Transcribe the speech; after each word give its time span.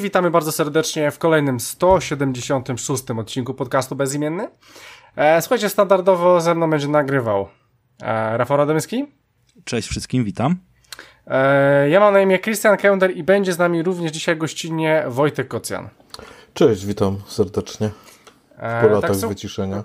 witamy 0.00 0.30
bardzo 0.30 0.52
serdecznie 0.52 1.10
w 1.10 1.18
kolejnym 1.18 1.60
176 1.60 3.10
odcinku 3.10 3.54
podcastu 3.54 3.96
Bezimienny. 3.96 4.48
E, 5.16 5.42
słuchajcie, 5.42 5.68
standardowo 5.68 6.40
ze 6.40 6.54
mną 6.54 6.70
będzie 6.70 6.88
nagrywał 6.88 7.48
e, 8.02 8.36
Rafał 8.36 8.56
Radomyski. 8.56 9.06
Cześć 9.64 9.88
wszystkim, 9.88 10.24
witam. 10.24 10.56
E, 11.26 11.88
ja 11.88 12.00
mam 12.00 12.14
na 12.14 12.20
imię 12.20 12.38
Christian 12.38 12.76
Kender 12.76 13.16
i 13.16 13.22
będzie 13.22 13.52
z 13.52 13.58
nami 13.58 13.82
również 13.82 14.12
dzisiaj 14.12 14.36
gościnnie 14.36 15.04
Wojtek 15.08 15.48
Kocjan. 15.48 15.88
Cześć, 16.54 16.86
witam 16.86 17.18
serdecznie. 17.26 17.90
E, 18.58 18.82
po 18.82 18.88
latach 18.88 19.20
tak, 19.20 19.28
wyciszenia. 19.28 19.84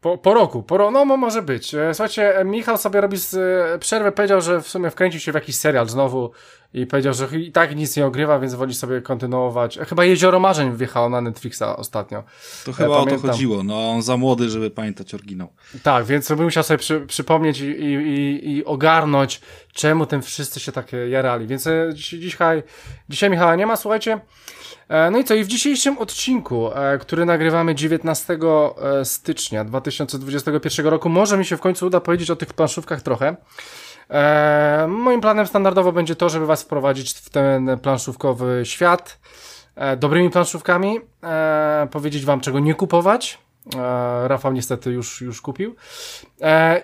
Po, 0.00 0.18
po 0.18 0.34
roku, 0.34 0.62
po 0.62 0.90
no 0.90 1.04
może 1.04 1.42
być. 1.42 1.74
E, 1.74 1.94
słuchajcie, 1.94 2.34
Michał 2.44 2.78
sobie 2.78 3.00
robi 3.00 3.16
z, 3.16 3.34
e, 3.34 3.78
przerwę, 3.78 4.12
powiedział, 4.12 4.40
że 4.40 4.62
w 4.62 4.68
sumie 4.68 4.90
wkręcił 4.90 5.20
się 5.20 5.32
w 5.32 5.34
jakiś 5.34 5.56
serial 5.56 5.88
znowu 5.88 6.30
i 6.74 6.86
powiedział, 6.86 7.14
że 7.14 7.28
i 7.38 7.52
tak 7.52 7.76
nic 7.76 7.96
nie 7.96 8.06
ogrywa, 8.06 8.38
więc 8.38 8.54
woli 8.54 8.74
sobie 8.74 9.00
kontynuować. 9.00 9.78
E, 9.78 9.84
chyba 9.84 10.04
Jezioro 10.04 10.40
Marzeń 10.40 10.76
wjechało 10.76 11.08
na 11.08 11.20
Netflixa 11.20 11.62
ostatnio. 11.76 12.24
To 12.64 12.72
chyba 12.72 12.96
o 12.96 13.06
to 13.06 13.18
chodziło, 13.18 13.62
no 13.62 13.90
on 13.90 14.02
za 14.02 14.16
młody, 14.16 14.48
żeby 14.48 14.70
pamiętać 14.70 15.14
oryginał. 15.14 15.48
Tak, 15.82 16.04
więc 16.04 16.28
bym 16.28 16.44
musiał 16.44 16.62
sobie 16.62 16.78
przy, 16.78 17.00
przypomnieć 17.00 17.60
i, 17.60 17.64
i, 17.64 18.56
i, 18.56 18.64
ogarnąć, 18.64 19.40
czemu 19.72 20.06
tym 20.06 20.22
wszyscy 20.22 20.60
się 20.60 20.72
tak 20.72 20.86
jarali. 21.08 21.46
Więc 21.46 21.68
dzisiaj, 21.92 22.62
dzisiaj 23.08 23.30
Michała 23.30 23.56
nie 23.56 23.66
ma, 23.66 23.76
słuchajcie. 23.76 24.20
E, 24.88 25.10
no 25.10 25.18
i 25.18 25.24
co, 25.24 25.34
i 25.34 25.44
w 25.44 25.46
dzisiejszym 25.46 25.98
odcinku, 25.98 26.70
e, 26.74 26.98
który 26.98 27.24
nagrywamy 27.24 27.74
19 27.74 28.38
e, 29.00 29.04
stycznia 29.04 29.64
2021 29.64 30.86
roku, 30.86 31.08
może 31.08 31.38
mi 31.38 31.44
się 31.44 31.56
w 31.56 31.60
końcu 31.60 31.86
uda 31.86 32.00
powiedzieć 32.00 32.30
o 32.30 32.36
tych 32.36 32.54
planszówkach 32.54 33.02
trochę. 33.02 33.36
Moim 34.88 35.20
planem 35.20 35.46
standardowo 35.46 35.92
będzie 35.92 36.16
to, 36.16 36.28
żeby 36.28 36.46
Was 36.46 36.62
wprowadzić 36.62 37.12
w 37.12 37.30
ten 37.30 37.78
planszówkowy 37.82 38.62
świat 38.64 39.18
dobrymi 39.96 40.30
planszówkami, 40.30 41.00
powiedzieć 41.90 42.24
Wam, 42.24 42.40
czego 42.40 42.58
nie 42.58 42.74
kupować. 42.74 43.38
Rafał 44.24 44.52
niestety 44.52 44.90
już, 44.90 45.20
już 45.20 45.40
kupił. 45.40 45.74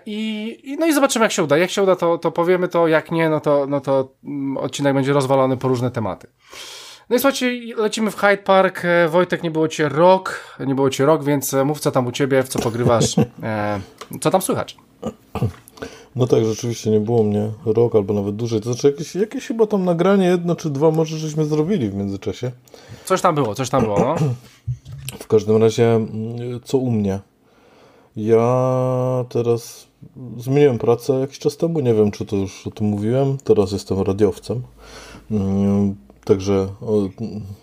I, 0.07 0.77
no 0.79 0.87
i 0.87 0.93
zobaczymy, 0.93 1.25
jak 1.25 1.33
się 1.33 1.43
uda. 1.43 1.59
Jak 1.59 1.71
się 1.71 1.83
uda, 1.83 1.97
to, 1.97 2.19
to 2.19 2.31
powiemy 2.31 2.69
to, 2.69 2.89
jak 2.89 3.11
nie, 3.11 3.29
no 3.29 3.41
to, 3.41 3.67
no 3.67 3.81
to 3.81 4.13
mm, 4.25 4.57
odcinek 4.57 4.95
będzie 4.95 5.13
rozwalony 5.13 5.57
po 5.57 5.69
różne 5.69 5.91
tematy. 5.91 6.29
No 7.11 7.17
i 7.17 7.19
słuchajcie, 7.19 7.61
lecimy 7.77 8.11
w 8.11 8.17
Hyde 8.17 8.37
Park. 8.43 8.85
E, 8.85 9.09
Wojtek, 9.09 9.43
nie 9.43 9.51
było 9.51 9.69
cię 9.69 9.89
rok, 9.89 10.57
nie 10.67 10.75
było 10.75 10.91
cię 10.91 11.07
rok, 11.07 11.25
więc 11.25 11.55
e, 11.55 11.65
mów 11.65 11.81
co 11.81 11.91
tam 11.91 12.07
u 12.07 12.13
ciebie, 12.13 12.43
w 12.43 12.49
co 12.49 12.59
pogrywasz, 12.59 13.19
e, 13.43 13.81
co 14.21 14.31
tam 14.31 14.43
słychać? 14.43 14.77
No 16.17 16.27
tak, 16.27 16.45
rzeczywiście 16.45 16.91
nie 16.91 17.01
było 17.01 17.23
mnie 17.23 17.51
rok 17.67 17.95
albo 17.95 18.15
nawet 18.15 18.37
dłużej. 18.37 18.61
To 18.61 18.73
znaczy 18.73 18.87
jakieś, 18.87 19.15
jakieś 19.15 19.47
chyba 19.47 19.67
tam 19.67 19.85
nagranie 19.85 20.27
jedno 20.27 20.57
czy 20.57 20.71
dwa 20.71 20.91
może 20.91 21.19
żeśmy 21.19 21.45
zrobili 21.45 21.91
w 21.91 21.95
międzyczasie. 21.95 22.51
Coś 23.05 23.21
tam 23.21 23.35
było, 23.35 23.55
coś 23.55 23.71
tam 23.71 23.83
było, 23.83 23.99
no. 23.99 24.15
W 25.19 25.27
każdym 25.27 25.57
razie, 25.57 25.95
mm, 25.95 26.11
co 26.65 26.79
u 26.79 26.91
mnie? 26.91 27.21
Ja 28.17 29.25
teraz 29.29 29.87
zmieniłem 30.39 30.79
pracę 30.79 31.13
jakiś 31.13 31.39
czas 31.39 31.57
temu, 31.57 31.81
nie 31.81 31.95
wiem 31.95 32.11
czy 32.11 32.27
to 32.27 32.37
już 32.37 32.67
o 32.67 32.71
tym 32.71 32.87
mówiłem. 32.87 33.39
Teraz 33.45 33.73
jestem 33.73 34.01
radiowcem. 34.01 34.63
Także 36.27 36.69
o, 36.81 37.09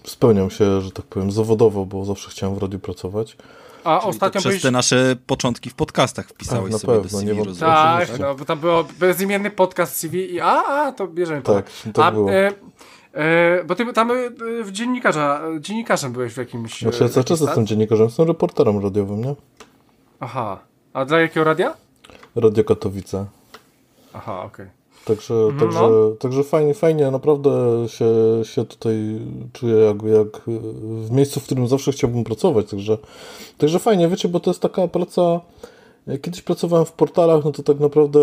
spełniam 0.04 0.50
się, 0.50 0.82
że 0.82 0.92
tak 0.92 1.06
powiem, 1.06 1.32
zawodowo, 1.32 1.86
bo 1.86 2.06
zawsze 2.06 2.32
chciałem 2.32 2.56
w 2.56 2.58
radiu 2.58 2.80
pracować. 2.80 3.38
A 3.84 4.00
Czyli 4.00 4.10
ostatnio 4.10 4.42
przez 4.42 4.52
byłeś... 4.52 4.62
te 4.62 4.72
nasze 4.72 5.16
początki 5.28 5.70
w 5.70 5.74
podcastach 5.74 6.28
wpisałeś 6.28 6.72
tak, 6.72 6.82
sobie 6.82 7.02
pewno, 7.02 7.20
CV, 7.20 7.38
nie 7.38 7.56
Tak, 7.56 8.10
tak, 8.10 8.20
no, 8.20 8.36
bo 8.36 8.46
tam 8.46 8.60
było 8.60 8.86
bezimienny 9.00 9.52
podcast 9.52 9.96
CV 9.96 10.34
i 10.34 10.40
a, 10.40 10.64
a 10.66 10.92
to 10.92 11.08
bierzemy 11.08 11.42
Tak, 11.42 11.66
to 11.94 12.06
a, 12.06 12.12
było. 12.12 12.32
E, 12.32 12.52
e, 13.14 13.64
bo 13.64 13.76
ty 13.76 13.94
tam 13.94 14.12
e, 14.12 14.16
w 14.64 14.72
dziennikarza, 14.72 15.42
dziennikarzem 15.60 16.12
byłeś 16.14 16.34
w 16.34 16.38
jakimś... 16.38 16.82
Znaczy 16.82 17.04
ja 17.04 17.10
cały 17.10 17.24
czas 17.24 17.42
jestem 17.42 17.66
dziennikarzem, 17.66 18.06
jestem 18.06 18.28
reporterem 18.28 18.84
radiowym, 18.84 19.24
nie? 19.24 19.36
Aha. 20.20 20.60
A 20.94 21.06
dla 21.06 21.20
jakiego 21.20 21.44
radia? 21.44 21.74
Radio 22.36 22.64
Katowice. 22.64 23.26
Aha, 24.14 24.44
okej. 24.44 24.66
Okay. 24.66 24.83
Także, 25.06 25.34
mhm, 25.34 25.60
także, 25.60 25.80
no. 25.80 26.12
także 26.20 26.44
fajnie, 26.44 26.74
fajnie, 26.74 27.12
naprawdę 27.12 27.50
się, 27.88 28.06
się 28.44 28.66
tutaj 28.66 29.20
czuję 29.54 29.76
jak, 29.76 30.04
jak 30.04 30.42
w 30.78 31.12
miejscu, 31.12 31.40
w 31.40 31.44
którym 31.44 31.68
zawsze 31.68 31.92
chciałbym 31.92 32.24
pracować. 32.24 32.70
Także, 32.70 32.98
także 33.58 33.80
fajnie, 33.80 34.08
wiecie, 34.08 34.30
bo 34.30 34.40
to 34.40 34.50
jest 34.50 34.62
taka 34.62 34.88
praca. 34.88 35.42
Kiedyś 36.22 36.42
pracowałem 36.42 36.86
w 36.86 36.92
portalach, 36.92 37.46
no 37.46 37.52
to 37.52 37.64
tak 37.64 37.80
naprawdę 37.80 38.20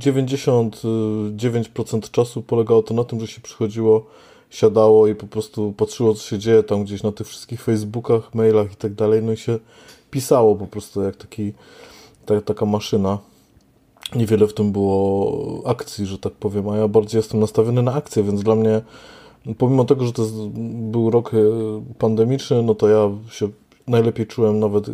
99% 0.00 2.10
czasu 2.10 2.42
polegało 2.42 2.82
to 2.82 2.94
na 2.94 3.04
tym, 3.04 3.20
że 3.20 3.26
się 3.26 3.40
przychodziło, 3.40 4.06
siadało 4.50 5.06
i 5.06 5.14
po 5.14 5.26
prostu 5.26 5.74
patrzyło, 5.76 6.14
co 6.14 6.22
się 6.22 6.38
dzieje 6.38 6.62
tam 6.62 6.84
gdzieś 6.84 7.02
na 7.02 7.12
tych 7.12 7.26
wszystkich 7.26 7.62
Facebookach, 7.62 8.34
mailach 8.34 8.72
i 8.72 8.76
tak 8.76 8.94
dalej, 8.94 9.22
no 9.22 9.32
i 9.32 9.36
się 9.36 9.58
pisało 10.10 10.54
po 10.54 10.66
prostu 10.66 11.02
jak 11.02 11.16
taki, 11.16 11.52
ta, 12.26 12.40
taka 12.40 12.66
maszyna 12.66 13.18
niewiele 14.14 14.46
w 14.46 14.54
tym 14.54 14.72
było 14.72 15.62
akcji, 15.66 16.06
że 16.06 16.18
tak 16.18 16.32
powiem, 16.32 16.68
a 16.68 16.76
ja 16.76 16.88
bardziej 16.88 17.18
jestem 17.18 17.40
nastawiony 17.40 17.82
na 17.82 17.92
akcję, 17.92 18.22
więc 18.22 18.42
dla 18.42 18.54
mnie, 18.54 18.80
pomimo 19.58 19.84
tego, 19.84 20.06
że 20.06 20.12
to 20.12 20.22
był 20.90 21.10
rok 21.10 21.34
e, 21.34 21.38
pandemiczny, 21.98 22.62
no 22.62 22.74
to 22.74 22.88
ja 22.88 23.10
się 23.30 23.48
najlepiej 23.86 24.26
czułem 24.26 24.60
nawet 24.60 24.86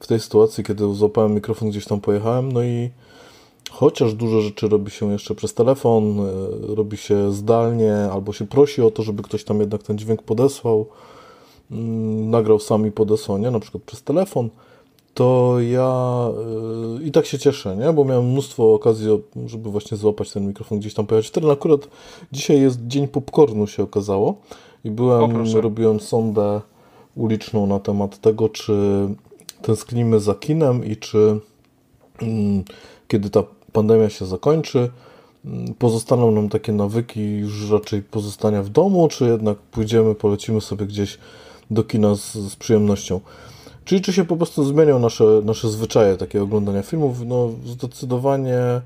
w 0.00 0.06
tej 0.06 0.20
sytuacji, 0.20 0.64
kiedy 0.64 0.94
złapałem 0.94 1.34
mikrofon, 1.34 1.70
gdzieś 1.70 1.84
tam 1.84 2.00
pojechałem, 2.00 2.52
no 2.52 2.62
i 2.62 2.90
chociaż 3.70 4.14
dużo 4.14 4.40
rzeczy 4.40 4.68
robi 4.68 4.90
się 4.90 5.12
jeszcze 5.12 5.34
przez 5.34 5.54
telefon, 5.54 6.20
e, 6.20 6.74
robi 6.74 6.96
się 6.96 7.32
zdalnie, 7.32 7.96
albo 8.12 8.32
się 8.32 8.46
prosi 8.46 8.82
o 8.82 8.90
to, 8.90 9.02
żeby 9.02 9.22
ktoś 9.22 9.44
tam 9.44 9.60
jednak 9.60 9.82
ten 9.82 9.98
dźwięk 9.98 10.22
podesłał, 10.22 10.86
mm, 11.70 12.30
nagrał 12.30 12.58
sami 12.58 12.92
podesłał, 12.92 13.38
nie, 13.38 13.50
na 13.50 13.60
przykład 13.60 13.82
przez 13.82 14.02
telefon, 14.02 14.50
to 15.14 15.56
ja 15.60 16.28
yy, 16.98 17.04
i 17.04 17.12
tak 17.12 17.26
się 17.26 17.38
cieszę, 17.38 17.76
nie? 17.76 17.92
bo 17.92 18.04
miałem 18.04 18.30
mnóstwo 18.30 18.74
okazji, 18.74 19.08
żeby 19.46 19.70
właśnie 19.70 19.96
złapać 19.96 20.32
ten 20.32 20.46
mikrofon 20.46 20.78
gdzieś 20.78 20.94
tam 20.94 21.06
pojechać. 21.06 21.28
Wtedy 21.28 21.50
akurat 21.50 21.88
dzisiaj 22.32 22.60
jest 22.60 22.86
dzień 22.86 23.08
popcornu 23.08 23.66
się 23.66 23.82
okazało 23.82 24.34
i 24.84 24.90
byłem, 24.90 25.46
robiłem 25.54 26.00
sondę 26.00 26.60
uliczną 27.16 27.66
na 27.66 27.80
temat 27.80 28.18
tego, 28.20 28.48
czy 28.48 28.74
tęsknimy 29.62 30.20
za 30.20 30.34
kinem 30.34 30.84
i 30.84 30.96
czy 30.96 31.40
yy, 32.22 32.28
kiedy 33.08 33.30
ta 33.30 33.42
pandemia 33.72 34.10
się 34.10 34.26
zakończy, 34.26 34.90
yy, 35.44 35.50
pozostaną 35.78 36.30
nam 36.30 36.48
takie 36.48 36.72
nawyki 36.72 37.30
już 37.30 37.70
raczej 37.70 38.02
pozostania 38.02 38.62
w 38.62 38.68
domu, 38.68 39.08
czy 39.08 39.24
jednak 39.24 39.58
pójdziemy, 39.58 40.14
polecimy 40.14 40.60
sobie 40.60 40.86
gdzieś 40.86 41.18
do 41.70 41.84
kina 41.84 42.14
z, 42.14 42.32
z 42.32 42.56
przyjemnością. 42.56 43.20
Czyli 43.84 44.00
czy 44.00 44.12
się 44.12 44.24
po 44.24 44.36
prostu 44.36 44.64
zmienią 44.64 44.98
nasze, 44.98 45.24
nasze 45.44 45.68
zwyczaje 45.68 46.16
takiego 46.16 46.44
oglądania 46.44 46.82
filmów? 46.82 47.26
No 47.26 47.50
zdecydowanie 47.66 48.80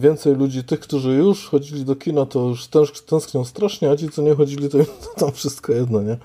więcej 0.00 0.34
ludzi, 0.34 0.64
tych, 0.64 0.80
którzy 0.80 1.10
już 1.10 1.48
chodzili 1.48 1.84
do 1.84 1.96
kina, 1.96 2.26
to 2.26 2.40
już 2.40 2.68
tęsknią 3.06 3.44
strasznie, 3.44 3.90
a 3.90 3.96
ci, 3.96 4.08
co 4.08 4.22
nie 4.22 4.34
chodzili, 4.34 4.68
to, 4.68 4.78
to 5.04 5.20
tam 5.20 5.32
wszystko 5.32 5.72
jedno, 5.72 6.02
nie? 6.02 6.16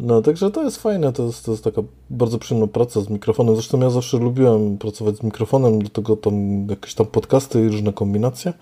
No, 0.00 0.22
także 0.22 0.50
to 0.50 0.62
jest 0.62 0.82
fajne, 0.82 1.12
to 1.12 1.22
jest, 1.26 1.44
to 1.44 1.50
jest 1.50 1.64
taka 1.64 1.82
bardzo 2.10 2.38
przyjemna 2.38 2.66
praca 2.66 3.00
z 3.00 3.08
mikrofonem. 3.08 3.54
Zresztą 3.54 3.80
ja 3.80 3.90
zawsze 3.90 4.18
lubiłem 4.18 4.78
pracować 4.78 5.16
z 5.16 5.22
mikrofonem, 5.22 5.82
do 5.82 5.88
tego 5.88 6.16
tam 6.16 6.66
jakieś 6.68 6.94
tam 6.94 7.06
podcasty 7.06 7.66
i 7.66 7.68
różne 7.68 7.92
kombinacje, 7.92 8.52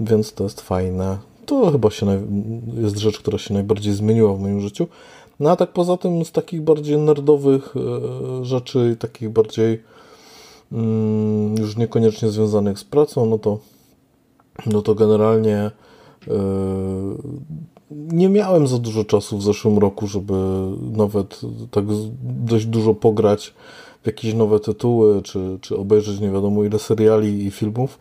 więc 0.00 0.32
to 0.32 0.44
jest 0.44 0.60
fajne. 0.60 1.18
To 1.46 1.70
chyba 1.70 1.90
się 1.90 2.22
jest 2.74 2.98
rzecz, 2.98 3.18
która 3.18 3.38
się 3.38 3.54
najbardziej 3.54 3.94
zmieniła 3.94 4.34
w 4.34 4.40
moim 4.40 4.60
życiu. 4.60 4.86
No 5.42 5.50
a 5.50 5.56
tak 5.56 5.72
poza 5.72 5.96
tym 5.96 6.24
z 6.24 6.32
takich 6.32 6.62
bardziej 6.62 6.98
nerdowych 6.98 7.74
e, 7.76 8.44
rzeczy, 8.44 8.96
takich 8.98 9.30
bardziej 9.30 9.82
mm, 10.72 11.54
już 11.58 11.76
niekoniecznie 11.76 12.28
związanych 12.28 12.78
z 12.78 12.84
pracą, 12.84 13.26
no 13.26 13.38
to, 13.38 13.58
no 14.66 14.82
to 14.82 14.94
generalnie 14.94 15.56
e, 15.58 15.70
nie 17.90 18.28
miałem 18.28 18.66
za 18.66 18.78
dużo 18.78 19.04
czasu 19.04 19.38
w 19.38 19.42
zeszłym 19.42 19.78
roku, 19.78 20.06
żeby 20.06 20.34
nawet 20.92 21.40
tak 21.70 21.84
dość 22.22 22.66
dużo 22.66 22.94
pograć 22.94 23.54
w 24.02 24.06
jakieś 24.06 24.34
nowe 24.34 24.60
tytuły, 24.60 25.22
czy, 25.22 25.58
czy 25.60 25.76
obejrzeć 25.76 26.20
nie 26.20 26.30
wiadomo 26.30 26.64
ile 26.64 26.78
seriali 26.78 27.46
i 27.46 27.50
filmów, 27.50 27.98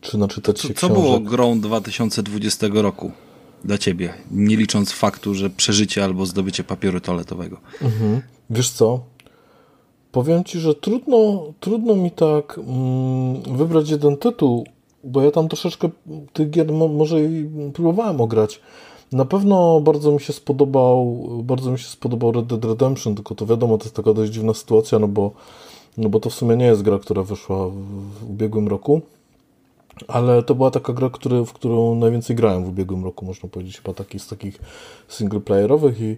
czy 0.00 0.18
naczytać 0.18 0.60
się 0.60 0.74
co, 0.74 0.88
co 0.88 0.94
było 0.94 1.20
grą 1.20 1.60
2020 1.60 2.66
roku? 2.72 3.12
Dla 3.66 3.78
ciebie, 3.78 4.14
nie 4.30 4.56
licząc 4.56 4.92
faktu, 4.92 5.34
że 5.34 5.50
przeżycie 5.50 6.04
albo 6.04 6.26
zdobycie 6.26 6.64
papieru 6.64 7.00
toaletowego. 7.00 7.56
Mhm. 7.82 8.22
Wiesz 8.50 8.70
co? 8.70 9.00
Powiem 10.12 10.44
ci, 10.44 10.58
że 10.58 10.74
trudno, 10.74 11.42
trudno 11.60 11.96
mi 11.96 12.10
tak 12.10 12.58
mm, 12.58 13.56
wybrać 13.56 13.90
jeden 13.90 14.16
tytuł, 14.16 14.66
bo 15.04 15.22
ja 15.22 15.30
tam 15.30 15.48
troszeczkę 15.48 15.88
tych 16.32 16.50
gier 16.50 16.72
może 16.72 17.20
i 17.20 17.50
próbowałem 17.74 18.20
ograć. 18.20 18.60
Na 19.12 19.24
pewno 19.24 19.80
bardzo 19.80 20.12
mi 20.12 20.20
się 20.20 20.32
spodobał, 20.32 21.26
bardzo 21.42 21.70
mi 21.70 21.78
się 21.78 21.88
spodobał 21.88 22.32
Red 22.32 22.46
Dead 22.46 22.64
Redemption, 22.64 23.14
tylko 23.14 23.34
to 23.34 23.46
wiadomo, 23.46 23.78
to 23.78 23.84
jest 23.84 23.96
taka 23.96 24.12
dość 24.12 24.32
dziwna 24.32 24.54
sytuacja, 24.54 24.98
no 24.98 25.08
bo, 25.08 25.30
no 25.96 26.08
bo 26.08 26.20
to 26.20 26.30
w 26.30 26.34
sumie 26.34 26.56
nie 26.56 26.66
jest 26.66 26.82
gra, 26.82 26.98
która 26.98 27.22
wyszła 27.22 27.68
w, 27.68 27.74
w 28.20 28.30
ubiegłym 28.30 28.68
roku. 28.68 29.00
Ale 30.08 30.42
to 30.42 30.54
była 30.54 30.70
taka 30.70 30.92
gra, 30.92 31.10
który, 31.10 31.44
w 31.44 31.52
którą 31.52 31.94
najwięcej 31.94 32.36
grałem 32.36 32.64
w 32.64 32.68
ubiegłym 32.68 33.04
roku, 33.04 33.24
można 33.24 33.48
powiedzieć, 33.48 33.76
chyba 33.76 33.94
taki 33.94 34.18
z 34.18 34.26
takich 34.26 34.58
singleplayerowych 35.08 36.00
i, 36.00 36.16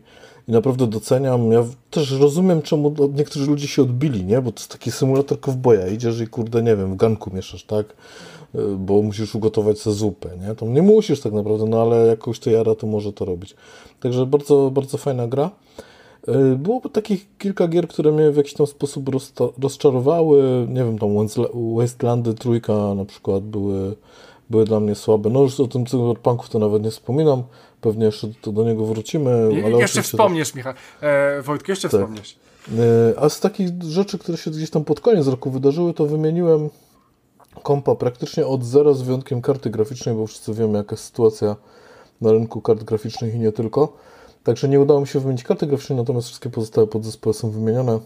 i 0.48 0.52
naprawdę 0.52 0.86
doceniam. 0.86 1.52
Ja 1.52 1.64
też 1.90 2.10
rozumiem, 2.12 2.62
czemu 2.62 2.94
niektórzy 3.14 3.46
ludzie 3.46 3.68
się 3.68 3.82
odbili, 3.82 4.24
nie? 4.24 4.40
Bo 4.42 4.52
to 4.52 4.60
jest 4.60 4.70
taki 4.70 4.92
symulator 4.92 5.40
kowboja. 5.40 5.88
Idziesz 5.88 6.20
i 6.20 6.26
kurde, 6.26 6.62
nie 6.62 6.76
wiem, 6.76 6.92
w 6.92 6.96
ganku 6.96 7.30
mieszasz, 7.34 7.64
tak? 7.64 7.86
Y, 8.54 8.76
bo 8.76 9.02
musisz 9.02 9.34
ugotować 9.34 9.78
sobie 9.78 9.96
zupę, 9.96 10.28
nie? 10.48 10.54
To 10.54 10.66
nie 10.66 10.82
musisz 10.82 11.20
tak 11.20 11.32
naprawdę, 11.32 11.66
no 11.66 11.82
ale 11.82 12.06
jakoś 12.06 12.38
to 12.38 12.50
jara, 12.50 12.74
to 12.74 12.86
może 12.86 13.12
to 13.12 13.24
robić. 13.24 13.54
Także 14.00 14.26
bardzo, 14.26 14.70
bardzo 14.70 14.98
fajna 14.98 15.28
gra. 15.28 15.50
Y, 16.28 16.56
Byłoby 16.56 16.90
takich 16.90 17.26
kilka 17.38 17.68
gier, 17.68 17.88
które 17.88 18.12
mnie 18.12 18.30
w 18.30 18.36
jakiś 18.36 18.54
tam 18.54 18.66
sposób 18.66 19.10
rozczarowały. 19.62 20.66
Nie 20.68 20.84
wiem, 20.84 20.98
tam 20.98 21.10
Wastelandy 21.76 22.34
trójka 22.34 22.94
na 22.94 23.04
przykład 23.04 23.44
były, 23.44 23.96
były 24.50 24.64
dla 24.64 24.80
mnie 24.80 24.94
słabe. 24.94 25.30
No 25.30 25.42
już 25.42 25.60
o 25.60 25.68
tym 25.68 25.86
Cyberpunku 25.86 26.48
to 26.48 26.58
nawet 26.58 26.82
nie 26.82 26.90
wspominam. 26.90 27.42
Pewnie 27.80 28.06
jeszcze 28.06 28.28
to 28.40 28.52
do 28.52 28.64
niego 28.64 28.86
wrócimy. 28.86 29.30
Ale 29.64 29.78
jeszcze 29.78 30.02
wspomniesz, 30.02 30.48
też... 30.48 30.56
Michał. 30.56 30.72
E, 31.00 31.42
Wojtku, 31.42 31.70
jeszcze 31.72 31.88
tak. 31.88 32.00
wspomniesz. 32.00 32.36
E, 32.78 33.20
a 33.20 33.28
z 33.28 33.40
takich 33.40 33.82
rzeczy, 33.82 34.18
które 34.18 34.38
się 34.38 34.50
gdzieś 34.50 34.70
tam 34.70 34.84
pod 34.84 35.00
koniec 35.00 35.26
roku 35.26 35.50
wydarzyły, 35.50 35.94
to 35.94 36.06
wymieniłem 36.06 36.70
kompa 37.62 37.94
praktycznie 37.94 38.46
od 38.46 38.64
zera 38.64 38.92
z 38.92 39.02
wyjątkiem 39.02 39.42
karty 39.42 39.70
graficznej, 39.70 40.14
bo 40.14 40.26
wszyscy 40.26 40.54
wiemy 40.54 40.78
jaka 40.78 40.94
jest 40.94 41.04
sytuacja 41.04 41.56
na 42.20 42.32
rynku 42.32 42.60
kart 42.60 42.84
graficznych 42.84 43.34
i 43.34 43.38
nie 43.38 43.52
tylko. 43.52 43.92
Także 44.44 44.68
nie 44.68 44.80
udało 44.80 45.00
mi 45.00 45.06
się 45.06 45.20
wymienić 45.20 45.44
karty 45.44 45.66
graficznej, 45.66 45.98
natomiast 45.98 46.26
wszystkie 46.26 46.50
pozostałe 46.50 46.86
podzespoły 46.86 47.34
są 47.34 47.50
wymienione. 47.50 48.00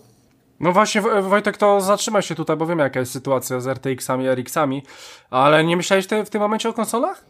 No 0.61 0.73
właśnie, 0.73 1.00
Wojtek, 1.23 1.56
to 1.56 1.81
zatrzymaj 1.81 2.23
się 2.23 2.34
tutaj, 2.34 2.56
bo 2.56 2.67
wiemy 2.67 2.82
jaka 2.82 3.00
jest 3.00 3.12
sytuacja 3.12 3.61
z 3.61 3.67
RTX-ami, 3.67 4.29
RX-ami, 4.29 4.82
ale 5.31 5.64
nie 5.64 5.76
myślałeś 5.76 6.06
w 6.26 6.31
tym 6.31 6.40
momencie 6.40 6.69
o 6.69 6.73
konsolach? 6.73 7.25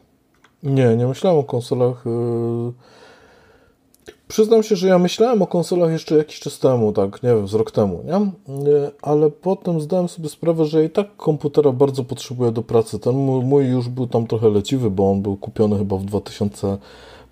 Nie, 0.63 0.97
nie 0.97 1.07
myślałem 1.07 1.41
o 1.41 1.45
konsolach. 1.45 2.03
Yy 2.07 2.73
Przyznam 4.33 4.63
się, 4.63 4.77
że 4.77 4.89
ja 4.89 4.99
myślałem 4.99 5.43
o 5.43 5.47
konsolach 5.47 5.91
jeszcze 5.91 6.17
jakiś 6.17 6.41
czas 6.41 6.59
temu, 6.59 6.93
tak, 6.93 7.23
nie 7.23 7.35
wiem, 7.35 7.49
z 7.49 7.55
rok 7.55 7.71
temu, 7.71 8.05
nie? 8.05 8.33
Ale 9.03 9.31
potem 9.31 9.81
zdałem 9.81 10.09
sobie 10.09 10.29
sprawę, 10.29 10.65
że 10.65 10.85
i 10.85 10.91
tak 10.91 11.17
komputera 11.17 11.73
bardzo 11.73 12.05
potrzebuję 12.05 12.53
do 12.53 12.63
pracy. 12.63 12.99
Ten 12.99 13.15
mój 13.45 13.67
już 13.67 13.89
był 13.89 14.07
tam 14.07 14.27
trochę 14.27 14.49
leciwy, 14.49 14.91
bo 14.91 15.11
on 15.11 15.23
był 15.23 15.37
kupiony 15.37 15.79
chyba 15.79 15.97
w 15.97 16.05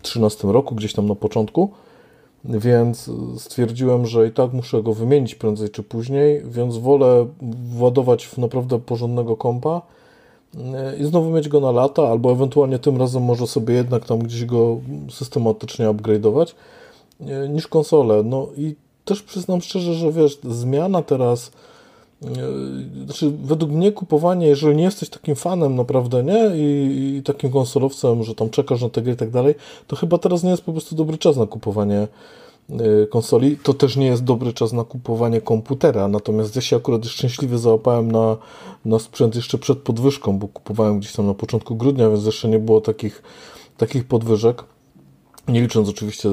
2013 0.03 0.49
roku, 0.49 0.75
gdzieś 0.75 0.93
tam 0.93 1.07
na 1.07 1.15
początku, 1.15 1.71
więc 2.45 3.11
stwierdziłem, 3.39 4.07
że 4.07 4.27
i 4.27 4.31
tak 4.31 4.53
muszę 4.53 4.83
go 4.83 4.95
wymienić 4.95 5.35
prędzej 5.35 5.71
czy 5.71 5.83
później, 5.83 6.43
więc 6.45 6.77
wolę 6.77 7.27
władować 7.77 8.27
w 8.27 8.39
naprawdę 8.39 8.79
porządnego 8.79 9.37
kompa 9.37 9.83
i 11.01 11.05
znowu 11.05 11.31
mieć 11.31 11.49
go 11.49 11.61
na 11.61 11.71
lata, 11.71 12.09
albo 12.09 12.33
ewentualnie 12.33 12.79
tym 12.79 12.97
razem 12.97 13.23
może 13.23 13.47
sobie 13.47 13.75
jednak 13.75 14.07
tam 14.07 14.19
gdzieś 14.19 14.45
go 14.45 14.81
systematycznie 15.11 15.87
upgrade'ować 15.87 16.55
niż 17.49 17.67
konsole. 17.69 18.23
No 18.23 18.49
i 18.57 18.75
też 19.05 19.23
przyznam 19.23 19.61
szczerze, 19.61 19.95
że 19.95 20.13
wiesz, 20.13 20.39
zmiana 20.43 21.03
teraz, 21.03 21.49
e, 21.49 21.70
znaczy 23.05 23.33
według 23.45 23.73
mnie 23.73 23.93
kupowanie, 23.93 24.47
jeżeli 24.47 24.77
nie 24.77 24.85
jesteś 24.85 25.09
takim 25.09 25.35
fanem 25.35 25.77
naprawdę, 25.77 26.23
nie, 26.23 26.51
I, 26.57 27.17
i 27.17 27.23
takim 27.23 27.51
konsolowcem, 27.51 28.23
że 28.23 28.35
tam 28.35 28.51
czekasz 28.51 28.83
na 28.83 28.89
te 28.89 29.03
gry 29.03 29.13
i 29.13 29.17
tak 29.17 29.31
dalej, 29.31 29.55
to 29.87 29.97
chyba 29.97 30.19
teraz 30.19 30.43
nie 30.43 30.51
jest 30.51 30.63
po 30.63 30.73
prostu 30.73 30.95
dobry 30.95 31.19
czas 31.19 31.37
na 31.37 31.47
kupowanie 31.47 32.09
e, 32.71 33.07
konsoli, 33.07 33.57
to 33.57 33.75
też 33.75 33.97
nie 33.97 34.07
jest 34.07 34.25
dobry 34.25 34.53
czas 34.53 34.73
na 34.73 34.85
kupowanie 34.85 35.41
komputera, 35.41 36.09
natomiast 36.09 36.57
ja 36.57 36.63
się 36.63 36.77
akurat 36.77 37.07
szczęśliwie 37.07 37.59
załapałem 37.59 38.13
na, 38.13 38.37
na 38.85 38.99
sprzęt 38.99 39.37
jeszcze 39.37 39.59
przed 39.59 39.79
podwyżką, 39.79 40.39
bo 40.39 40.49
kupowałem 40.49 40.99
gdzieś 40.99 41.13
tam 41.13 41.27
na 41.27 41.35
początku 41.35 41.77
grudnia, 41.77 42.11
więc 42.11 42.27
jeszcze 42.27 42.49
nie 42.49 42.59
było 42.59 42.81
takich, 42.81 43.23
takich 43.77 44.05
podwyżek. 44.05 44.65
Nie 45.49 45.61
licząc 45.61 45.89
oczywiście, 45.89 46.29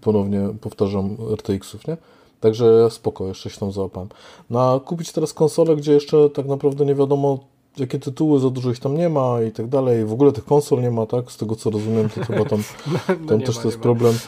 ponownie 0.00 0.48
powtarzam, 0.60 1.16
RTX-ów, 1.36 1.86
nie? 1.86 1.96
Także 2.40 2.90
spoko, 2.90 3.26
jeszcze 3.26 3.50
się 3.50 3.60
tam 3.60 3.72
załapałem. 3.72 4.08
No 4.50 4.74
a 4.74 4.80
kupić 4.80 5.12
teraz 5.12 5.34
konsolę, 5.34 5.76
gdzie 5.76 5.92
jeszcze 5.92 6.30
tak 6.30 6.46
naprawdę 6.46 6.86
nie 6.86 6.94
wiadomo 6.94 7.38
jakie 7.76 7.98
tytuły, 7.98 8.40
za 8.40 8.50
dużo 8.50 8.70
ich 8.70 8.78
tam 8.78 8.96
nie 8.96 9.08
ma 9.08 9.42
i 9.42 9.52
tak 9.52 9.68
dalej. 9.68 10.04
W 10.04 10.12
ogóle 10.12 10.32
tych 10.32 10.44
konsol 10.44 10.82
nie 10.82 10.90
ma, 10.90 11.06
tak? 11.06 11.32
Z 11.32 11.36
tego 11.36 11.56
co 11.56 11.70
rozumiem, 11.70 12.08
to 12.08 12.24
chyba 12.24 12.44
tam, 12.44 12.62
no, 12.92 12.98
tam 13.06 13.38
no 13.38 13.46
też 13.46 13.56
ma, 13.56 13.62
to 13.62 13.68
jest 13.68 13.80
problem. 13.80 14.18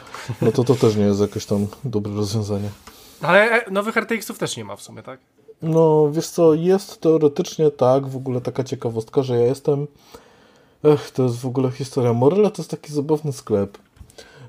No 0.43 0.53
to 0.53 0.65
to 0.65 0.75
też 0.75 0.97
nie 0.97 1.05
jest 1.05 1.21
jakieś 1.21 1.47
tam 1.47 1.67
dobre 1.85 2.15
rozwiązanie. 2.15 2.69
Ale 3.23 3.65
e, 3.67 3.71
nowych 3.71 3.97
RTX-ów 3.97 4.39
też 4.39 4.57
nie 4.57 4.65
ma 4.65 4.77
w 4.77 4.83
sumie, 4.83 5.03
tak? 5.03 5.21
No, 5.62 6.11
wiesz 6.11 6.29
co, 6.29 6.55
jest 6.55 7.01
teoretycznie 7.01 7.71
tak, 7.71 8.09
w 8.09 8.17
ogóle 8.17 8.41
taka 8.41 8.65
ciekawostka, 8.65 9.23
że 9.23 9.37
ja 9.37 9.47
jestem... 9.47 9.87
Ech, 10.85 11.11
to 11.11 11.23
jest 11.23 11.37
w 11.37 11.47
ogóle 11.47 11.71
historia. 11.71 12.12
Morella 12.12 12.51
to 12.51 12.62
jest 12.62 12.71
taki 12.71 12.93
zabawny 12.93 13.33
sklep 13.33 13.79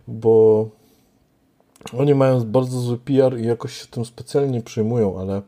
bo 0.07 0.69
oni 1.97 2.15
mają 2.15 2.43
bardzo 2.43 2.79
zły 2.79 2.97
PR 2.97 3.39
i 3.39 3.45
jakoś 3.45 3.81
się 3.81 3.87
tym 3.87 4.05
specjalnie 4.05 4.51
nie 4.51 4.61
przejmują, 4.61 5.19
ale 5.19 5.41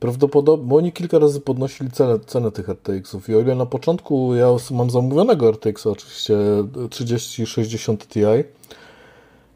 prawdopodobnie, 0.00 0.66
bo 0.66 0.76
oni 0.76 0.92
kilka 0.92 1.18
razy 1.18 1.40
podnosili 1.40 1.90
cenę, 1.90 2.20
cenę 2.20 2.52
tych 2.52 2.68
RTX-ów 2.68 3.28
i 3.28 3.34
o 3.34 3.40
ile 3.40 3.54
na 3.54 3.66
początku 3.66 4.34
ja 4.34 4.46
mam 4.70 4.90
zamówionego 4.90 5.52
RTX-a 5.52 5.90
oczywiście 5.90 6.36
3060 6.90 8.08
Ti, 8.08 8.20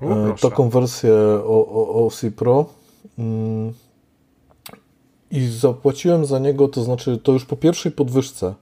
no, 0.00 0.35
taką 0.43 0.69
wersję 0.69 1.14
OC 1.94 2.25
Pro 2.37 2.67
mm, 3.19 3.73
i 5.31 5.46
zapłaciłem 5.46 6.25
za 6.25 6.38
niego, 6.38 6.69
to 6.69 6.84
znaczy 6.84 7.19
to 7.19 7.32
już 7.32 7.44
po 7.44 7.56
pierwszej 7.56 7.93
podwyżce, 7.93 8.55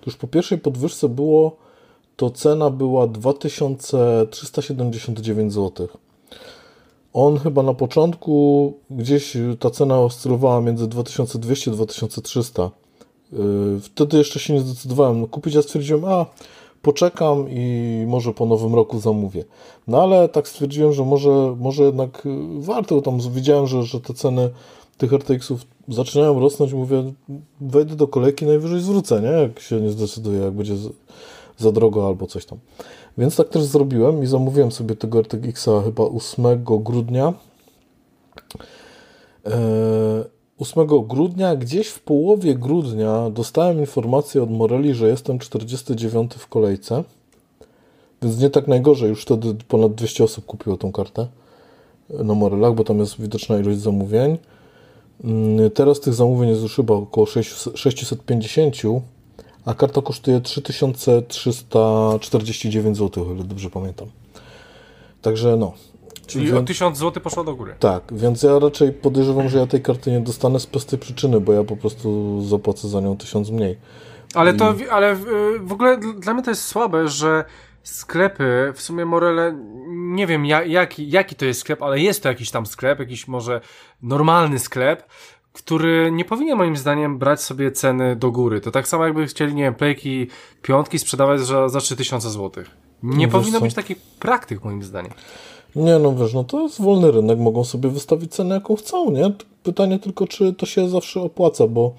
to 0.00 0.06
już 0.06 0.16
po 0.16 0.26
pierwszej 0.26 0.58
podwyżce 0.58 1.08
było 1.08 1.64
to 2.16 2.30
cena 2.30 2.70
była 2.70 3.06
2379 3.06 5.52
zł. 5.52 5.88
On 7.14 7.38
chyba 7.38 7.62
na 7.62 7.74
początku 7.74 8.72
gdzieś 8.90 9.36
ta 9.58 9.70
cena 9.70 10.00
oscylowała 10.00 10.60
między 10.60 10.88
2200 10.88 11.70
a 11.70 11.74
2300. 11.74 12.70
Wtedy 13.82 14.18
jeszcze 14.18 14.40
się 14.40 14.54
nie 14.54 14.60
zdecydowałem 14.60 15.26
kupić, 15.26 15.54
ja 15.54 15.62
stwierdziłem, 15.62 16.04
a 16.04 16.26
poczekam 16.82 17.46
i 17.50 18.04
może 18.06 18.32
po 18.32 18.46
nowym 18.46 18.74
roku 18.74 18.98
zamówię. 19.00 19.44
No 19.88 20.02
ale 20.02 20.28
tak 20.28 20.48
stwierdziłem, 20.48 20.92
że 20.92 21.04
może, 21.04 21.56
może 21.60 21.82
jednak 21.82 22.28
warto, 22.58 23.02
tam 23.02 23.18
widziałem, 23.30 23.66
że, 23.66 23.82
że 23.82 24.00
te 24.00 24.14
ceny 24.14 24.50
tych 24.98 25.12
RTX-ów 25.12 25.60
zaczynają 25.88 26.40
rosnąć, 26.40 26.72
mówię, 26.72 27.12
wejdę 27.60 27.96
do 27.96 28.08
kolejki, 28.08 28.46
najwyżej 28.46 28.80
zwrócę, 28.80 29.20
nie? 29.22 29.28
Jak 29.28 29.60
się 29.60 29.80
nie 29.80 29.90
zdecyduję, 29.90 30.38
jak 30.40 30.52
będzie 30.52 30.74
za 31.58 31.72
drogo 31.72 32.06
albo 32.06 32.26
coś 32.26 32.46
tam. 32.46 32.58
Więc 33.18 33.36
tak 33.36 33.48
też 33.48 33.62
zrobiłem 33.62 34.22
i 34.22 34.26
zamówiłem 34.26 34.72
sobie 34.72 34.96
tego 34.96 35.18
RTX-a 35.18 35.82
chyba 35.82 36.04
8 36.04 36.64
grudnia. 36.64 37.32
8 40.58 40.82
e, 40.82 40.86
grudnia, 41.08 41.56
gdzieś 41.56 41.88
w 41.88 42.00
połowie 42.00 42.54
grudnia 42.54 43.30
dostałem 43.30 43.80
informację 43.80 44.42
od 44.42 44.50
Morelli, 44.50 44.94
że 44.94 45.08
jestem 45.08 45.38
49 45.38 46.34
w 46.34 46.48
kolejce. 46.48 47.04
Więc 48.22 48.38
nie 48.38 48.50
tak 48.50 48.68
najgorzej, 48.68 49.08
już 49.08 49.22
wtedy 49.22 49.54
ponad 49.68 49.94
200 49.94 50.24
osób 50.24 50.46
kupiło 50.46 50.76
tą 50.76 50.92
kartę 50.92 51.26
na 52.10 52.34
Morelach, 52.34 52.74
bo 52.74 52.84
tam 52.84 52.98
jest 52.98 53.20
widoczna 53.20 53.58
ilość 53.58 53.78
zamówień. 53.78 54.38
Mm, 55.24 55.70
teraz 55.70 56.00
tych 56.00 56.14
zamówień 56.14 56.50
jest 56.50 56.62
już 56.62 56.76
chyba 56.76 56.94
około 56.94 57.26
650, 57.26 58.76
a 59.64 59.74
karta 59.74 60.02
kosztuje 60.02 60.40
3349 60.40 62.96
zł, 62.96 63.28
o 63.28 63.32
ile 63.34 63.44
dobrze 63.44 63.70
pamiętam. 63.70 64.08
Także 65.22 65.56
no. 65.56 65.72
Czyli 66.26 66.46
więc, 66.46 66.58
o 66.58 66.62
1000 66.62 66.98
zł 66.98 67.22
poszło 67.22 67.44
do 67.44 67.54
góry. 67.54 67.74
Tak, 67.78 68.02
więc 68.12 68.42
ja 68.42 68.58
raczej 68.58 68.92
podejrzewam, 68.92 69.48
że 69.48 69.58
ja 69.58 69.66
tej 69.66 69.82
karty 69.82 70.10
nie 70.10 70.20
dostanę 70.20 70.60
z 70.60 70.66
prostej 70.66 70.98
przyczyny, 70.98 71.40
bo 71.40 71.52
ja 71.52 71.64
po 71.64 71.76
prostu 71.76 72.40
zapłacę 72.42 72.88
za 72.88 73.00
nią 73.00 73.16
1000 73.16 73.50
mniej. 73.50 73.78
Ale 74.34 74.54
to, 74.54 74.74
ale 74.90 75.16
w 75.60 75.72
ogóle 75.72 75.98
dla 76.18 76.34
mnie 76.34 76.42
to 76.42 76.50
jest 76.50 76.64
słabe, 76.64 77.08
że 77.08 77.44
sklepy, 77.82 78.72
w 78.74 78.82
sumie 78.82 79.04
Morele, 79.04 79.54
nie 79.88 80.26
wiem 80.26 80.46
jaki, 80.46 81.10
jaki 81.10 81.34
to 81.34 81.44
jest 81.44 81.60
sklep, 81.60 81.82
ale 81.82 82.00
jest 82.00 82.22
to 82.22 82.28
jakiś 82.28 82.50
tam 82.50 82.66
sklep, 82.66 82.98
jakiś 82.98 83.28
może 83.28 83.60
normalny 84.02 84.58
sklep, 84.58 85.08
który 85.54 86.10
nie 86.12 86.24
powinien 86.24 86.58
moim 86.58 86.76
zdaniem 86.76 87.18
brać 87.18 87.42
sobie 87.42 87.72
ceny 87.72 88.16
do 88.16 88.30
góry. 88.30 88.60
To 88.60 88.70
tak 88.70 88.88
samo 88.88 89.04
jakby 89.04 89.26
chcieli, 89.26 89.54
nie 89.54 89.62
wiem, 89.62 89.74
playki 89.74 90.26
piątki 90.62 90.98
sprzedawać 90.98 91.40
za, 91.40 91.68
za 91.68 91.80
3000 91.80 92.30
zł. 92.30 92.64
Nie 93.02 93.26
no 93.26 93.32
powinno 93.32 93.60
być 93.60 93.74
takich 93.74 93.98
praktyk 93.98 94.64
moim 94.64 94.82
zdaniem. 94.82 95.12
Nie, 95.76 95.98
no 95.98 96.14
wiesz, 96.14 96.34
no 96.34 96.44
to 96.44 96.62
jest 96.62 96.80
wolny 96.80 97.10
rynek, 97.10 97.38
mogą 97.38 97.64
sobie 97.64 97.88
wystawić 97.88 98.34
cenę 98.34 98.54
jaką 98.54 98.76
chcą, 98.76 99.10
nie? 99.10 99.32
Pytanie 99.62 99.98
tylko, 99.98 100.26
czy 100.26 100.52
to 100.52 100.66
się 100.66 100.88
zawsze 100.88 101.20
opłaca, 101.20 101.66
bo 101.66 101.94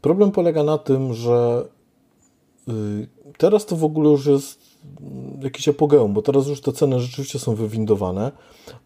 problem 0.00 0.30
polega 0.30 0.62
na 0.64 0.78
tym, 0.78 1.14
że 1.14 1.68
yy, 2.66 2.74
teraz 3.38 3.66
to 3.66 3.76
w 3.76 3.84
ogóle 3.84 4.10
już 4.10 4.26
jest 4.26 4.59
jakiś 5.42 5.68
apogeum, 5.68 6.12
bo 6.12 6.22
teraz 6.22 6.46
już 6.46 6.60
te 6.60 6.72
ceny 6.72 7.00
rzeczywiście 7.00 7.38
są 7.38 7.54
wywindowane. 7.54 8.32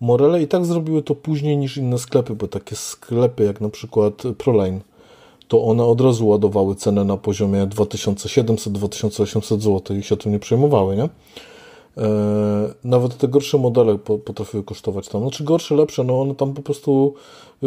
Morele 0.00 0.42
i 0.42 0.48
tak 0.48 0.64
zrobiły 0.64 1.02
to 1.02 1.14
później 1.14 1.56
niż 1.56 1.76
inne 1.76 1.98
sklepy, 1.98 2.34
bo 2.34 2.48
takie 2.48 2.76
sklepy 2.76 3.44
jak 3.44 3.60
na 3.60 3.68
przykład 3.68 4.22
Proline, 4.38 4.80
to 5.48 5.64
one 5.64 5.84
od 5.84 6.00
razu 6.00 6.28
ładowały 6.28 6.74
cenę 6.74 7.04
na 7.04 7.16
poziomie 7.16 7.66
2700-2800 7.66 9.60
zł 9.60 9.96
i 9.96 10.02
się 10.02 10.16
tym 10.16 10.32
nie 10.32 10.38
przejmowały, 10.38 10.96
nie? 10.96 11.08
E, 11.98 12.08
nawet 12.84 13.18
te 13.18 13.28
gorsze 13.28 13.58
modele 13.58 13.98
potrafiły 13.98 14.64
kosztować 14.64 15.08
tam. 15.08 15.20
Znaczy 15.20 15.44
gorsze, 15.44 15.74
lepsze, 15.74 16.04
no 16.04 16.20
one 16.20 16.34
tam 16.34 16.54
po 16.54 16.62
prostu, 16.62 17.14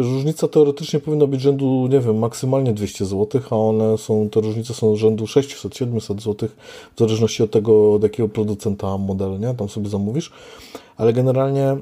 różnica 0.02 0.48
teoretycznie 0.48 1.00
powinna 1.00 1.26
być 1.26 1.40
rzędu, 1.40 1.88
nie 1.90 2.00
wiem, 2.00 2.18
maksymalnie 2.18 2.72
200 2.72 3.04
zł, 3.04 3.40
a 3.50 3.56
one 3.56 3.98
są, 3.98 4.28
te 4.30 4.40
różnice 4.40 4.74
są 4.74 4.96
rzędu 4.96 5.24
600-700 5.24 6.20
zł, 6.20 6.48
w 6.96 6.98
zależności 6.98 7.42
od 7.42 7.50
tego, 7.50 7.94
od 7.94 8.02
jakiego 8.02 8.28
producenta 8.28 8.98
model, 8.98 9.40
nie? 9.40 9.54
Tam 9.54 9.68
sobie 9.68 9.88
zamówisz. 9.88 10.32
Ale 10.96 11.12
generalnie 11.12 11.76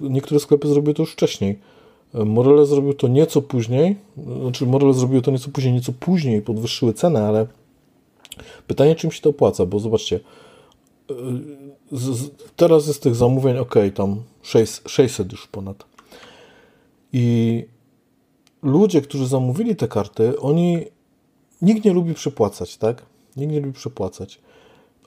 niektóre 0.00 0.40
sklepy 0.40 0.68
zrobiły 0.68 0.94
to 0.94 1.02
już 1.02 1.12
wcześniej. 1.12 1.58
Morele 2.14 2.66
zrobił 2.66 2.94
to 2.94 3.08
nieco 3.08 3.42
później, 3.42 3.96
znaczy 4.42 4.66
Morele 4.66 4.94
zrobił 4.94 5.22
to 5.22 5.30
nieco 5.30 5.50
później, 5.50 5.74
nieco 5.74 5.92
później 6.00 6.42
podwyższyły 6.42 6.94
cenę, 6.94 7.26
ale 7.26 7.46
pytanie, 8.66 8.94
czym 8.94 9.12
się 9.12 9.20
to 9.20 9.30
opłaca, 9.30 9.66
bo 9.66 9.78
zobaczcie, 9.78 10.20
z, 11.92 12.18
z, 12.18 12.30
teraz 12.56 12.86
jest 12.86 13.02
tych 13.02 13.14
zamówień, 13.14 13.58
ok, 13.58 13.74
tam 13.94 14.22
6, 14.42 14.80
600 14.86 15.32
już 15.32 15.46
ponad. 15.46 15.93
I 17.16 17.64
ludzie, 18.62 19.02
którzy 19.02 19.26
zamówili 19.26 19.76
te 19.76 19.88
karty, 19.88 20.40
oni, 20.40 20.84
nikt 21.62 21.84
nie 21.84 21.92
lubi 21.92 22.14
przepłacać, 22.14 22.76
tak? 22.76 23.06
Nikt 23.36 23.52
nie 23.52 23.60
lubi 23.60 23.72
przepłacać. 23.72 24.40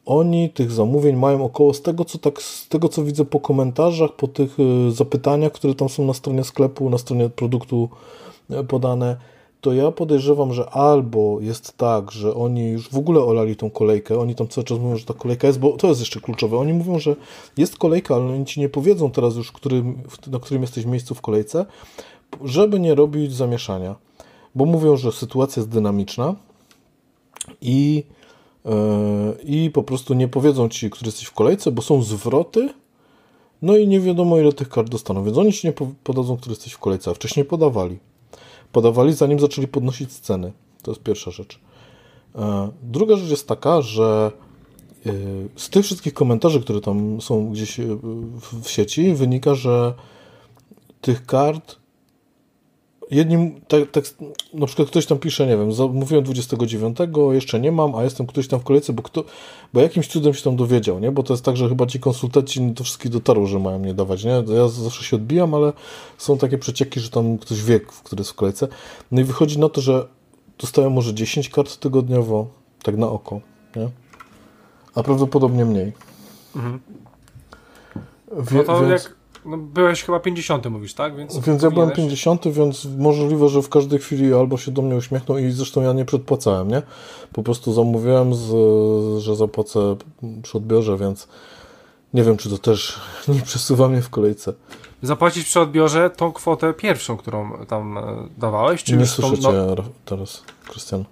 Oni 0.05 0.49
tych 0.49 0.71
zamówień 0.71 1.15
mają 1.15 1.45
około 1.45 1.73
z 1.73 1.81
tego, 1.81 2.05
co 2.05 2.17
tak, 2.17 2.41
z 2.41 2.67
tego, 2.67 2.89
co 2.89 3.03
widzę 3.03 3.25
po 3.25 3.39
komentarzach, 3.39 4.15
po 4.15 4.27
tych 4.27 4.57
y, 4.59 4.91
zapytaniach, 4.91 5.51
które 5.51 5.75
tam 5.75 5.89
są 5.89 6.05
na 6.05 6.13
stronie 6.13 6.43
sklepu, 6.43 6.89
na 6.89 6.97
stronie 6.97 7.29
produktu 7.29 7.89
y, 8.51 8.63
podane, 8.63 9.17
to 9.67 9.74
ja 9.74 9.91
podejrzewam, 9.91 10.53
że 10.53 10.69
albo 10.69 11.38
jest 11.41 11.77
tak, 11.77 12.12
że 12.12 12.36
oni 12.36 12.69
już 12.69 12.89
w 12.89 12.97
ogóle 12.97 13.21
olali 13.21 13.55
tą 13.55 13.69
kolejkę, 13.69 14.19
oni 14.19 14.36
tam 14.36 14.47
cały 14.47 14.65
czas 14.65 14.79
mówią, 14.79 14.95
że 14.95 15.05
ta 15.05 15.13
kolejka 15.13 15.47
jest, 15.47 15.59
bo 15.59 15.71
to 15.71 15.88
jest 15.88 16.00
jeszcze 16.00 16.19
kluczowe. 16.19 16.57
Oni 16.57 16.74
mówią, 16.74 17.00
że 17.00 17.15
jest 17.57 17.77
kolejka, 17.77 18.15
ale 18.15 18.25
oni 18.25 18.45
ci 18.45 18.59
nie 18.59 18.69
powiedzą 18.69 19.12
teraz 19.12 19.36
już, 19.36 19.51
którym, 19.51 20.03
na 20.27 20.39
którym 20.39 20.62
jesteś 20.62 20.86
miejscu 20.86 21.15
w 21.15 21.21
kolejce, 21.21 21.65
żeby 22.43 22.79
nie 22.79 22.95
robić 22.95 23.33
zamieszania. 23.33 23.95
Bo 24.55 24.65
mówią, 24.65 24.97
że 24.97 25.12
sytuacja 25.12 25.59
jest 25.59 25.69
dynamiczna 25.69 26.36
i, 27.62 28.03
yy, 28.65 28.71
i 29.43 29.71
po 29.71 29.83
prostu 29.83 30.13
nie 30.13 30.27
powiedzą 30.27 30.69
ci, 30.69 30.89
który 30.89 31.07
jesteś 31.07 31.27
w 31.27 31.33
kolejce, 31.33 31.71
bo 31.71 31.81
są 31.81 32.01
zwroty. 32.01 32.69
No 33.62 33.77
i 33.77 33.88
nie 33.88 34.00
wiadomo, 34.00 34.39
ile 34.39 34.53
tych 34.53 34.69
kart 34.69 34.89
dostaną, 34.89 35.24
więc 35.24 35.38
oni 35.38 35.53
ci 35.53 35.67
nie 35.67 35.74
podadzą, 36.03 36.38
który 36.38 36.51
jesteś 36.51 36.74
w 36.74 36.79
kolejce, 36.79 37.12
a 37.12 37.13
wcześniej 37.13 37.45
podawali 37.45 37.97
podawali, 38.71 39.13
zanim 39.13 39.39
zaczęli 39.39 39.67
podnosić 39.67 40.12
ceny. 40.12 40.51
To 40.81 40.91
jest 40.91 41.03
pierwsza 41.03 41.31
rzecz. 41.31 41.59
E, 42.36 42.69
druga 42.83 43.15
rzecz 43.15 43.29
jest 43.29 43.47
taka, 43.47 43.81
że 43.81 44.31
e, 45.05 45.12
z 45.55 45.69
tych 45.69 45.86
wszystkich 45.86 46.13
komentarzy, 46.13 46.62
które 46.62 46.81
tam 46.81 47.21
są 47.21 47.51
gdzieś 47.51 47.79
e, 47.79 47.83
w 48.63 48.69
sieci, 48.69 49.13
wynika, 49.13 49.55
że 49.55 49.93
tych 51.01 51.25
kart 51.25 51.75
jednym, 53.11 53.61
tak, 53.67 53.91
tak, 53.91 54.03
na 54.53 54.65
przykład 54.65 54.87
ktoś 54.87 55.05
tam 55.05 55.17
pisze, 55.17 55.47
nie 55.47 55.57
wiem, 55.57 55.69
mówiłem 55.93 56.23
29, 56.23 56.97
jeszcze 57.31 57.59
nie 57.59 57.71
mam, 57.71 57.95
a 57.95 58.03
jestem 58.03 58.27
ktoś 58.27 58.47
tam 58.47 58.59
w 58.59 58.63
kolejce, 58.63 58.93
bo, 58.93 59.03
kto, 59.03 59.23
bo 59.73 59.81
jakimś 59.81 60.07
cudem 60.07 60.33
się 60.33 60.43
tam 60.43 60.55
dowiedział, 60.55 60.99
nie? 60.99 61.11
Bo 61.11 61.23
to 61.23 61.33
jest 61.33 61.45
tak, 61.45 61.57
że 61.57 61.69
chyba 61.69 61.85
ci 61.85 61.99
konsultanci 61.99 62.73
to 62.75 62.83
wszystkich 62.83 63.11
dotarło, 63.11 63.45
że 63.45 63.59
mają 63.59 63.79
mnie 63.79 63.93
dawać, 63.93 64.23
nie? 64.23 64.43
Ja 64.55 64.67
zawsze 64.67 65.03
się 65.03 65.15
odbijam, 65.15 65.53
ale 65.53 65.73
są 66.17 66.37
takie 66.37 66.57
przecieki, 66.57 66.99
że 66.99 67.09
tam 67.09 67.37
ktoś 67.37 67.63
wie, 67.63 67.79
który 67.79 68.19
jest 68.19 68.31
w 68.31 68.35
kolejce. 68.35 68.67
No 69.11 69.21
i 69.21 69.23
wychodzi 69.23 69.59
na 69.59 69.69
to, 69.69 69.81
że 69.81 70.07
dostają 70.59 70.89
może 70.89 71.13
10 71.13 71.49
kart 71.49 71.77
tygodniowo, 71.77 72.47
tak 72.83 72.97
na 72.97 73.09
oko, 73.09 73.41
nie? 73.75 73.89
A 74.95 75.03
prawdopodobnie 75.03 75.65
mniej. 75.65 75.93
Mhm. 76.55 76.79
Wie, 78.31 78.57
no 78.57 78.63
to 78.63 78.79
więc... 78.81 79.03
jak 79.03 79.16
no, 79.47 79.57
byłeś 79.57 80.03
chyba 80.03 80.19
50, 80.19 80.65
mówisz, 80.65 80.93
tak? 80.93 81.15
Więc, 81.15 81.39
więc 81.39 81.63
ja 81.63 81.71
byłem 81.71 81.91
50, 81.91 82.47
więc 82.47 82.87
możliwe, 82.97 83.49
że 83.49 83.61
w 83.61 83.69
każdej 83.69 83.99
chwili 83.99 84.33
albo 84.33 84.57
się 84.57 84.71
do 84.71 84.81
mnie 84.81 84.95
uśmiechną 84.95 85.37
i 85.37 85.51
zresztą 85.51 85.81
ja 85.81 85.93
nie 85.93 86.05
przedpłacałem, 86.05 86.67
nie? 86.67 86.81
Po 87.33 87.43
prostu 87.43 87.73
zamówiłem, 87.73 88.35
z, 88.35 88.47
że 89.21 89.35
zapłacę 89.35 89.95
przy 90.43 90.57
odbiorze, 90.57 90.97
więc 90.97 91.27
nie 92.13 92.23
wiem, 92.23 92.37
czy 92.37 92.49
to 92.49 92.57
też 92.57 92.99
nie 93.35 93.41
przesuwa 93.41 93.87
mnie 93.87 94.01
w 94.01 94.09
kolejce. 94.09 94.53
Zapłacić 95.01 95.45
przy 95.45 95.59
odbiorze 95.59 96.09
tą 96.09 96.31
kwotę 96.31 96.73
pierwszą, 96.73 97.17
którą 97.17 97.65
tam 97.65 97.97
e, 97.97 98.29
dawałeś? 98.37 98.83
Czy 98.83 98.97
nie 98.97 99.05
słyszę 99.05 99.37
tą, 99.37 99.51
no... 99.51 99.83
teraz, 100.05 100.43
Krystian. 100.69 101.05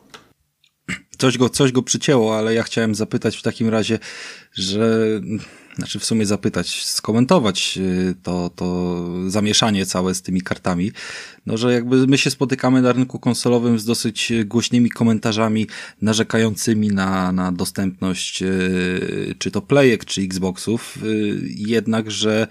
Coś 1.18 1.38
go, 1.38 1.50
coś 1.50 1.72
go 1.72 1.84
przycięło, 1.84 2.38
ale 2.38 2.54
ja 2.54 2.64
chciałem 2.64 2.96
zapytać 2.96 3.38
w 3.38 3.42
takim 3.42 3.70
razie, 3.70 4.00
że 4.54 5.08
znaczy 5.76 6.00
w 6.00 6.06
sumie 6.06 6.26
zapytać, 6.26 6.86
skomentować 6.86 7.78
y, 7.82 8.16
to, 8.24 8.50
to 8.56 9.06
zamieszanie 9.28 9.86
całe 9.86 10.16
z 10.16 10.22
tymi 10.22 10.42
kartami, 10.42 10.92
no 11.46 11.58
że 11.58 11.74
jakby 11.74 12.08
my 12.08 12.18
się 12.18 12.30
spotykamy 12.30 12.82
na 12.82 12.92
rynku 12.92 13.20
konsolowym 13.20 13.80
z 13.80 13.86
dosyć 13.86 14.34
głośnymi 14.46 14.90
komentarzami 14.90 15.68
narzekającymi 16.02 16.88
na, 16.88 17.32
na 17.32 17.52
dostępność 17.52 18.44
y, 18.44 19.36
czy 19.40 19.52
to 19.52 19.62
playek, 19.62 20.06
czy 20.06 20.22
Xboxów, 20.22 20.98
y, 21.04 21.42
jednak, 21.46 22.12
że 22.12 22.48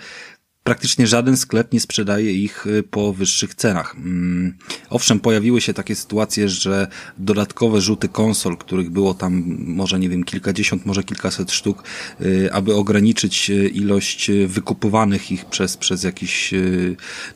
praktycznie 0.64 1.06
żaden 1.06 1.36
sklep 1.36 1.72
nie 1.72 1.80
sprzedaje 1.80 2.32
ich 2.32 2.66
y, 2.66 2.82
po 2.82 3.12
wyższych 3.12 3.54
cenach. 3.54 3.94
Mm, 3.96 4.54
owszem, 4.90 5.20
pojawiły 5.20 5.60
się 5.60 5.74
takie 5.74 5.94
sytuacje, 5.94 6.48
że 6.48 6.86
dodatkowe 7.18 7.80
rzuty 7.80 8.08
konsol, 8.08 8.56
których 8.56 8.90
było 8.90 9.14
tam 9.14 9.44
może 9.58 9.98
nie 9.98 10.08
wiem 10.08 10.24
kilkadziesiąt, 10.24 10.86
może 10.86 11.04
kilkaset 11.04 11.52
sztuk, 11.52 11.84
y, 12.20 12.52
aby 12.52 12.74
ograniczyć 12.74 13.50
y, 13.50 13.68
ilość 13.68 14.30
wykupywanych 14.46 15.32
ich 15.32 15.44
przez, 15.44 15.76
przez 15.76 16.02
jakichś 16.02 16.54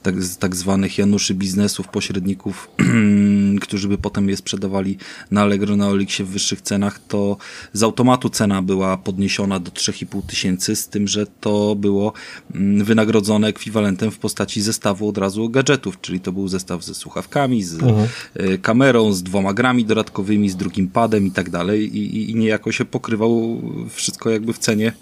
tak, 0.02 0.14
tak 0.38 0.56
zwanych 0.56 0.98
januszy 0.98 1.34
biznesów, 1.34 1.88
pośredników, 1.88 2.68
którzy 3.60 3.88
by 3.88 3.98
potem 3.98 4.28
je 4.28 4.36
sprzedawali 4.36 4.98
na 5.30 5.42
Allegro, 5.42 5.76
na 5.76 5.88
Olixie 5.88 6.24
w 6.24 6.28
wyższych 6.28 6.60
cenach, 6.60 7.00
to 7.08 7.36
z 7.72 7.82
automatu 7.82 8.30
cena 8.30 8.62
była 8.62 8.96
podniesiona 8.96 9.60
do 9.60 9.70
3,5 9.70 10.22
tysięcy, 10.26 10.76
z 10.76 10.88
tym, 10.88 11.08
że 11.08 11.26
to 11.40 11.74
było 11.74 12.12
mm, 12.54 12.84
wynagrodzone 12.84 13.18
nagrodzone 13.18 13.48
ekwiwalentem 13.48 14.10
w 14.10 14.18
postaci 14.18 14.62
zestawu 14.62 15.08
od 15.08 15.18
razu 15.18 15.50
gadżetów, 15.50 16.00
czyli 16.00 16.20
to 16.20 16.32
był 16.32 16.48
zestaw 16.48 16.84
ze 16.84 16.94
słuchawkami, 16.94 17.62
z 17.62 17.74
mhm. 17.74 18.08
E, 18.34 18.58
kamerą, 18.58 19.12
z 19.12 19.22
dwoma 19.22 19.54
grami 19.54 19.84
dodatkowymi, 19.84 20.50
z 20.50 20.56
drugim 20.56 20.88
padem 20.88 21.26
i 21.26 21.30
tak 21.30 21.50
dalej 21.50 21.96
i, 21.96 22.30
i 22.30 22.34
niejako 22.34 22.72
się 22.72 22.84
pokrywał 22.84 23.62
wszystko 23.90 24.30
jakby 24.30 24.52
w 24.52 24.58
cenie 24.58 24.92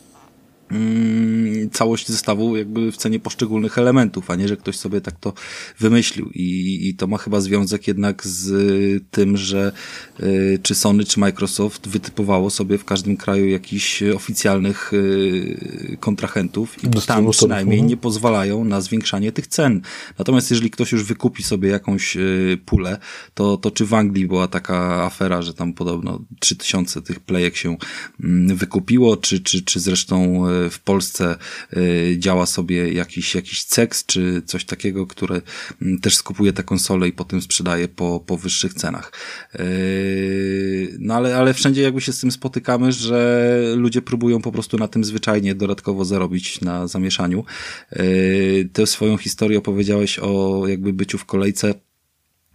całość 1.73 2.09
zestawu 2.09 2.57
jakby 2.57 2.93
w 2.93 2.97
cenie 2.97 3.21
poszczególnych 3.21 3.79
elementów, 3.79 4.31
a 4.31 4.37
nie, 4.37 4.49
że 4.49 4.57
ktoś 4.57 4.77
sobie 4.77 5.01
tak 5.01 5.21
to 5.21 5.33
wymyślił. 5.79 6.31
I, 6.35 6.89
i 6.89 6.95
to 6.95 7.07
ma 7.07 7.19
chyba 7.19 7.41
związek 7.41 7.89
jednak 7.89 8.27
z 8.27 9.03
tym, 9.11 9.37
że 9.37 9.73
y, 10.21 10.59
czy 10.63 10.75
Sony, 10.75 11.05
czy 11.05 11.21
Microsoft 11.21 11.89
wytypowało 11.89 12.51
sobie 12.51 12.79
w 12.79 12.85
każdym 12.85 13.17
kraju 13.17 13.49
jakichś 13.49 14.03
oficjalnych 14.03 14.93
y, 14.93 15.97
kontrahentów 16.01 16.85
i 16.85 16.89
tam 17.07 17.31
przynajmniej 17.31 17.83
nie 17.83 17.97
pozwalają 17.97 18.65
na 18.65 18.81
zwiększanie 18.81 19.33
tych 19.33 19.47
cen. 19.47 19.81
Natomiast 20.19 20.51
jeżeli 20.51 20.71
ktoś 20.71 20.93
już 20.93 21.05
wykupi 21.05 21.43
sobie 21.43 21.69
jakąś 21.69 22.17
y, 22.17 22.59
pulę, 22.67 22.99
to, 23.35 23.57
to 23.57 23.71
czy 23.71 23.87
w 23.87 23.95
Anglii 23.95 24.27
była 24.27 24.49
taka 24.49 25.05
afera, 25.05 25.43
że 25.43 25.55
tam 25.55 25.73
podobno 25.73 26.21
3000 26.41 27.03
tych 27.03 27.21
plejek 27.21 27.57
się 27.57 27.77
mm, 28.25 28.57
wykupiło, 28.57 29.17
czy, 29.17 29.41
czy, 29.41 29.63
czy 29.63 29.81
zresztą 29.81 30.47
w 30.71 30.79
Polsce 30.79 31.37
y, 31.77 32.17
działa 32.19 32.47
sobie 32.47 32.93
jakiś, 32.93 33.35
jakiś 33.35 33.65
CEX 33.65 34.07
czy 34.07 34.43
coś 34.47 34.65
takiego, 34.65 35.07
które 35.07 35.43
mm, 35.83 36.01
też 36.01 36.17
skupuje 36.17 36.53
te 36.53 36.63
konsole 36.63 37.09
i 37.09 37.13
potem 37.13 37.43
sprzedaje 37.43 37.89
po, 37.89 38.21
po 38.27 38.37
wyższych 38.37 38.75
cenach. 38.75 39.13
Y, 39.55 40.97
no 40.99 41.15
ale, 41.15 41.37
ale 41.37 41.55
wszędzie 41.55 41.83
jakby 41.83 42.01
się 42.01 42.13
z 42.13 42.21
tym 42.21 42.33
spotykamy, 42.33 42.93
że 42.93 43.57
ludzie 43.77 44.03
próbują 44.03 44.43
po 44.43 44.53
prostu 44.53 44.79
na 44.79 44.89
tym 44.89 45.05
zwyczajnie 45.05 45.55
dodatkowo 45.55 46.05
zarobić 46.05 46.61
na 46.61 46.87
zamieszaniu. 46.87 47.45
Y, 47.93 48.69
Tę 48.73 48.87
swoją 48.87 49.17
historię 49.17 49.59
opowiedziałeś 49.59 50.19
o 50.19 50.63
jakby 50.69 50.93
byciu 50.93 51.19
w 51.19 51.25
kolejce 51.25 51.75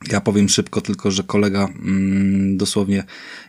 ja 0.10 0.22
powiem 0.22 0.50
szybko 0.50 0.81
tylko, 0.81 1.12
że 1.12 1.24
kolega 1.24 1.65
mm, 1.65 2.58
dosłownie 2.58 3.03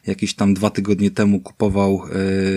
jakieś 0.07 0.35
tam 0.35 0.55
dwa 0.55 0.71
tygodnie 0.71 1.11
temu 1.11 1.41
kupował 1.41 2.03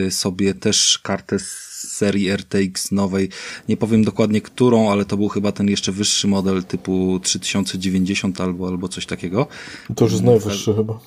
y, 0.07 0.11
sobie 0.11 0.53
też 0.53 0.99
kartę 1.03 1.39
z 1.39 1.74
serii 1.95 2.31
RTX 2.31 2.91
nowej. 2.91 3.29
Nie 3.69 3.77
powiem 3.77 4.03
dokładnie 4.03 4.41
którą, 4.41 4.91
ale 4.91 5.05
to 5.05 5.17
był 5.17 5.27
chyba 5.27 5.51
ten 5.51 5.67
jeszcze 5.69 5.91
wyższy 5.91 6.27
model 6.27 6.63
typu 6.63 7.19
3090 7.23 8.41
albo, 8.41 8.67
albo 8.67 8.87
coś 8.87 9.05
takiego. 9.05 9.47
To 9.95 10.05
już 10.05 10.11
jest 10.11 10.23
najwyższy 10.23 10.73
chyba. 10.73 10.99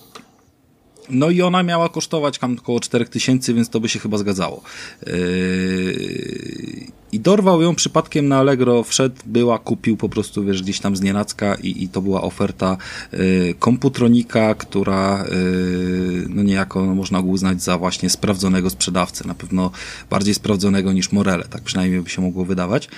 No 1.10 1.30
i 1.30 1.42
ona 1.42 1.62
miała 1.62 1.88
kosztować 1.88 2.38
tam 2.38 2.56
około 2.58 2.80
4000, 2.80 3.54
więc 3.54 3.68
to 3.68 3.80
by 3.80 3.88
się 3.88 3.98
chyba 3.98 4.18
zgadzało. 4.18 4.62
Yy 5.06 6.97
i 7.12 7.20
dorwał 7.20 7.62
ją 7.62 7.74
przypadkiem 7.74 8.28
na 8.28 8.38
Allegro, 8.38 8.82
wszedł, 8.82 9.16
była, 9.26 9.58
kupił 9.58 9.96
po 9.96 10.08
prostu, 10.08 10.44
wiesz, 10.44 10.62
gdzieś 10.62 10.80
tam 10.80 10.96
z 10.96 11.00
nienacka 11.00 11.54
i, 11.54 11.84
i 11.84 11.88
to 11.88 12.02
była 12.02 12.22
oferta 12.22 12.76
y, 13.14 13.54
komputronika, 13.58 14.54
która 14.54 15.24
y, 15.24 16.26
no 16.28 16.42
niejako 16.42 16.94
można 16.94 17.22
go 17.22 17.28
uznać 17.28 17.62
za 17.62 17.78
właśnie 17.78 18.10
sprawdzonego 18.10 18.70
sprzedawcę, 18.70 19.28
na 19.28 19.34
pewno 19.34 19.70
bardziej 20.10 20.34
sprawdzonego 20.34 20.92
niż 20.92 21.12
Morele, 21.12 21.44
tak 21.44 21.62
przynajmniej 21.62 22.00
by 22.00 22.10
się 22.10 22.22
mogło 22.22 22.44
wydawać. 22.44 22.88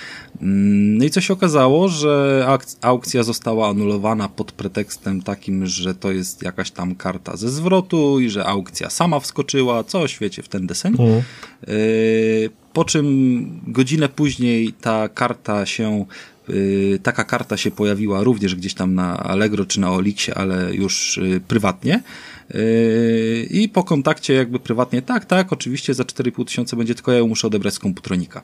Mm, 0.41 0.97
no 0.97 1.05
i 1.05 1.09
co 1.09 1.21
się 1.21 1.33
okazało, 1.33 1.89
że 1.89 2.47
aukcja 2.81 3.23
została 3.23 3.69
anulowana 3.69 4.29
pod 4.29 4.51
pretekstem 4.51 5.21
takim, 5.21 5.65
że 5.65 5.95
to 5.95 6.11
jest 6.11 6.43
jakaś 6.43 6.71
tam 6.71 6.95
karta 6.95 7.37
ze 7.37 7.49
zwrotu 7.49 8.19
i 8.19 8.29
że 8.29 8.45
aukcja 8.45 8.89
sama 8.89 9.19
wskoczyła, 9.19 9.83
co 9.83 10.07
świecie 10.07 10.43
w 10.43 10.49
ten 10.49 10.67
deseń. 10.67 10.91
Mhm. 10.91 11.21
Y, 11.67 12.60
po 12.73 12.85
czym 12.85 13.59
godzinę 13.67 14.09
później 14.09 14.73
ta 14.73 15.09
karta 15.09 15.65
się 15.65 16.05
y, 16.49 16.99
taka 17.03 17.23
karta 17.23 17.57
się 17.57 17.71
pojawiła 17.71 18.23
również 18.23 18.55
gdzieś 18.55 18.73
tam 18.73 18.95
na 18.95 19.17
Allegro 19.17 19.65
czy 19.65 19.79
na 19.79 19.91
Olixie, 19.91 20.37
ale 20.37 20.75
już 20.75 21.17
y, 21.17 21.41
prywatnie. 21.47 22.03
Yy, 22.53 23.47
I 23.49 23.69
po 23.69 23.83
kontakcie 23.83 24.33
jakby 24.33 24.59
prywatnie, 24.59 25.01
tak, 25.01 25.25
tak, 25.25 25.53
oczywiście 25.53 25.93
za 25.93 26.03
4,5 26.03 26.45
tysiąca 26.45 26.77
będzie, 26.77 26.95
tylko 26.95 27.11
ja 27.11 27.17
ją 27.17 27.27
muszę 27.27 27.47
odebrać 27.47 27.73
z 27.73 27.79
komputronika. 27.79 28.41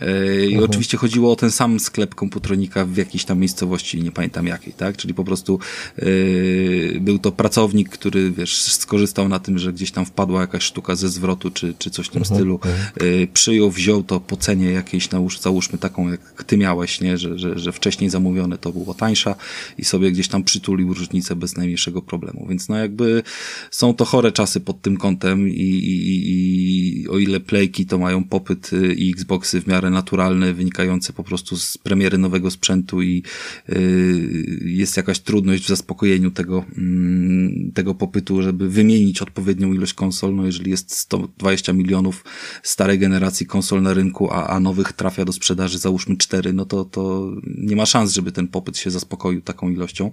Yy, 0.00 0.46
I 0.46 0.52
mhm. 0.52 0.70
oczywiście 0.70 0.96
chodziło 0.96 1.32
o 1.32 1.36
ten 1.36 1.50
sam 1.50 1.80
sklep 1.80 2.14
komputronika 2.14 2.84
w 2.84 2.96
jakiejś 2.96 3.24
tam 3.24 3.38
miejscowości, 3.38 4.02
nie 4.02 4.12
pamiętam 4.12 4.46
jakiej, 4.46 4.72
tak? 4.72 4.96
Czyli 4.96 5.14
po 5.14 5.24
prostu 5.24 5.58
yy, 5.98 6.98
był 7.00 7.18
to 7.18 7.32
pracownik, 7.32 7.88
który, 7.88 8.30
wiesz, 8.30 8.62
skorzystał 8.62 9.28
na 9.28 9.38
tym, 9.38 9.58
że 9.58 9.72
gdzieś 9.72 9.90
tam 9.90 10.06
wpadła 10.06 10.40
jakaś 10.40 10.62
sztuka 10.62 10.96
ze 10.96 11.08
zwrotu, 11.08 11.50
czy, 11.50 11.74
czy 11.78 11.90
coś 11.90 12.06
w 12.06 12.10
tym 12.10 12.22
mhm. 12.22 12.36
stylu, 12.36 12.60
mhm. 12.64 13.28
przyjął, 13.34 13.70
wziął 13.70 14.02
to 14.02 14.20
po 14.20 14.36
cenie 14.36 14.70
jakiejś, 14.70 15.08
załóżmy 15.40 15.78
taką, 15.78 16.10
jak 16.10 16.44
ty 16.44 16.56
miałeś, 16.58 17.00
nie? 17.00 17.18
Że, 17.18 17.38
że, 17.38 17.58
że 17.58 17.72
wcześniej 17.72 18.10
zamówione 18.10 18.58
to 18.58 18.72
było 18.72 18.94
tańsza 18.94 19.34
i 19.78 19.84
sobie 19.84 20.12
gdzieś 20.12 20.28
tam 20.28 20.44
przytulił 20.44 20.94
różnicę 20.94 21.36
bez 21.36 21.56
najmniejszego 21.56 22.02
problemu. 22.02 22.46
Więc 22.48 22.68
no 22.68 22.76
jakby 22.76 23.22
są 23.70 23.94
to 23.94 24.04
chore 24.04 24.32
czasy 24.32 24.60
pod 24.60 24.82
tym 24.82 24.96
kątem 24.96 25.48
i, 25.48 25.52
i, 25.52 27.02
i 27.02 27.08
o 27.08 27.18
ile 27.18 27.40
playki 27.40 27.86
to 27.86 27.98
mają 27.98 28.24
popyt 28.24 28.72
y, 28.72 28.94
i 28.94 29.10
Xboxy 29.10 29.60
w 29.60 29.66
miarę 29.66 29.90
naturalny, 29.90 30.54
wynikający 30.54 31.12
po 31.12 31.24
prostu 31.24 31.56
z 31.56 31.78
premiery 31.78 32.18
nowego 32.18 32.50
sprzętu 32.50 33.02
i 33.02 33.22
y, 33.68 34.62
jest 34.64 34.96
jakaś 34.96 35.20
trudność 35.20 35.64
w 35.64 35.68
zaspokojeniu 35.68 36.30
tego, 36.30 36.64
y, 36.78 37.72
tego 37.74 37.94
popytu, 37.94 38.42
żeby 38.42 38.68
wymienić 38.68 39.22
odpowiednią 39.22 39.72
ilość 39.72 39.94
konsol, 39.94 40.34
no 40.34 40.46
jeżeli 40.46 40.70
jest 40.70 40.96
120 40.96 41.72
milionów 41.72 42.24
starej 42.62 42.98
generacji 42.98 43.46
konsol 43.46 43.82
na 43.82 43.94
rynku, 43.94 44.30
a, 44.30 44.46
a 44.46 44.60
nowych 44.60 44.92
trafia 44.92 45.24
do 45.24 45.32
sprzedaży 45.32 45.78
załóżmy 45.78 46.16
4, 46.16 46.52
no 46.52 46.64
to, 46.64 46.84
to 46.84 47.32
nie 47.58 47.76
ma 47.76 47.86
szans, 47.86 48.12
żeby 48.12 48.32
ten 48.32 48.48
popyt 48.48 48.78
się 48.78 48.90
zaspokoił 48.90 49.40
taką 49.40 49.70
ilością. 49.70 50.10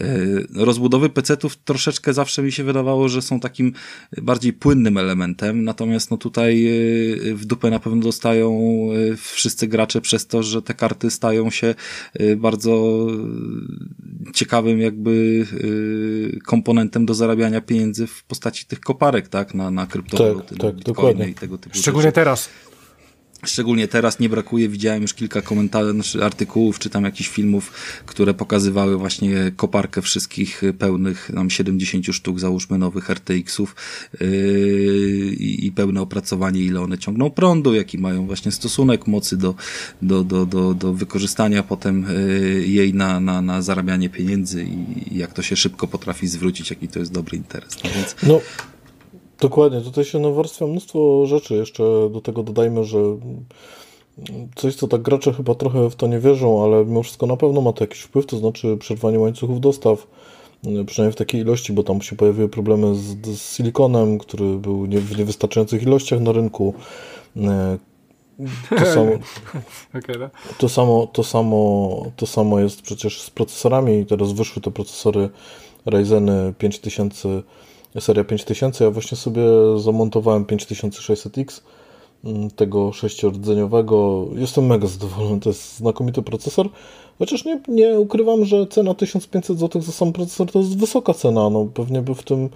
Y, 0.00 0.46
rozbudowy 0.54 1.08
PC-ów 1.08 1.56
troszeczkę 1.56 2.14
zawsze 2.14 2.42
mi 2.42 2.52
się 2.52 2.55
wydawało, 2.64 3.08
że 3.08 3.22
są 3.22 3.40
takim 3.40 3.72
bardziej 4.22 4.52
płynnym 4.52 4.98
elementem, 4.98 5.64
natomiast 5.64 6.10
no 6.10 6.16
tutaj 6.16 6.66
y, 7.30 7.34
w 7.34 7.44
dupę 7.44 7.70
na 7.70 7.78
pewno 7.80 8.02
dostają 8.02 8.58
y, 9.12 9.16
wszyscy 9.16 9.68
gracze 9.68 10.00
przez 10.00 10.26
to, 10.26 10.42
że 10.42 10.62
te 10.62 10.74
karty 10.74 11.10
stają 11.10 11.50
się 11.50 11.74
y, 12.20 12.36
bardzo 12.36 13.06
ciekawym 14.34 14.80
jakby 14.80 15.46
komponentem 16.44 17.06
do 17.06 17.14
zarabiania 17.14 17.60
pieniędzy 17.60 18.06
w 18.06 18.24
postaci 18.24 18.66
tych 18.66 18.80
koparek, 18.80 19.28
tak, 19.28 19.54
na, 19.54 19.70
na 19.70 19.86
kryptowaluty, 19.86 20.56
tak, 20.56 20.74
tak, 20.74 20.84
dokładnie. 20.84 21.28
i 21.28 21.34
tego 21.34 21.58
typu 21.58 21.78
Szczególnie 21.78 22.08
rzeczy. 22.08 22.14
teraz. 22.14 22.48
Szczególnie 23.44 23.88
teraz 23.88 24.18
nie 24.18 24.28
brakuje, 24.28 24.68
widziałem 24.68 25.02
już 25.02 25.14
kilka 25.14 25.42
komentarzy, 25.42 25.92
znaczy 25.92 26.24
artykułów, 26.24 26.78
czy 26.78 26.90
tam 26.90 27.04
jakichś 27.04 27.28
filmów, 27.28 27.72
które 28.06 28.34
pokazywały 28.34 28.96
właśnie 28.96 29.52
koparkę 29.56 30.02
wszystkich 30.02 30.62
pełnych, 30.78 31.30
nam 31.30 31.50
70 31.50 32.06
sztuk, 32.06 32.40
załóżmy 32.40 32.78
nowych 32.78 33.10
RTX-ów 33.10 33.76
yy, 34.20 34.26
i 35.38 35.72
pełne 35.72 36.00
opracowanie, 36.00 36.60
ile 36.60 36.80
one 36.80 36.98
ciągną 36.98 37.30
prądu, 37.30 37.74
jaki 37.74 37.98
mają 37.98 38.26
właśnie 38.26 38.52
stosunek 38.52 39.06
mocy 39.06 39.36
do, 39.36 39.54
do, 40.02 40.24
do, 40.24 40.46
do, 40.46 40.74
do 40.74 40.94
wykorzystania 40.94 41.62
potem 41.62 42.06
yy, 42.08 42.66
jej 42.66 42.94
na, 42.94 43.20
na, 43.20 43.42
na 43.42 43.62
zarabianie 43.62 44.08
pieniędzy 44.08 44.64
i 45.10 45.18
jak 45.18 45.32
to 45.32 45.42
się 45.42 45.56
szybko 45.56 45.86
potrafi 45.86 46.28
zwrócić, 46.28 46.70
jaki 46.70 46.88
to 46.88 46.98
jest 46.98 47.12
dobry 47.12 47.36
interes. 47.36 47.84
No, 47.84 47.90
więc... 47.94 48.16
no 48.22 48.40
Dokładnie, 49.40 49.80
tutaj 49.80 50.04
się 50.04 50.18
nawarstwia 50.18 50.66
mnóstwo 50.66 51.26
rzeczy. 51.26 51.54
Jeszcze 51.54 51.82
do 52.10 52.20
tego 52.20 52.42
dodajmy, 52.42 52.84
że 52.84 52.98
coś, 54.54 54.74
co 54.74 54.88
tak 54.88 55.02
gracze 55.02 55.32
chyba 55.32 55.54
trochę 55.54 55.90
w 55.90 55.96
to 55.96 56.06
nie 56.06 56.18
wierzą, 56.18 56.64
ale 56.64 56.84
mimo 56.84 57.02
wszystko 57.02 57.26
na 57.26 57.36
pewno 57.36 57.60
ma 57.60 57.72
to 57.72 57.84
jakiś 57.84 58.00
wpływ, 58.00 58.26
to 58.26 58.36
znaczy 58.36 58.76
przerwanie 58.76 59.18
łańcuchów 59.18 59.60
dostaw, 59.60 60.06
przynajmniej 60.86 61.12
w 61.12 61.16
takiej 61.16 61.40
ilości, 61.40 61.72
bo 61.72 61.82
tam 61.82 62.02
się 62.02 62.16
pojawiły 62.16 62.48
problemy 62.48 62.94
z, 62.94 63.26
z 63.26 63.56
silikonem, 63.56 64.18
który 64.18 64.58
był 64.58 64.86
nie, 64.86 64.98
w 64.98 65.18
niewystarczających 65.18 65.82
ilościach 65.82 66.20
na 66.20 66.32
rynku. 66.32 66.74
To 68.68 68.86
samo, 68.86 69.10
no. 69.54 69.60
to, 70.58 70.68
samo, 70.68 71.06
to, 71.12 71.24
samo, 71.24 72.06
to 72.16 72.26
samo 72.26 72.60
jest 72.60 72.82
przecież 72.82 73.22
z 73.22 73.30
procesorami. 73.30 74.06
Teraz 74.06 74.32
wyszły 74.32 74.62
te 74.62 74.70
procesory 74.70 75.28
Ryzeny 75.86 76.54
5000 76.58 77.42
seria 78.00 78.24
5000. 78.24 78.84
Ja 78.84 78.90
właśnie 78.90 79.18
sobie 79.18 79.42
zamontowałem 79.76 80.44
5600X 80.44 81.60
mm, 82.24 82.50
tego 82.50 82.92
sześciordzeniowego. 82.92 84.26
Jestem 84.34 84.66
mega 84.66 84.86
zadowolony, 84.86 85.40
to 85.40 85.48
jest 85.50 85.76
znakomity 85.76 86.22
procesor. 86.22 86.68
Chociaż 87.18 87.44
nie, 87.44 87.60
nie 87.68 88.00
ukrywam, 88.00 88.44
że 88.44 88.66
cena 88.66 88.94
1500 88.94 89.58
zł 89.58 89.82
za 89.82 89.92
sam 89.92 90.12
procesor 90.12 90.52
to 90.52 90.58
jest 90.58 90.78
wysoka 90.78 91.14
cena. 91.14 91.50
No, 91.50 91.64
pewnie 91.74 92.02
by 92.02 92.14
w 92.14 92.22
tym 92.22 92.48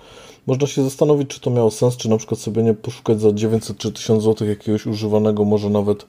można 0.47 0.67
się 0.67 0.83
zastanowić, 0.83 1.29
czy 1.29 1.41
to 1.41 1.51
miało 1.51 1.71
sens, 1.71 1.97
czy 1.97 2.11
na 2.11 2.17
przykład 2.17 2.41
sobie 2.41 2.63
nie 2.63 2.75
poszukać 2.75 3.21
za 3.21 3.33
900 3.33 3.79
czy 3.79 3.93
1000 3.93 4.25
zł 4.25 4.49
jakiegoś 4.49 4.87
używanego, 4.87 5.45
może 5.45 5.71
nawet 5.71 6.07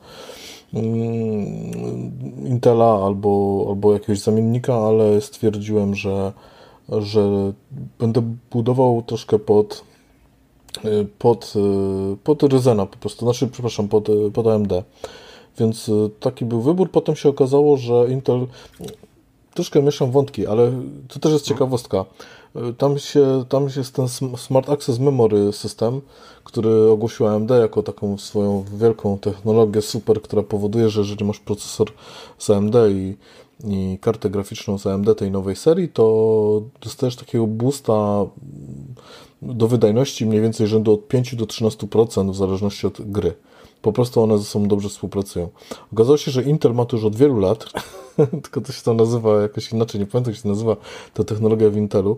mm, 0.74 2.46
Intela 2.46 3.00
albo, 3.06 3.66
albo 3.70 3.94
jakiegoś 3.94 4.20
zamiennika, 4.20 4.76
ale 4.76 5.22
stwierdziłem, 5.22 5.96
że 5.96 6.32
że 7.00 7.54
będę 8.00 8.34
budował 8.52 9.04
troszkę 9.08 9.40
pod 9.40 9.84
y, 10.86 11.08
pod, 11.20 11.54
y, 12.14 12.18
pod 12.24 12.44
Ryzena 12.44 12.86
po 12.86 12.98
prostu, 12.98 13.26
znaczy, 13.26 13.48
przepraszam, 13.48 13.88
pod, 13.88 14.10
y, 14.10 14.32
pod 14.34 14.48
AMD. 14.48 14.74
Więc 15.60 15.92
taki 16.20 16.46
był 16.46 16.62
wybór. 16.62 16.92
Potem 16.92 17.16
się 17.16 17.30
okazało, 17.30 17.78
że 17.78 18.08
Intel 18.10 18.48
troszkę 19.54 19.84
mieszam 19.84 20.12
wątki, 20.12 20.48
ale 20.48 20.72
to 21.08 21.20
też 21.20 21.32
jest 21.32 21.46
ciekawostka. 21.46 22.06
Tam 22.78 23.00
się, 23.00 23.46
tam 23.50 23.68
jest 23.78 23.96
ten 23.96 24.08
Smart 24.38 24.70
Access 24.70 25.00
Memory 25.00 25.54
System, 25.54 26.02
który 26.44 26.90
ogłosił 26.90 27.28
AMD 27.28 27.52
jako 27.52 27.84
taką 27.84 28.18
swoją 28.18 28.66
wielką 28.74 29.18
technologię 29.18 29.82
super, 29.82 30.22
która 30.22 30.44
powoduje, 30.44 30.90
że 30.90 31.02
jeżeli 31.02 31.26
masz 31.26 31.40
procesor 31.40 31.88
z 32.38 32.50
AMD 32.50 32.76
i 32.90 33.16
i 33.64 33.98
kartę 34.02 34.30
graficzną 34.30 34.78
z 34.78 34.88
AMD 34.88 35.18
tej 35.18 35.32
nowej 35.32 35.56
serii, 35.56 35.90
to 35.90 36.62
dostajesz 36.82 37.16
takiego 37.16 37.48
boosta 37.48 38.26
do 39.42 39.68
wydajności 39.68 40.26
mniej 40.26 40.42
więcej 40.42 40.68
rzędu 40.68 40.94
od 40.94 41.08
5 41.08 41.36
do 41.36 41.46
13% 41.46 42.32
w 42.32 42.36
zależności 42.36 42.88
od 42.88 43.12
gry. 43.12 43.34
Po 43.82 43.94
prostu 43.94 44.24
one 44.24 44.38
ze 44.38 44.44
sobą 44.44 44.68
dobrze 44.68 44.90
współpracują. 44.90 45.50
Okazało 45.94 46.18
się, 46.18 46.32
że 46.32 46.44
Intel 46.44 46.74
ma 46.74 46.86
to 46.86 46.96
już 46.96 47.06
od 47.06 47.16
wielu 47.16 47.40
lat, 47.40 47.66
tylko 48.44 48.62
to 48.62 48.72
się 48.72 48.82
to 48.82 48.94
nazywa 48.94 49.42
jakoś 49.42 49.72
inaczej, 49.72 50.02
nie 50.02 50.08
pamiętam 50.08 50.34
jak 50.34 50.44
się 50.44 50.50
nazywa 50.50 50.76
ta 51.14 51.24
technologia 51.24 51.70
w 51.70 51.78
Intelu, 51.78 52.18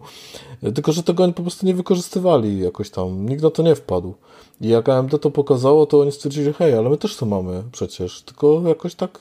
tylko 0.75 0.91
że 0.91 1.03
tego 1.03 1.23
oni 1.23 1.34
po 1.34 1.41
prostu 1.41 1.65
nie 1.65 1.73
wykorzystywali 1.73 2.60
jakoś 2.60 2.89
tam, 2.89 3.25
nikt 3.29 3.43
na 3.43 3.49
to 3.49 3.63
nie 3.63 3.75
wpadł. 3.75 4.13
I 4.62 4.67
jak 4.67 4.89
AMD 4.89 5.21
to 5.21 5.32
pokazało, 5.32 5.86
to 5.86 5.99
oni 5.99 6.12
stwierdzili, 6.12 6.53
hej, 6.53 6.73
ale 6.73 6.89
my 6.89 6.97
też 6.97 7.17
to 7.17 7.25
mamy 7.25 7.63
przecież, 7.71 8.21
tylko 8.21 8.62
jakoś 8.67 8.95
tak 8.95 9.19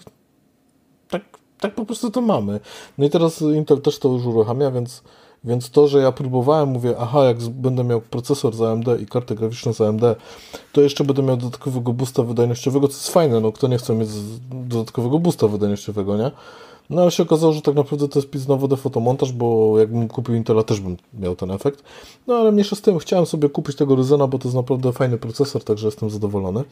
tak 1.13 1.39
tak 1.63 1.75
po 1.75 1.85
prostu 1.85 2.11
to 2.11 2.21
mamy. 2.21 2.61
No 2.99 3.07
i 3.07 3.11
teraz 3.11 3.43
Intel 3.43 3.81
też 3.81 3.99
to 3.99 4.09
już 4.09 4.27
uruchamia, 4.27 4.71
więc, 4.71 5.03
więc 5.45 5.71
to, 5.71 5.89
że 5.89 5.99
ja 5.99 6.13
próbowałem, 6.13 6.69
mówię, 6.69 6.95
aha, 6.99 7.25
jak 7.25 7.43
będę 7.43 7.85
miał 7.85 8.01
procesor 8.01 8.55
z 8.55 8.63
AMD 8.63 8.87
i 9.01 9.07
kartę 9.07 9.35
graficzną 9.35 9.73
z 9.73 9.81
AMD, 9.81 10.03
to 10.73 10.81
jeszcze 10.81 11.05
będę 11.05 11.23
miał 11.23 11.37
dodatkowego 11.37 11.93
boosta 11.93 12.23
wydajnościowego, 12.23 12.89
co 12.89 12.95
jest 12.95 13.11
fajne, 13.11 13.41
no 13.41 13.53
kto 13.53 13.69
nie 13.69 13.79
chce 13.79 13.95
mieć 13.95 14.09
dodatkowego 14.51 15.19
boosta 15.19 15.49
wydajnościowego, 15.49 16.17
nie? 16.17 16.31
No 16.91 17.03
ale 17.03 17.11
się 17.11 17.23
okazało, 17.23 17.53
że 17.53 17.63
tak 17.63 17.75
naprawdę 17.75 18.09
to 18.09 18.19
jest 18.19 18.31
pis 18.31 18.49
na 18.49 18.57
wodę 18.57 18.77
fotomontaż, 18.77 19.33
bo 19.33 19.79
jakbym 19.79 20.09
kupił 20.09 20.35
Intela 20.35 20.63
też 20.63 20.81
bym 20.81 20.97
miał 21.15 21.37
ten 21.37 21.51
efekt. 21.51 21.83
No 22.27 22.35
ale 22.35 22.53
mniejsza 22.53 22.77
z 22.77 22.81
tym, 22.81 22.99
chciałem 22.99 23.27
sobie 23.27 23.49
kupić 23.49 23.77
tego 23.77 23.97
Ryzena, 23.97 24.27
bo 24.27 24.39
to 24.39 24.49
jest 24.49 24.57
naprawdę 24.57 24.93
fajny 24.93 25.19
procesor, 25.19 25.65
także 25.65 25.87
jestem 25.87 26.11
zadowolony. 26.11 26.65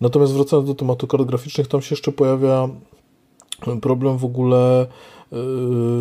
Natomiast 0.00 0.32
wracając 0.32 0.68
do 0.68 0.74
tematu 0.74 1.06
kart 1.06 1.22
graficznych, 1.22 1.68
tam 1.68 1.82
się 1.82 1.94
jeszcze 1.94 2.12
pojawia 2.12 2.68
problem 3.80 4.18
w 4.18 4.24
ogóle 4.24 4.86
y, 5.32 5.36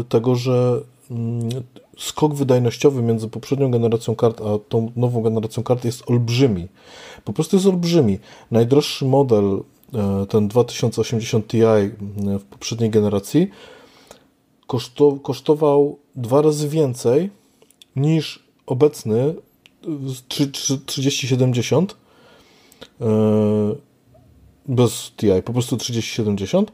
tego, 0.10 0.36
że 0.36 0.82
mm, 1.12 1.50
skok 1.98 2.34
wydajnościowy 2.34 3.02
między 3.02 3.28
poprzednią 3.28 3.72
generacją 3.72 4.16
kart 4.16 4.42
a 4.42 4.60
tą 4.70 4.92
nową 4.96 5.22
generacją 5.22 5.64
kart 5.64 5.86
jest 5.86 6.10
olbrzymi. 6.10 6.68
Po 7.24 7.34
prostu 7.34 7.56
jest 7.56 7.68
olbrzymi. 7.68 8.20
Najdroższy 8.52 9.06
model 9.06 9.62
e, 9.94 10.26
ten 10.26 10.48
2080 10.48 11.48
Ti 11.48 11.62
w 12.40 12.44
poprzedniej 12.50 12.90
generacji 12.90 13.50
kosztował 15.24 15.98
dwa 16.16 16.42
razy 16.42 16.70
więcej 16.70 17.30
niż 17.96 18.44
obecny 18.66 19.36
3070 20.86 21.98
bez 24.68 25.12
TI, 25.18 25.44
po 25.46 25.54
prostu 25.54 25.78
3070 25.78 26.72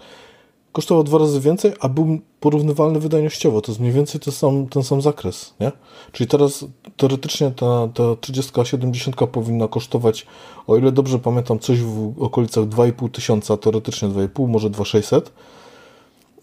kosztował 0.73 1.03
dwa 1.03 1.17
razy 1.17 1.39
więcej, 1.39 1.71
a 1.79 1.89
był 1.89 2.19
porównywalny 2.39 2.99
wydajnościowo. 2.99 3.61
To 3.61 3.71
jest 3.71 3.79
mniej 3.79 3.91
więcej 3.93 4.21
ten 4.21 4.33
sam, 4.33 4.67
ten 4.67 4.83
sam 4.83 5.01
zakres, 5.01 5.53
nie? 5.59 5.71
Czyli 6.11 6.27
teraz 6.27 6.65
teoretycznie 6.97 7.51
ta, 7.51 7.87
ta 7.93 8.03
3070 8.21 9.15
powinna 9.15 9.67
kosztować, 9.67 10.25
o 10.67 10.77
ile 10.77 10.91
dobrze 10.91 11.19
pamiętam, 11.19 11.59
coś 11.59 11.81
w 11.81 12.13
okolicach 12.19 12.63
2,5 12.63 13.09
tysiąca, 13.11 13.57
teoretycznie 13.57 14.07
2,5, 14.07 14.47
może 14.47 14.69
2,600. 14.69 15.33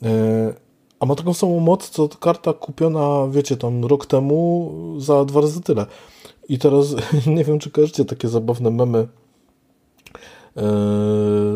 E, 0.02 0.54
a 1.00 1.06
ma 1.06 1.14
taką 1.14 1.34
samą 1.34 1.60
moc, 1.60 1.90
co 1.90 2.08
karta 2.08 2.52
kupiona, 2.52 3.28
wiecie, 3.30 3.56
tam 3.56 3.84
rok 3.84 4.06
temu 4.06 4.72
za 4.98 5.24
dwa 5.24 5.40
razy 5.40 5.60
tyle. 5.60 5.86
I 6.48 6.58
teraz 6.58 6.94
nie 7.36 7.44
wiem, 7.44 7.58
czy 7.58 7.70
kojarzycie 7.70 8.04
takie 8.04 8.28
zabawne 8.28 8.70
memy 8.70 8.98
e, 8.98 9.08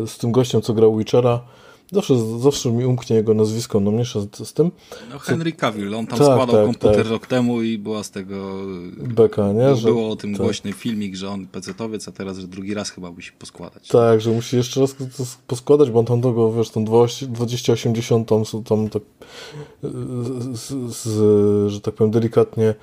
z 0.07 0.17
tym 0.17 0.31
gościem, 0.31 0.61
co 0.61 0.73
grał 0.73 0.97
Witchera, 0.97 1.41
Zawsze, 1.91 2.39
zawsze 2.39 2.71
mi 2.71 2.85
umknie 2.85 3.15
jego 3.15 3.33
nazwisko, 3.33 3.79
no 3.79 3.91
mniejsza 3.91 4.19
z, 4.21 4.47
z 4.47 4.53
tym. 4.53 4.71
No 5.09 5.19
Henry 5.19 5.51
Cavill, 5.51 5.95
on 5.95 6.07
tam 6.07 6.19
tak, 6.19 6.27
składał 6.27 6.55
tak, 6.55 6.65
komputer 6.65 6.95
tak. 6.95 7.07
rok 7.07 7.27
temu 7.27 7.61
i 7.61 7.77
była 7.77 8.03
z 8.03 8.11
tego... 8.11 8.61
Beka, 8.97 9.51
nie? 9.53 9.75
Że, 9.75 9.87
było 9.87 10.09
o 10.09 10.15
tym 10.15 10.33
tak. 10.33 10.41
głośny 10.41 10.73
filmik, 10.73 11.15
że 11.15 11.29
on 11.29 11.47
pecetowiec, 11.47 12.07
a 12.07 12.11
teraz, 12.11 12.37
że 12.37 12.47
drugi 12.47 12.73
raz 12.73 12.89
chyba 12.89 13.11
musi 13.11 13.31
poskładać. 13.31 13.87
Tak, 13.87 14.21
że 14.21 14.31
musi 14.31 14.55
jeszcze 14.55 14.81
raz 14.81 14.95
poskładać, 15.47 15.91
bo 15.91 15.99
on 15.99 16.05
tam 16.05 16.21
tego, 16.21 16.53
wiesz, 16.53 16.69
tą 16.69 16.85
2080 16.85 18.29
tam, 18.29 18.43
tam 18.63 18.89
tak, 18.89 19.01
z, 20.53 20.93
z, 20.95 21.71
że 21.71 21.81
tak 21.81 21.93
powiem 21.93 22.11
delikatnie 22.11 22.75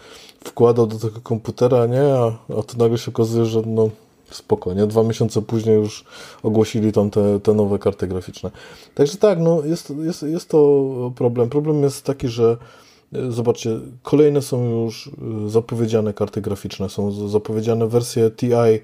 wkładał 0.44 0.86
do 0.86 0.98
tego 0.98 1.20
komputera, 1.20 1.86
nie? 1.86 2.02
A, 2.02 2.26
a 2.58 2.62
to 2.62 2.78
nagle 2.78 2.98
się 2.98 3.10
okazuje, 3.10 3.44
że 3.44 3.62
no 3.66 3.90
spoko, 4.34 4.74
nie? 4.74 4.86
Dwa 4.86 5.02
miesiące 5.02 5.42
później 5.42 5.76
już 5.76 6.04
ogłosili 6.42 6.92
tam 6.92 7.10
te, 7.10 7.40
te 7.40 7.54
nowe 7.54 7.78
karty 7.78 8.06
graficzne. 8.06 8.50
Także 8.94 9.16
tak, 9.16 9.38
no 9.38 9.62
jest, 9.64 9.92
jest, 10.04 10.22
jest 10.22 10.48
to 10.48 11.12
problem. 11.14 11.48
Problem 11.48 11.82
jest 11.82 12.04
taki, 12.04 12.28
że 12.28 12.56
e, 13.12 13.32
zobaczcie, 13.32 13.80
kolejne 14.02 14.42
są 14.42 14.82
już 14.84 15.08
e, 15.46 15.50
zapowiedziane 15.50 16.14
karty 16.14 16.40
graficzne, 16.40 16.88
są 16.88 17.28
zapowiedziane 17.28 17.86
wersje 17.86 18.30
TI, 18.30 18.80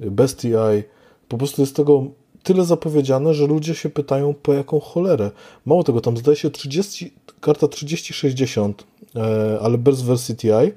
bez 0.00 0.36
TI. 0.36 0.82
Po 1.28 1.38
prostu 1.38 1.62
jest 1.62 1.76
tego 1.76 2.04
tyle 2.42 2.64
zapowiedziane, 2.64 3.34
że 3.34 3.46
ludzie 3.46 3.74
się 3.74 3.90
pytają 3.90 4.34
po 4.42 4.52
jaką 4.52 4.80
cholerę. 4.80 5.30
Mało 5.66 5.84
tego, 5.84 6.00
tam 6.00 6.16
zdaje 6.16 6.36
się 6.36 6.50
30, 6.50 7.12
karta 7.40 7.68
3060, 7.68 8.84
e, 9.16 9.58
ale 9.62 9.78
bez 9.78 10.02
wersji 10.02 10.36
TI 10.36 10.72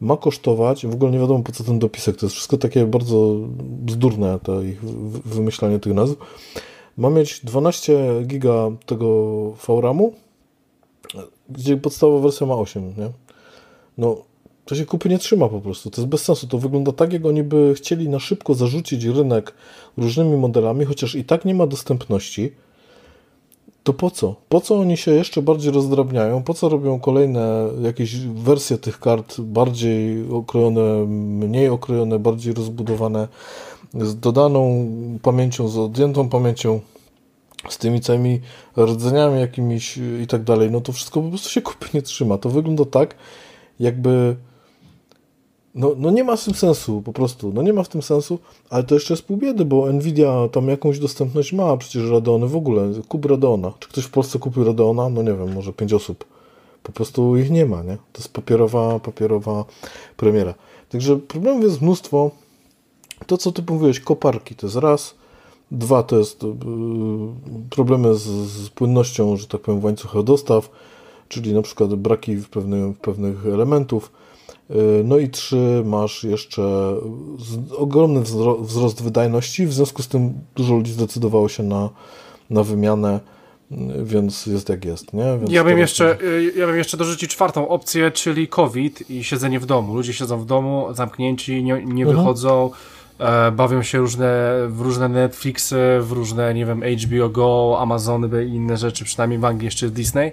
ma 0.00 0.16
kosztować, 0.16 0.86
w 0.86 0.94
ogóle 0.94 1.10
nie 1.10 1.18
wiadomo 1.18 1.44
po 1.44 1.52
co 1.52 1.64
ten 1.64 1.78
dopisek, 1.78 2.16
to 2.16 2.26
jest 2.26 2.34
wszystko 2.34 2.56
takie 2.56 2.86
bardzo 2.86 3.36
bzdurne, 3.60 4.38
to 4.42 4.62
ich 4.62 4.84
wymyślanie 5.24 5.78
tych 5.78 5.94
nazw. 5.94 6.16
Ma 6.96 7.10
mieć 7.10 7.40
12 7.44 8.22
giga 8.26 8.70
tego 8.86 9.50
VRAMu, 9.50 10.12
gdzie 11.50 11.76
podstawowa 11.76 12.22
wersja 12.22 12.46
ma 12.46 12.54
8, 12.54 12.86
nie? 12.86 13.10
No, 13.98 14.16
to 14.64 14.74
się 14.74 14.86
kupy 14.86 15.08
nie 15.08 15.18
trzyma 15.18 15.48
po 15.48 15.60
prostu, 15.60 15.90
to 15.90 16.00
jest 16.00 16.08
bez 16.08 16.24
sensu, 16.24 16.46
to 16.46 16.58
wygląda 16.58 16.92
tak, 16.92 17.12
jak 17.12 17.26
oni 17.26 17.42
by 17.42 17.74
chcieli 17.76 18.08
na 18.08 18.18
szybko 18.18 18.54
zarzucić 18.54 19.04
rynek 19.04 19.54
różnymi 19.96 20.36
modelami, 20.36 20.84
chociaż 20.84 21.14
i 21.14 21.24
tak 21.24 21.44
nie 21.44 21.54
ma 21.54 21.66
dostępności, 21.66 22.52
to 23.84 23.92
po 23.92 24.10
co? 24.10 24.34
Po 24.48 24.60
co 24.60 24.78
oni 24.80 24.96
się 24.96 25.10
jeszcze 25.10 25.42
bardziej 25.42 25.72
rozdrabniają? 25.72 26.42
Po 26.42 26.54
co 26.54 26.68
robią 26.68 27.00
kolejne 27.00 27.68
jakieś 27.82 28.16
wersje 28.16 28.78
tych 28.78 29.00
kart 29.00 29.40
bardziej 29.40 30.30
okrojone, 30.30 31.06
mniej 31.08 31.68
okrojone, 31.68 32.18
bardziej 32.18 32.54
rozbudowane, 32.54 33.28
z 33.94 34.20
dodaną 34.20 34.86
pamięcią, 35.22 35.68
z 35.68 35.78
odjętą 35.78 36.28
pamięcią, 36.28 36.80
z 37.68 37.78
tymi 37.78 38.00
całymi 38.00 38.40
rdzeniami 38.78 39.40
jakimiś 39.40 39.98
i 40.22 40.26
tak 40.26 40.42
dalej? 40.42 40.70
No 40.70 40.80
to 40.80 40.92
wszystko 40.92 41.22
po 41.22 41.28
prostu 41.28 41.48
się 41.48 41.62
kupy 41.62 41.86
nie 41.94 42.02
trzyma. 42.02 42.38
To 42.38 42.48
wygląda 42.50 42.84
tak, 42.84 43.14
jakby 43.80 44.36
no, 45.74 45.92
no 45.96 46.10
nie 46.10 46.24
ma 46.24 46.36
w 46.36 46.44
tym 46.44 46.54
sensu, 46.54 47.02
po 47.02 47.12
prostu. 47.12 47.52
No 47.54 47.62
nie 47.62 47.72
ma 47.72 47.82
w 47.82 47.88
tym 47.88 48.02
sensu, 48.02 48.38
ale 48.70 48.84
to 48.84 48.94
jeszcze 48.94 49.14
jest 49.14 49.24
pół 49.24 49.36
biedy, 49.36 49.64
bo 49.64 49.92
Nvidia 49.92 50.48
tam 50.52 50.68
jakąś 50.68 50.98
dostępność 50.98 51.52
ma, 51.52 51.76
przecież 51.76 52.10
Radeony 52.10 52.46
w 52.48 52.56
ogóle. 52.56 52.92
Kup 53.08 53.24
Radeona. 53.24 53.72
Czy 53.78 53.88
ktoś 53.88 54.04
w 54.04 54.10
Polsce 54.10 54.38
kupił 54.38 54.64
Radeona? 54.64 55.08
No 55.08 55.22
nie 55.22 55.32
wiem, 55.32 55.54
może 55.54 55.72
pięć 55.72 55.92
osób. 55.92 56.24
Po 56.82 56.92
prostu 56.92 57.36
ich 57.36 57.50
nie 57.50 57.66
ma, 57.66 57.82
nie? 57.82 57.96
To 57.96 58.18
jest 58.18 58.32
papierowa, 58.32 59.00
papierowa 59.00 59.64
premiera. 60.16 60.54
Także 60.88 61.16
problemów 61.16 61.62
jest 61.62 61.82
mnóstwo. 61.82 62.30
To, 63.26 63.38
co 63.38 63.52
ty 63.52 63.62
mówiłeś, 63.68 64.00
koparki 64.00 64.54
to 64.54 64.66
jest 64.66 64.76
raz. 64.76 65.14
Dwa 65.70 66.02
to 66.02 66.18
jest 66.18 66.42
yy, 66.42 66.50
problemy 67.70 68.14
z, 68.14 68.22
z, 68.22 68.68
płynnością, 68.68 69.36
że 69.36 69.46
tak 69.46 69.60
powiem, 69.60 69.80
w 69.80 69.84
łańcuchach 69.84 70.22
dostaw, 70.22 70.70
czyli 71.28 71.54
na 71.54 71.62
przykład 71.62 71.94
braki 71.94 72.36
w, 72.36 72.48
pewnych, 72.48 72.96
w 72.96 72.98
pewnych 72.98 73.46
elementów 73.46 74.12
no 75.04 75.18
i 75.18 75.28
trzy, 75.28 75.82
masz 75.84 76.24
jeszcze 76.24 76.62
ogromny 77.76 78.20
wzrost 78.60 79.02
wydajności, 79.02 79.66
w 79.66 79.72
związku 79.72 80.02
z 80.02 80.08
tym 80.08 80.32
dużo 80.56 80.74
ludzi 80.74 80.92
zdecydowało 80.92 81.48
się 81.48 81.62
na, 81.62 81.90
na 82.50 82.62
wymianę, 82.62 83.20
y, 83.72 83.76
więc 84.04 84.46
jest 84.46 84.68
jak 84.68 84.84
jest, 84.84 85.12
nie? 85.12 85.38
Więc 85.38 85.50
ja, 85.50 85.64
bym 85.64 85.78
jeszcze, 85.78 86.20
y, 86.22 86.52
ja 86.56 86.66
bym 86.66 86.76
jeszcze 86.76 86.96
dorzucił 86.96 87.28
czwartą 87.28 87.68
opcję, 87.68 88.10
czyli 88.10 88.48
COVID 88.48 89.10
i 89.10 89.24
siedzenie 89.24 89.60
w 89.60 89.66
domu. 89.66 89.94
Ludzie 89.94 90.12
siedzą 90.12 90.38
w 90.38 90.46
domu, 90.46 90.86
zamknięci, 90.92 91.64
nie, 91.64 91.84
nie 91.84 92.04
mhm. 92.04 92.16
wychodzą, 92.16 92.70
bawią 93.52 93.82
się 93.82 93.98
różne, 93.98 94.52
w 94.68 94.80
różne 94.80 95.08
Netflixy, 95.08 95.98
w 96.00 96.12
różne, 96.12 96.54
nie 96.54 96.66
wiem, 96.66 96.82
HBO 96.82 97.28
Go, 97.28 97.76
Amazony 97.80 98.44
i 98.44 98.48
inne 98.48 98.76
rzeczy, 98.76 99.04
przynajmniej 99.04 99.38
w 99.38 99.44
Anglii 99.44 99.64
jeszcze 99.64 99.88
Disney. 99.88 100.32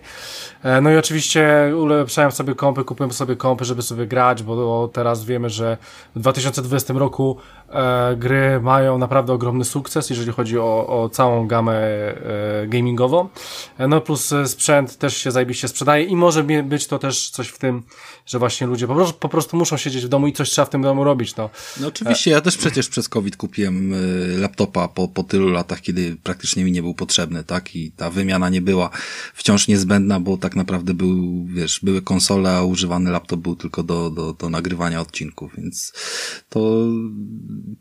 E, 0.64 0.82
no 0.82 0.92
i 0.92 0.98
oczywiście 0.98 1.74
ulepszają 1.78 2.32
sobie 2.32 2.56
kompy, 2.56 2.84
kupują 2.84 3.12
sobie 3.12 3.36
kompy, 3.36 3.66
żeby 3.66 3.82
sobie 3.82 4.08
grać, 4.08 4.44
bo 4.44 4.88
teraz 4.94 5.26
wiemy, 5.26 5.50
że 5.50 5.78
w 6.16 6.20
2020 6.20 6.94
roku 6.94 7.38
e, 7.70 8.16
gry 8.16 8.60
mają 8.62 8.98
naprawdę 8.98 9.34
ogromny 9.34 9.66
sukces, 9.66 10.10
jeżeli 10.10 10.32
chodzi 10.32 10.60
o, 10.60 10.88
o 10.88 11.10
całą 11.10 11.48
gamę 11.48 11.74
e, 11.74 12.18
gamingową. 12.68 13.30
E, 13.78 13.88
no 13.88 14.02
plus 14.02 14.34
sprzęt 14.46 14.98
też 14.98 15.18
się 15.18 15.32
zajebiście 15.32 15.68
sprzedaje 15.68 16.04
i 16.04 16.16
może 16.16 16.44
być 16.44 16.88
to 16.88 17.00
też 17.00 17.30
coś 17.30 17.48
w 17.48 17.58
tym, 17.58 17.84
że 18.26 18.40
właśnie 18.40 18.68
ludzie 18.68 18.88
po 18.88 18.96
prostu, 18.96 19.20
po 19.20 19.30
prostu 19.30 19.58
muszą 19.58 19.78
siedzieć 19.78 20.06
w 20.06 20.10
domu 20.10 20.28
i 20.28 20.34
coś 20.34 20.50
trzeba 20.50 20.66
w 20.66 20.70
tym 20.70 20.82
domu 20.82 21.04
robić. 21.04 21.36
No, 21.36 21.50
no 21.80 21.88
oczywiście, 21.88 22.32
ja 22.32 22.42
też 22.42 22.58
przecież 22.72 22.90
przez 22.90 23.10
COVID 23.10 23.38
kupiłem 23.38 23.94
y, 23.94 24.38
laptopa 24.38 24.88
po, 24.88 25.08
po 25.08 25.24
tylu 25.24 25.50
latach, 25.50 25.82
kiedy 25.82 26.18
praktycznie 26.24 26.64
mi 26.64 26.72
nie 26.72 26.82
był 26.82 26.94
potrzebny, 26.94 27.44
tak? 27.44 27.76
I 27.76 27.92
ta 27.92 28.10
wymiana 28.10 28.50
nie 28.50 28.62
była 28.62 28.90
wciąż 29.34 29.68
niezbędna, 29.68 30.20
bo 30.20 30.38
tak 30.38 30.56
naprawdę 30.56 30.94
był, 30.94 31.46
wiesz, 31.46 31.80
były 31.84 32.02
konsole, 32.02 32.52
a 32.52 32.64
używany 32.64 33.12
laptop 33.12 33.40
był 33.40 33.56
tylko 33.56 33.84
do, 33.84 34.10
do, 34.10 34.34
do 34.34 34.50
nagrywania 34.50 35.02
odcinków, 35.02 35.52
więc 35.58 35.94
to 36.50 36.88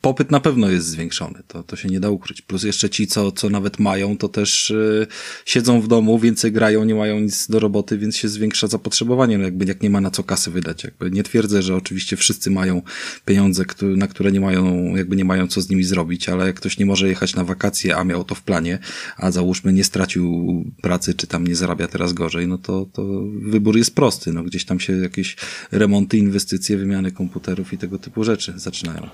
popyt 0.00 0.30
na 0.30 0.40
pewno 0.40 0.70
jest 0.70 0.86
zwiększony, 0.86 1.42
to, 1.48 1.62
to 1.62 1.76
się 1.76 1.88
nie 1.88 2.00
da 2.00 2.10
ukryć. 2.10 2.42
Plus 2.42 2.62
jeszcze 2.62 2.90
ci, 2.90 3.06
co, 3.06 3.32
co 3.32 3.50
nawet 3.50 3.78
mają, 3.78 4.16
to 4.16 4.28
też 4.28 4.70
yy, 4.70 5.06
siedzą 5.44 5.80
w 5.80 5.88
domu, 5.88 6.18
więcej 6.18 6.52
grają, 6.52 6.84
nie 6.84 6.94
mają 6.94 7.20
nic 7.20 7.48
do 7.48 7.60
roboty, 7.60 7.98
więc 7.98 8.16
się 8.16 8.28
zwiększa 8.28 8.66
zapotrzebowanie, 8.66 9.38
no 9.38 9.44
jakby 9.44 9.64
jak 9.64 9.82
nie 9.82 9.90
ma 9.90 10.00
na 10.00 10.10
co 10.10 10.24
kasy 10.24 10.50
wydać, 10.50 10.84
jakby 10.84 11.10
nie 11.10 11.22
twierdzę, 11.22 11.62
że 11.62 11.76
oczywiście 11.76 12.16
wszyscy 12.16 12.50
mają 12.50 12.82
pieniądze, 13.24 13.64
na 13.82 14.06
które 14.06 14.32
nie 14.32 14.40
mają 14.40 14.79
jakby 14.96 15.16
nie 15.16 15.24
mają 15.24 15.46
co 15.46 15.60
z 15.60 15.70
nimi 15.70 15.84
zrobić, 15.84 16.28
ale 16.28 16.46
jak 16.46 16.56
ktoś 16.56 16.78
nie 16.78 16.86
może 16.86 17.08
jechać 17.08 17.34
na 17.34 17.44
wakacje, 17.44 17.96
a 17.96 18.04
miał 18.04 18.24
to 18.24 18.34
w 18.34 18.42
planie, 18.42 18.78
a 19.16 19.30
załóżmy 19.30 19.72
nie 19.72 19.84
stracił 19.84 20.64
pracy, 20.82 21.14
czy 21.14 21.26
tam 21.26 21.46
nie 21.46 21.54
zarabia 21.54 21.88
teraz 21.88 22.12
gorzej, 22.12 22.48
no 22.48 22.58
to, 22.58 22.86
to 22.92 23.04
wybór 23.42 23.76
jest 23.76 23.94
prosty, 23.94 24.32
no 24.32 24.42
gdzieś 24.42 24.64
tam 24.64 24.80
się 24.80 24.96
jakieś 24.96 25.36
remonty, 25.72 26.18
inwestycje, 26.18 26.76
wymiany 26.76 27.12
komputerów 27.12 27.72
i 27.72 27.78
tego 27.78 27.98
typu 27.98 28.24
rzeczy 28.24 28.52
zaczynają. 28.56 29.08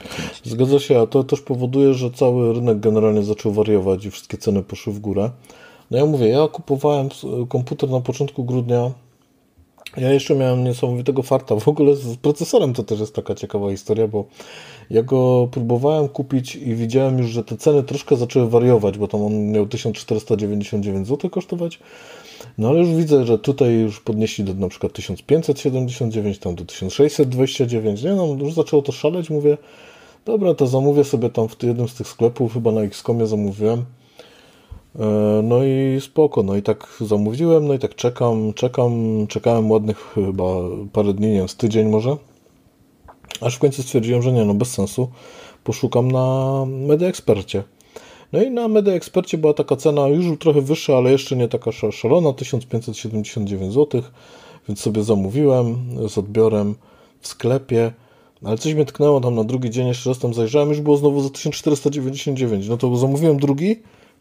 Zgadza 0.44 0.78
się, 0.78 1.00
a 1.00 1.06
to 1.06 1.24
też 1.24 1.40
powoduje, 1.40 1.94
że 1.94 2.10
cały 2.10 2.54
rynek 2.54 2.80
generalnie 2.80 3.22
zaczął 3.22 3.52
wariować 3.52 4.04
i 4.04 4.10
wszystkie 4.10 4.38
ceny 4.38 4.62
poszły 4.62 4.92
w 4.92 4.98
górę. 4.98 5.30
No 5.90 5.98
ja 5.98 6.06
mówię, 6.06 6.28
ja 6.28 6.48
kupowałem 6.48 7.08
komputer 7.48 7.90
na 7.90 8.00
początku 8.00 8.44
grudnia 8.44 8.90
ja 9.96 10.12
jeszcze 10.12 10.34
miałem 10.34 10.64
niesamowitego 10.64 11.22
farta. 11.22 11.56
W 11.56 11.68
ogóle 11.68 11.96
z 11.96 12.16
procesorem 12.16 12.72
to 12.72 12.82
też 12.82 13.00
jest 13.00 13.14
taka 13.14 13.34
ciekawa 13.34 13.70
historia, 13.70 14.08
bo 14.08 14.24
ja 14.90 15.02
go 15.02 15.48
próbowałem 15.50 16.08
kupić 16.08 16.56
i 16.56 16.74
widziałem 16.74 17.18
już, 17.18 17.26
że 17.26 17.44
te 17.44 17.56
ceny 17.56 17.82
troszkę 17.82 18.16
zaczęły 18.16 18.50
wariować, 18.50 18.98
bo 18.98 19.08
tam 19.08 19.22
on 19.22 19.52
miał 19.52 19.66
1499 19.66 21.08
zł 21.08 21.30
kosztować. 21.30 21.78
No 22.58 22.68
ale 22.68 22.78
już 22.78 22.88
widzę, 22.88 23.24
że 23.24 23.38
tutaj 23.38 23.74
już 23.74 24.00
podnieśli 24.00 24.44
do 24.44 24.54
na 24.54 24.68
przykład 24.68 24.92
1579, 24.92 26.38
tam 26.38 26.54
do 26.54 26.64
1629, 26.64 28.02
nie 28.02 28.14
no, 28.14 28.36
już 28.40 28.52
zaczęło 28.52 28.82
to 28.82 28.92
szaleć, 28.92 29.30
mówię, 29.30 29.58
dobra, 30.24 30.54
to 30.54 30.66
zamówię 30.66 31.04
sobie 31.04 31.30
tam 31.30 31.48
w 31.48 31.62
jednym 31.62 31.88
z 31.88 31.94
tych 31.94 32.08
sklepów, 32.08 32.52
chyba 32.54 32.72
na 32.72 32.80
Xcomie 32.80 33.26
zamówiłem. 33.26 33.84
E, 34.98 35.42
no 35.42 35.64
i 35.64 36.00
spoko, 36.00 36.42
no 36.42 36.56
i 36.56 36.62
tak 36.62 36.96
zamówiłem, 37.00 37.66
no 37.66 37.74
i 37.74 37.78
tak 37.78 37.94
czekam, 37.94 38.52
czekam, 38.52 39.26
czekałem 39.28 39.70
ładnych 39.70 40.12
chyba 40.14 40.44
parę 40.92 41.14
dni, 41.14 41.28
nie 41.28 41.34
wiem, 41.34 41.48
z 41.48 41.56
tydzień 41.56 41.88
może. 41.88 42.16
Aż 43.40 43.56
w 43.56 43.58
końcu 43.58 43.82
stwierdziłem, 43.82 44.22
że 44.22 44.32
nie, 44.32 44.44
no 44.44 44.54
bez 44.54 44.70
sensu. 44.70 45.08
Poszukam 45.64 46.12
na 46.12 46.64
Media 46.68 47.08
Expercie. 47.08 47.62
No 48.32 48.42
i 48.42 48.50
na 48.50 48.68
Media 48.68 48.94
Expercie 48.94 49.38
była 49.38 49.54
taka 49.54 49.76
cena 49.76 50.08
już 50.08 50.38
trochę 50.38 50.60
wyższa, 50.60 50.96
ale 50.96 51.12
jeszcze 51.12 51.36
nie 51.36 51.48
taka 51.48 51.72
szalona, 51.72 52.32
1579 52.32 53.74
zł, 53.74 54.02
więc 54.68 54.80
sobie 54.80 55.02
zamówiłem 55.02 55.76
z 56.08 56.18
odbiorem 56.18 56.74
w 57.20 57.28
sklepie. 57.28 57.92
Ale 58.44 58.58
coś 58.58 58.74
mnie 58.74 58.84
tknęło 58.84 59.20
tam 59.20 59.34
na 59.34 59.44
drugi 59.44 59.70
dzień, 59.70 59.86
jeszcze 59.86 60.10
raz 60.10 60.18
tam 60.18 60.34
zajrzałem, 60.34 60.68
już 60.68 60.80
było 60.80 60.96
znowu 60.96 61.22
za 61.22 61.30
1499. 61.30 62.68
No 62.68 62.76
to 62.76 62.96
zamówiłem 62.96 63.36
drugi, 63.36 63.76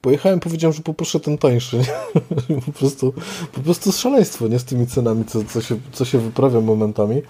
pojechałem, 0.05 0.39
powiedziałem, 0.39 0.73
że 0.73 0.81
poproszę 0.81 1.19
ten 1.19 1.37
tańszy. 1.37 1.81
po, 2.65 2.71
prostu, 2.71 3.13
po 3.53 3.61
prostu 3.61 3.91
szaleństwo, 3.91 4.47
nie 4.47 4.59
z 4.59 4.65
tymi 4.65 4.87
cenami, 4.87 5.25
co, 5.25 5.43
co, 5.43 5.61
się, 5.61 5.75
co 5.91 6.05
się 6.05 6.19
wyprawia 6.19 6.61
momentami. 6.61 7.21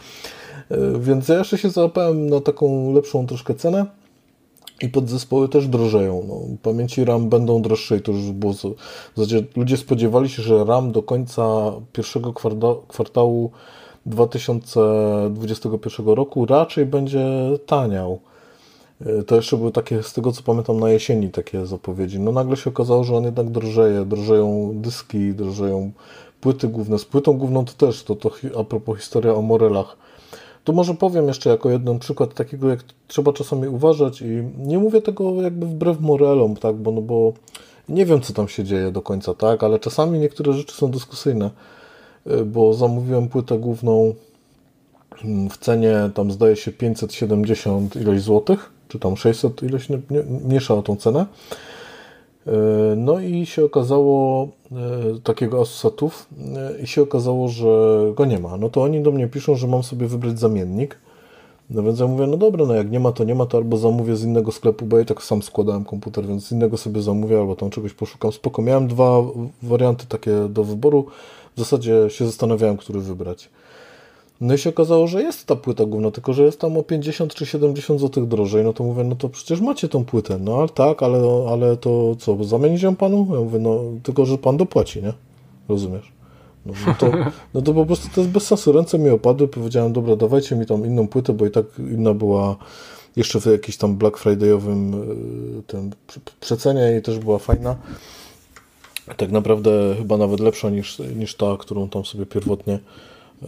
E, 0.72 1.00
więc 1.00 1.28
ja 1.28 1.38
jeszcze 1.38 1.58
się 1.58 1.70
załapałem 1.70 2.30
na 2.30 2.42
taką 2.42 2.94
lepszą 2.94 3.28
troszkę 3.28 3.54
cenę 3.54 3.86
i 4.82 4.90
podzespoły 4.90 5.50
też 5.50 5.68
drożeją. 5.68 6.24
No, 6.28 6.42
pamięci 6.64 7.06
RAM 7.06 7.30
będą 7.30 7.62
droższe 7.62 7.98
i 7.98 8.02
to 8.02 8.12
już 8.12 8.32
było. 8.32 8.54
Zasadzie 9.16 9.44
ludzie 9.56 9.78
spodziewali 9.78 10.30
się, 10.30 10.44
że 10.44 10.66
RAM 10.66 10.92
do 10.92 11.04
końca 11.04 11.72
pierwszego 11.94 12.34
kwartału 12.88 13.52
2021 14.06 16.08
roku 16.08 16.46
raczej 16.46 16.86
będzie 16.86 17.26
taniał. 17.66 18.20
E, 19.02 19.24
to 19.24 19.36
jeszcze 19.36 19.58
były 19.58 19.72
takie, 19.72 20.04
z 20.04 20.14
tego 20.14 20.32
co 20.32 20.44
pamiętam, 20.44 20.80
na 20.80 20.90
jesieni 20.90 21.30
takie 21.30 21.66
zapowiedzi. 21.66 22.20
No 22.20 22.32
nagle 22.32 22.58
się 22.58 22.70
okazało, 22.70 23.04
że 23.04 23.16
on 23.16 23.24
jednak 23.24 23.50
drożeje. 23.50 24.06
Drożeją 24.06 24.72
dyski, 24.76 25.34
drożeją 25.34 25.92
płyty 26.42 26.68
główne. 26.68 27.00
Z 27.00 27.06
płytą 27.06 27.34
główną 27.34 27.66
to 27.66 27.74
też, 27.74 28.04
to, 28.04 28.16
to 28.16 28.32
a 28.60 28.64
propos 28.64 29.00
historia 29.00 29.34
o 29.34 29.42
Morelach. 29.42 29.98
Tu 30.64 30.74
może 30.74 30.94
powiem 30.94 31.28
jeszcze 31.28 31.50
jako 31.50 31.70
jeden 31.70 32.00
przykład 32.00 32.34
takiego, 32.34 32.70
jak 32.70 32.80
trzeba 33.08 33.34
czasami 33.34 33.68
uważać 33.68 34.22
i 34.22 34.44
nie 34.58 34.80
mówię 34.80 35.02
tego 35.02 35.42
jakby 35.42 35.66
wbrew 35.66 36.00
Morelom, 36.00 36.56
tak, 36.56 36.76
bo, 36.76 36.92
no 36.92 37.02
bo 37.02 37.34
nie 37.90 38.06
wiem, 38.06 38.22
co 38.22 38.34
tam 38.34 38.48
się 38.48 38.64
dzieje 38.64 38.92
do 38.92 39.02
końca, 39.02 39.34
tak, 39.34 39.64
ale 39.64 39.80
czasami 39.80 40.20
niektóre 40.20 40.54
rzeczy 40.54 40.76
są 40.76 40.92
dyskusyjne, 40.92 41.50
e, 42.26 42.44
bo 42.44 42.74
zamówiłem 42.74 43.28
płytę 43.28 43.60
główną 43.60 44.14
mm, 45.24 45.50
w 45.50 45.58
cenie 45.58 46.10
tam 46.14 46.32
zdaje 46.32 46.56
się 46.56 46.72
570 46.72 47.96
ileś 47.96 48.22
złotych, 48.22 48.75
czy 48.96 49.00
tam 49.00 49.18
600 49.18 49.64
ileś, 49.64 49.90
nie, 49.90 50.00
nie, 50.10 50.24
miesza 50.48 50.82
tą 50.82 50.96
cenę. 50.96 51.26
E, 52.48 52.52
no 52.98 53.20
i 53.20 53.46
się 53.46 53.66
okazało, 53.66 54.48
e, 54.72 54.76
takiego 55.24 55.62
Asusatów, 55.62 56.30
e, 56.56 56.82
i 56.84 56.88
się 56.88 57.02
okazało, 57.02 57.48
że 57.48 58.02
go 58.16 58.26
nie 58.26 58.40
ma. 58.40 58.58
No 58.58 58.70
to 58.70 58.84
oni 58.84 59.04
do 59.04 59.12
mnie 59.12 59.28
piszą, 59.28 59.56
że 59.56 59.68
mam 59.68 59.84
sobie 59.84 60.08
wybrać 60.08 60.40
zamiennik. 60.40 60.98
No 61.70 61.84
więc 61.84 62.00
ja 62.00 62.08
mówię, 62.08 62.28
no 62.28 62.38
dobra, 62.38 62.66
no 62.66 62.74
jak 62.74 62.92
nie 62.92 63.00
ma, 63.00 63.12
to 63.12 63.24
nie 63.24 63.36
ma, 63.36 63.46
to 63.46 63.58
albo 63.58 63.78
zamówię 63.78 64.16
z 64.16 64.24
innego 64.24 64.52
sklepu, 64.52 64.86
bo 64.86 65.00
ja 65.00 65.06
tak 65.06 65.24
sam 65.24 65.42
składałem 65.42 65.86
komputer, 65.86 66.26
więc 66.26 66.48
z 66.48 66.52
innego 66.52 66.78
sobie 66.78 67.02
zamówię, 67.02 67.40
albo 67.40 67.56
tam 67.56 67.70
czegoś 67.70 67.94
poszukam. 67.94 68.32
Spoko, 68.32 68.62
miałem 68.62 68.88
dwa 68.88 69.22
warianty 69.64 70.06
takie 70.08 70.32
do 70.50 70.64
wyboru. 70.64 71.06
W 71.56 71.60
zasadzie 71.60 72.10
się 72.10 72.26
zastanawiałem, 72.26 72.78
który 72.78 73.00
wybrać. 73.00 73.50
No 74.42 74.54
i 74.54 74.58
się 74.58 74.70
okazało, 74.70 75.08
że 75.08 75.22
jest 75.22 75.46
ta 75.46 75.56
płyta 75.56 75.86
główna, 75.86 76.12
tylko 76.12 76.34
że 76.34 76.44
jest 76.44 76.60
tam 76.60 76.78
o 76.78 76.84
50 76.84 77.34
czy 77.34 77.46
70 77.46 78.00
zł 78.02 78.26
drożej. 78.26 78.64
No 78.64 78.74
to 78.74 78.84
mówię, 78.84 79.04
no 79.04 79.16
to 79.16 79.30
przecież 79.30 79.62
macie 79.62 79.90
tą 79.90 80.06
płytę. 80.06 80.38
No 80.40 80.58
ale 80.58 80.70
tak, 80.70 81.04
ale, 81.04 81.48
ale 81.50 81.78
to 81.78 82.16
co, 82.20 82.44
zamienić 82.44 82.82
ją 82.82 82.96
panu? 82.96 83.28
Ja 83.34 83.40
mówię, 83.40 83.60
no 83.60 83.80
tylko, 84.04 84.26
że 84.26 84.38
pan 84.38 84.58
dopłaci, 84.58 85.04
nie? 85.04 85.14
Rozumiesz? 85.70 86.12
No, 86.66 86.74
no, 86.88 86.96
to, 87.00 87.12
no 87.54 87.62
to 87.62 87.74
po 87.74 87.86
prostu 87.86 88.08
to 88.16 88.22
jest 88.22 88.34
bez 88.34 88.44
sensu. 88.44 88.72
Ręce 88.72 89.00
mi 89.00 89.10
opadły, 89.10 89.48
powiedziałem, 89.48 89.94
dobra, 89.94 90.16
dawajcie 90.16 90.56
mi 90.56 90.66
tam 90.66 90.86
inną 90.86 91.08
płytę, 91.08 91.34
bo 91.34 91.46
i 91.46 91.52
tak 91.52 91.66
inna 91.80 92.14
była 92.14 92.56
jeszcze 93.16 93.42
w 93.42 93.46
jakimś 93.46 93.78
tam 93.78 93.96
Black 93.96 94.18
Friday'owym 94.18 94.94
y, 95.60 95.64
tym 95.68 95.92
przecenie 96.40 96.98
i 97.00 97.02
też 97.02 97.20
była 97.20 97.40
fajna. 97.40 97.76
Tak 99.18 99.32
naprawdę 99.32 99.96
chyba 99.98 100.18
nawet 100.18 100.40
lepsza 100.40 100.70
niż, 100.70 101.00
niż 101.00 101.36
ta, 101.36 101.58
którą 101.60 101.90
tam 101.90 102.06
sobie 102.06 102.26
pierwotnie 102.26 102.80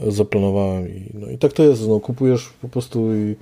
zaplanowałem 0.07 0.89
i, 0.89 1.11
no 1.13 1.29
i 1.29 1.37
tak 1.37 1.53
to 1.53 1.63
jest, 1.63 1.87
no 1.87 1.99
kupujesz 1.99 2.49
po 2.61 2.69
prostu 2.69 3.15
i, 3.15 3.35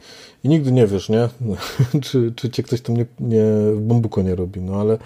i 0.43 0.49
nigdy 0.49 0.71
nie 0.71 0.87
wiesz, 0.87 1.09
nie? 1.09 1.29
czy, 2.03 2.33
czy 2.35 2.49
cię 2.49 2.63
ktoś 2.63 2.81
tam 2.81 2.97
nie, 2.97 3.05
nie 3.19 3.43
w 3.73 3.81
bambuko 3.81 4.21
nie 4.21 4.35
robi, 4.35 4.61
no 4.61 4.75
ale 4.75 4.97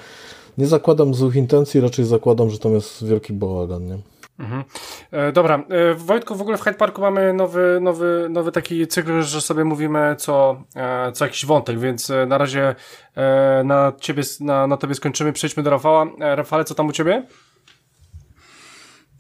nie 0.58 0.68
zakładam 0.68 1.14
złych 1.14 1.36
intencji, 1.36 1.82
raczej 1.82 2.06
zakładam, 2.06 2.50
że 2.50 2.60
tam 2.60 2.74
jest 2.74 3.06
wielki 3.06 3.34
bałagan, 3.34 3.86
nie? 3.86 3.98
Mhm. 4.40 4.64
E, 5.12 5.32
dobra, 5.32 5.64
e, 5.70 5.94
Wojtku, 5.94 6.36
w 6.36 6.42
ogóle 6.42 6.58
w 6.58 6.62
Hyde 6.62 6.78
Parku 6.78 7.02
mamy 7.02 7.34
nowy, 7.34 7.80
nowy, 7.82 8.28
nowy 8.30 8.52
taki 8.52 8.88
cykl, 8.88 9.22
że 9.22 9.42
sobie 9.42 9.64
mówimy 9.64 10.16
co, 10.18 10.64
e, 10.76 11.12
co 11.12 11.26
jakiś 11.26 11.46
wątek, 11.46 11.80
więc 11.80 12.10
e, 12.10 12.26
na 12.26 12.38
razie 12.38 12.76
e, 13.16 13.64
na 13.64 13.94
ciebie, 14.00 14.24
na, 14.40 14.68
na 14.68 14.78
tobie 14.78 14.96
skończymy, 14.96 15.34
przejdźmy 15.34 15.64
do 15.64 15.70
Rafała. 15.70 16.08
E, 16.20 16.36
Rafale, 16.36 16.64
co 16.64 16.76
tam 16.76 16.88
u 16.88 16.92
ciebie? 16.92 17.24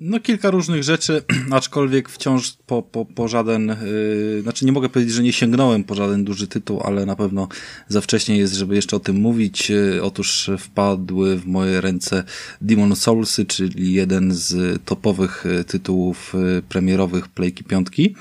No 0.01 0.19
kilka 0.19 0.51
różnych 0.51 0.83
rzeczy, 0.83 1.21
aczkolwiek 1.51 2.09
wciąż 2.09 2.57
po, 2.65 2.81
po, 2.83 3.05
po 3.05 3.27
żaden, 3.27 3.67
yy, 3.67 4.41
znaczy 4.41 4.65
nie 4.65 4.71
mogę 4.71 4.89
powiedzieć, 4.89 5.13
że 5.15 5.23
nie 5.23 5.33
sięgnąłem 5.33 5.83
po 5.83 5.95
żaden 5.95 6.23
duży 6.23 6.47
tytuł, 6.47 6.81
ale 6.83 7.05
na 7.05 7.15
pewno 7.15 7.47
za 7.87 8.01
wcześnie 8.01 8.37
jest, 8.37 8.53
żeby 8.53 8.75
jeszcze 8.75 8.95
o 8.95 8.99
tym 8.99 9.15
mówić. 9.15 9.69
Yy, 9.69 10.03
otóż 10.03 10.51
wpadły 10.59 11.37
w 11.37 11.45
moje 11.45 11.81
ręce 11.81 12.23
Demon 12.61 12.95
Soulsy, 12.95 13.45
czyli 13.45 13.93
jeden 13.93 14.31
z 14.33 14.81
topowych 14.85 15.45
y, 15.45 15.63
tytułów 15.63 16.35
y, 16.57 16.61
premierowych 16.61 17.27
Playki 17.27 17.63
Piątki 17.63 18.15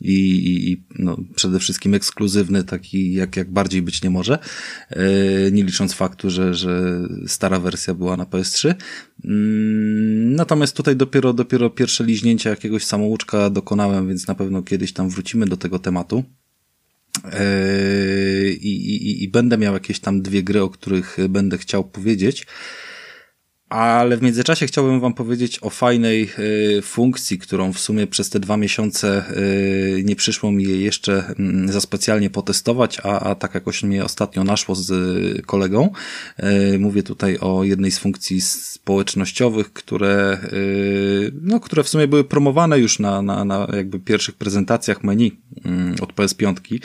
i, 0.00 0.70
i 0.70 0.82
no, 0.98 1.16
przede 1.34 1.58
wszystkim 1.58 1.94
ekskluzywny, 1.94 2.64
taki 2.64 3.12
jak, 3.12 3.36
jak 3.36 3.50
bardziej 3.50 3.82
być 3.82 4.02
nie 4.02 4.10
może, 4.10 4.38
yy, 4.90 5.52
nie 5.52 5.64
licząc 5.64 5.94
faktu, 5.94 6.30
że, 6.30 6.54
że 6.54 7.00
stara 7.26 7.60
wersja 7.60 7.94
była 7.94 8.16
na 8.16 8.24
PS3. 8.24 8.74
Mm, 9.24 10.34
natomiast 10.34 10.76
tutaj 10.76 10.96
dopiero, 10.96 11.32
dopiero 11.32 11.70
pierwsze 11.70 12.04
liźnięcia 12.04 12.50
jakiegoś 12.50 12.84
samouczka 12.84 13.50
dokonałem, 13.50 14.08
więc 14.08 14.26
na 14.26 14.34
pewno 14.34 14.62
kiedyś 14.62 14.92
tam 14.92 15.10
wrócimy 15.10 15.46
do 15.46 15.56
tego 15.56 15.78
tematu. 15.78 16.24
Yy, 17.24 18.52
I, 18.52 18.94
i, 18.94 19.22
I 19.24 19.28
będę 19.28 19.58
miał 19.58 19.74
jakieś 19.74 20.00
tam 20.00 20.22
dwie 20.22 20.42
gry, 20.42 20.62
o 20.62 20.70
których 20.70 21.16
będę 21.28 21.58
chciał 21.58 21.84
powiedzieć. 21.84 22.46
Ale 23.68 24.16
w 24.16 24.22
międzyczasie 24.22 24.66
chciałbym 24.66 25.00
Wam 25.00 25.14
powiedzieć 25.14 25.58
o 25.62 25.70
fajnej 25.70 26.30
y, 26.78 26.82
funkcji, 26.82 27.38
którą 27.38 27.72
w 27.72 27.78
sumie 27.78 28.06
przez 28.06 28.30
te 28.30 28.40
dwa 28.40 28.56
miesiące 28.56 29.24
y, 29.98 30.02
nie 30.04 30.16
przyszło 30.16 30.52
mi 30.52 30.64
jej 30.64 30.84
jeszcze 30.84 31.34
y, 31.68 31.72
za 31.72 31.80
specjalnie 31.80 32.30
potestować, 32.30 33.00
a, 33.00 33.20
a 33.20 33.34
tak 33.34 33.54
jakoś 33.54 33.82
mnie 33.82 34.04
ostatnio 34.04 34.44
naszło 34.44 34.74
z 34.74 34.90
y, 34.90 35.42
kolegą. 35.42 35.92
Mówię 36.78 37.02
tutaj 37.02 37.38
o 37.40 37.64
jednej 37.64 37.90
z 37.90 37.98
funkcji 37.98 38.40
społecznościowych, 38.40 39.72
które, 39.72 40.38
no, 41.42 41.60
które 41.60 41.82
w 41.82 41.88
sumie 41.88 42.08
były 42.08 42.24
promowane 42.24 42.78
już 42.78 42.98
na, 42.98 43.22
na, 43.22 43.44
na 43.44 43.68
jakby 43.76 44.00
pierwszych 44.00 44.34
prezentacjach 44.34 45.04
menu 45.04 45.40
od 46.00 46.12
PS5 46.12 46.80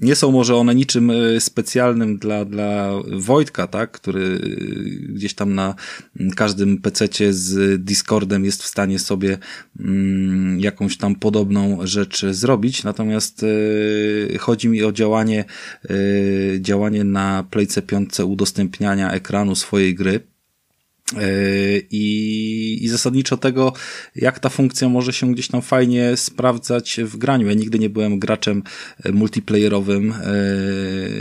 nie 0.00 0.14
są 0.14 0.32
może 0.32 0.56
one 0.56 0.74
niczym 0.74 1.10
e, 1.10 1.40
specjalnym 1.40 2.18
dla, 2.18 2.44
dla 2.44 2.90
Wojtka, 3.12 3.66
tak, 3.66 3.90
który 3.90 4.22
e, 4.22 5.12
gdzieś 5.12 5.34
tam 5.34 5.54
na 5.54 5.74
każdym 6.36 6.78
pececie 6.78 7.32
z 7.32 7.82
Discordem 7.84 8.44
jest 8.44 8.62
w 8.62 8.66
stanie 8.66 8.98
sobie 8.98 9.38
mm, 9.80 10.60
jakąś 10.60 10.96
tam 10.96 11.14
podobną 11.14 11.78
rzecz 11.86 12.26
zrobić. 12.26 12.84
Natomiast 12.84 13.44
e, 14.34 14.38
chodzi 14.38 14.68
mi 14.68 14.84
o 14.84 14.92
działanie, 14.92 15.44
działanie 16.60 17.04
na 17.04 17.44
Playce 17.50 17.82
5 17.82 18.20
udostępniania 18.20 19.12
ekranu 19.12 19.54
swojej 19.54 19.94
gry. 19.94 20.29
Yy, 21.12 21.86
I, 21.90 22.78
I 22.82 22.88
zasadniczo 22.88 23.36
tego, 23.36 23.72
jak 24.16 24.38
ta 24.38 24.48
funkcja 24.48 24.88
może 24.88 25.12
się 25.12 25.32
gdzieś 25.32 25.48
tam 25.48 25.62
fajnie 25.62 26.16
sprawdzać 26.16 27.00
w 27.04 27.16
graniu. 27.16 27.46
Ja 27.46 27.54
nigdy 27.54 27.78
nie 27.78 27.90
byłem 27.90 28.18
graczem 28.18 28.62
e, 29.04 29.12
multiplayerowym 29.12 30.14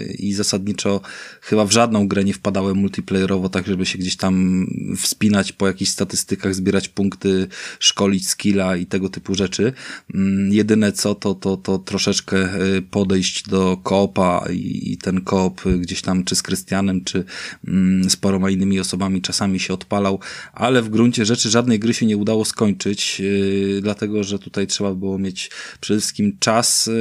yy, 0.08 0.14
i 0.14 0.34
zasadniczo 0.34 1.02
chyba 1.42 1.66
w 1.66 1.72
żadną 1.72 2.08
grę 2.08 2.24
nie 2.24 2.34
wpadałem 2.34 2.78
multiplayerowo, 2.78 3.50
tak 3.50 3.68
żeby 3.68 3.86
się 3.86 3.98
gdzieś 3.98 4.16
tam 4.16 4.66
wspinać 4.98 5.52
po 5.52 5.68
jakichś 5.68 5.92
statystykach, 5.92 6.56
zbierać 6.56 6.90
punkty, 6.90 7.48
szkolić 7.80 8.28
skilla 8.28 8.78
i 8.78 8.86
tego 8.86 9.10
typu 9.10 9.36
rzeczy. 9.36 9.74
Yy, 10.14 10.22
jedyne 10.50 10.92
co, 10.92 11.16
to, 11.16 11.36
to, 11.36 11.58
to 11.58 11.80
troszeczkę 11.80 12.38
e, 12.38 12.82
podejść 12.82 13.44
do 13.44 13.78
koopa 13.84 14.46
i, 14.52 14.94
i 14.94 14.98
ten 14.98 15.22
koop 15.22 15.62
gdzieś 15.80 16.02
tam, 16.02 16.24
czy 16.24 16.36
z 16.36 16.44
Krystianem, 16.44 17.04
czy 17.04 17.24
mm, 17.68 18.10
z 18.10 18.16
paroma 18.16 18.50
innymi 18.50 18.80
osobami 18.80 19.22
czasami 19.22 19.60
się 19.60 19.79
odpalał, 19.80 20.20
ale 20.54 20.82
w 20.82 20.90
gruncie 20.90 21.26
rzeczy 21.26 21.50
żadnej 21.50 21.80
gry 21.80 21.94
się 21.94 22.06
nie 22.06 22.18
udało 22.18 22.46
skończyć, 22.46 23.20
yy, 23.20 23.80
dlatego, 23.82 24.24
że 24.24 24.40
tutaj 24.40 24.68
trzeba 24.68 24.94
było 24.94 25.18
mieć 25.18 25.52
przede 25.80 26.00
wszystkim 26.00 26.38
czas 26.40 26.88
yy, 26.88 26.94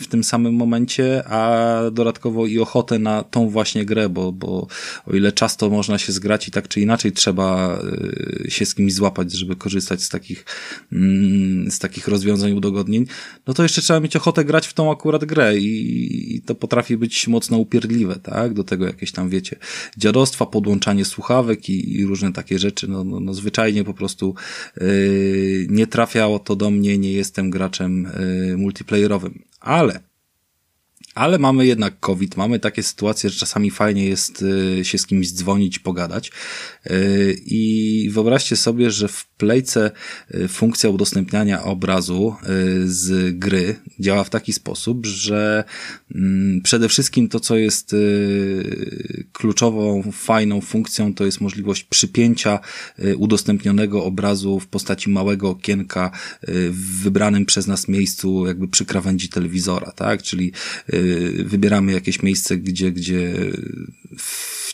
w 0.00 0.06
tym 0.08 0.24
samym 0.24 0.54
momencie, 0.54 1.24
a 1.28 1.80
dodatkowo 1.90 2.46
i 2.46 2.58
ochotę 2.58 2.98
na 2.98 3.22
tą 3.22 3.48
właśnie 3.48 3.84
grę, 3.84 4.08
bo, 4.08 4.32
bo 4.32 4.66
o 5.06 5.16
ile 5.16 5.32
czas 5.32 5.56
to 5.56 5.70
można 5.70 5.98
się 5.98 6.12
zgrać 6.12 6.48
i 6.48 6.50
tak 6.50 6.68
czy 6.68 6.80
inaczej 6.80 7.12
trzeba 7.12 7.78
yy, 8.44 8.50
się 8.50 8.66
z 8.66 8.74
kimś 8.74 8.92
złapać, 8.92 9.32
żeby 9.32 9.56
korzystać 9.56 10.02
z 10.02 10.08
takich, 10.08 10.44
mm, 10.92 11.70
z 11.70 11.78
takich 11.78 12.08
rozwiązań 12.08 12.52
udogodnień, 12.52 13.06
no 13.46 13.54
to 13.54 13.62
jeszcze 13.62 13.82
trzeba 13.82 14.00
mieć 14.00 14.16
ochotę 14.16 14.44
grać 14.44 14.66
w 14.66 14.72
tą 14.72 14.92
akurat 14.92 15.24
grę 15.24 15.58
i, 15.58 16.36
i 16.36 16.42
to 16.42 16.54
potrafi 16.54 16.96
być 16.96 17.28
mocno 17.28 17.58
upierdliwe, 17.58 18.16
tak? 18.22 18.54
Do 18.54 18.64
tego 18.64 18.86
jakieś 18.86 19.12
tam, 19.12 19.28
wiecie, 19.28 19.56
dziadostwa, 19.96 20.46
podłączanie 20.46 21.04
słuchawek 21.04 21.68
i, 21.68 21.98
i 21.98 22.06
różne 22.06 22.17
takie 22.32 22.58
rzeczy, 22.58 22.88
no, 22.88 23.04
no, 23.04 23.20
no 23.20 23.34
zwyczajnie 23.34 23.84
po 23.84 23.94
prostu 23.94 24.34
yy, 24.80 25.66
nie 25.70 25.86
trafiało 25.86 26.38
to 26.38 26.56
do 26.56 26.70
mnie, 26.70 26.98
nie 26.98 27.12
jestem 27.12 27.50
graczem 27.50 28.08
yy, 28.48 28.56
multiplayerowym. 28.56 29.42
Ale 29.60 30.07
ale 31.14 31.38
mamy 31.38 31.66
jednak 31.66 32.00
COVID, 32.00 32.36
mamy 32.36 32.58
takie 32.58 32.82
sytuacje, 32.82 33.30
że 33.30 33.38
czasami 33.38 33.70
fajnie 33.70 34.04
jest 34.04 34.42
y, 34.42 34.84
się 34.84 34.98
z 34.98 35.06
kimś 35.06 35.32
dzwonić, 35.32 35.78
pogadać. 35.78 36.32
Y, 36.86 37.36
I 37.46 38.10
wyobraźcie 38.12 38.56
sobie, 38.56 38.90
że 38.90 39.08
w 39.08 39.26
Playce 39.26 39.90
y, 40.34 40.48
funkcja 40.48 40.90
udostępniania 40.90 41.64
obrazu 41.64 42.36
z 42.84 43.38
gry 43.38 43.76
działa 44.00 44.24
w 44.24 44.30
taki 44.30 44.52
sposób, 44.52 45.06
że 45.06 45.64
mm, 46.14 46.60
przede 46.62 46.88
wszystkim 46.88 47.28
to, 47.28 47.40
co 47.40 47.56
jest 47.56 47.96
kluczową, 49.32 50.02
fajną 50.12 50.60
funkcją, 50.60 51.14
to 51.14 51.24
jest 51.24 51.40
możliwość 51.40 51.84
przypięcia 51.84 52.58
udostępnionego 53.16 54.04
obrazu 54.04 54.60
w 54.60 54.66
postaci 54.66 55.10
małego 55.10 55.50
okienka 55.50 56.10
w 56.70 57.02
wybranym 57.02 57.46
przez 57.46 57.66
nas 57.66 57.88
miejscu, 57.88 58.46
jakby 58.46 58.68
przy 58.68 58.86
krawędzi 58.86 59.28
telewizora, 59.28 59.92
tak? 59.92 60.22
Czyli 60.22 60.52
wybieramy 61.44 61.92
jakieś 61.92 62.22
miejsce, 62.22 62.56
gdzie, 62.56 62.92
gdzie 62.92 63.34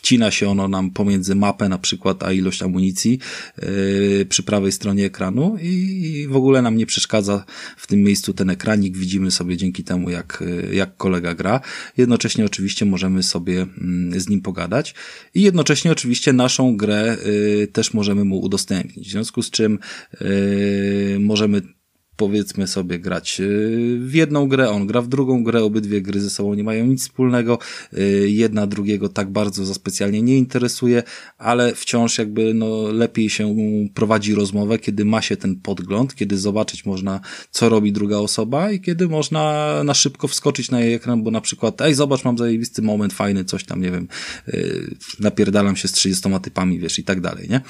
wcina 0.05 0.31
się 0.31 0.49
ono 0.49 0.67
nam 0.67 0.91
pomiędzy 0.91 1.35
mapę 1.35 1.69
na 1.69 1.77
przykład, 1.77 2.23
a 2.23 2.31
ilość 2.31 2.63
amunicji 2.63 3.19
yy, 3.61 4.25
przy 4.29 4.43
prawej 4.43 4.71
stronie 4.71 5.05
ekranu 5.05 5.57
i 5.61 6.27
w 6.29 6.35
ogóle 6.35 6.61
nam 6.61 6.77
nie 6.77 6.85
przeszkadza 6.85 7.45
w 7.77 7.87
tym 7.87 7.99
miejscu 7.99 8.33
ten 8.33 8.49
ekranik. 8.49 8.97
Widzimy 8.97 9.31
sobie 9.31 9.57
dzięki 9.57 9.83
temu, 9.83 10.09
jak, 10.09 10.43
jak 10.71 10.97
kolega 10.97 11.35
gra. 11.35 11.61
Jednocześnie 11.97 12.45
oczywiście 12.45 12.85
możemy 12.85 13.23
sobie 13.23 13.61
mm, 13.61 14.19
z 14.19 14.29
nim 14.29 14.41
pogadać 14.41 14.95
i 15.33 15.41
jednocześnie 15.41 15.91
oczywiście 15.91 16.33
naszą 16.33 16.77
grę 16.77 17.17
yy, 17.25 17.67
też 17.67 17.93
możemy 17.93 18.25
mu 18.25 18.39
udostępnić. 18.39 19.07
W 19.07 19.11
związku 19.11 19.41
z 19.41 19.49
czym 19.49 19.79
yy, 20.21 21.17
możemy 21.19 21.61
powiedzmy 22.17 22.67
sobie 22.67 22.99
grać 22.99 23.39
y, 23.39 23.97
w 23.99 24.13
jedną 24.13 24.47
grę, 24.47 24.69
on 24.69 24.87
gra 24.87 25.01
w 25.01 25.07
drugą 25.07 25.43
grę, 25.43 25.63
obydwie 25.63 26.01
gry 26.01 26.21
ze 26.21 26.29
sobą 26.29 26.53
nie 26.53 26.63
mają 26.63 26.85
nic 26.85 27.01
wspólnego, 27.01 27.59
y, 27.93 28.29
jedna 28.29 28.67
drugiego 28.67 29.09
tak 29.09 29.29
bardzo 29.29 29.65
za 29.65 29.73
specjalnie 29.73 30.21
nie 30.21 30.37
interesuje, 30.37 31.03
ale 31.37 31.75
wciąż 31.75 32.17
jakby 32.17 32.53
no 32.53 32.91
lepiej 32.91 33.29
się 33.29 33.55
prowadzi 33.93 34.35
rozmowę, 34.35 34.79
kiedy 34.79 35.05
ma 35.05 35.21
się 35.21 35.37
ten 35.37 35.55
podgląd, 35.55 36.15
kiedy 36.15 36.37
zobaczyć 36.37 36.85
można, 36.85 37.19
co 37.51 37.69
robi 37.69 37.91
druga 37.91 38.17
osoba 38.17 38.71
i 38.71 38.79
kiedy 38.79 39.07
można 39.07 39.73
na 39.83 39.93
szybko 39.93 40.27
wskoczyć 40.27 40.71
na 40.71 40.81
jej 40.81 40.93
ekran, 40.93 41.23
bo 41.23 41.31
na 41.31 41.41
przykład, 41.41 41.81
ej, 41.81 41.93
zobacz, 41.93 42.25
mam 42.25 42.37
zajebisty 42.37 42.81
moment, 42.81 43.13
fajny, 43.13 43.45
coś 43.45 43.63
tam, 43.63 43.81
nie 43.81 43.91
wiem, 43.91 44.07
y, 44.47 44.95
napierdalam 45.19 45.75
się 45.75 45.87
z 45.87 45.91
30 45.91 46.39
typami, 46.39 46.79
wiesz, 46.79 46.99
i 46.99 47.03
tak 47.03 47.21
dalej, 47.21 47.49
nie? 47.49 47.61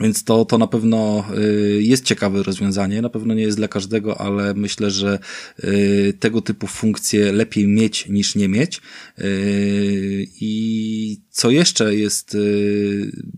Więc 0.00 0.24
to, 0.24 0.44
to 0.44 0.58
na 0.58 0.66
pewno 0.66 1.24
y, 1.38 1.82
jest 1.82 2.04
ciekawe 2.04 2.42
rozwiązanie, 2.42 3.02
na 3.02 3.08
pewno 3.08 3.34
nie 3.34 3.42
jest 3.42 3.56
dla 3.56 3.68
każdego, 3.68 4.20
ale 4.20 4.54
myślę, 4.54 4.90
że 4.90 5.18
y, 5.64 6.14
tego 6.20 6.40
typu 6.40 6.66
funkcje 6.66 7.32
lepiej 7.32 7.66
mieć 7.66 8.08
niż 8.08 8.34
nie 8.34 8.48
mieć. 8.48 8.80
Y, 9.18 10.26
I 10.40 11.20
co 11.36 11.50
jeszcze 11.50 11.94
jest 11.94 12.36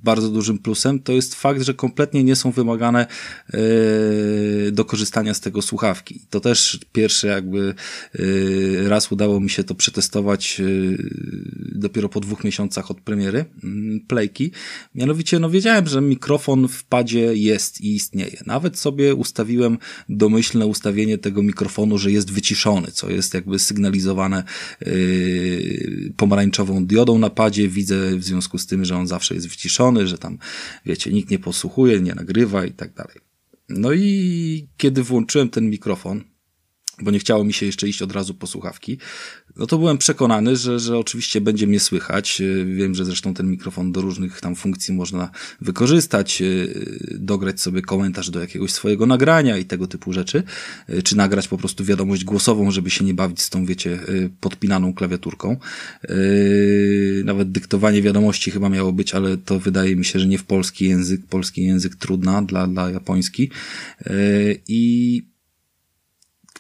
bardzo 0.02 0.30
dużym 0.30 0.58
plusem, 0.58 1.00
to 1.00 1.12
jest 1.12 1.34
fakt, 1.34 1.62
że 1.62 1.74
kompletnie 1.74 2.24
nie 2.24 2.37
są 2.37 2.50
wymagane 2.50 3.06
do 4.72 4.84
korzystania 4.84 5.34
z 5.34 5.40
tego 5.40 5.62
słuchawki. 5.62 6.20
To 6.30 6.40
też 6.40 6.80
pierwszy 6.92 7.26
jakby 7.26 7.74
raz 8.87 9.12
udało 9.12 9.40
mi 9.40 9.50
się 9.50 9.64
to 9.64 9.74
przetestować 9.74 10.62
dopiero 11.72 12.08
po 12.08 12.20
dwóch 12.20 12.44
miesiącach 12.44 12.90
od 12.90 13.00
premiery 13.00 13.44
mm, 13.64 14.00
Playki. 14.00 14.50
Mianowicie, 14.94 15.38
no 15.38 15.50
wiedziałem, 15.50 15.87
że 15.87 16.00
mikrofon 16.00 16.68
w 16.68 16.84
padzie 16.84 17.34
jest 17.34 17.80
i 17.80 17.94
istnieje. 17.94 18.42
Nawet 18.46 18.78
sobie 18.78 19.14
ustawiłem 19.14 19.78
domyślne 20.08 20.66
ustawienie 20.66 21.18
tego 21.18 21.42
mikrofonu, 21.42 21.98
że 21.98 22.12
jest 22.12 22.30
wyciszony, 22.30 22.88
co 22.92 23.11
jest 23.11 23.34
jakby 23.34 23.58
sygnalizowane 23.58 24.44
pomarańczową 26.16 26.87
diodą 26.87 27.18
na 27.18 27.30
padzie. 27.30 27.68
Widzę 27.68 27.88
w 27.96 28.24
związku 28.24 28.59
z 28.59 28.66
tym, 28.66 28.85
że 28.85 28.96
on 28.96 29.07
zawsze 29.07 29.35
jest 29.35 29.48
wyciszony, 29.48 30.07
że 30.07 30.18
tam, 30.18 30.38
wiecie, 30.87 31.12
nikt 31.12 31.31
nie 31.31 31.38
posłuchuje, 31.38 32.01
nie 32.01 32.14
nagrywa 32.14 32.64
i 32.64 32.72
tak 32.72 32.94
dalej. 32.94 33.16
No 33.68 33.92
i 33.92 34.68
kiedy 34.77 35.03
włączyłem 35.03 35.48
ten 35.48 35.70
mikrofon, 35.70 36.24
bo 37.02 37.11
nie 37.11 37.18
chciało 37.18 37.44
mi 37.44 37.52
się 37.52 37.66
jeszcze 37.66 37.88
iść 37.88 38.02
od 38.02 38.12
razu 38.12 38.34
po 38.34 38.46
słuchawki, 38.46 38.98
no 39.58 39.66
to 39.66 39.78
byłem 39.78 39.98
przekonany, 39.98 40.56
że, 40.56 40.78
że 40.78 40.98
oczywiście 40.98 41.40
będzie 41.40 41.66
mnie 41.66 41.80
słychać. 41.80 42.40
E, 42.40 42.64
wiem, 42.64 42.94
że 42.94 43.04
zresztą 43.04 43.34
ten 43.34 43.50
mikrofon 43.50 43.92
do 43.92 44.00
różnych 44.00 44.40
tam 44.40 44.56
funkcji 44.56 44.94
można 44.94 45.30
wykorzystać, 45.61 46.42
e, 46.42 46.46
dograć 47.11 47.61
sobie 47.61 47.82
komentarz 47.82 48.30
do 48.30 48.40
jakiegoś 48.40 48.70
swojego 48.70 49.06
nagrania 49.06 49.58
i 49.58 49.64
tego 49.64 49.87
typu 49.87 50.12
rzeczy, 50.12 50.42
e, 50.88 51.02
czy 51.02 51.16
nagrać 51.16 51.48
po 51.48 51.58
prostu 51.58 51.84
wiadomość 51.84 52.24
głosową, 52.24 52.70
żeby 52.70 52.90
się 52.90 53.04
nie 53.04 53.14
bawić 53.14 53.40
z 53.40 53.50
tą, 53.50 53.66
wiecie, 53.66 53.98
podpinaną 54.40 54.94
klawiaturką. 54.94 55.56
Nawet 57.24 57.52
dyktowanie 57.52 58.02
wiadomości 58.02 58.50
chyba 58.50 58.68
miało 58.68 58.92
być, 58.92 59.14
ale 59.14 59.37
to 59.37 59.58
wydaje 59.58 59.96
mi 59.96 60.04
się, 60.04 60.18
że 60.18 60.26
nie 60.26 60.38
w 60.38 60.44
polski 60.44 60.84
język. 60.84 61.26
Polski 61.26 61.64
język 61.64 61.96
trudna 61.96 62.42
dla, 62.42 62.66
dla 62.66 62.90
japoński. 62.90 63.50
I 64.68 65.22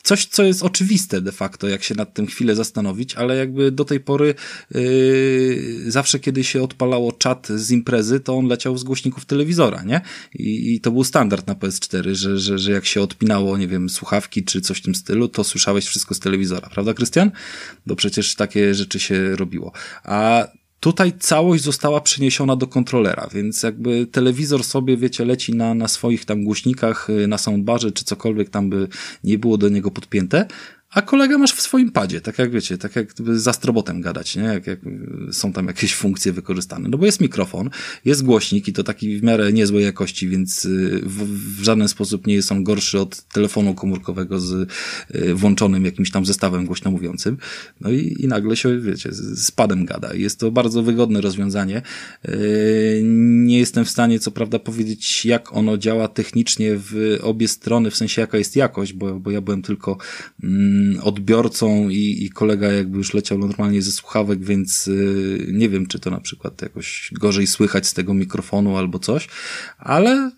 coś, 0.08 0.26
co 0.26 0.42
jest 0.42 0.62
oczywiste 0.62 1.20
de 1.20 1.32
facto, 1.32 1.68
jak 1.68 1.82
się 1.82 1.94
nad 1.94 2.14
tym 2.14 2.26
chwilę 2.26 2.54
zastanowić, 2.54 3.14
ale 3.14 3.36
jakby 3.36 3.70
do 3.70 3.84
tej 3.84 4.00
pory 4.00 4.34
yy, 4.70 5.90
zawsze 5.90 6.18
kiedy 6.18 6.44
się 6.44 6.62
odpalało 6.62 7.12
czat 7.12 7.48
z 7.48 7.70
imprezy, 7.70 8.20
to 8.20 8.36
on 8.36 8.46
leciał 8.46 8.78
z 8.78 8.84
głośników 8.84 9.24
telewizora, 9.24 9.82
nie? 9.82 10.00
I, 10.34 10.74
i 10.74 10.80
to 10.80 10.90
był 10.90 11.04
standard 11.04 11.46
na 11.46 11.54
PS4, 11.54 12.14
że, 12.14 12.38
że, 12.38 12.58
że 12.58 12.72
jak 12.72 12.86
się 12.86 13.02
odpinało, 13.02 13.58
nie 13.58 13.68
wiem, 13.68 13.88
słuchawki 13.88 14.44
czy 14.44 14.60
coś 14.60 14.78
w 14.78 14.82
tym 14.82 14.94
stylu, 14.94 15.28
to 15.28 15.44
słyszałeś 15.44 15.86
wszystko 15.86 16.14
z 16.14 16.20
telewizora, 16.20 16.68
prawda, 16.68 16.94
Krystian? 16.94 17.30
Bo 17.86 17.96
przecież 17.96 18.34
takie 18.34 18.74
rzeczy 18.74 19.00
się 19.00 19.36
robiło. 19.36 19.72
A 20.04 20.48
Tutaj 20.80 21.12
całość 21.18 21.62
została 21.62 22.00
przeniesiona 22.00 22.56
do 22.56 22.66
kontrolera, 22.66 23.28
więc 23.34 23.62
jakby 23.62 24.06
telewizor 24.06 24.64
sobie, 24.64 24.96
wiecie, 24.96 25.24
leci 25.24 25.54
na, 25.54 25.74
na 25.74 25.88
swoich 25.88 26.24
tam 26.24 26.44
głośnikach, 26.44 27.10
y, 27.10 27.26
na 27.26 27.38
soundbarze, 27.38 27.92
czy 27.92 28.04
cokolwiek 28.04 28.50
tam 28.50 28.70
by 28.70 28.88
nie 29.24 29.38
było 29.38 29.58
do 29.58 29.68
niego 29.68 29.90
podpięte, 29.90 30.46
a 30.90 31.02
kolega 31.02 31.38
masz 31.38 31.52
w 31.52 31.60
swoim 31.60 31.90
padzie, 31.90 32.20
tak 32.20 32.38
jak 32.38 32.50
wiecie, 32.50 32.78
tak 32.78 32.96
jak 32.96 33.12
za 33.34 33.52
strobotem 33.52 34.00
gadać, 34.00 34.36
nie? 34.36 34.42
Jak, 34.42 34.66
jak 34.66 34.80
są 35.32 35.52
tam 35.52 35.66
jakieś 35.66 35.94
funkcje 35.94 36.32
wykorzystane. 36.32 36.88
No 36.88 36.98
bo 36.98 37.06
jest 37.06 37.20
mikrofon, 37.20 37.70
jest 38.04 38.24
głośnik 38.24 38.68
i 38.68 38.72
to 38.72 38.84
taki 38.84 39.18
w 39.18 39.22
miarę 39.22 39.52
niezłej 39.52 39.84
jakości, 39.84 40.28
więc 40.28 40.64
y, 40.64 41.00
w, 41.02 41.58
w 41.58 41.62
żaden 41.62 41.88
sposób 41.88 42.26
nie 42.26 42.34
jest 42.34 42.52
on 42.52 42.64
gorszy 42.64 43.00
od 43.00 43.22
telefonu 43.22 43.74
komórkowego 43.74 44.40
z 44.40 44.70
y, 45.14 45.34
włączonym 45.34 45.84
jakimś 45.84 46.10
tam 46.10 46.24
zestawem 46.24 46.66
głośno 46.66 46.90
mówiącym. 46.90 47.36
No 47.80 47.90
i, 47.90 48.16
i 48.18 48.28
nagle 48.28 48.56
się, 48.56 48.80
wiecie, 48.80 49.08
z 49.12 49.50
padem 49.50 49.84
gada. 49.84 50.14
Jest 50.14 50.40
to 50.40 50.50
bardzo 50.50 50.82
wygodne 50.82 51.20
rozwiązanie. 51.20 51.82
Y, 52.28 53.00
nie 53.04 53.58
jestem 53.58 53.84
w 53.84 53.90
stanie, 53.90 54.18
co 54.18 54.30
prawda, 54.30 54.58
powiedzieć, 54.58 55.24
jak 55.26 55.52
ono 55.52 55.78
działa 55.78 56.08
technicznie 56.08 56.70
w 56.76 57.18
obie 57.22 57.48
strony, 57.48 57.90
w 57.90 57.96
sensie 57.96 58.20
jaka 58.20 58.38
jest 58.38 58.56
jakość, 58.56 58.92
bo, 58.92 59.20
bo 59.20 59.30
ja 59.30 59.40
byłem 59.40 59.62
tylko 59.62 59.98
Mm, 60.42 60.77
odbiorcą 61.02 61.88
i, 61.88 62.24
i 62.24 62.30
kolega 62.30 62.72
jakby 62.72 62.98
już 62.98 63.14
leciał 63.14 63.38
normalnie 63.38 63.82
ze 63.82 63.92
słuchawek, 63.92 64.44
więc 64.44 64.88
y, 64.88 65.46
nie 65.52 65.68
wiem, 65.68 65.86
czy 65.86 65.98
to 65.98 66.10
na 66.10 66.20
przykład 66.20 66.62
jakoś 66.62 67.10
gorzej 67.20 67.46
słychać 67.46 67.86
z 67.86 67.94
tego 67.94 68.14
mikrofonu 68.14 68.76
albo 68.76 68.98
coś, 68.98 69.28
ale 69.78 70.30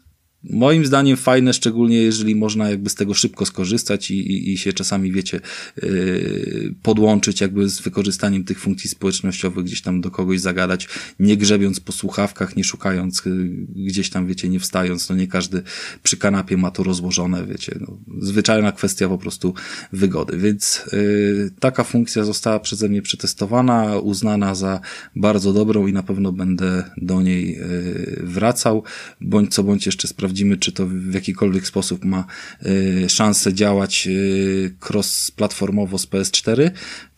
moim 0.44 0.86
zdaniem 0.86 1.16
fajne, 1.16 1.52
szczególnie 1.52 1.96
jeżeli 1.96 2.34
można 2.34 2.70
jakby 2.70 2.90
z 2.90 2.94
tego 2.94 3.14
szybko 3.14 3.46
skorzystać 3.46 4.10
i, 4.10 4.32
i, 4.32 4.52
i 4.52 4.58
się 4.58 4.72
czasami, 4.72 5.12
wiecie, 5.12 5.40
yy, 5.82 6.74
podłączyć 6.82 7.40
jakby 7.40 7.68
z 7.68 7.80
wykorzystaniem 7.80 8.44
tych 8.44 8.60
funkcji 8.60 8.90
społecznościowych, 8.90 9.64
gdzieś 9.64 9.82
tam 9.82 10.00
do 10.00 10.10
kogoś 10.10 10.40
zagadać, 10.40 10.88
nie 11.18 11.36
grzebiąc 11.36 11.80
po 11.80 11.92
słuchawkach, 11.92 12.56
nie 12.56 12.64
szukając 12.64 13.22
yy, 13.24 13.50
gdzieś 13.86 14.10
tam, 14.10 14.26
wiecie, 14.26 14.48
nie 14.48 14.60
wstając, 14.60 15.08
no 15.08 15.16
nie 15.16 15.26
każdy 15.26 15.62
przy 16.02 16.16
kanapie 16.16 16.56
ma 16.56 16.70
to 16.70 16.82
rozłożone, 16.82 17.46
wiecie, 17.46 17.78
no, 17.80 17.98
zwyczajna 18.20 18.72
kwestia 18.72 19.08
po 19.08 19.18
prostu 19.18 19.54
wygody, 19.92 20.38
więc 20.38 20.80
yy, 20.92 21.50
taka 21.60 21.84
funkcja 21.84 22.24
została 22.24 22.60
przeze 22.60 22.88
mnie 22.88 23.02
przetestowana, 23.02 23.98
uznana 23.98 24.54
za 24.54 24.80
bardzo 25.16 25.52
dobrą 25.52 25.86
i 25.86 25.92
na 25.92 26.02
pewno 26.02 26.32
będę 26.32 26.84
do 26.96 27.22
niej 27.22 27.52
yy, 27.52 28.22
wracał, 28.22 28.82
bądź 29.20 29.54
co 29.54 29.62
bądź 29.62 29.86
jeszcze 29.86 30.08
sprawdzić 30.08 30.29
sprawdzimy, 30.30 30.56
czy 30.56 30.72
to 30.72 30.86
w 30.86 31.14
jakikolwiek 31.14 31.66
sposób 31.66 32.04
ma 32.04 32.24
y, 32.66 33.08
szansę 33.08 33.54
działać 33.54 34.06
y, 34.06 34.74
cross-platformowo 34.80 35.98
z 35.98 36.06
PS4. 36.06 36.70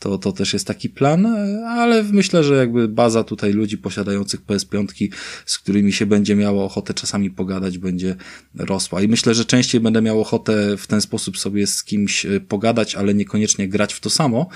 To, 0.03 0.19
to 0.19 0.33
też 0.33 0.53
jest 0.53 0.67
taki 0.67 0.89
plan, 0.89 1.27
ale 1.67 2.03
myślę, 2.03 2.45
że 2.45 2.57
jakby 2.57 2.89
baza 2.89 3.25
tutaj 3.25 3.53
ludzi 3.53 3.79
posiadających 3.79 4.47
PS5, 4.47 5.09
z 5.47 5.59
którymi 5.59 5.93
się 5.93 6.07
będzie 6.07 6.37
miało 6.37 6.65
ochotę 6.65 6.95
czasami 6.95 7.31
pogadać, 7.31 7.79
będzie 7.79 8.17
rosła. 8.55 9.03
I 9.03 9.09
myślę, 9.09 9.35
że 9.35 9.45
częściej 9.45 9.81
będę 9.81 10.03
miał 10.03 10.21
ochotę 10.21 10.77
w 10.77 10.87
ten 10.87 11.01
sposób 11.01 11.39
sobie 11.39 11.67
z 11.67 11.85
kimś 11.85 12.27
y, 12.27 12.41
pogadać, 12.41 12.95
ale 12.95 13.15
niekoniecznie 13.15 13.69
grać 13.69 13.95
w 13.95 14.01
to 14.01 14.11
samo, 14.11 14.49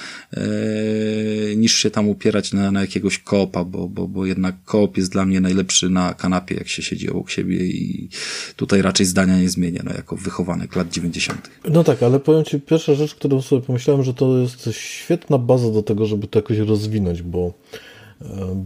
niż 1.57 1.75
się 1.75 1.91
tam 1.91 2.09
upierać 2.09 2.53
na, 2.53 2.71
na 2.71 2.81
jakiegoś 2.81 3.19
koopa, 3.19 3.65
bo, 3.65 3.89
bo, 3.89 4.09
bo 4.09 4.27
jednak 4.27 4.55
koop 4.65 4.97
jest 4.97 5.13
dla 5.13 5.27
mnie 5.27 5.41
najlepszy 5.41 5.91
na 5.91 6.15
kanapie, 6.15 6.55
jak 6.55 6.69
się 6.69 6.83
siedzi 6.83 7.11
obok 7.11 7.31
siebie 7.31 7.57
i 7.57 8.09
tutaj 8.57 8.83
raczej 8.83 9.07
zdania 9.07 9.39
nie 9.39 9.49
zmienię, 9.49 9.81
no 9.85 9.93
jako 9.93 10.17
wychowanek 10.17 10.77
lat 10.77 10.89
90. 10.91 11.51
No 11.71 11.85
tak, 11.85 12.03
ale 12.03 12.21
powiem 12.21 12.45
Ci, 12.45 12.61
pierwsza 12.61 12.95
rzecz, 12.95 13.15
którą 13.15 13.43
sobie 13.43 13.63
pomyślałem, 13.63 14.03
że 14.03 14.15
to 14.15 14.39
jest 14.39 14.69
świetna 14.73 15.36
baza 15.39 15.71
do 15.71 15.83
tego, 15.83 16.07
żeby 16.07 16.27
to 16.27 16.39
jakoś 16.39 16.59
rozwinąć, 16.59 17.23
bo 17.23 17.53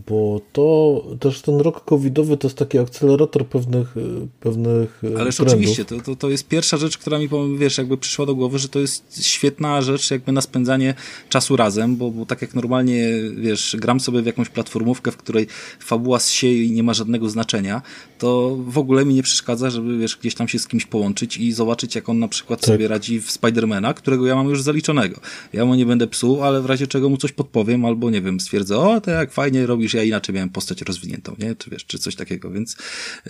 bo 0.06 0.40
to 0.52 1.04
też 1.20 1.42
ten 1.42 1.60
rok 1.60 1.84
covidowy 1.84 2.36
to 2.36 2.46
jest 2.48 2.58
taki 2.58 2.78
akcelerator 2.78 3.46
pewnych, 3.46 3.94
pewnych 4.40 5.02
Ależ 5.18 5.36
trendów. 5.36 5.54
oczywiście, 5.54 5.84
to, 5.84 6.00
to, 6.00 6.16
to 6.16 6.30
jest 6.30 6.48
pierwsza 6.48 6.76
rzecz, 6.76 6.98
która 6.98 7.18
mi, 7.18 7.28
wiesz, 7.58 7.78
jakby 7.78 7.96
przyszła 7.96 8.26
do 8.26 8.34
głowy, 8.34 8.58
że 8.58 8.68
to 8.68 8.78
jest 8.80 9.26
świetna 9.26 9.82
rzecz 9.82 10.10
jakby 10.10 10.32
na 10.32 10.40
spędzanie 10.40 10.94
czasu 11.28 11.56
razem, 11.56 11.96
bo, 11.96 12.10
bo 12.10 12.26
tak 12.26 12.42
jak 12.42 12.54
normalnie, 12.54 13.08
wiesz, 13.36 13.76
gram 13.78 14.00
sobie 14.00 14.22
w 14.22 14.26
jakąś 14.26 14.48
platformówkę, 14.48 15.12
w 15.12 15.16
której 15.16 15.46
fabuła 15.80 16.18
sieje 16.20 16.64
i 16.64 16.72
nie 16.72 16.82
ma 16.82 16.94
żadnego 16.94 17.30
znaczenia, 17.30 17.82
to 18.20 18.56
w 18.66 18.78
ogóle 18.78 19.04
mi 19.04 19.14
nie 19.14 19.22
przeszkadza, 19.22 19.70
żeby, 19.70 19.98
wiesz, 19.98 20.16
gdzieś 20.16 20.34
tam 20.34 20.48
się 20.48 20.58
z 20.58 20.68
kimś 20.68 20.86
połączyć 20.86 21.36
i 21.36 21.52
zobaczyć, 21.52 21.94
jak 21.94 22.08
on 22.08 22.18
na 22.18 22.28
przykład 22.28 22.60
tak. 22.60 22.66
sobie 22.66 22.88
radzi 22.88 23.20
w 23.20 23.30
Spidermana, 23.30 23.94
którego 23.94 24.26
ja 24.26 24.34
mam 24.34 24.48
już 24.48 24.62
zaliczonego. 24.62 25.20
Ja 25.52 25.64
mu 25.64 25.74
nie 25.74 25.86
będę 25.86 26.06
psuł, 26.06 26.42
ale 26.42 26.62
w 26.62 26.66
razie 26.66 26.86
czego 26.86 27.08
mu 27.08 27.16
coś 27.16 27.32
podpowiem, 27.32 27.84
albo 27.84 28.10
nie 28.10 28.22
wiem, 28.22 28.40
stwierdzę, 28.40 28.78
o, 28.78 29.00
to 29.00 29.10
jak 29.10 29.32
fajnie 29.32 29.66
robisz, 29.66 29.94
ja 29.94 30.02
inaczej 30.02 30.34
miałem 30.34 30.50
postać 30.50 30.82
rozwiniętą, 30.82 31.36
nie? 31.38 31.54
Czy 31.54 31.70
wiesz, 31.70 31.84
czy 31.84 31.98
coś 31.98 32.16
takiego, 32.16 32.50
więc 32.50 32.76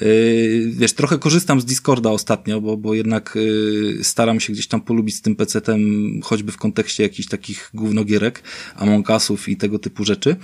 yy, 0.01 0.73
wiesz, 0.73 0.93
trochę 0.93 1.19
korzystam 1.19 1.61
z 1.61 1.65
Discorda 1.65 2.11
ostatnio, 2.11 2.61
bo, 2.61 2.77
bo 2.77 2.95
jednak 2.95 3.33
yy, 3.35 4.05
staram 4.05 4.41
się 4.41 4.53
gdzieś 4.53 4.67
tam 4.67 4.81
polubić 4.81 5.15
z 5.15 5.21
tym 5.21 5.37
PC-tem, 5.37 6.21
choćby 6.23 6.53
w 6.53 6.57
kontekście 6.57 7.03
jakichś 7.03 7.29
takich 7.29 7.71
gównogierek, 7.75 8.43
Among 8.77 9.09
i 9.47 9.57
tego 9.57 9.79
typu 9.79 10.05
rzeczy. 10.05 10.37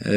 Yy, 0.00 0.08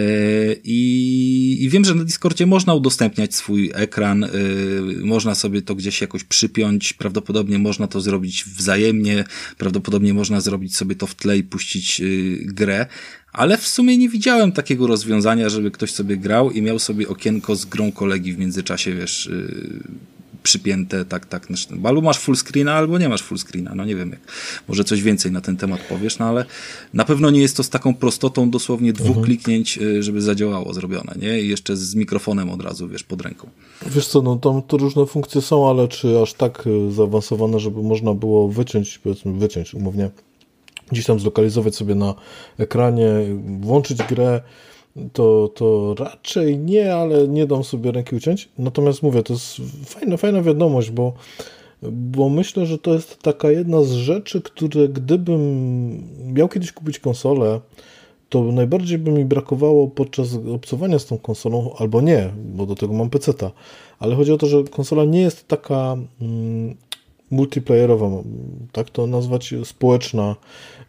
i, 0.64 1.58
I 1.62 1.70
wiem, 1.70 1.86
że 1.86 1.96
na 1.96 2.04
Discordzie 2.04 2.46
można 2.46 2.74
udostępniać 2.74 3.36
swój 3.36 3.75
ekran, 3.76 4.22
yy, 4.22 5.06
można 5.06 5.36
sobie 5.36 5.62
to 5.62 5.76
gdzieś 5.76 6.02
jakoś 6.02 6.24
przypiąć, 6.24 6.94
prawdopodobnie 6.94 7.60
można 7.60 7.88
to 7.88 8.02
zrobić 8.02 8.44
wzajemnie, 8.44 9.24
prawdopodobnie 9.58 10.14
można 10.14 10.42
zrobić 10.42 10.76
sobie 10.76 10.96
to 10.96 11.08
w 11.08 11.16
tle 11.16 11.38
i 11.38 11.44
puścić 11.44 12.00
yy, 12.00 12.38
grę, 12.46 12.86
ale 13.34 13.58
w 13.58 13.68
sumie 13.68 13.98
nie 13.98 14.10
widziałem 14.10 14.52
takiego 14.52 14.88
rozwiązania, 14.88 15.50
żeby 15.50 15.72
ktoś 15.72 15.92
sobie 15.92 16.18
grał 16.18 16.52
i 16.52 16.62
miał 16.62 16.80
sobie 16.80 17.08
okienko 17.08 17.56
z 17.56 17.66
grą 17.66 17.92
kolegi 17.92 18.34
w 18.34 18.38
międzyczasie, 18.38 18.96
wiesz, 18.96 19.30
yy, 19.32 19.84
przypięte, 20.46 21.06
tak, 21.06 21.26
tak. 21.26 21.48
Balu 21.76 22.02
masz 22.02 22.20
full 22.20 22.36
screena 22.36 22.74
albo 22.74 22.98
nie 22.98 23.10
masz 23.10 23.22
full 23.22 23.38
screena, 23.38 23.76
no 23.76 23.86
nie 23.86 23.96
wiem, 23.96 24.10
jak, 24.10 24.20
może 24.68 24.84
coś 24.84 25.02
więcej 25.02 25.32
na 25.32 25.42
ten 25.42 25.58
temat 25.58 25.82
powiesz, 25.82 26.20
no 26.20 26.26
ale 26.26 26.46
na 26.94 27.06
pewno 27.06 27.32
nie 27.32 27.42
jest 27.42 27.58
to 27.58 27.64
z 27.64 27.70
taką 27.70 27.94
prostotą 27.94 28.50
dosłownie 28.50 28.94
dwóch 28.94 29.08
mhm. 29.08 29.26
kliknięć, 29.26 29.80
żeby 30.00 30.22
zadziałało 30.22 30.74
zrobione, 30.74 31.16
nie? 31.22 31.42
I 31.42 31.48
jeszcze 31.48 31.78
z 31.78 31.96
mikrofonem 31.96 32.50
od 32.50 32.62
razu, 32.62 32.88
wiesz, 32.88 33.04
pod 33.04 33.22
ręką. 33.22 33.50
Wiesz 33.82 34.08
co, 34.08 34.22
no 34.22 34.36
tam 34.36 34.62
to 34.62 34.78
różne 34.78 35.06
funkcje 35.06 35.42
są, 35.42 35.70
ale 35.70 35.88
czy 35.88 36.20
aż 36.20 36.34
tak 36.34 36.68
y, 36.68 36.92
zaawansowane, 36.92 37.60
żeby 37.60 37.84
można 37.84 38.14
było 38.14 38.48
wyciąć, 38.48 38.98
powiedzmy, 38.98 39.34
wyciąć 39.34 39.74
umownie 39.74 40.10
gdzieś 40.92 41.06
tam 41.06 41.20
zlokalizować 41.20 41.76
sobie 41.76 41.96
na 41.96 42.16
ekranie, 42.58 43.10
włączyć 43.60 44.04
grę, 44.04 44.42
to, 45.14 45.52
to 45.56 45.96
raczej 46.00 46.58
nie, 46.58 46.96
ale 46.96 47.28
nie 47.28 47.48
dam 47.48 47.64
sobie 47.64 47.92
ręki 47.92 48.16
uciąć. 48.16 48.50
Natomiast 48.58 49.04
mówię, 49.04 49.24
to 49.24 49.34
jest 49.34 49.62
fajna, 49.86 50.18
fajna 50.18 50.42
wiadomość, 50.42 50.92
bo, 50.92 51.14
bo 51.92 52.30
myślę, 52.30 52.66
że 52.66 52.78
to 52.78 52.94
jest 52.94 53.20
taka 53.24 53.52
jedna 53.52 53.84
z 53.84 53.92
rzeczy, 53.92 54.42
które 54.42 54.88
gdybym 54.90 55.44
miał 56.34 56.50
kiedyś 56.50 56.72
kupić 56.72 57.00
konsolę, 57.00 57.60
to 58.30 58.44
najbardziej 58.44 58.98
by 58.98 59.12
mi 59.12 59.26
brakowało 59.26 59.88
podczas 59.88 60.28
obcowania 60.54 61.00
z 61.00 61.06
tą 61.06 61.18
konsolą, 61.18 61.76
albo 61.78 62.02
nie, 62.02 62.30
bo 62.46 62.66
do 62.66 62.76
tego 62.76 62.94
mam 62.94 63.10
PC-ta, 63.10 63.52
ale 64.00 64.16
chodzi 64.16 64.32
o 64.32 64.38
to, 64.38 64.48
że 64.48 64.64
konsola 64.64 65.06
nie 65.06 65.22
jest 65.22 65.48
taka 65.48 65.98
mm, 66.22 66.76
multiplayerowa, 67.32 68.10
tak 68.72 68.90
to 68.90 69.08
nazwać, 69.08 69.54
społeczna, 69.64 70.36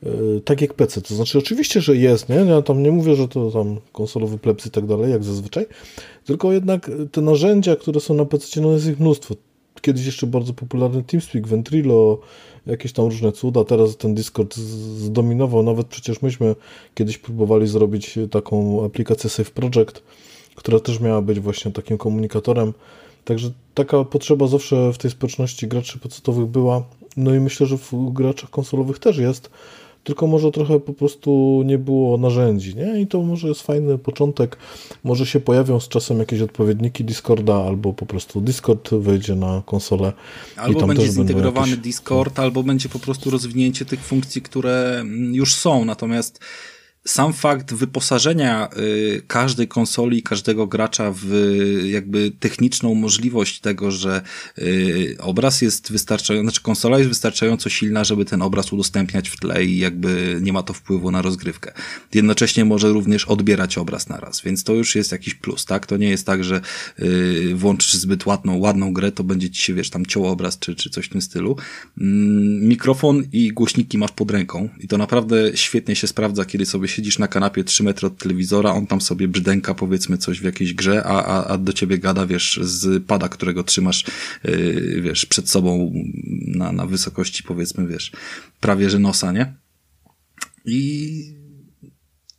E, 0.03 0.41
tak 0.41 0.61
jak 0.61 0.75
PC. 0.75 1.03
To 1.03 1.15
znaczy, 1.15 1.39
oczywiście, 1.39 1.81
że 1.81 1.97
jest, 1.97 2.29
nie? 2.29 2.37
Ja 2.37 2.63
tam 2.63 2.83
nie 2.83 2.91
mówię, 2.91 3.15
że 3.15 3.29
to 3.29 3.51
tam 3.51 3.77
konsolowy 3.93 4.39
plebs 4.39 4.67
i 4.67 4.71
tak 4.71 4.87
dalej, 4.87 5.11
jak 5.11 5.25
zazwyczaj, 5.25 5.67
tylko 6.25 6.53
jednak 6.53 6.91
te 7.13 7.21
narzędzia, 7.21 7.77
które 7.77 8.01
są 8.01 8.15
na 8.15 8.25
PC, 8.25 8.61
no 8.61 8.73
jest 8.73 8.87
ich 8.87 9.01
mnóstwo. 9.01 9.35
Kiedyś 9.81 10.07
jeszcze 10.07 10.27
bardzo 10.27 10.53
popularny 10.53 11.03
TeamSpeak, 11.03 11.47
Ventrilo, 11.47 12.19
jakieś 12.67 12.93
tam 12.93 13.05
różne 13.05 13.33
cuda. 13.33 13.65
Teraz 13.65 13.97
ten 13.97 14.15
Discord 14.15 14.57
zdominował. 14.97 15.63
Nawet 15.63 15.87
przecież 15.87 16.23
myśmy 16.23 16.55
kiedyś 16.95 17.19
próbowali 17.19 17.67
zrobić 17.67 18.19
taką 18.31 18.85
aplikację 18.85 19.31
Safe 19.31 19.51
Project, 19.51 20.03
która 20.55 20.81
też 20.81 21.01
miała 21.01 21.23
być 21.23 21.41
właśnie 21.41 21.73
takim 21.73 21.99
komunikatorem. 21.99 22.73
Także 23.25 23.51
taka 23.75 24.05
potrzeba 24.05 24.47
zawsze 24.47 24.93
w 24.93 24.99
tej 24.99 25.11
społeczności 25.11 25.69
graczy 25.69 25.99
pecetowych 25.99 26.47
była. 26.47 26.83
No 27.17 27.35
i 27.35 27.41
myślę, 27.41 27.67
że 27.67 27.79
w 27.79 27.93
graczach 28.13 28.51
konsolowych 28.51 28.99
też 28.99 29.19
jest 29.19 29.51
tylko 30.07 30.27
może 30.27 30.51
trochę 30.51 30.81
po 30.81 30.93
prostu 30.93 31.63
nie 31.65 31.79
było 31.79 32.19
narzędzi, 32.19 32.77
nie? 32.77 33.01
I 33.01 33.07
to 33.07 33.23
może 33.23 33.49
jest 33.49 33.63
fajny 33.63 33.99
początek. 33.99 34.57
Może 35.05 35.27
się 35.27 35.41
pojawią 35.41 35.81
z 35.81 35.89
czasem 35.89 36.19
jakieś 36.19 36.41
odpowiedniki 36.41 37.05
Discorda, 37.05 37.55
albo 37.55 37.93
po 37.93 38.07
prostu 38.07 38.41
Discord 38.41 38.95
wejdzie 38.95 39.35
na 39.35 39.63
konsolę. 39.67 40.13
Albo 40.57 40.79
i 40.79 40.81
tam 40.81 40.89
będzie 40.89 41.09
zintegrowany 41.09 41.69
jakieś... 41.69 41.85
Discord, 41.85 42.39
albo 42.39 42.63
będzie 42.63 42.89
po 42.89 42.99
prostu 42.99 43.31
rozwinięcie 43.31 43.85
tych 43.85 44.01
funkcji, 44.01 44.43
które 44.43 45.05
już 45.33 45.55
są. 45.55 45.85
Natomiast 45.85 46.41
sam 47.07 47.33
fakt 47.33 47.75
wyposażenia 47.75 48.69
y, 48.79 49.23
każdej 49.27 49.69
konsoli, 49.69 50.23
każdego 50.23 50.67
gracza 50.67 51.13
w 51.15 51.27
jakby 51.85 52.33
techniczną 52.41 52.95
możliwość 52.95 53.61
tego, 53.61 53.91
że 53.91 54.23
y, 54.59 55.17
obraz 55.21 55.63
jest 55.63 55.93
wystarczająco, 55.93 56.45
znaczy 56.45 56.63
konsola 56.63 56.99
jest 56.99 57.09
wystarczająco 57.09 57.71
silna, 57.71 58.05
żeby 58.05 58.25
ten 58.25 58.43
obraz 58.43 58.73
udostępniać 58.73 59.29
w 59.29 59.37
tle 59.41 59.65
i 59.65 59.79
jakby 59.79 60.39
nie 60.43 60.53
ma 60.53 60.63
to 60.63 60.73
wpływu 60.73 61.11
na 61.11 61.23
rozgrywkę. 61.23 61.73
Jednocześnie 62.15 62.65
może 62.65 62.89
również 62.89 63.25
odbierać 63.25 63.79
obraz 63.79 64.09
naraz, 64.09 64.41
więc 64.41 64.65
to 64.65 64.73
już 64.73 64.95
jest 64.95 65.13
jakiś 65.13 65.35
plus, 65.35 65.65
tak? 65.65 65.87
To 65.87 65.97
nie 65.97 66.09
jest 66.09 66.27
tak, 66.27 66.45
że 66.45 66.61
y, 67.01 67.53
włączysz 67.55 67.95
zbyt 67.95 68.27
ładną, 68.27 68.59
ładną 68.59 68.93
grę, 68.93 69.13
to 69.13 69.25
będzie 69.25 69.51
ci 69.51 69.63
się, 69.63 69.75
wiesz, 69.75 69.91
tam 69.91 70.07
ciął 70.07 70.27
obraz 70.27 70.59
czy, 70.59 70.75
czy 70.75 70.91
coś 70.91 71.07
w 71.07 71.09
tym 71.09 71.23
stylu. 71.23 71.57
Mm, 72.01 72.69
mikrofon 72.69 73.25
i 73.33 73.53
głośniki 73.53 73.99
masz 73.99 74.13
pod 74.13 74.31
ręką 74.31 74.69
i 74.81 74.89
to 74.89 74.99
naprawdę 74.99 75.57
świetnie 75.57 75.97
się 75.97 76.07
sprawdza, 76.07 76.45
kiedy 76.45 76.67
sobie 76.67 76.89
siedzisz 76.97 77.19
na 77.19 77.29
kanapie 77.29 77.65
3 77.65 77.83
metry 77.83 78.07
od 78.07 78.19
telewizora, 78.19 78.73
on 78.73 78.87
tam 78.87 79.01
sobie 79.01 79.29
brzdęka 79.29 79.75
powiedzmy 79.75 80.19
coś 80.19 80.41
w 80.41 80.45
jakiejś 80.45 80.75
grze, 80.75 81.05
a, 81.05 81.25
a, 81.25 81.47
a 81.47 81.59
do 81.59 81.73
ciebie 81.73 81.99
gada, 81.99 82.27
wiesz, 82.27 82.61
z 82.63 83.05
pada, 83.05 83.29
którego 83.29 83.65
trzymasz, 83.65 84.05
yy, 84.45 85.01
wiesz, 85.03 85.27
przed 85.27 85.51
sobą 85.51 85.93
na, 86.47 86.73
na 86.73 86.87
wysokości 86.87 87.43
powiedzmy, 87.43 87.87
wiesz, 87.87 88.13
prawie 88.61 88.91
że 88.91 88.99
nosa, 88.99 89.33
nie? 89.33 89.55
I 90.65 91.36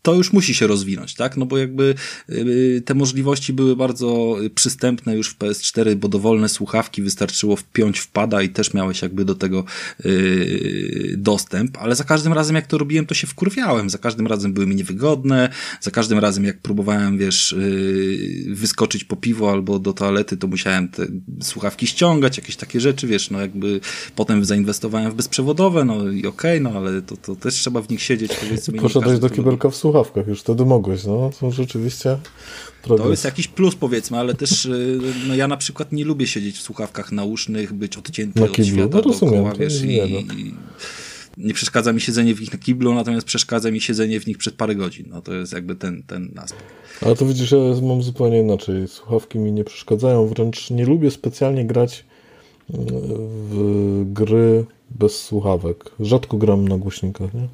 to 0.08 0.14
już 0.14 0.34
musi 0.34 0.54
się 0.54 0.68
rozwinąć, 0.68 1.16
tak? 1.16 1.38
No 1.38 1.46
bo 1.46 1.58
jakby 1.58 1.96
y, 2.30 2.82
te 2.86 2.94
możliwości 2.94 3.54
były 3.54 3.76
bardzo 3.76 4.38
przystępne 4.56 5.16
już 5.16 5.30
w 5.30 5.38
PS4, 5.38 5.96
bo 5.96 6.08
dowolne 6.08 6.50
słuchawki 6.50 7.02
wystarczyło 7.02 7.56
wpiąć 7.56 8.00
wpada 8.00 8.42
i 8.42 8.50
też 8.50 8.74
miałeś 8.74 9.02
jakby 9.02 9.26
do 9.26 9.36
tego 9.36 9.64
y, 10.06 11.16
dostęp, 11.18 11.78
ale 11.78 11.96
za 11.96 12.04
każdym 12.04 12.34
razem 12.34 12.56
jak 12.56 12.68
to 12.68 12.78
robiłem, 12.78 13.06
to 13.06 13.14
się 13.14 13.28
wkurwiałem. 13.28 13.90
Za 13.90 13.98
każdym 13.98 14.28
razem 14.28 14.54
były 14.54 14.68
mi 14.68 14.76
niewygodne, 14.76 15.50
za 15.82 15.92
każdym 15.92 16.20
razem 16.20 16.44
jak 16.44 16.62
próbowałem, 16.62 17.18
wiesz, 17.18 17.52
y, 17.52 18.46
wyskoczyć 18.50 19.04
po 19.04 19.16
piwo 19.16 19.52
albo 19.52 19.80
do 19.80 19.94
toalety, 19.94 20.38
to 20.38 20.48
musiałem 20.48 20.88
te 20.88 21.06
słuchawki 21.42 21.88
ściągać, 21.88 22.38
jakieś 22.38 22.56
takie 22.56 22.80
rzeczy, 22.80 23.08
wiesz, 23.08 23.30
no 23.30 23.42
jakby 23.42 23.80
potem 24.16 24.46
zainwestowałem 24.46 25.12
w 25.12 25.16
bezprzewodowe, 25.16 25.86
no 25.86 26.12
i 26.12 26.26
okej, 26.26 26.28
okay, 26.28 26.60
no 26.60 26.80
ale 26.80 27.02
to, 27.02 27.18
to 27.18 27.36
też 27.36 27.54
trzeba 27.54 27.82
w 27.82 27.90
nich 27.90 28.02
siedzieć, 28.02 28.32
powiedzmy. 28.36 28.80
Poszedłeś 28.80 29.20
do 29.20 29.30
kibelka 29.30 29.70
w 29.70 29.76
słuchawkach, 29.98 30.28
już 30.28 30.42
wtedy 30.42 30.66
mogłeś, 30.66 31.06
no 31.06 31.32
to 31.40 31.52
rzeczywiście 31.52 32.18
progres. 32.84 33.06
To 33.06 33.12
jest 33.12 33.26
jakiś 33.26 33.48
plus 33.48 33.76
powiedzmy, 33.76 34.18
ale 34.18 34.34
też 34.34 34.66
y, 34.66 35.00
no 35.28 35.36
ja 35.36 35.48
na 35.48 35.58
przykład 35.58 35.92
nie 35.92 36.06
lubię 36.06 36.28
siedzieć 36.28 36.58
w 36.58 36.62
słuchawkach 36.62 37.12
nausznych, 37.12 37.74
być 37.74 37.98
odcięty 37.98 38.44
od 38.44 38.66
świata 38.66 38.98
no, 38.98 39.02
rozumiem, 39.02 39.44
dookoła, 39.44 39.56
wiesz, 39.60 39.84
i, 39.84 39.98
i, 39.98 40.54
nie 41.38 41.54
przeszkadza 41.54 41.94
mi 41.94 42.02
siedzenie 42.02 42.36
w 42.36 42.42
nich 42.42 42.54
na 42.54 42.60
kiblu, 42.60 42.94
natomiast 42.94 43.28
przeszkadza 43.28 43.72
mi 43.72 43.82
siedzenie 43.82 44.20
w 44.20 44.28
nich 44.28 44.38
przed 44.38 44.56
parę 44.56 44.76
godzin. 44.76 45.06
No 45.10 45.22
to 45.22 45.34
jest 45.34 45.54
jakby 45.54 45.76
ten, 45.76 46.04
ten 46.04 46.32
aspekt. 46.36 46.66
Ale 47.02 47.16
to 47.16 47.26
widzisz, 47.26 47.52
ja 47.52 47.58
mam 47.84 48.04
zupełnie 48.04 48.40
inaczej. 48.40 48.88
Słuchawki 48.88 49.40
mi 49.40 49.52
nie 49.52 49.64
przeszkadzają, 49.64 50.28
wręcz 50.28 50.70
nie 50.70 50.86
lubię 50.86 51.12
specjalnie 51.12 51.66
grać 51.66 52.06
y, 52.70 52.74
w 53.50 54.04
gry 54.14 54.66
bez 54.90 55.24
słuchawek. 55.24 55.92
Rzadko 56.00 56.38
gram 56.38 56.68
na 56.68 56.78
głośnikach, 56.78 57.34
nie? 57.34 57.48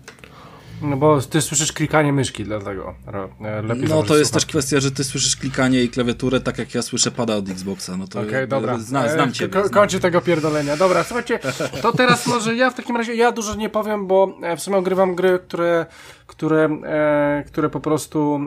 No 0.82 0.98
bo 0.98 1.22
ty 1.22 1.42
słyszysz 1.42 1.74
klikanie 1.74 2.14
myszki, 2.14 2.44
dlatego 2.44 2.96
e, 3.42 3.62
lepiej 3.62 3.84
No 3.90 4.04
to 4.04 4.18
jest 4.18 4.34
też 4.34 4.46
kwestia, 4.46 4.80
że 4.80 4.92
ty 4.92 5.04
słyszysz 5.04 5.36
klikanie 5.36 5.84
i 5.84 5.90
klawiaturę 5.90 6.40
tak 6.42 6.58
jak 6.58 6.76
ja 6.76 6.82
słyszę 6.82 7.12
pada 7.12 7.36
od 7.36 7.50
Xboxa. 7.50 7.98
No 7.98 8.08
to 8.08 8.20
Okej, 8.20 8.30
okay, 8.30 8.48
dobra. 8.48 8.80
Zna, 8.80 9.10
znam 9.10 9.30
e, 9.30 9.32
cię. 9.32 9.50
Ko 9.50 9.70
kończę 9.70 10.00
tego 10.00 10.22
pierdolenia. 10.22 10.78
Dobra, 10.78 11.04
słuchajcie, 11.04 11.40
to 11.82 11.92
teraz 11.92 12.28
może 12.34 12.56
ja 12.56 12.70
w 12.70 12.76
takim 12.76 12.98
razie, 12.98 13.16
ja 13.16 13.32
dużo 13.32 13.56
nie 13.56 13.70
powiem, 13.70 14.08
bo 14.08 14.38
e, 14.44 14.58
w 14.58 14.62
sumie 14.62 14.78
ogrywam 14.78 15.16
gry, 15.16 15.40
które, 15.48 15.86
które, 16.28 16.66
e, 16.86 17.44
które 17.48 17.70
po 17.70 17.80
prostu 17.80 18.40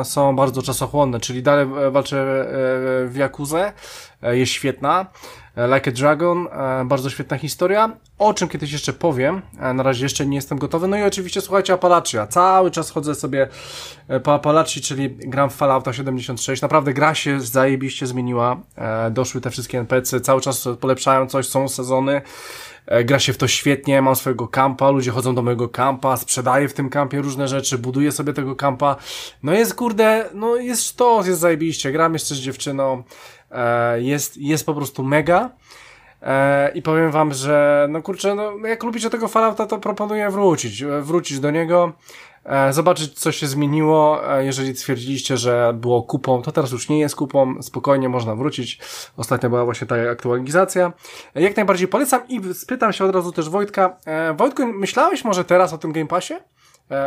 e, 0.00 0.04
są 0.04 0.36
bardzo 0.36 0.62
czasochłonne, 0.62 1.20
czyli 1.20 1.42
dalej 1.42 1.66
walczę 1.90 2.46
w 3.08 3.14
Jakuzę, 3.16 3.72
jest 4.22 4.52
świetna. 4.52 5.06
Like 5.56 5.90
a 5.90 5.92
Dragon, 5.92 6.48
e, 6.52 6.84
bardzo 6.84 7.10
świetna 7.10 7.38
historia, 7.38 7.96
o 8.18 8.34
czym 8.34 8.48
kiedyś 8.48 8.72
jeszcze 8.72 8.92
powiem, 8.92 9.42
e, 9.60 9.74
na 9.74 9.82
razie 9.82 10.04
jeszcze 10.04 10.26
nie 10.26 10.36
jestem 10.36 10.58
gotowy, 10.58 10.88
no 10.88 10.96
i 10.96 11.02
oczywiście 11.02 11.40
słuchajcie 11.40 11.72
Appalachia, 11.72 12.26
cały 12.26 12.70
czas 12.70 12.90
chodzę 12.90 13.14
sobie 13.14 13.48
e, 14.08 14.20
po 14.20 14.34
Appalachii, 14.34 14.82
czyli 14.82 15.10
gram 15.10 15.50
w 15.50 15.54
Fallouta 15.54 15.92
76, 15.92 16.62
naprawdę 16.62 16.94
gra 16.94 17.14
się 17.14 17.40
zajebiście 17.40 18.06
zmieniła, 18.06 18.56
doszły 19.10 19.40
te 19.40 19.50
wszystkie 19.50 19.78
NPC, 19.78 20.20
cały 20.20 20.40
czas 20.40 20.68
polepszają 20.80 21.26
coś, 21.26 21.48
są 21.48 21.68
sezony, 21.68 22.22
gra 23.04 23.18
się 23.18 23.32
w 23.32 23.38
to 23.38 23.48
świetnie, 23.48 24.02
mam 24.02 24.16
swojego 24.16 24.48
kampa, 24.48 24.90
ludzie 24.90 25.10
chodzą 25.10 25.34
do 25.34 25.42
mojego 25.42 25.68
kampa, 25.68 26.16
sprzedaję 26.16 26.68
w 26.68 26.74
tym 26.74 26.90
kampie 26.90 27.22
różne 27.22 27.48
rzeczy, 27.48 27.78
buduję 27.78 28.12
sobie 28.12 28.32
tego 28.32 28.56
kampa, 28.56 28.96
no 29.42 29.52
jest 29.52 29.74
kurde, 29.74 30.28
no 30.34 30.56
jest 30.56 30.96
to, 30.96 31.22
jest 31.26 31.40
zajebiście, 31.40 31.92
gram 31.92 32.12
jeszcze 32.12 32.34
z 32.34 32.38
dziewczyną, 32.38 33.02
E, 33.02 33.33
jest, 33.96 34.36
jest 34.36 34.66
po 34.66 34.74
prostu 34.74 35.04
mega. 35.04 35.50
E, 36.24 36.70
I 36.74 36.82
powiem 36.82 37.10
wam, 37.10 37.32
że 37.32 37.86
no 37.90 38.02
kurczę, 38.02 38.34
no 38.34 38.66
jak 38.66 38.82
lubicie 38.82 39.10
tego 39.10 39.28
Fallouta, 39.28 39.66
to 39.66 39.78
proponuję 39.78 40.30
wrócić, 40.30 40.82
e, 40.82 41.02
wrócić 41.02 41.40
do 41.40 41.50
niego, 41.50 41.92
zobaczyć 42.70 43.18
co 43.18 43.32
się 43.32 43.46
zmieniło. 43.46 44.20
Jeżeli 44.38 44.74
twierdziliście, 44.74 45.36
że 45.36 45.72
było 45.74 46.02
kupą, 46.02 46.42
to 46.42 46.52
teraz 46.52 46.72
już 46.72 46.88
nie 46.88 46.98
jest 46.98 47.16
kupą, 47.16 47.62
spokojnie 47.62 48.08
można 48.08 48.34
wrócić. 48.34 48.80
Ostatnio 49.16 49.50
była 49.50 49.64
właśnie 49.64 49.86
ta 49.86 49.96
aktualizacja. 50.10 50.92
Jak 51.34 51.56
najbardziej 51.56 51.88
polecam 51.88 52.20
i 52.28 52.54
spytam 52.54 52.92
się 52.92 53.04
od 53.04 53.14
razu 53.14 53.32
też 53.32 53.48
Wojtka. 53.48 53.96
Wojtku, 54.36 54.66
myślałeś 54.66 55.24
może 55.24 55.44
teraz 55.44 55.72
o 55.72 55.78
tym 55.78 55.92
Game 55.92 56.06
Passie 56.06 56.34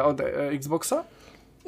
od 0.04 0.22
Xboxa? 0.52 1.04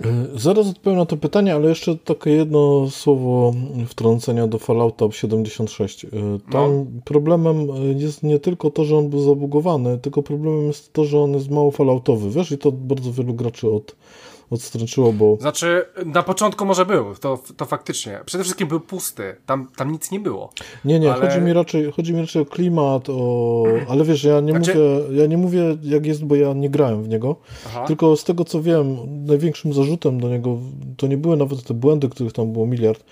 E, 0.06 0.40
zaraz 0.40 0.68
odpowiem 0.68 1.00
na 1.00 1.06
to 1.06 1.18
pytanie, 1.18 1.56
ale 1.56 1.70
jeszcze 1.70 1.98
takie 1.98 2.32
jedno 2.32 2.90
słowo 2.90 3.54
wtrącenia 3.88 4.48
do 4.48 4.60
Fallouta 4.60 5.12
76. 5.12 6.06
E, 6.06 6.10
tam 6.52 6.78
no. 6.78 6.86
problemem 7.06 7.68
jest 7.98 8.24
nie 8.24 8.40
tylko 8.40 8.72
to, 8.72 8.86
że 8.86 8.98
on 8.98 9.10
był 9.10 9.22
zabugowany, 9.22 9.98
tylko 9.98 10.24
problemem 10.24 10.68
jest 10.68 10.94
to, 10.94 11.06
że 11.06 11.20
on 11.20 11.34
jest 11.34 11.50
mało 11.50 11.72
falloutowy. 11.72 12.30
Wiesz, 12.30 12.52
i 12.52 12.58
to 12.58 12.72
bardzo 12.72 13.12
wielu 13.12 13.34
graczy 13.34 13.70
od 13.70 13.96
odstręczyło, 14.50 15.14
bo... 15.14 15.38
Znaczy, 15.42 15.86
na 16.06 16.24
początku 16.24 16.66
może 16.66 16.86
był, 16.86 17.16
to, 17.16 17.40
to 17.58 17.66
faktycznie. 17.66 18.20
Przede 18.26 18.44
wszystkim 18.44 18.68
był 18.68 18.80
pusty, 18.80 19.36
tam, 19.46 19.68
tam 19.76 19.92
nic 19.92 20.12
nie 20.12 20.20
było. 20.20 20.50
Nie, 20.86 21.00
nie, 21.00 21.14
ale... 21.14 21.28
chodzi, 21.28 21.42
mi 21.42 21.54
raczej, 21.54 21.92
chodzi 21.92 22.14
mi 22.14 22.22
raczej 22.22 22.42
o 22.42 22.46
klimat, 22.46 23.10
o... 23.10 23.64
ale 23.90 24.04
wiesz, 24.04 24.24
ja 24.24 24.40
nie, 24.40 24.52
znaczy... 24.52 24.74
mówię, 24.76 25.20
ja 25.22 25.26
nie 25.26 25.38
mówię 25.38 25.78
jak 25.84 26.06
jest, 26.06 26.26
bo 26.26 26.36
ja 26.36 26.54
nie 26.54 26.70
grałem 26.70 27.04
w 27.04 27.10
niego, 27.10 27.36
Aha. 27.68 27.86
tylko 27.88 28.16
z 28.16 28.24
tego 28.24 28.46
co 28.46 28.62
wiem, 28.62 28.98
największym 29.26 29.74
zarzutem 29.74 30.20
do 30.20 30.30
niego 30.30 30.58
to 30.98 31.08
nie 31.08 31.18
były 31.18 31.38
nawet 31.38 31.64
te 31.64 31.74
błędy, 31.74 32.10
których 32.10 32.34
tam 32.34 32.54
było 32.54 32.66
miliard, 32.66 33.04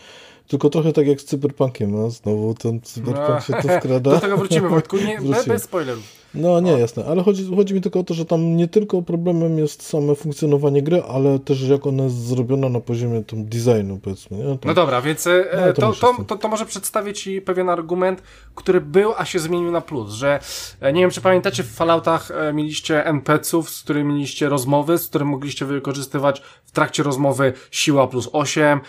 tylko 0.48 0.70
trochę 0.70 0.94
tak 0.94 1.08
jak 1.08 1.22
z 1.22 1.26
Cyberpunkiem, 1.26 1.92
no, 1.92 2.10
znowu 2.10 2.54
ten 2.54 2.82
Cyberpunk 2.82 3.30
no, 3.30 3.42
się 3.42 3.54
tu 3.54 3.68
wkrada. 3.68 4.12
Do 4.16 4.20
tego 4.20 4.38
wrócimy, 4.38 4.70
Wojtku, 4.70 4.98
nie, 4.98 5.20
bez 5.48 5.64
spoilerów. 5.64 6.04
No 6.34 6.60
nie, 6.60 6.72
jasne, 6.72 7.06
ale 7.06 7.24
chodzi, 7.24 7.56
chodzi 7.56 7.74
mi 7.74 7.82
tylko 7.82 8.00
o 8.00 8.04
to, 8.04 8.14
że 8.14 8.26
tam 8.26 8.56
nie 8.56 8.68
tylko 8.68 9.02
problemem 9.02 9.58
jest 9.58 9.84
same 9.84 10.16
funkcjonowanie 10.16 10.84
gry, 10.84 11.04
ale 11.04 11.40
też 11.40 11.62
jak 11.62 11.88
ona 11.88 12.04
jest 12.04 12.28
zrobiona 12.28 12.70
na 12.70 12.80
poziomie 12.80 13.24
tam 13.24 13.46
designu, 13.46 14.00
powiedzmy. 14.04 14.38
Nie? 14.38 14.58
No 14.66 14.74
dobra, 14.74 15.02
więc 15.02 15.28
e, 15.28 15.46
no, 15.68 15.74
to, 15.74 15.94
to, 15.94 16.14
to, 16.14 16.24
to, 16.24 16.36
to 16.36 16.48
może 16.48 16.66
przedstawię 16.66 17.14
Ci 17.14 17.42
pewien 17.42 17.70
argument, 17.70 18.24
który 18.56 18.82
był, 18.82 19.14
a 19.18 19.26
się 19.26 19.40
zmienił 19.40 19.72
na 19.72 19.82
plus, 19.82 20.12
że 20.12 20.40
e, 20.82 20.94
nie 20.94 21.02
wiem, 21.02 21.12
czy 21.12 21.22
pamiętacie, 21.22 21.64
w 21.64 21.72
Falloutach 21.72 22.32
e, 22.32 22.54
mieliście 22.54 23.06
NPC-ów, 23.06 23.70
z 23.70 23.84
którymi 23.84 24.14
mieliście 24.14 24.50
rozmowy, 24.50 24.98
z 24.98 25.08
którymi 25.08 25.32
mogliście 25.32 25.66
wykorzystywać 25.66 26.42
w 26.66 26.72
trakcie 26.72 27.04
rozmowy 27.04 27.54
siła 27.72 28.08
plus 28.08 28.30
8, 28.32 28.80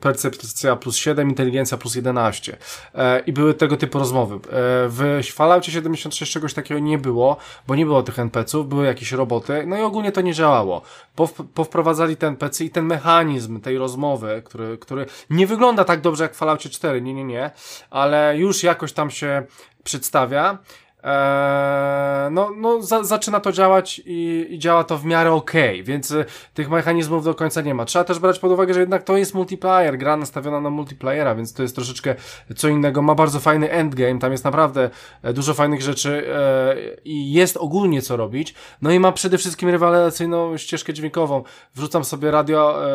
percepcja 0.00 0.76
plus 0.76 0.96
7, 0.96 1.28
inteligencja 1.28 1.76
plus 1.76 1.94
11. 1.94 2.56
I 3.26 3.32
były 3.32 3.54
tego 3.54 3.76
typu 3.76 3.98
rozmowy. 3.98 4.38
W 4.88 5.22
Falloutie 5.32 5.72
76 5.72 6.37
czegoś 6.38 6.54
takiego 6.54 6.80
nie 6.80 6.98
było, 6.98 7.36
bo 7.66 7.74
nie 7.74 7.86
było 7.86 8.02
tych 8.02 8.18
NPC-ów, 8.18 8.68
były 8.68 8.86
jakieś 8.86 9.12
roboty, 9.12 9.64
no 9.66 9.76
i 9.76 9.80
ogólnie 9.80 10.12
to 10.12 10.20
nie 10.20 10.34
działało. 10.34 10.82
powprowadzali 11.54 12.16
ten 12.16 12.28
NPC 12.28 12.64
i 12.64 12.70
ten 12.70 12.84
mechanizm 12.84 13.60
tej 13.60 13.78
rozmowy, 13.78 14.42
który, 14.44 14.78
który 14.78 15.06
nie 15.30 15.46
wygląda 15.46 15.84
tak 15.84 16.00
dobrze 16.00 16.24
jak 16.24 16.34
w 16.34 16.36
Falloutie 16.36 16.68
4, 16.68 17.02
nie, 17.02 17.14
nie, 17.14 17.24
nie, 17.24 17.50
ale 17.90 18.38
już 18.38 18.62
jakoś 18.62 18.92
tam 18.92 19.10
się 19.10 19.46
przedstawia. 19.84 20.58
Eee, 21.02 22.30
no, 22.30 22.50
no 22.56 22.82
za, 22.82 23.04
zaczyna 23.04 23.40
to 23.40 23.52
działać 23.52 24.02
i, 24.06 24.46
i, 24.50 24.58
działa 24.58 24.84
to 24.84 24.98
w 24.98 25.04
miarę 25.04 25.32
okej, 25.32 25.74
okay, 25.74 25.82
więc 25.82 26.10
y, 26.10 26.24
tych 26.54 26.70
mechanizmów 26.70 27.24
do 27.24 27.34
końca 27.34 27.60
nie 27.60 27.74
ma. 27.74 27.84
Trzeba 27.84 28.04
też 28.04 28.18
brać 28.18 28.38
pod 28.38 28.52
uwagę, 28.52 28.74
że 28.74 28.80
jednak 28.80 29.02
to 29.02 29.16
jest 29.16 29.34
multiplayer, 29.34 29.98
gra 29.98 30.16
nastawiona 30.16 30.60
na 30.60 30.70
multiplayera, 30.70 31.34
więc 31.34 31.52
to 31.52 31.62
jest 31.62 31.74
troszeczkę 31.74 32.14
co 32.56 32.68
innego. 32.68 33.02
Ma 33.02 33.14
bardzo 33.14 33.40
fajny 33.40 33.70
endgame, 33.70 34.18
tam 34.18 34.32
jest 34.32 34.44
naprawdę 34.44 34.90
e, 35.22 35.32
dużo 35.32 35.54
fajnych 35.54 35.82
rzeczy 35.82 36.26
e, 36.34 36.76
i 37.04 37.32
jest 37.32 37.56
ogólnie 37.56 38.02
co 38.02 38.16
robić. 38.16 38.54
No 38.82 38.90
i 38.90 39.00
ma 39.00 39.12
przede 39.12 39.38
wszystkim 39.38 39.68
rewelacyjną 39.68 40.56
ścieżkę 40.56 40.94
dźwiękową. 40.94 41.42
Wrzucam 41.74 42.04
sobie 42.04 42.30
radio 42.30 42.88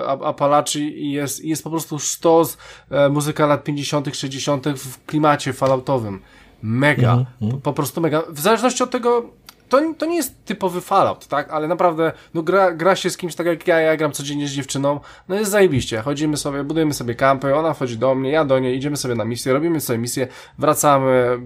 e, 0.00 0.06
Appalachii 0.06 1.04
i 1.04 1.12
jest, 1.12 1.44
jest 1.44 1.64
po 1.64 1.70
prostu 1.70 1.98
sztos 1.98 2.58
e, 2.90 3.08
muzyka 3.08 3.46
lat 3.46 3.64
50., 3.64 4.16
60. 4.16 4.68
w 4.68 5.06
klimacie 5.06 5.52
falloutowym. 5.52 6.22
Mega. 6.62 7.16
-hmm. 7.16 7.50
po, 7.50 7.56
po, 7.56 7.72
prostu 7.72 8.00
mega. 8.00 8.22
W 8.28 8.40
zależności 8.40 8.82
od 8.82 8.90
tego, 8.90 9.30
to, 9.72 9.94
to 9.98 10.06
nie 10.06 10.16
jest 10.16 10.44
typowy 10.44 10.80
Fallout, 10.80 11.26
tak? 11.26 11.50
Ale 11.50 11.68
naprawdę, 11.68 12.12
no 12.34 12.42
gra, 12.42 12.72
gra 12.72 12.96
się 12.96 13.10
z 13.10 13.16
kimś 13.16 13.34
tak 13.34 13.46
jak 13.46 13.66
ja, 13.66 13.80
ja 13.80 13.96
gram 13.96 14.12
codziennie 14.12 14.48
z 14.48 14.50
dziewczyną, 14.50 15.00
no 15.28 15.34
jest 15.34 15.50
zajebiście. 15.50 16.00
Chodzimy 16.00 16.36
sobie, 16.36 16.64
budujemy 16.64 16.94
sobie 16.94 17.14
kampy, 17.14 17.54
ona 17.54 17.74
wchodzi 17.74 17.98
do 17.98 18.14
mnie, 18.14 18.30
ja 18.30 18.44
do 18.44 18.58
niej, 18.58 18.76
idziemy 18.76 18.96
sobie 18.96 19.14
na 19.14 19.24
misję, 19.24 19.52
robimy 19.52 19.80
sobie 19.80 19.98
misję, 19.98 20.28
wracamy, 20.58 21.38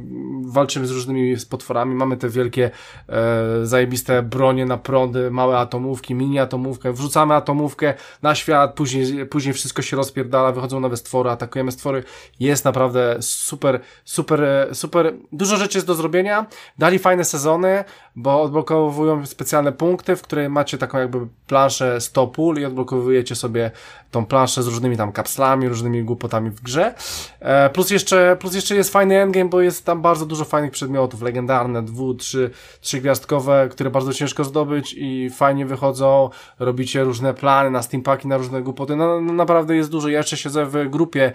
walczymy 0.43 0.87
z 0.87 0.91
różnymi 0.91 1.37
potworami, 1.51 1.95
mamy 1.95 2.17
te 2.17 2.29
wielkie, 2.29 2.71
e, 3.09 3.67
zajebiste 3.67 4.23
bronie 4.23 4.67
na 4.67 4.79
prądy, 4.79 5.31
małe 5.31 5.59
atomówki, 5.59 6.15
mini 6.15 6.39
atomówkę, 6.39 6.93
wrzucamy 6.93 7.35
atomówkę 7.35 7.95
na 8.23 8.35
świat, 8.35 8.75
później, 8.75 9.27
później 9.27 9.55
wszystko 9.55 9.83
się 9.83 9.97
rozpierdala, 9.97 10.53
wychodzą 10.53 10.81
nowe 10.81 10.97
stwory, 10.97 11.31
atakujemy 11.31 11.73
stwory. 11.73 12.03
Jest 12.41 12.65
naprawdę 12.65 13.17
super, 13.21 13.81
super, 14.05 14.69
super, 14.73 15.15
dużo 15.33 15.57
rzeczy 15.57 15.79
jest 15.79 15.87
do 15.87 15.95
zrobienia, 15.95 16.47
dali 16.79 16.99
fajne 16.99 17.25
sezony, 17.25 17.85
bo 18.17 18.43
odblokowują 18.43 19.27
specjalne 19.27 19.73
punkty, 19.73 20.17
w 20.17 20.23
której 20.23 20.49
macie 20.49 20.79
taką 20.79 20.99
jakby 20.99 21.19
planszę 21.47 22.01
stopul 22.01 22.59
i 22.59 22.65
odblokowujecie 22.65 23.35
sobie 23.35 23.71
tą 24.11 24.27
planszę 24.27 24.63
z 24.63 24.67
różnymi 24.67 24.97
tam 24.97 25.13
kapslami, 25.13 25.69
różnymi 25.69 26.05
głupotami 26.05 26.51
w 26.51 26.61
grze. 26.61 26.95
E, 27.41 27.71
plus 27.71 27.91
jeszcze, 27.91 28.37
plus 28.41 28.55
jeszcze 28.55 28.77
jest 28.77 28.93
fajny 28.93 29.23
endgame, 29.23 29.51
bo 29.51 29.61
jest 29.61 29.85
tam 29.85 30.03
bardzo 30.03 30.27
dużo 30.27 30.45
fajnych 30.45 30.71
przedmiotów, 30.71 31.23
legendarne, 31.23 31.83
dwu, 31.83 32.15
trzy, 32.15 32.51
trzy 32.81 33.01
gwiazdkowe, 33.01 33.69
które 33.71 33.91
bardzo 33.91 34.13
ciężko 34.13 34.45
zdobyć 34.45 34.95
i 34.99 35.31
fajnie 35.31 35.67
wychodzą, 35.67 36.31
robicie 36.59 37.05
różne 37.05 37.35
plany 37.35 37.71
na 37.71 37.83
steampaki, 37.83 38.29
na 38.29 38.37
różne 38.37 38.63
głupoty, 38.63 38.97
no, 38.97 39.21
no 39.21 39.33
naprawdę 39.33 39.77
jest 39.77 39.91
dużo. 39.91 40.09
Ja 40.09 40.19
jeszcze 40.19 40.37
siedzę 40.37 40.67
w 40.67 40.91
grupie 40.91 41.33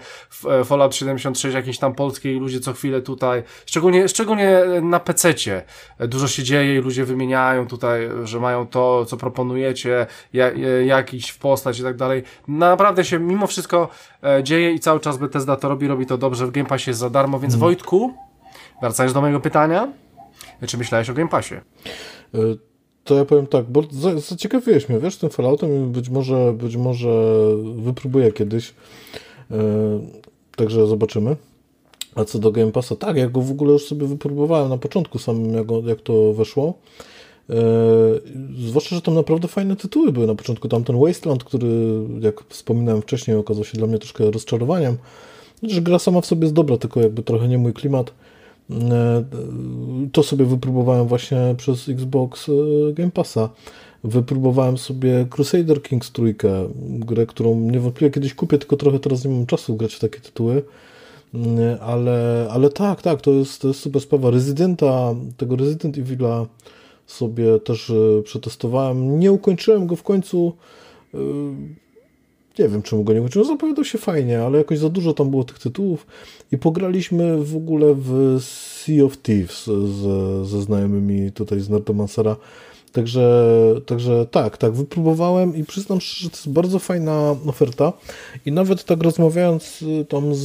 e, 0.50 0.64
Fallout 0.64 0.94
76, 0.94 1.54
jakiejś 1.54 1.78
tam 1.78 1.94
polskiej, 1.94 2.40
ludzie 2.40 2.60
co 2.60 2.72
chwilę 2.72 3.02
tutaj, 3.02 3.42
szczególnie, 3.66 4.08
szczególnie 4.08 4.60
na 4.82 5.00
PC-cie 5.00 5.62
dużo 6.00 6.28
się 6.28 6.42
dzieje 6.42 6.78
i 6.78 6.78
ludzie 6.78 7.04
wymieniają 7.04 7.66
tutaj, 7.66 8.08
że 8.24 8.40
mają 8.40 8.66
to, 8.66 9.04
co 9.04 9.16
proponujecie, 9.16 10.06
jak, 10.32 10.54
jakiś 10.86 11.30
w 11.30 11.38
postać 11.38 11.78
i 11.78 11.82
tak 11.82 11.96
dalej. 11.96 12.22
Naprawdę 12.72 13.04
się 13.04 13.18
mimo 13.18 13.46
wszystko 13.46 13.88
e, 14.24 14.42
dzieje 14.44 14.72
i 14.72 14.80
cały 14.80 15.00
czas 15.00 15.16
Bethesda 15.18 15.56
to 15.56 15.68
robi, 15.68 15.88
robi 15.88 16.06
to 16.06 16.18
dobrze, 16.18 16.46
w 16.46 16.50
Game 16.50 16.68
Passie 16.68 16.90
jest 16.90 17.00
za 17.00 17.10
darmo, 17.10 17.40
więc 17.40 17.54
Mhm. 17.54 17.68
Wojtku, 17.68 18.12
wracając 18.80 19.14
do 19.14 19.20
mojego 19.20 19.40
pytania, 19.40 19.88
czy 20.66 20.78
myślałeś 20.78 21.10
o 21.10 21.14
Game 21.14 21.28
Passie? 21.28 21.54
E, 21.54 21.60
To 23.04 23.14
ja 23.14 23.24
powiem 23.24 23.46
tak, 23.46 23.64
bo 23.64 23.82
za- 23.90 24.18
zaciekawiłeś 24.20 24.88
mnie, 24.88 24.98
wiesz, 24.98 25.16
tym 25.16 25.30
Falloutem 25.30 25.84
i 25.84 25.86
być 25.86 26.08
może, 26.08 26.52
być 26.52 26.76
może 26.76 27.08
wypróbuję 27.76 28.32
kiedyś. 28.32 28.74
E, 29.50 29.54
Także 30.56 30.86
zobaczymy. 30.86 31.36
A 32.14 32.24
co 32.24 32.38
do 32.38 32.50
Game 32.52 32.72
Passa, 32.72 32.96
tak, 32.96 33.16
ja 33.16 33.28
go 33.28 33.40
w 33.40 33.50
ogóle 33.50 33.72
już 33.72 33.84
sobie 33.86 34.06
wypróbowałem 34.06 34.68
na 34.68 34.78
początku 34.78 35.18
samym, 35.18 35.54
jak, 35.54 35.66
jak 35.84 36.00
to 36.00 36.32
weszło. 36.32 36.74
E, 37.50 37.54
zwłaszcza, 38.68 38.96
że 38.96 39.02
tam 39.02 39.14
naprawdę 39.14 39.48
fajne 39.48 39.76
tytuły 39.76 40.12
były 40.12 40.26
na 40.26 40.34
początku. 40.34 40.68
Tam 40.68 40.84
ten 40.84 41.00
Wasteland, 41.00 41.44
który, 41.44 41.68
jak 42.20 42.44
wspominałem 42.48 43.02
wcześniej, 43.02 43.36
okazał 43.36 43.64
się 43.64 43.78
dla 43.78 43.86
mnie 43.86 43.98
troszkę 43.98 44.30
rozczarowaniem. 44.30 44.96
Że 45.62 45.82
gra 45.82 45.98
sama 45.98 46.20
w 46.20 46.26
sobie 46.26 46.42
jest 46.42 46.54
dobra, 46.54 46.76
tylko 46.76 47.00
jakby 47.00 47.22
trochę 47.22 47.48
nie 47.48 47.58
mój 47.58 47.72
klimat. 47.72 48.12
E, 48.70 49.24
To 50.12 50.22
sobie 50.22 50.44
wypróbowałem 50.44 51.06
właśnie 51.06 51.54
przez 51.58 51.88
Xbox 51.88 52.48
e, 52.48 52.52
Game 52.92 53.10
Passa. 53.10 53.48
Wypróbowałem 54.04 54.78
sobie 54.78 55.26
Crusader 55.30 55.82
Kings 55.82 56.12
trójkę, 56.12 56.68
grę, 56.88 57.26
którą 57.26 57.60
niewątpliwie 57.60 58.10
kiedyś 58.10 58.34
kupię, 58.34 58.58
tylko 58.58 58.76
trochę 58.76 58.98
teraz 58.98 59.24
nie 59.24 59.30
mam 59.30 59.46
czasu 59.46 59.76
grać 59.76 59.94
w 59.94 60.00
takie 60.00 60.20
tytuły. 60.20 60.62
Ale, 61.80 62.48
ale 62.50 62.70
tak, 62.70 63.02
tak, 63.02 63.20
to 63.20 63.30
jest, 63.30 63.62
to 63.62 63.68
jest 63.68 63.80
super 63.80 64.02
sprawa. 64.02 64.30
Rezydenta, 64.30 65.14
tego 65.36 65.56
Resident 65.56 65.96
Evil'a 65.96 66.46
sobie 67.06 67.60
też 67.60 67.90
e, 67.90 68.22
przetestowałem. 68.22 69.20
Nie 69.20 69.32
ukończyłem 69.32 69.86
go 69.86 69.96
w 69.96 70.02
końcu. 70.02 70.52
e, 71.14 71.18
Nie 72.58 72.68
wiem, 72.68 72.82
czemu 72.82 73.04
go 73.04 73.12
nie 73.12 73.20
ukończyłem. 73.20 73.48
Zapowiadał 73.48 73.84
się 73.84 73.98
fajnie, 73.98 74.42
ale 74.42 74.58
jakoś 74.58 74.78
za 74.78 74.88
dużo 74.88 75.14
tam 75.14 75.30
było 75.30 75.44
tych 75.44 75.58
tytułów. 75.58 76.06
I 76.52 76.58
pograliśmy 76.58 77.44
w 77.44 77.56
ogóle 77.56 77.94
w 77.94 78.36
Sea 78.40 79.04
of 79.04 79.16
Thieves 79.18 79.70
ze 80.44 80.62
znajomymi 80.62 81.32
tutaj 81.32 81.60
z 81.60 81.68
Nerdomancera. 81.68 82.36
Także, 82.92 83.44
także 83.86 84.26
tak, 84.26 84.56
tak, 84.56 84.72
wypróbowałem 84.72 85.56
i 85.56 85.64
przyznam 85.64 86.00
szczerze, 86.00 86.24
że 86.24 86.30
to 86.30 86.36
jest 86.36 86.50
bardzo 86.50 86.78
fajna 86.78 87.36
oferta. 87.46 87.92
I 88.46 88.52
nawet 88.52 88.84
tak 88.84 89.02
rozmawiając 89.02 89.82
y, 89.82 90.04
tam 90.04 90.34
z, 90.34 90.40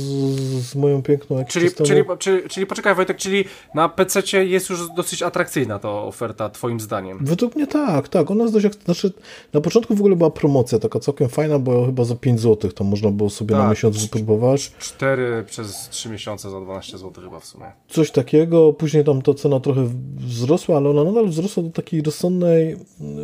z 0.70 0.76
moją 0.76 1.02
piękną 1.04 1.38
jakiś 1.38 1.54
Czyli, 1.54 1.72
czyli, 1.72 2.04
czyli, 2.20 2.50
czyli 2.50 2.66
poczekaj 2.66 2.95
Wojtek, 2.95 3.18
czyli 3.18 3.45
na 3.76 3.89
PC 3.89 4.45
jest 4.45 4.70
już 4.70 4.89
dosyć 4.95 5.24
atrakcyjna 5.24 5.80
ta 5.80 5.91
oferta, 5.91 6.50
twoim 6.50 6.80
zdaniem. 6.80 7.18
Według 7.22 7.56
mnie 7.56 7.68
tak, 7.68 8.10
tak. 8.10 8.32
Ona 8.32 8.43
jest 8.43 8.54
dość. 8.54 8.68
Znaczy, 8.86 9.12
na 9.54 9.62
początku 9.62 9.95
w 9.95 10.00
ogóle 10.00 10.16
była 10.16 10.30
promocja, 10.30 10.80
taka 10.80 11.00
całkiem 11.00 11.30
fajna, 11.30 11.60
bo 11.60 11.86
chyba 11.86 12.04
za 12.04 12.16
5 12.16 12.39
zł 12.39 12.72
tam 12.72 12.88
można 12.88 13.12
było 13.12 13.30
sobie 13.30 13.56
na 13.56 13.62
Tak. 13.62 13.70
miesiąc 13.70 14.02
wypróbować. 14.04 14.72
4 14.80 15.43
przez 15.48 15.89
3 15.89 16.10
miesiące 16.10 16.50
za 16.50 16.62
12 16.62 16.98
zł 16.98 17.24
chyba 17.24 17.39
w 17.39 17.45
sumie. 17.45 17.66
Coś 17.89 18.12
takiego. 18.12 18.74
Później 18.74 19.04
tam 19.04 19.22
ta 19.22 19.34
cena 19.34 19.60
trochę 19.60 19.89
wzrosła, 20.18 20.78
ale 20.78 20.89
ona 20.89 21.04
nadal 21.04 21.28
wzrosła 21.28 21.64
do 21.64 21.70
takiej 21.70 22.02
rozsądnej, 22.02 22.37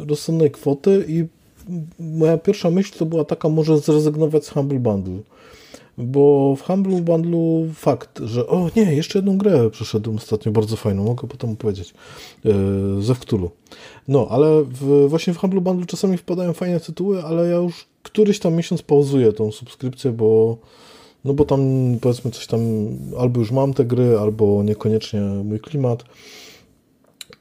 rozsądnej 0.08 0.52
kwoty 0.52 1.06
i 1.08 1.26
moja 2.00 2.38
pierwsza 2.38 2.72
myśl 2.72 2.98
to 2.98 3.06
była 3.06 3.26
taka, 3.26 3.50
może 3.50 3.78
zrezygnować 3.78 4.46
z 4.46 4.50
Humble 4.50 4.80
Bundle. 4.80 5.20
Bo 5.98 6.56
w 6.56 6.62
Humble 6.62 7.02
Bundle 7.02 7.74
fakt, 7.74 8.20
że 8.20 8.48
o 8.48 8.70
nie, 8.76 8.96
jeszcze 8.96 9.20
jedną 9.20 9.38
grę 9.38 9.70
przeszedłem 9.70 10.18
ostatnio, 10.18 10.52
bardzo 10.52 10.76
fajną, 10.76 11.04
mogę 11.04 11.28
potem 11.28 11.50
opowiedzieć, 11.50 11.94
yy, 12.44 12.54
ze 13.00 13.16
Wktulu. 13.16 13.52
No, 14.08 14.28
ale 14.30 14.64
w, 14.64 15.08
właśnie 15.10 15.34
w 15.34 15.38
Humble 15.38 15.62
Bundle 15.62 15.86
czasami 15.86 16.18
wpadają 16.18 16.54
fajne 16.54 16.80
tytuły, 16.80 17.24
ale 17.24 17.50
ja 17.50 17.56
już 17.56 17.86
któryś 18.04 18.40
tam 18.40 18.54
miesiąc 18.54 18.82
pauzuję 18.82 19.34
tą 19.34 19.52
subskrypcję, 19.52 20.12
bo 20.12 20.58
no 21.26 21.34
bo 21.34 21.46
tam 21.46 21.60
powiedzmy 22.02 22.32
coś 22.32 22.48
tam, 22.48 22.62
albo 23.18 23.40
już 23.40 23.52
mam 23.52 23.74
te 23.74 23.86
gry, 23.86 24.18
albo 24.20 24.64
niekoniecznie 24.64 25.22
mój 25.22 25.60
klimat. 25.60 26.04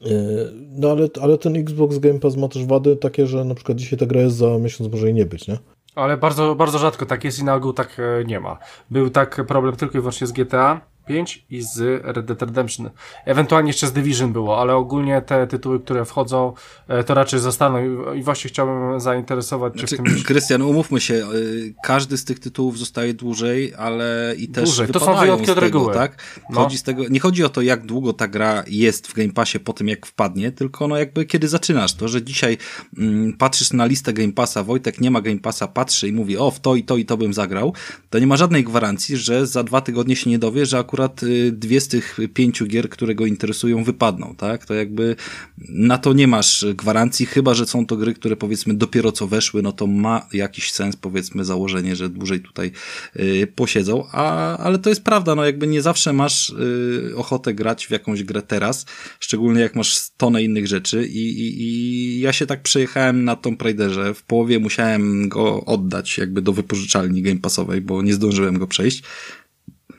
Yy, 0.01 0.63
No 0.75 0.91
ale, 0.91 1.07
ale 1.21 1.37
ten 1.37 1.55
Xbox 1.55 1.97
Game 1.97 2.19
Pass 2.19 2.37
ma 2.37 2.47
też 2.47 2.65
wady 2.65 2.95
takie, 2.95 3.27
że 3.27 3.45
na 3.45 3.55
przykład 3.55 3.77
dzisiaj 3.77 3.99
ta 3.99 4.05
gra 4.05 4.21
jest 4.21 4.35
za 4.35 4.57
miesiąc 4.57 4.91
może 4.91 5.09
i 5.09 5.13
nie 5.13 5.25
być, 5.25 5.47
nie? 5.47 5.57
Ale 5.95 6.17
bardzo, 6.17 6.55
bardzo 6.55 6.79
rzadko 6.79 7.05
tak 7.05 7.23
jest 7.23 7.39
i 7.39 7.43
na 7.43 7.55
ogół 7.55 7.73
tak 7.73 7.97
e, 7.99 8.25
nie 8.25 8.39
ma. 8.39 8.57
Był 8.89 9.09
tak 9.09 9.45
problem 9.47 9.75
tylko 9.75 9.97
i 9.97 10.01
wyłącznie 10.01 10.27
z 10.27 10.31
GTA 10.31 10.92
5 11.05 11.45
i 11.49 11.61
z 11.61 11.79
Red 12.03 12.25
Dead 12.25 12.41
Redemption. 12.41 12.89
Ewentualnie 13.25 13.69
jeszcze 13.69 13.87
z 13.87 13.93
Division 13.93 14.33
było, 14.33 14.61
ale 14.61 14.75
ogólnie 14.75 15.21
te 15.21 15.47
tytuły, 15.47 15.79
które 15.79 16.05
wchodzą, 16.05 16.53
e, 16.87 17.03
to 17.03 17.13
raczej 17.13 17.39
zostaną 17.39 18.13
i, 18.13 18.23
właśnie 18.23 18.49
chciałbym 18.49 18.99
zainteresować 18.99 19.73
Znaczy, 19.73 19.97
tym... 19.97 20.05
Krystian, 20.27 20.61
umówmy 20.61 21.01
się, 21.01 21.13
y, 21.13 21.73
każdy 21.83 22.17
z 22.17 22.25
tych 22.25 22.39
tytułów 22.39 22.79
zostaje 22.79 23.13
dłużej, 23.13 23.73
ale 23.75 24.35
i 24.37 24.47
też 24.47 24.63
Dłużej. 24.63 24.87
To 24.87 24.99
są 24.99 25.15
wyjątki 25.15 25.51
od 25.51 25.57
reguły. 25.57 25.93
tak? 25.93 26.17
No. 26.49 26.59
Chodzi 26.63 26.77
z 26.77 26.83
tego, 26.83 27.03
nie 27.09 27.19
chodzi 27.19 27.43
o 27.43 27.49
to, 27.49 27.61
jak 27.61 27.85
długo 27.85 28.13
ta 28.13 28.27
gra 28.27 28.63
jest 28.67 29.07
w 29.07 29.13
Game 29.13 29.33
Passie 29.33 29.59
po 29.59 29.73
tym, 29.73 29.87
jak 29.87 30.05
wpadnie, 30.05 30.51
tylko 30.51 30.87
no 30.87 30.97
jakby 30.97 31.25
kiedy 31.25 31.47
zaczynasz. 31.47 31.93
To, 31.93 32.07
że 32.07 32.21
dzisiaj 32.21 32.57
mm, 32.97 33.33
patrzysz 33.33 33.73
na 33.73 33.85
listę 33.85 34.13
Game 34.13 34.33
Passa, 34.33 34.63
Wojtek 34.63 35.01
nie 35.01 35.11
ma 35.11 35.21
Game 35.21 35.39
Passa, 35.39 35.67
patrzy 35.67 36.07
i 36.07 36.11
mówi, 36.11 36.37
o, 36.37 36.51
w 36.51 36.59
to 36.59 36.75
i 36.75 36.83
to 36.83 36.97
i 36.97 37.05
to 37.05 37.17
bym 37.17 37.33
zagrał, 37.33 37.73
to 38.09 38.19
nie 38.19 38.27
ma 38.27 38.37
żadnej 38.37 38.63
gwarancji, 38.63 39.17
że 39.17 39.47
za 39.47 39.63
dwa 39.63 39.81
tygodnie 39.81 40.15
się 40.15 40.29
nie 40.29 40.39
dowie, 40.39 40.65
że 40.65 40.79
akurat 40.79 40.92
y, 41.23 41.51
dwie 41.51 41.81
z 41.81 41.87
tych 41.87 42.17
pięciu 42.33 42.65
gier, 42.65 42.89
które 42.89 43.15
go 43.15 43.25
interesują, 43.25 43.83
wypadną, 43.83 44.35
tak? 44.37 44.65
To 44.65 44.73
jakby 44.73 45.15
na 45.57 45.97
to 45.97 46.13
nie 46.13 46.27
masz 46.27 46.65
gwarancji, 46.73 47.25
chyba, 47.25 47.53
że 47.53 47.65
są 47.65 47.85
to 47.85 47.97
gry, 47.97 48.13
które 48.13 48.35
powiedzmy 48.35 48.73
dopiero 48.73 49.11
co 49.11 49.27
weszły, 49.27 49.61
no 49.61 49.71
to 49.71 49.87
ma 49.87 50.27
jakiś 50.33 50.71
sens, 50.71 50.95
powiedzmy, 50.95 51.45
założenie, 51.45 51.95
że 51.95 52.09
dłużej 52.09 52.41
tutaj 52.41 52.71
y, 53.15 53.47
posiedzą, 53.55 54.07
a, 54.11 54.57
ale 54.57 54.79
to 54.79 54.89
jest 54.89 55.03
prawda, 55.03 55.35
no 55.35 55.45
jakby 55.45 55.67
nie 55.67 55.81
zawsze 55.81 56.13
masz 56.13 56.49
y, 56.49 57.13
ochotę 57.15 57.53
grać 57.53 57.87
w 57.87 57.91
jakąś 57.91 58.23
grę 58.23 58.41
teraz, 58.41 58.85
szczególnie 59.19 59.61
jak 59.61 59.75
masz 59.75 60.09
tonę 60.17 60.43
innych 60.43 60.67
rzeczy. 60.67 61.07
I, 61.07 61.29
i, 61.29 61.61
i 61.61 62.19
ja 62.19 62.33
się 62.33 62.45
tak 62.45 62.61
przejechałem 62.61 63.23
na 63.23 63.35
Tomb 63.35 63.61
Raiderze, 63.61 64.13
w 64.13 64.23
połowie 64.23 64.59
musiałem 64.59 65.29
go 65.29 65.65
oddać 65.65 66.17
jakby 66.17 66.41
do 66.41 66.53
wypożyczalni 66.53 67.21
Game 67.21 67.39
Passowej, 67.39 67.81
bo 67.81 68.01
nie 68.01 68.13
zdążyłem 68.13 68.59
go 68.59 68.67
przejść, 68.67 69.03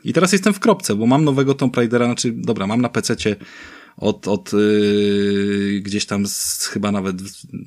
i 0.05 0.13
teraz 0.13 0.33
jestem 0.33 0.55
w 0.55 0.61
kropce, 0.61 0.95
bo 0.95 1.07
mam 1.07 1.25
nowego 1.25 1.55
Tomb 1.55 1.77
Raidera, 1.77 2.07
znaczy, 2.07 2.33
dobra, 2.33 2.67
mam 2.67 2.81
na 2.81 2.89
PC-cie 2.89 3.37
od, 3.97 4.29
od 4.29 4.53
yy, 4.53 5.81
gdzieś 5.81 6.07
tam 6.07 6.27
z, 6.27 6.67
chyba 6.67 6.93
nawet, 6.93 7.17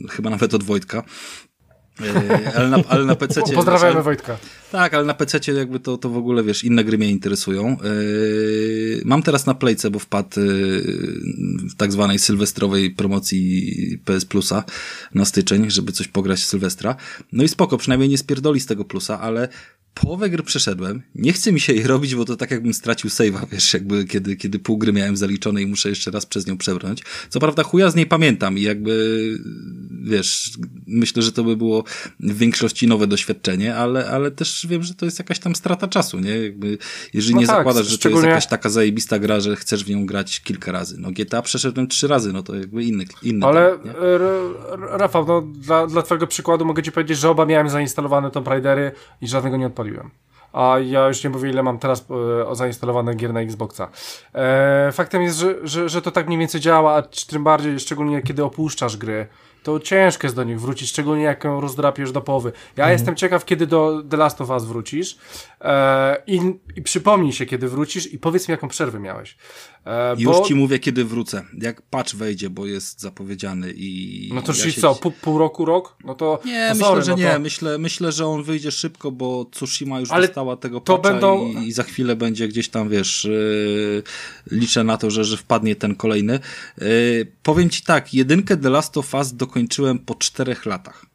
chyba 0.10 0.30
nawet 0.30 0.54
od 0.54 0.64
Wojtka. 0.64 1.04
Yy, 2.00 2.56
ale 2.56 2.70
na, 2.70 2.78
ale 2.88 3.06
na 3.06 3.16
PC. 3.16 3.42
Pozdrawiamy 3.56 4.04
Wojtka. 4.04 4.38
Tak, 4.72 4.94
ale 4.94 5.06
na 5.06 5.14
PC 5.14 5.54
jakby 5.54 5.80
to, 5.80 5.98
to 5.98 6.10
w 6.10 6.18
ogóle, 6.18 6.44
wiesz, 6.44 6.64
inne 6.64 6.84
gry 6.84 6.98
mnie 6.98 7.10
interesują. 7.10 7.78
Yy, 7.84 9.02
mam 9.06 9.24
teraz 9.24 9.46
na 9.46 9.54
Playce, 9.54 9.92
bo 9.92 10.00
wpadł 10.00 10.40
yy, 10.40 10.46
w 11.70 11.76
tak 11.78 11.92
zwanej 11.92 12.20
sylwestrowej 12.20 12.92
promocji 12.92 13.74
PS 14.06 14.26
Plusa 14.26 14.64
na 15.14 15.26
styczeń, 15.26 15.72
żeby 15.72 15.92
coś 15.92 16.08
pograć 16.08 16.40
w 16.40 16.46
Sylwestra. 16.46 16.96
No 17.32 17.44
i 17.44 17.48
spoko, 17.48 17.78
przynajmniej 17.78 18.10
nie 18.10 18.18
spierdoli 18.18 18.60
z 18.60 18.66
tego 18.66 18.86
plusa, 18.86 19.20
ale 19.20 19.50
połowę 20.02 20.30
gry 20.30 20.44
przeszedłem. 20.44 21.02
Nie 21.16 21.34
chce 21.34 21.52
mi 21.52 21.60
się 21.60 21.74
jej 21.74 21.88
robić, 21.88 22.16
bo 22.16 22.26
to 22.26 22.36
tak 22.36 22.52
jakbym 22.52 22.74
stracił 22.74 23.10
save'a, 23.10 23.50
wiesz, 23.52 23.74
jakby 23.74 24.06
kiedy, 24.06 24.36
kiedy 24.36 24.60
pół 24.60 24.78
gry 24.78 24.94
miałem 24.94 25.18
zaliczone 25.18 25.62
i 25.62 25.66
muszę 25.66 25.90
jeszcze 25.90 26.12
raz 26.12 26.26
przez 26.26 26.48
nią 26.48 26.58
przebrnąć. 26.58 27.04
Co 27.30 27.40
prawda 27.40 27.64
chuja 27.64 27.92
z 27.92 27.96
niej 27.96 28.06
pamiętam 28.06 28.58
i 28.58 28.62
jakby, 28.62 29.38
wiesz, 30.04 30.52
myślę, 30.88 31.22
że 31.22 31.32
to 31.32 31.44
by 31.44 31.58
było 31.58 31.84
w 32.20 32.38
większości 32.38 32.88
nowe 32.88 33.08
doświadczenie, 33.08 33.76
ale, 33.76 34.10
ale 34.10 34.32
też 34.32 34.68
wiem, 34.70 34.84
że 34.84 34.94
to 34.94 35.06
jest 35.06 35.20
jakaś 35.20 35.40
tam 35.40 35.56
strata 35.56 35.88
czasu, 35.88 36.20
nie? 36.20 36.38
Jakby, 36.38 36.78
jeżeli 37.14 37.36
No 37.36 37.42
nie 37.42 37.48
tak, 37.48 37.58
zakładasz, 37.58 37.88
że 37.88 37.98
to 37.98 38.10
jest 38.10 38.24
jakaś 38.24 38.48
taka 38.48 38.70
zajebista 38.70 39.20
gra, 39.20 39.40
że 39.40 39.56
chcesz 39.56 39.84
w 39.84 39.90
nią 39.90 40.06
grać 40.06 40.40
kilka 40.40 40.72
razy. 40.72 40.96
No 41.00 41.12
GTA 41.12 41.42
przeszedłem 41.42 41.88
trzy 41.88 42.08
razy, 42.08 42.34
no 42.34 42.44
to 42.44 42.56
jakby 42.56 42.84
inny, 42.84 43.06
inny 43.24 43.46
Ale 43.46 43.78
temat, 43.78 43.98
e, 43.98 44.98
Rafał, 44.98 45.26
no 45.26 45.42
dla, 45.42 45.88
dla 45.88 46.02
twojego 46.02 46.28
przykładu 46.28 46.66
mogę 46.66 46.84
ci 46.84 46.92
powiedzieć, 46.92 47.18
że 47.18 47.30
oba 47.30 47.46
miałem 47.46 47.70
zainstalowane 47.70 48.32
Tomb 48.32 48.48
Raidery 48.48 48.92
i 49.22 49.28
żadnego 49.28 49.58
nie 49.58 49.68
odpaliłem. 49.68 50.10
a 50.54 50.76
ja 50.80 51.08
już 51.08 51.24
nie 51.24 51.30
mówię 51.30 51.50
ile 51.50 51.64
mam 51.64 51.80
teraz 51.80 52.06
e, 52.52 52.56
zainstalowane 52.56 53.16
gier 53.16 53.34
na 53.34 53.42
Xboxa. 53.42 53.90
E, 54.34 54.92
faktem 54.92 55.22
jest, 55.22 55.38
że, 55.38 55.56
że, 55.64 55.90
że 55.90 56.02
to 56.02 56.12
tak 56.12 56.28
mniej 56.28 56.40
więcej 56.40 56.62
działa, 56.62 56.96
a 56.96 57.02
tym 57.02 57.44
bardziej, 57.44 57.80
szczególnie 57.80 58.22
kiedy 58.22 58.44
opuszczasz 58.44 58.98
gry, 58.98 59.28
to 59.68 59.80
ciężko 59.80 60.28
jest 60.28 60.36
do 60.36 60.44
nich 60.44 60.62
wrócić, 60.62 60.90
szczególnie 60.90 61.24
jak 61.24 61.44
ją 61.44 61.62
rozdrapiesz 61.62 62.12
do 62.12 62.22
połowy. 62.22 62.52
Ja 62.78 62.84
Mhm. 62.84 62.92
jestem 62.92 63.16
ciekaw, 63.16 63.46
kiedy 63.46 63.68
do 63.68 64.04
The 64.10 64.18
Last 64.18 64.42
of 64.42 64.50
Us 64.50 64.66
wrócisz 64.66 65.18
e, 65.62 66.22
i, 66.28 66.42
i 66.76 66.82
przypomnij 66.82 67.34
się, 67.34 67.46
kiedy 67.46 67.68
wrócisz 67.68 68.14
i 68.14 68.20
powiedz 68.20 68.48
mi, 68.48 68.52
jaką 68.52 68.68
przerwę 68.68 69.00
miałeś. 69.00 69.38
E, 69.88 70.16
Już 70.18 70.38
bo, 70.38 70.46
ci 70.46 70.56
mówię, 70.56 70.80
kiedy 70.80 71.06
wrócę. 71.06 71.44
Jak 71.62 71.82
patch 71.82 72.16
wejdzie, 72.16 72.50
bo 72.50 72.66
jest 72.66 73.02
zapowiedziany 73.02 73.74
i... 73.76 74.30
no 74.34 74.42
to 74.42 74.52
ja 74.52 74.58
czyli 74.58 74.72
się- 74.74 74.82
co, 74.82 74.96
pół, 74.96 75.12
pół 75.12 75.38
roku, 75.38 75.66
rok? 75.66 75.96
No 76.06 76.16
to 76.16 76.40
Nie, 76.46 76.68
no 76.68 76.74
myślę, 76.74 76.88
sorry, 76.88 77.02
że 77.02 77.12
no 77.12 77.18
nie. 77.18 77.34
To, 77.34 77.40
Myślę, 77.40 77.78
myślę, 77.78 78.12
że 78.12 78.26
on 78.28 78.44
wyjdzie 78.44 78.72
szybko, 78.72 79.12
bo 79.12 79.46
Tsushima 79.52 80.00
już 80.00 80.12
Ale 80.12 80.28
dostała 80.28 80.58
tego 80.58 80.82
to 80.82 80.98
będą- 80.98 81.48
i, 81.48 81.68
i 81.68 81.72
za 81.72 81.84
chwilę 81.84 82.16
będzie 82.16 82.48
gdzieś 82.48 82.70
tam, 82.70 82.90
wiesz, 82.90 83.24
yy, 83.24 84.04
liczę 84.52 84.84
na 84.84 84.98
to, 84.98 85.12
że, 85.12 85.26
że 85.26 85.38
wpadnie 85.38 85.76
ten 85.76 85.96
kolejny. 85.96 86.40
Yy, 86.78 87.32
powiem 87.44 87.70
ci 87.70 87.82
tak, 87.82 88.14
jedynkę 88.14 88.58
The 88.58 88.70
Last 88.70 88.98
of 88.98 89.14
Us 89.14 89.34
dokończyłem 89.34 90.00
po 90.00 90.16
czterech 90.16 90.66
latach. 90.66 91.06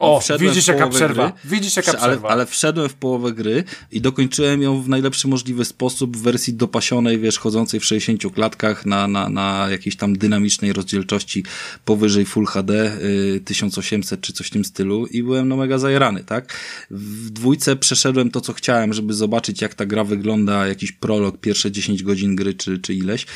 O, 0.00 0.20
widzisz 0.38 0.68
jaka 0.68 0.88
przerwa. 0.88 1.28
gry, 1.28 1.50
Widzisz 1.50 1.76
jaka 1.76 1.90
ale, 1.92 1.98
przerwa. 1.98 2.28
ale 2.28 2.46
wszedłem 2.46 2.88
w 2.88 2.94
połowę 2.94 3.32
gry 3.32 3.64
i 3.92 4.00
dokończyłem 4.00 4.62
ją 4.62 4.82
w 4.82 4.88
najlepszy 4.88 5.28
możliwy 5.28 5.64
sposób 5.64 6.16
w 6.16 6.22
wersji 6.22 6.54
dopasionej, 6.54 7.18
wiesz, 7.18 7.38
chodzącej 7.38 7.80
w 7.80 7.84
60 7.84 8.34
klatkach 8.34 8.86
na, 8.86 9.08
na, 9.08 9.28
na 9.28 9.66
jakiejś 9.70 9.96
tam 9.96 10.18
dynamicznej 10.18 10.72
rozdzielczości 10.72 11.44
powyżej 11.84 12.24
Full 12.24 12.46
HD 12.46 12.92
y, 13.02 13.40
1800 13.44 14.20
czy 14.20 14.32
coś 14.32 14.46
w 14.46 14.50
tym 14.50 14.64
stylu 14.64 15.06
i 15.06 15.22
byłem 15.22 15.48
no 15.48 15.56
mega 15.56 15.78
zajerany, 15.78 16.24
tak? 16.24 16.56
W 16.90 17.30
dwójce 17.30 17.76
przeszedłem 17.76 18.30
to, 18.30 18.40
co 18.40 18.52
chciałem, 18.52 18.92
żeby 18.92 19.14
zobaczyć, 19.14 19.62
jak 19.62 19.74
ta 19.74 19.86
gra 19.86 20.04
wygląda, 20.04 20.66
jakiś 20.66 20.92
prolog, 20.92 21.38
pierwsze 21.40 21.70
10 21.72 22.02
godzin 22.02 22.36
gry 22.36 22.54
czy, 22.54 22.78
czy 22.78 22.94
ileś. 22.94 23.26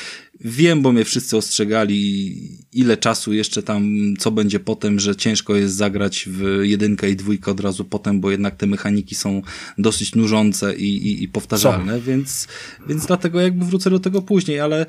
Wiem, 0.41 0.82
bo 0.82 0.93
mnie 0.93 1.05
wszyscy 1.05 1.37
ostrzegali, 1.37 2.35
ile 2.72 2.97
czasu 2.97 3.32
jeszcze 3.32 3.62
tam, 3.62 3.95
co 4.18 4.30
będzie 4.30 4.61
potem, 4.61 5.01
że 5.01 5.16
ciężko 5.16 5.57
jest 5.57 5.74
zagrać 5.74 6.28
w 6.30 6.61
jedynkę 6.62 7.11
i 7.11 7.16
dwójkę 7.16 7.51
od 7.51 7.61
razu 7.61 7.85
potem, 7.85 8.20
bo 8.20 8.30
jednak 8.30 8.57
te 8.57 8.66
mechaniki 8.66 9.14
są 9.14 9.43
dosyć 9.78 10.14
nużące 10.14 10.76
i, 10.76 10.97
i, 11.07 11.22
i 11.22 11.28
powtarzalne, 11.28 12.01
więc, 12.01 12.49
więc 12.89 13.07
dlatego 13.07 13.41
jakby 13.41 13.64
wrócę 13.64 13.91
do 13.91 13.99
tego 13.99 14.22
później, 14.22 14.61
ale 14.61 14.87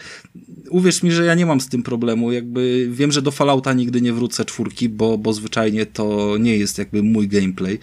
uwierz 0.70 1.04
mi, 1.04 1.12
że 1.12 1.26
ja 1.26 1.36
nie 1.36 1.46
mam 1.46 1.62
z 1.62 1.70
tym 1.70 1.84
problemu, 1.84 2.32
jakby 2.32 2.88
wiem, 2.92 3.12
że 3.12 3.22
do 3.22 3.32
Fallouta 3.32 3.74
nigdy 3.74 4.02
nie 4.02 4.14
wrócę 4.14 4.46
czwórki, 4.46 4.90
bo, 4.90 5.18
bo 5.18 5.34
zwyczajnie 5.34 5.86
to 5.86 6.38
nie 6.40 6.58
jest 6.58 6.78
jakby 6.78 7.04
mój 7.04 7.28
gameplay. 7.28 7.80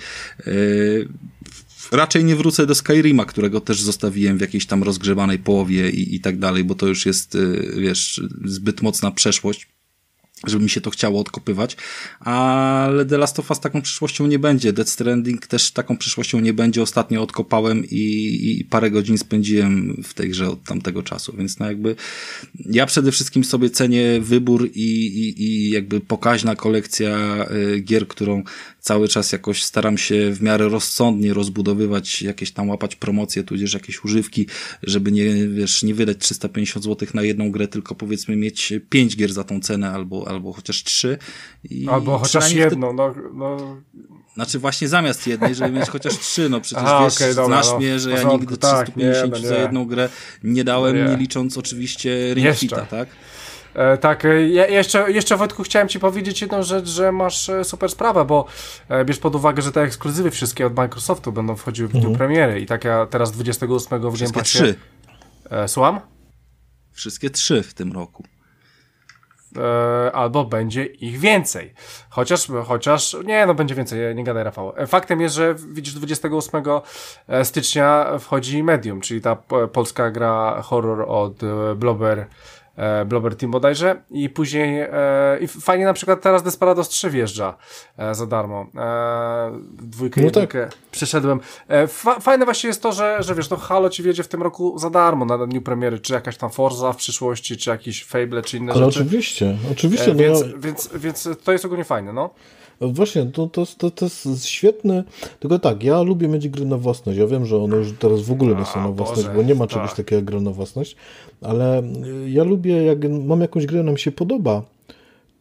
Yy, 0.46 1.08
Raczej 1.92 2.24
nie 2.24 2.36
wrócę 2.36 2.66
do 2.66 2.74
Skyrima, 2.74 3.24
którego 3.24 3.60
też 3.60 3.80
zostawiłem 3.80 4.38
w 4.38 4.40
jakiejś 4.40 4.66
tam 4.66 4.82
rozgrzebanej 4.82 5.38
połowie 5.38 5.90
i, 5.90 6.14
i 6.14 6.20
tak 6.20 6.38
dalej, 6.38 6.64
bo 6.64 6.74
to 6.74 6.86
już 6.86 7.06
jest, 7.06 7.34
y, 7.34 7.74
wiesz, 7.78 8.20
zbyt 8.44 8.82
mocna 8.82 9.10
przeszłość 9.10 9.68
żeby 10.46 10.64
mi 10.64 10.70
się 10.70 10.80
to 10.80 10.90
chciało 10.90 11.20
odkopywać, 11.20 11.76
ale 12.20 13.06
The 13.06 13.18
Last 13.18 13.38
of 13.38 13.50
Us 13.50 13.60
taką 13.60 13.82
przyszłością 13.82 14.26
nie 14.26 14.38
będzie. 14.38 14.72
Death 14.72 14.90
Stranding 14.90 15.46
też 15.46 15.70
taką 15.70 15.96
przyszłością 15.96 16.40
nie 16.40 16.52
będzie. 16.52 16.82
Ostatnio 16.82 17.22
odkopałem 17.22 17.84
i, 17.84 18.38
i 18.60 18.64
parę 18.64 18.90
godzin 18.90 19.18
spędziłem 19.18 20.02
w 20.04 20.14
tej 20.14 20.30
grze 20.30 20.48
od 20.48 20.64
tamtego 20.64 21.02
czasu, 21.02 21.34
więc 21.38 21.58
no 21.58 21.66
jakby 21.66 21.96
ja 22.58 22.86
przede 22.86 23.12
wszystkim 23.12 23.44
sobie 23.44 23.70
cenię 23.70 24.20
wybór 24.20 24.70
i, 24.74 25.06
i, 25.06 25.42
i 25.42 25.70
jakby 25.70 26.00
pokaźna 26.00 26.56
kolekcja 26.56 27.46
y, 27.50 27.80
gier, 27.80 28.08
którą 28.08 28.42
cały 28.82 29.08
czas 29.08 29.32
jakoś 29.32 29.62
staram 29.62 29.98
się 29.98 30.32
w 30.32 30.42
miarę 30.42 30.68
rozsądnie 30.68 31.34
rozbudowywać, 31.34 32.22
jakieś 32.22 32.52
tam 32.52 32.68
łapać 32.68 32.96
promocje, 32.96 33.44
tudzież 33.44 33.74
jakieś 33.74 34.04
używki, 34.04 34.46
żeby 34.82 35.12
nie, 35.12 35.48
wiesz, 35.48 35.82
nie 35.82 35.94
wydać 35.94 36.18
350 36.18 36.84
zł 36.84 37.08
na 37.14 37.22
jedną 37.22 37.50
grę, 37.50 37.68
tylko 37.68 37.94
powiedzmy 37.94 38.36
mieć 38.36 38.72
5 38.90 39.16
gier 39.16 39.32
za 39.32 39.44
tą 39.44 39.60
cenę 39.60 39.90
albo, 39.90 40.28
albo 40.28 40.52
chociaż 40.52 40.84
3. 40.84 41.18
I 41.70 41.88
Albo 41.88 42.18
chociaż 42.18 42.52
jedną, 42.52 42.92
no, 42.92 43.14
no 43.34 43.76
znaczy 44.34 44.58
właśnie 44.58 44.88
zamiast 44.88 45.26
jednej, 45.26 45.54
żeby 45.54 45.70
mieć 45.70 45.88
chociaż 45.88 46.18
trzy, 46.18 46.48
no 46.48 46.60
przecież 46.60 46.84
Aha, 46.86 47.04
wiesz, 47.04 47.16
okej, 47.16 47.34
dobra, 47.34 47.46
znasz 47.62 47.72
no, 47.72 47.78
mnie, 47.78 47.98
że 48.00 48.10
ja 48.10 48.16
porządku, 48.16 48.40
nigdy 48.40 48.56
tak, 48.56 48.86
350 48.90 49.34
nie, 49.34 49.40
no 49.40 49.48
za 49.48 49.54
nie. 49.54 49.60
jedną 49.60 49.84
grę 49.84 50.08
nie 50.44 50.64
dałem, 50.64 50.96
Nie. 50.96 51.04
nie, 51.04 51.16
licząc 51.16 51.58
oczywiście 51.58 52.34
Ring 52.34 52.46
Jeszcze. 52.46 52.60
Fita, 52.60 52.86
tak? 52.86 53.08
E, 53.74 53.98
tak, 53.98 54.24
e, 54.24 54.48
ja, 54.48 54.66
jeszcze, 54.66 55.12
jeszcze 55.12 55.36
Wojtku 55.36 55.62
chciałem 55.62 55.88
Ci 55.88 56.00
powiedzieć 56.00 56.42
jedną 56.42 56.62
rzecz, 56.62 56.88
że 56.88 57.12
masz 57.12 57.48
e, 57.48 57.64
super 57.64 57.90
sprawę, 57.90 58.24
bo 58.24 58.46
e, 58.88 59.04
bierz 59.04 59.18
pod 59.18 59.34
uwagę, 59.34 59.62
że 59.62 59.72
te 59.72 59.82
ekskluzywy 59.82 60.30
wszystkie 60.30 60.66
od 60.66 60.76
Microsoftu 60.76 61.32
będą 61.32 61.56
wchodziły 61.56 61.88
w 61.88 61.92
dniu 61.92 62.12
premiery 62.12 62.60
i 62.60 62.66
tak 62.66 62.84
ja 62.84 63.06
teraz 63.06 63.32
28 63.32 64.00
w 64.10 64.14
Wszystkie 64.14 64.40
Passie... 64.40 64.58
trzy. 64.58 64.74
E, 65.50 65.68
słucham? 65.68 66.00
Wszystkie 66.92 67.30
trzy 67.30 67.62
w 67.62 67.74
tym 67.74 67.92
roku. 67.92 68.24
E, 69.56 70.12
albo 70.12 70.44
będzie 70.44 70.84
ich 70.84 71.18
więcej. 71.18 71.74
Chociaż, 72.10 72.46
chociaż, 72.64 73.16
nie, 73.24 73.46
no 73.46 73.54
będzie 73.54 73.74
więcej, 73.74 74.14
nie 74.14 74.24
gadaj 74.24 74.44
Rafał. 74.44 74.72
Faktem 74.86 75.20
jest, 75.20 75.34
że 75.34 75.54
widzisz 75.54 75.94
28 75.94 76.62
stycznia 77.42 78.18
wchodzi 78.18 78.62
Medium, 78.62 79.00
czyli 79.00 79.20
ta 79.20 79.36
po- 79.36 79.68
polska 79.68 80.10
gra 80.10 80.62
horror 80.62 81.04
od 81.08 81.40
Blobber, 81.76 82.26
e, 82.76 83.04
Blobber 83.04 83.36
Team 83.36 83.52
bodajże 83.52 84.02
i 84.10 84.28
później 84.30 84.80
e, 84.80 84.88
i 85.40 85.48
fajnie 85.48 85.84
na 85.84 85.92
przykład 85.92 86.20
teraz 86.22 86.42
Desperados 86.42 86.88
3 86.88 87.10
wjeżdża 87.10 87.56
e, 87.98 88.14
za 88.14 88.26
darmo. 88.26 88.66
E, 88.76 89.50
dwójkę, 89.72 90.20
No 90.20 90.26
no 90.26 90.30
tak. 90.30 90.76
przeszedłem. 90.90 91.40
E, 91.68 91.86
fa 91.86 92.20
fajne 92.20 92.44
właśnie 92.44 92.68
jest 92.68 92.82
to, 92.82 92.92
że, 92.92 93.16
że 93.20 93.34
wiesz, 93.34 93.48
to 93.48 93.56
Halo 93.56 93.90
ci 93.90 94.02
wiedzie 94.02 94.22
w 94.22 94.28
tym 94.28 94.42
roku 94.42 94.78
za 94.78 94.90
darmo 94.90 95.24
na 95.24 95.46
dniu 95.46 95.62
premiery, 95.62 95.98
czy 95.98 96.12
jakaś 96.12 96.36
tam 96.36 96.50
Forza 96.50 96.92
w 96.92 96.96
przyszłości, 96.96 97.56
czy 97.56 97.70
jakiś 97.70 98.04
Fable, 98.04 98.42
czy 98.42 98.56
inne 98.56 98.72
Ale 98.72 98.84
rzeczy. 98.84 98.98
oczywiście, 99.00 99.56
oczywiście. 99.72 100.10
E, 100.10 100.14
no 100.14 100.20
więc, 100.20 100.44
więc, 100.58 100.90
więc 100.94 101.28
to 101.44 101.52
jest 101.52 101.64
ogólnie 101.64 101.84
fajne, 101.84 102.12
no. 102.12 102.30
Właśnie, 102.80 103.26
to, 103.26 103.46
to, 103.46 103.66
to, 103.78 103.90
to 103.90 104.04
jest 104.04 104.46
świetne. 104.46 105.04
Tylko 105.40 105.58
tak, 105.58 105.82
ja 105.82 106.02
lubię 106.02 106.28
mieć 106.28 106.48
gry 106.48 106.64
na 106.64 106.76
własność. 106.76 107.18
Ja 107.18 107.26
wiem, 107.26 107.46
że 107.46 107.56
one 107.56 107.76
już 107.76 107.92
teraz 107.98 108.20
w 108.20 108.32
ogóle 108.32 108.54
nie 108.54 108.64
są 108.64 108.80
na 108.80 108.88
własność, 108.88 109.22
Boże, 109.22 109.36
bo 109.36 109.42
nie 109.42 109.54
ma 109.54 109.66
tak. 109.66 109.74
czegoś 109.74 109.90
takiego 109.90 110.16
jak 110.16 110.24
gra 110.24 110.40
na 110.40 110.50
własność. 110.50 110.96
Ale 111.42 111.82
y, 111.82 112.30
ja 112.30 112.44
lubię, 112.44 112.84
jak 112.84 112.98
mam 113.10 113.40
jakąś 113.40 113.66
grę, 113.66 113.80
ona 113.80 113.92
mi 113.92 113.98
się 113.98 114.12
podoba, 114.12 114.62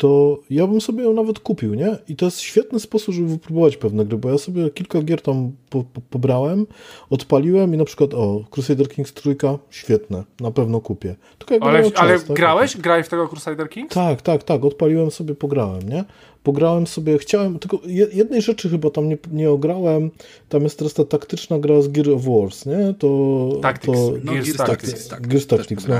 to 0.01 0.39
ja 0.49 0.67
bym 0.67 0.81
sobie 0.81 1.03
ją 1.03 1.13
nawet 1.13 1.39
kupił, 1.39 1.73
nie? 1.73 1.97
I 2.07 2.15
to 2.15 2.25
jest 2.25 2.39
świetny 2.39 2.79
sposób, 2.79 3.15
żeby 3.15 3.27
wypróbować 3.27 3.77
pewne 3.77 4.05
gry, 4.05 4.17
bo 4.17 4.29
ja 4.29 4.37
sobie 4.37 4.69
kilka 4.69 5.01
gier 5.01 5.21
tam 5.21 5.51
po, 5.69 5.83
po, 5.83 6.01
pobrałem, 6.09 6.67
odpaliłem 7.09 7.73
i 7.73 7.77
na 7.77 7.85
przykład, 7.85 8.13
o, 8.13 8.43
Crusader 8.49 8.89
Kings 8.89 9.13
trójka, 9.13 9.57
świetne, 9.69 10.23
na 10.39 10.51
pewno 10.51 10.79
kupię. 10.79 11.15
Tylko 11.37 11.53
jak 11.53 11.63
Ale, 11.63 11.79
ale 11.79 11.91
czas, 11.91 12.23
tak? 12.23 12.37
grałeś? 12.37 12.77
Grałeś 12.77 13.05
w 13.05 13.09
tego 13.09 13.27
Crusader 13.27 13.69
Kings? 13.69 13.93
Tak, 13.95 14.21
tak, 14.21 14.43
tak, 14.43 14.65
odpaliłem 14.65 15.11
sobie, 15.11 15.35
pograłem, 15.35 15.89
nie? 15.89 16.03
Pograłem 16.43 16.87
sobie, 16.87 17.17
chciałem, 17.17 17.59
tylko 17.59 17.79
je- 17.85 18.07
jednej 18.13 18.41
rzeczy 18.41 18.69
chyba 18.69 18.89
tam 18.89 19.09
nie, 19.09 19.17
nie 19.31 19.49
ograłem, 19.51 20.11
tam 20.49 20.63
jest 20.63 20.77
teraz 20.77 20.93
ta 20.93 21.05
taktyczna 21.05 21.59
gra 21.59 21.81
z 21.81 21.87
Gear 21.87 22.09
of 22.09 22.21
Wars, 22.25 22.65
nie? 22.65 22.93
To... 22.99 23.49
Tactics. 23.61 23.97
To, 23.97 24.11
No, 24.23 24.31
Gears 24.31 24.45
Gears 24.45 24.57
Tactics, 24.57 24.81
Tactics. 24.91 25.07
tak. 25.07 25.27
Gears 25.27 25.47
też 25.47 25.59
Tactics, 25.59 25.87
no. 25.87 25.95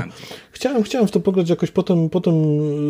Chciałem, 0.52 0.82
chciałem 0.82 1.08
w 1.08 1.10
to 1.10 1.20
pograć 1.20 1.50
jakoś, 1.50 1.70
potem, 1.70 2.10
potem 2.10 2.34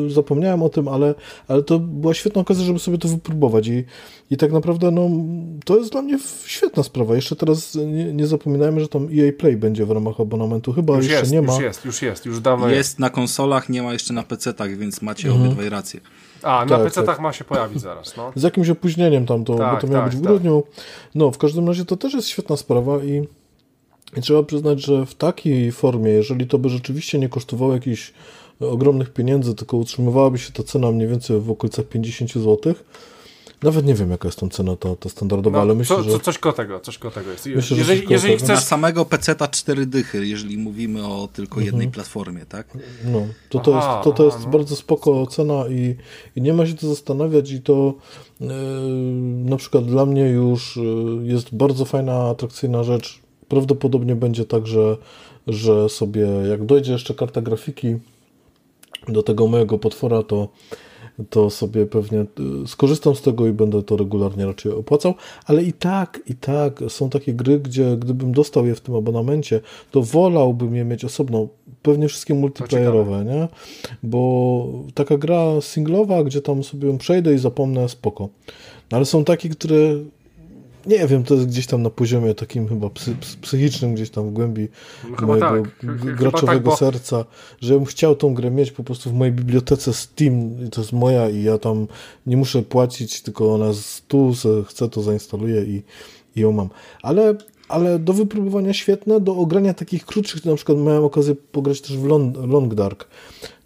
y, 0.06 0.10
zapomniałem 0.10 0.62
o 0.62 0.68
tym, 0.68 0.88
ale, 0.88 1.14
ale 1.48 1.62
to 1.62 1.78
była 1.78 2.14
świetna 2.14 2.40
okazja, 2.40 2.64
żeby 2.64 2.78
sobie 2.78 2.98
to 2.98 3.08
wypróbować 3.08 3.66
i, 3.68 3.84
i 4.30 4.36
tak 4.36 4.52
naprawdę, 4.52 4.90
no, 4.90 5.10
to 5.64 5.76
jest 5.78 5.92
dla 5.92 6.02
mnie 6.02 6.18
świetna 6.46 6.82
sprawa. 6.82 7.14
Jeszcze 7.16 7.36
teraz 7.36 7.74
nie, 7.74 8.12
nie 8.12 8.26
zapominajmy, 8.26 8.80
że 8.80 8.88
tam 8.88 9.08
EA 9.18 9.32
Play 9.38 9.56
będzie 9.56 9.86
w 9.86 9.90
ramach 9.90 10.20
abonamentu, 10.20 10.72
chyba 10.72 10.96
Już 10.96 11.04
jeszcze 11.04 11.20
jest, 11.20 11.32
nie 11.32 11.42
ma. 11.42 11.52
już 11.54 11.62
jest, 11.62 11.84
już 11.84 12.02
jest, 12.02 12.26
już 12.26 12.40
dawno 12.40 12.68
jest. 12.68 12.76
Jest 12.78 12.98
na 12.98 13.10
konsolach, 13.10 13.68
nie 13.68 13.82
ma 13.82 13.92
jeszcze 13.92 14.14
na 14.14 14.22
PC-tach, 14.22 14.76
więc 14.76 15.02
macie 15.02 15.28
Mhm. 15.28 15.46
obydwaj 15.46 15.68
rację. 15.68 16.00
A, 16.42 16.64
na 16.64 16.78
Tak, 16.78 16.86
PC-tach 16.86 17.06
tak. 17.06 17.20
ma 17.20 17.32
się 17.32 17.44
pojawić 17.44 17.80
zaraz, 17.80 18.16
no. 18.16 18.32
Z 18.34 18.42
jakimś 18.42 18.68
opóźnieniem 18.68 19.26
tam 19.26 19.44
to, 19.44 19.54
Tak, 19.54 19.74
bo 19.74 19.80
to 19.80 19.86
miało 19.86 20.02
tak, 20.02 20.10
być 20.10 20.18
w 20.20 20.22
tak. 20.22 20.28
grudniu. 20.32 20.62
No, 21.14 21.30
w 21.30 21.38
każdym 21.38 21.68
razie 21.68 21.84
to 21.84 21.96
też 21.96 22.14
jest 22.14 22.28
świetna 22.28 22.56
sprawa 22.56 22.98
i, 23.04 23.28
i 24.16 24.20
trzeba 24.20 24.42
przyznać, 24.42 24.80
że 24.80 25.06
w 25.06 25.14
takiej 25.14 25.72
formie, 25.72 26.10
jeżeli 26.10 26.46
to 26.46 26.58
by 26.58 26.68
rzeczywiście 26.68 27.18
nie 27.18 27.28
kosztowało 27.28 27.72
jakichś 27.72 28.12
ogromnych 28.60 29.12
pieniędzy, 29.12 29.54
tylko 29.54 29.76
utrzymywałaby 29.76 30.38
się 30.38 30.52
ta 30.52 30.62
cena 30.62 30.90
mniej 30.90 31.08
więcej 31.08 31.40
w 31.40 31.50
okolicach 31.50 31.84
50 31.84 32.32
zł, 32.32 32.74
nawet 33.62 33.86
nie 33.86 33.94
wiem 33.94 34.10
jaka 34.10 34.28
jest 34.28 34.38
tam 34.40 34.50
cena 34.50 34.76
ta, 34.76 34.96
ta 34.96 35.08
standardowa, 35.08 35.56
no 35.58 35.62
ale 35.62 35.74
myślę, 35.74 35.96
co, 35.96 36.02
że... 36.02 36.10
co, 36.10 36.18
coś 36.18 36.38
koło 36.38 36.52
tego, 36.52 36.80
coś 36.80 36.98
koło 36.98 37.14
tego 37.14 37.30
jest. 37.30 37.46
Myślę, 37.46 37.62
że 37.62 37.76
jeżeli 37.76 38.06
jeżeli 38.10 38.34
tego. 38.34 38.46
Na 38.48 38.54
chcesz... 38.56 38.68
samego 38.68 39.04
PC-ta 39.04 39.48
cztery 39.48 39.86
dychy, 39.86 40.26
jeżeli 40.26 40.58
mówimy 40.58 41.06
o 41.06 41.28
tylko 41.32 41.54
Mhm. 41.54 41.66
jednej 41.66 41.88
platformie, 41.88 42.46
tak? 42.46 42.78
No, 43.04 43.26
to 43.48 43.58
to 43.58 43.78
Aha, 43.78 43.92
jest, 43.92 44.04
to, 44.04 44.12
to 44.12 44.24
jest 44.24 44.36
aha, 44.36 44.46
no. 44.46 44.52
bardzo 44.58 44.76
spoko 44.76 45.26
cena 45.26 45.64
i, 45.68 45.96
i 46.36 46.42
nie 46.42 46.52
ma 46.52 46.66
się 46.66 46.74
to 46.74 46.88
zastanawiać 46.88 47.50
i 47.50 47.60
to 47.60 47.94
yy, 48.40 48.48
na 49.44 49.56
przykład 49.56 49.84
dla 49.84 50.06
mnie 50.06 50.22
już 50.28 50.76
yy, 50.76 51.26
jest 51.26 51.54
bardzo 51.54 51.84
fajna, 51.84 52.28
atrakcyjna 52.28 52.84
rzecz. 52.84 53.20
Prawdopodobnie 53.48 54.16
będzie 54.16 54.44
tak, 54.44 54.66
że, 54.66 54.96
że 55.46 55.88
sobie 55.88 56.26
jak 56.50 56.64
dojdzie 56.64 56.92
jeszcze 56.92 57.14
karta 57.14 57.40
grafiki 57.42 57.96
do 59.08 59.22
tego 59.22 59.46
mojego 59.46 59.78
potwora, 59.78 60.22
to 60.22 60.48
to 61.30 61.50
sobie 61.50 61.86
pewnie 61.86 62.20
y, 62.20 62.66
skorzystam 62.66 63.14
z 63.14 63.22
tego 63.22 63.46
i 63.46 63.52
będę 63.52 63.82
to 63.82 63.96
regularnie 63.96 64.46
raczej 64.46 64.72
opłacał, 64.72 65.14
ale 65.46 65.62
i 65.62 65.72
tak, 65.72 66.20
i 66.26 66.34
tak 66.34 66.80
są 66.88 67.10
takie 67.10 67.34
gry, 67.34 67.60
gdzie 67.60 67.96
gdybym 67.96 68.32
dostał 68.32 68.66
je 68.66 68.74
w 68.74 68.80
tym 68.80 68.94
abonamencie, 68.94 69.60
to 69.90 70.02
wolałbym 70.02 70.76
je 70.76 70.84
mieć 70.84 71.04
osobno, 71.04 71.48
pewnie 71.82 72.08
wszystkie 72.08 72.34
multiplayerowe, 72.34 73.24
nie? 73.24 73.48
Bo 74.02 74.66
taka 74.94 75.18
gra 75.18 75.60
singlowa, 75.60 76.24
gdzie 76.24 76.42
tam 76.42 76.64
sobie 76.64 76.88
ją 76.88 76.98
przejdę 76.98 77.34
i 77.34 77.38
zapomnę, 77.38 77.88
spoko. 77.88 78.28
No, 78.90 78.96
ale 78.96 79.06
są 79.06 79.24
takie, 79.24 79.48
które 79.48 79.76
nie 80.86 81.06
wiem, 81.06 81.24
to 81.24 81.34
jest 81.34 81.46
gdzieś 81.46 81.66
tam 81.66 81.82
na 81.82 81.90
poziomie 81.90 82.34
takim 82.34 82.68
chyba 82.68 82.90
psy, 82.90 83.16
psychicznym, 83.40 83.94
gdzieś 83.94 84.10
tam 84.10 84.28
w 84.28 84.32
głębi 84.32 84.68
No 85.20 85.26
mojego 85.26 85.46
tak. 85.80 86.16
graczowego 86.16 86.52
tak, 86.52 86.62
bo- 86.62 86.76
serca, 86.76 87.24
że 87.60 87.74
bym 87.74 87.84
chciał 87.84 88.16
tą 88.16 88.34
grę 88.34 88.50
mieć 88.50 88.72
po 88.72 88.84
prostu 88.84 89.10
w 89.10 89.14
mojej 89.14 89.32
bibliotece 89.34 89.92
Steam 89.92 90.50
to 90.70 90.80
jest 90.80 90.92
moja 90.92 91.28
i 91.30 91.42
ja 91.42 91.58
tam 91.58 91.86
nie 92.26 92.36
muszę 92.36 92.62
płacić, 92.62 93.22
tylko 93.22 93.54
ona 93.54 93.66
jest 93.66 94.08
tu, 94.08 94.32
chcę 94.66 94.88
to 94.88 95.02
zainstaluję 95.02 95.62
i, 95.64 95.82
i 96.36 96.40
ją 96.40 96.52
mam. 96.52 96.68
Ale, 97.02 97.34
ale 97.68 97.98
do 97.98 98.12
wypróbowania 98.12 98.72
świetne, 98.72 99.20
do 99.20 99.36
ogrania 99.36 99.74
takich 99.74 100.06
krótszych, 100.06 100.44
na 100.44 100.54
przykład 100.56 100.78
miałem 100.78 101.04
okazję 101.04 101.34
pograć 101.52 101.80
też 101.80 101.96
w 101.98 102.04
Long, 102.04 102.36
Long 102.46 102.74
Dark. 102.74 103.08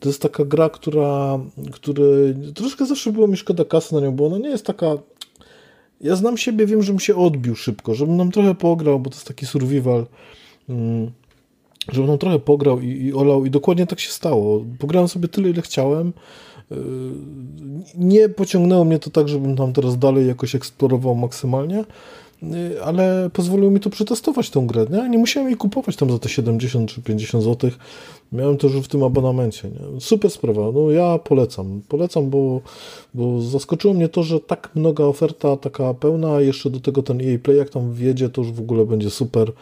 To 0.01 0.09
jest 0.09 0.23
taka 0.23 0.45
gra, 0.45 0.69
która, 0.71 1.39
który 1.73 2.37
troszkę 2.55 2.87
zawsze 2.87 3.13
było 3.13 3.27
mi 3.27 3.37
szkoda 3.37 3.65
kasy 3.65 3.95
na 3.95 4.01
nią, 4.01 4.13
bo 4.13 4.27
ona 4.27 4.39
nie 4.39 4.49
jest 4.49 4.67
taka 4.67 4.87
ja 6.01 6.17
znam 6.17 6.37
siebie, 6.37 6.67
wiem, 6.67 6.83
żebym 6.83 7.01
się 7.01 7.17
odbił 7.17 7.55
szybko, 7.55 7.95
żebym 7.95 8.17
nam 8.17 8.31
trochę 8.31 8.55
pograł, 8.55 9.01
bo 9.01 9.11
to 9.11 9.17
jest 9.17 9.27
taki 9.27 9.47
survival, 9.47 10.07
mm, 10.69 11.11
żebym 11.93 12.11
nam 12.11 12.19
trochę 12.19 12.39
pograł 12.39 12.81
i, 12.81 12.87
i 12.87 13.15
olał 13.15 13.47
i 13.47 13.51
dokładnie 13.51 13.87
tak 13.87 14.01
się 14.01 14.11
stało. 14.11 14.65
Pograłem 14.79 15.09
sobie 15.09 15.29
tyle, 15.29 15.51
ile 15.51 15.63
chciałem. 15.63 16.13
Yy, 16.71 16.77
Nie 17.95 18.29
pociągnęło 18.29 18.85
mnie 18.85 18.99
to 18.99 19.11
tak, 19.11 19.29
żebym 19.29 19.57
tam 19.57 19.73
teraz 19.73 19.99
dalej 19.99 20.27
jakoś 20.27 20.55
eksplorował 20.55 21.15
maksymalnie, 21.15 21.85
ale 22.85 23.31
pozwoliło 23.33 23.71
mi 23.71 23.81
to 23.81 23.91
przetestować 23.91 24.51
tą 24.51 24.67
grę. 24.67 24.87
Nie, 24.91 25.09
nie 25.09 25.19
musiałem 25.19 25.49
jej 25.49 25.57
kupować 25.57 25.97
tam 25.97 26.11
za 26.11 26.19
te 26.19 26.29
70 26.29 26.91
czy 26.91 27.03
50 27.03 27.45
zł. 27.45 27.71
Miałem 28.33 28.57
to 28.57 28.67
już 28.67 28.77
w 28.77 28.89
tym 28.89 29.03
abonamencie. 29.03 29.69
Nie? 29.69 30.01
Super 30.01 30.31
sprawa. 30.31 30.73
No 30.75 30.91
ja 30.91 31.19
polecam. 31.19 31.83
Polecam, 31.89 32.31
bo, 32.31 32.61
bo 33.15 33.43
zaskoczyło 33.43 33.95
mnie 33.95 34.09
to, 34.09 34.23
że 34.23 34.41
tak 34.41 34.71
mnoga 34.75 35.05
oferta, 35.05 35.57
taka 35.57 35.95
pełna, 35.95 36.35
a 36.35 36.41
jeszcze 36.41 36.71
do 36.71 36.81
tego 36.81 37.03
ten 37.03 37.21
EA 37.21 37.39
Play, 37.43 37.57
jak 37.57 37.71
tam 37.71 37.93
wjedzie, 37.93 38.29
to 38.29 38.41
już 38.41 38.53
w 38.53 38.61
ogóle 38.61 38.87
będzie 38.87 39.11
super 39.11 39.53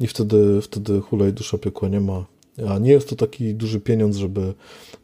i 0.00 0.06
wtedy, 0.06 0.62
wtedy 0.62 1.00
hulaj 1.00 1.32
dusza 1.32 1.58
piekła 1.58 1.88
nie 1.88 2.00
ma. 2.00 2.24
A 2.68 2.78
nie 2.78 2.90
jest 2.92 3.08
to 3.08 3.16
taki 3.16 3.54
duży 3.54 3.80
pieniądz, 3.80 4.16
żeby, 4.16 4.54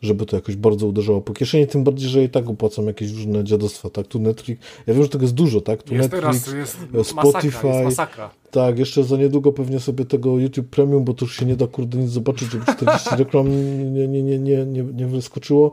żeby 0.02 0.26
to 0.26 0.36
jakoś 0.36 0.56
bardzo 0.56 0.86
uderzało 0.86 1.20
po 1.20 1.32
kieszeni, 1.32 1.66
tym 1.66 1.84
bardziej, 1.84 2.08
że 2.08 2.24
i 2.24 2.28
tak 2.28 2.48
opłacam 2.48 2.86
jakieś 2.86 3.10
różne 3.12 3.44
dziadostwa, 3.44 3.90
tak? 3.90 4.06
Tu 4.06 4.18
Netflix, 4.18 4.62
ja 4.86 4.94
wiem, 4.94 5.02
że 5.02 5.08
tego 5.08 5.24
jest 5.24 5.34
dużo, 5.34 5.60
tak? 5.60 5.82
Tu 5.82 5.94
Jest 5.94 6.12
Netflix, 6.12 6.44
teraz, 6.44 6.76
jest 6.94 7.10
Spotify, 7.10 7.46
masakra, 7.46 7.74
jest 7.74 7.84
masakra. 7.84 8.30
tak, 8.50 8.78
jeszcze 8.78 9.04
za 9.04 9.16
niedługo 9.16 9.52
pewnie 9.52 9.80
sobie 9.80 10.04
tego 10.04 10.38
YouTube 10.38 10.66
Premium, 10.68 11.04
bo 11.04 11.14
to 11.14 11.24
już 11.24 11.36
się 11.36 11.46
nie 11.46 11.56
da 11.56 11.66
kurde 11.66 11.98
nic 11.98 12.10
zobaczyć, 12.10 12.50
żeby 12.50 12.64
40 12.64 13.08
reklam 13.18 13.48
nie, 13.94 14.08
nie, 14.08 14.22
nie, 14.22 14.38
nie, 14.38 14.66
nie, 14.66 14.82
nie 14.82 15.06
wyskoczyło. 15.06 15.72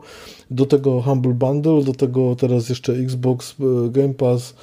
Do 0.50 0.66
tego 0.66 1.02
Humble 1.02 1.34
Bundle, 1.34 1.84
do 1.84 1.92
tego 1.92 2.36
teraz 2.36 2.68
jeszcze 2.68 2.92
Xbox 2.92 3.56
e, 3.60 3.90
Game 3.90 4.14
Pass 4.14 4.54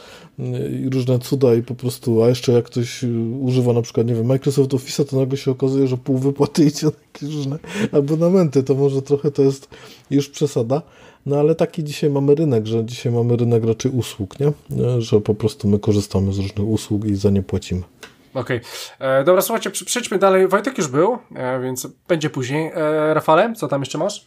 i 0.85 0.89
różne 0.89 1.19
cuda 1.19 1.55
i 1.55 1.61
po 1.61 1.75
prostu, 1.75 2.23
a 2.23 2.29
jeszcze 2.29 2.51
jak 2.51 2.65
ktoś 2.65 3.03
e, 3.03 3.07
używa 3.41 3.73
na 3.73 3.81
przykład, 3.81 4.07
nie 4.07 4.15
wiem, 4.15 4.25
Microsoft 4.25 4.71
Office'a, 4.71 5.05
to 5.09 5.19
nagle 5.19 5.37
się 5.37 5.51
okazuje, 5.51 5.87
że 5.87 5.97
pół 5.97 6.17
wypłaty 6.17 6.65
idzie 6.65 6.85
na 6.85 6.91
jakieś 7.13 7.35
różne 7.35 7.59
abonamenty, 7.91 8.63
to 8.63 8.75
może 8.75 9.01
trochę 9.01 9.31
to 9.31 9.41
jest 9.41 9.69
już 10.09 10.29
przesada. 10.29 10.81
No 11.25 11.39
ale 11.39 11.55
taki 11.55 11.83
dzisiaj 11.83 12.09
mamy 12.09 12.35
rynek, 12.35 12.67
że 12.67 12.85
dzisiaj 12.85 13.11
mamy 13.11 13.37
rynek 13.37 13.65
raczej 13.65 13.91
usług, 13.91 14.39
nie? 14.39 14.51
Że 14.99 15.21
po 15.21 15.35
prostu 15.35 15.67
my 15.67 15.79
korzystamy 15.79 16.33
z 16.33 16.37
różnych 16.37 16.67
usług 16.67 17.05
i 17.05 17.15
za 17.15 17.29
nie 17.29 17.43
płacimy. 17.43 17.81
Okej. 18.33 18.61
E, 18.99 19.23
Dobra, 19.23 19.41
słuchajcie, 19.41 19.69
przejdźmy 19.69 20.17
dalej. 20.17 20.47
Wojtek 20.47 20.77
już 20.77 20.87
był, 20.87 21.17
e, 21.35 21.61
więc 21.61 21.87
będzie 22.07 22.29
później. 22.29 22.71
E, 22.75 23.13
Rafale, 23.13 23.53
co 23.55 23.67
tam 23.67 23.81
jeszcze 23.81 23.97
masz? 23.97 24.25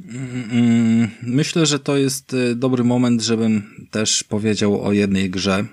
Mm, 0.00 1.10
Myślę, 1.22 1.66
że 1.66 1.78
to 1.78 1.96
jest 1.96 2.34
y, 2.34 2.54
dobry 2.54 2.84
moment, 2.84 3.22
żebym 3.22 3.86
też 3.90 4.24
powiedział 4.24 4.82
o 4.84 4.92
jednej 4.92 5.30
grze, 5.30 5.64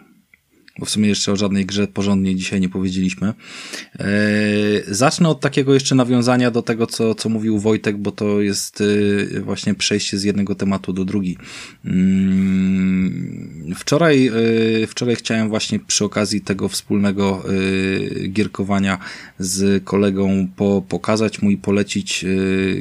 bo 0.82 0.86
w 0.86 0.90
sumie 0.90 1.10
jeszcze 1.10 1.32
o 1.32 1.36
żadnej 1.36 1.66
grze 1.66 1.88
porządnie 1.88 2.36
dzisiaj 2.36 2.62
nie 2.62 2.70
powiedzieliśmy. 2.70 3.34
E, 4.00 4.06
zacznę 4.88 5.30
od 5.30 5.40
takiego 5.40 5.74
jeszcze 5.74 5.96
nawiązania 5.96 6.52
do 6.52 6.62
tego, 6.62 6.88
co, 6.88 7.16
co 7.16 7.30
mówił 7.30 7.60
Wojtek, 7.60 7.98
bo 7.98 8.12
to 8.12 8.42
jest 8.42 8.82
y, 8.82 9.42
właśnie 9.46 9.74
przejście 9.74 10.18
z 10.18 10.24
jednego 10.24 10.56
tematu 10.56 10.94
do 10.94 11.06
drugi. 11.06 11.38
Mm, 11.86 13.74
Wczoraj, 13.76 14.32
y, 14.84 14.88
wczoraj 14.88 15.16
chciałem 15.16 15.50
właśnie 15.50 15.80
przy 15.80 16.06
okazji 16.06 16.42
tego 16.42 16.70
wspólnego 16.70 17.44
gierkowania 18.30 18.98
z 19.40 19.84
kolegą 19.84 20.48
po, 20.56 20.84
pokazać 20.90 21.42
mu 21.42 21.50
i 21.52 21.58
polecić 21.58 22.26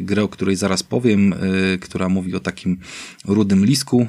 grę, 0.01 0.23
o 0.23 0.29
której 0.29 0.57
zaraz 0.57 0.83
powiem, 0.83 1.35
która 1.81 2.09
mówi 2.09 2.35
o 2.35 2.41
takim 2.41 2.79
rudym 3.25 3.67
lisku 3.67 4.07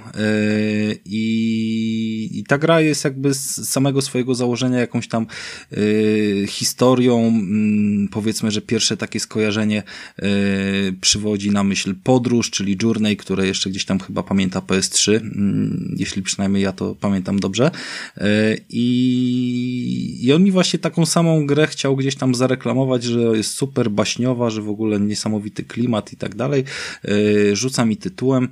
i, 1.05 2.29
i 2.33 2.43
ta 2.43 2.57
gra 2.57 2.81
jest 2.81 3.03
jakby 3.03 3.33
z 3.33 3.69
samego 3.81 4.01
swojego 4.01 4.35
założenia 4.35 4.79
jakąś 4.79 5.07
tam 5.07 5.27
y, 5.73 6.45
historią, 6.47 7.19
mm, 7.27 8.07
powiedzmy, 8.07 8.51
że 8.51 8.61
pierwsze 8.61 8.97
takie 8.97 9.19
skojarzenie 9.19 9.83
y, 10.19 10.93
przywodzi 11.01 11.51
na 11.51 11.63
myśl 11.63 11.95
podróż, 12.03 12.49
czyli 12.49 12.77
Journey, 12.83 13.17
które 13.17 13.47
jeszcze 13.47 13.69
gdzieś 13.69 13.85
tam 13.85 13.99
chyba 13.99 14.23
pamięta 14.23 14.59
PS3, 14.59 15.11
mm, 15.11 15.95
jeśli 15.97 16.21
przynajmniej 16.21 16.63
ja 16.63 16.71
to 16.71 16.95
pamiętam 16.95 17.39
dobrze. 17.39 17.71
Y, 18.17 18.21
I, 18.69 20.19
I 20.21 20.33
on 20.33 20.43
mi 20.43 20.51
właśnie 20.51 20.79
taką 20.79 21.05
samą 21.05 21.45
grę 21.45 21.67
chciał 21.67 21.95
gdzieś 21.95 22.15
tam 22.15 22.35
zareklamować, 22.35 23.03
że 23.03 23.19
jest 23.19 23.53
super 23.53 23.91
baśniowa, 23.91 24.49
że 24.49 24.61
w 24.61 24.69
ogóle 24.69 24.99
niesamowity 24.99 25.63
klimat 25.63 26.13
i 26.13 26.17
tak 26.17 26.35
dalej. 26.35 26.63
Y, 27.05 27.55
Rzuca 27.55 27.85
mi 27.85 27.97
tytułem. 27.97 28.49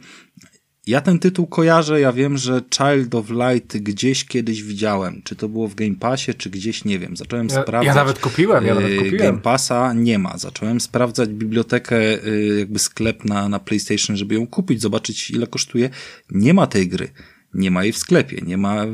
Ja 0.89 1.01
ten 1.01 1.19
tytuł 1.19 1.47
kojarzę, 1.47 1.99
ja 2.01 2.13
wiem, 2.13 2.37
że 2.37 2.61
Child 2.77 3.15
of 3.15 3.25
Light 3.29 3.77
gdzieś 3.77 4.25
kiedyś 4.25 4.63
widziałem. 4.63 5.21
Czy 5.23 5.35
to 5.35 5.49
było 5.49 5.67
w 5.67 5.75
Game 5.75 5.95
Passie, 5.95 6.33
czy 6.33 6.49
gdzieś, 6.49 6.85
nie 6.85 6.99
wiem. 6.99 7.17
Zacząłem 7.17 7.47
Ja, 7.47 7.61
sprawdzać. 7.61 7.85
ja 7.87 7.93
nawet 7.95 8.19
kupiłem, 8.19 8.65
ja 8.65 8.75
nawet 8.75 8.91
Yy, 8.91 8.97
kupiłem. 8.97 9.17
Game 9.17 9.37
Passa 9.41 9.93
nie 9.93 10.19
ma. 10.19 10.37
Zacząłem 10.37 10.81
sprawdzać 10.81 11.29
bibliotekę, 11.29 12.01
yy, 12.01 12.59
jakby 12.59 12.79
sklep 12.79 13.25
na, 13.25 13.49
na 13.49 13.59
PlayStation, 13.59 14.17
żeby 14.17 14.35
ją 14.35 14.47
kupić, 14.47 14.81
zobaczyć 14.81 15.31
ile 15.31 15.47
kosztuje. 15.47 15.89
Nie 16.31 16.53
ma 16.53 16.67
tej 16.67 16.87
gry. 16.87 17.07
Nie 17.53 17.71
ma 17.71 17.83
jej 17.83 17.93
w 17.93 17.97
sklepie, 17.97 18.41
nie 18.45 18.57
ma 18.57 18.85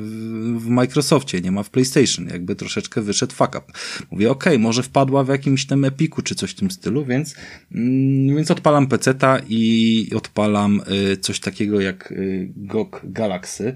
w, 0.57 0.67
Microsoftie, 0.67 1.41
nie 1.41 1.51
ma 1.51 1.63
w 1.63 1.69
PlayStation. 1.69 2.27
Jakby 2.27 2.55
troszeczkę 2.55 3.01
wyszedł 3.01 3.33
fuck 3.33 3.49
up. 3.49 3.61
Mówię, 4.11 4.31
okej, 4.31 4.59
może 4.59 4.83
wpadła 4.83 5.23
w 5.23 5.27
jakimś 5.27 5.65
tym 5.65 5.85
Epiku 5.85 6.21
czy 6.21 6.35
coś 6.35 6.51
w 6.51 6.55
tym 6.55 6.71
stylu, 6.71 7.05
więc, 7.05 7.35
mm, 7.71 8.35
więc 8.35 8.51
odpalam 8.51 8.87
peceta 8.87 9.41
i 9.49 10.11
odpalam 10.15 10.81
y, 11.13 11.17
coś 11.17 11.39
takiego 11.39 11.81
jak 11.81 12.11
y, 12.11 12.53
GOG 12.55 13.01
Galaxy 13.03 13.75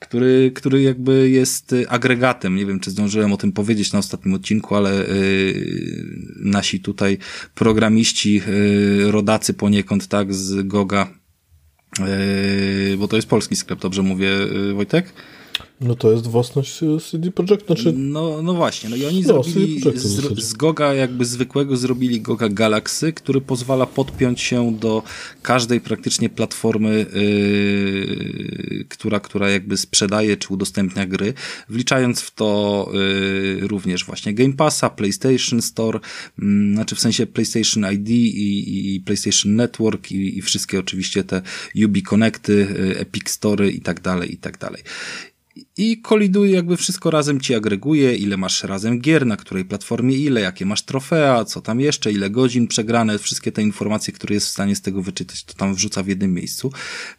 który, 0.00 0.52
który 0.54 0.82
jakby 0.82 1.30
jest 1.30 1.72
y, 1.72 1.88
agregatem. 1.88 2.56
Nie 2.56 2.66
wiem, 2.66 2.80
czy 2.80 2.90
zdążyłem 2.90 3.32
o 3.32 3.36
tym 3.36 3.52
powiedzieć 3.52 3.92
na 3.92 3.98
ostatnim 3.98 4.34
odcinku, 4.34 4.74
ale 4.74 5.08
y, 5.08 6.04
nasi 6.36 6.80
tutaj 6.80 7.18
programiści, 7.54 8.42
y, 8.48 9.10
rodacy 9.10 9.54
poniekąd, 9.54 10.08
tak, 10.08 10.34
z 10.34 10.66
Goga, 10.66 11.19
bo 12.98 13.08
to 13.08 13.16
jest 13.16 13.28
polski 13.28 13.56
sklep, 13.56 13.80
dobrze 13.80 14.02
mówię, 14.02 14.28
y, 14.70 14.74
Wojtek? 14.74 15.12
No 15.80 15.94
to 15.94 16.12
jest 16.12 16.26
własność 16.26 16.82
e, 16.82 16.86
CD 17.10 17.30
Projekt, 17.30 17.66
znaczy 17.66 17.92
No, 17.96 18.42
no 18.42 18.54
właśnie, 18.54 18.90
no 18.90 18.96
i 18.96 19.06
oni 19.06 19.22
No, 19.22 19.42
zrobili 19.42 19.80
z, 19.80 20.44
z 20.44 20.52
Goga 20.52 20.94
jakby 20.94 21.24
zwykłego 21.24 21.76
zrobili 21.76 22.20
Goga 22.20 22.48
Galaxy, 22.48 23.12
który 23.12 23.40
pozwala 23.40 23.86
podpiąć 23.86 24.40
się 24.40 24.76
do 24.80 25.02
każdej 25.42 25.80
praktycznie 25.80 26.28
platformy, 26.28 27.06
yy, 27.14 28.84
która, 28.88 29.20
która 29.20 29.50
jakby 29.50 29.76
sprzedaje 29.76 30.36
czy 30.36 30.54
udostępnia 30.54 31.06
gry, 31.06 31.34
wliczając 31.68 32.20
w 32.20 32.34
to 32.34 32.90
yy, 32.92 33.68
również 33.68 34.04
właśnie 34.04 34.34
Game 34.34 34.52
Passa, 34.52 34.90
PlayStation 34.90 35.62
Store, 35.62 36.00
mm, 36.38 36.74
znaczy 36.74 36.94
w 36.94 37.00
sensie 37.00 37.26
PlayStation 37.26 37.92
ID 37.92 38.10
i, 38.10 38.94
i 38.94 39.00
PlayStation 39.00 39.56
Network 39.56 40.12
i, 40.12 40.38
i 40.38 40.42
wszystkie 40.42 40.78
oczywiście 40.80 41.24
te 41.24 41.42
Ubi 41.84 42.02
Connecty, 42.02 42.52
yy, 42.78 42.98
Epic 42.98 43.30
Story 43.30 43.70
i 43.70 43.80
tak 43.80 44.00
dalej, 44.00 44.34
i 44.34 44.36
tak 44.36 44.58
dalej 44.58 44.82
i 45.80 46.00
koliduje 46.00 46.52
jakby 46.52 46.76
wszystko 46.76 47.10
razem 47.10 47.40
ci 47.40 47.54
agreguje, 47.54 48.16
ile 48.16 48.36
masz 48.36 48.64
razem 48.64 49.00
gier, 49.00 49.26
na 49.26 49.36
której 49.36 49.64
platformie 49.64 50.16
ile, 50.16 50.40
jakie 50.40 50.66
masz 50.66 50.82
trofea, 50.82 51.44
co 51.44 51.60
tam 51.60 51.80
jeszcze, 51.80 52.12
ile 52.12 52.30
godzin 52.30 52.66
przegrane, 52.66 53.18
wszystkie 53.18 53.52
te 53.52 53.62
informacje, 53.62 54.12
które 54.12 54.34
jest 54.34 54.46
w 54.46 54.50
stanie 54.50 54.76
z 54.76 54.80
tego 54.80 55.02
wyczytać, 55.02 55.44
to 55.44 55.54
tam 55.54 55.74
wrzuca 55.74 56.02
w 56.02 56.08
jednym 56.08 56.34
miejscu. 56.34 56.72